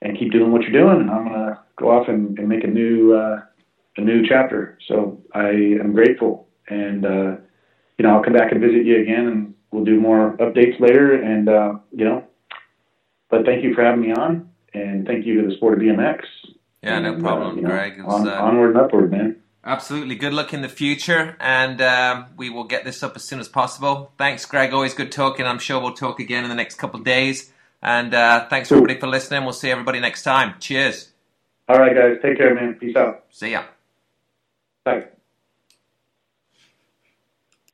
and 0.03 0.19
keep 0.19 0.33
doing 0.33 0.53
what 0.53 0.63
you're 0.63 0.73
doing. 0.73 1.01
And 1.01 1.11
I'm 1.11 1.25
gonna 1.25 1.61
go 1.77 1.91
off 1.91 2.09
and, 2.09 2.39
and 2.39 2.49
make 2.49 2.65
a 2.65 2.69
new 2.69 3.15
uh, 3.15 3.41
a 3.97 4.01
new 4.01 4.27
chapter. 4.29 4.79
So 4.89 5.23
I 5.35 5.49
am 5.49 5.93
grateful, 5.93 6.49
and 6.69 7.07
uh, 7.07 7.37
you 7.99 8.03
know 8.03 8.11
I'll 8.17 8.23
come 8.23 8.35
back 8.35 8.53
and 8.53 8.61
visit 8.61 8.85
you 8.85 9.01
again, 9.01 9.27
and 9.27 9.55
we'll 9.71 9.85
do 9.85 10.01
more 10.01 10.37
updates 10.39 10.79
later. 10.81 11.15
And 11.15 11.49
uh, 11.49 11.75
you 11.93 12.05
know, 12.05 12.25
but 13.31 13.45
thank 13.47 13.65
you 13.65 13.75
for 13.75 13.85
having 13.85 14.03
me 14.03 14.13
on, 14.13 14.51
and 14.75 15.07
thank 15.07 15.25
you 15.25 15.41
to 15.41 15.49
the 15.49 15.57
sport 15.57 15.75
of 15.75 15.81
BMX. 15.81 16.21
Yeah, 16.83 16.99
no 16.99 17.21
problem, 17.21 17.53
uh, 17.53 17.55
you 17.55 17.63
know, 17.63 17.69
Greg. 17.69 18.01
On, 18.05 18.29
uh, 18.29 18.33
onward 18.33 18.75
and 18.75 18.85
upward, 18.85 19.13
man. 19.13 19.37
Absolutely. 19.65 20.17
Good 20.17 20.33
luck 20.33 20.53
in 20.53 20.63
the 20.63 20.69
future, 20.69 21.37
and 21.39 21.81
um, 21.81 22.27
we 22.37 22.51
will 22.51 22.65
get 22.65 22.85
this 22.85 23.05
up 23.05 23.15
as 23.15 23.23
soon 23.23 23.39
as 23.39 23.49
possible. 23.49 24.13
Thanks, 24.19 24.45
Greg. 24.45 24.73
Always 24.73 24.93
good 24.93 25.13
talking. 25.13 25.47
I'm 25.47 25.61
sure 25.61 25.81
we'll 25.81 25.95
talk 25.95 26.19
again 26.19 26.43
in 26.43 26.51
the 26.51 26.57
next 26.57 26.79
couple 26.79 26.99
of 26.99 27.07
days. 27.07 27.52
And 27.83 28.15
uh, 28.15 28.49
thanks 28.49 28.69
cool. 28.69 28.79
everybody 28.79 29.01
for 29.01 29.09
listening. 29.09 29.45
We'll 29.45 29.53
see 29.53 29.71
everybody 29.71 30.01
next 30.01 30.23
time. 30.23 30.55
Cheers. 30.61 31.13
All 31.69 31.79
right, 31.79 31.95
guys. 31.95 32.19
Take 32.23 32.39
care, 32.39 32.55
man. 32.55 32.75
Peace 32.75 32.97
out. 32.97 33.25
See 33.31 33.53
ya. 33.53 33.65
Bye. 34.85 35.07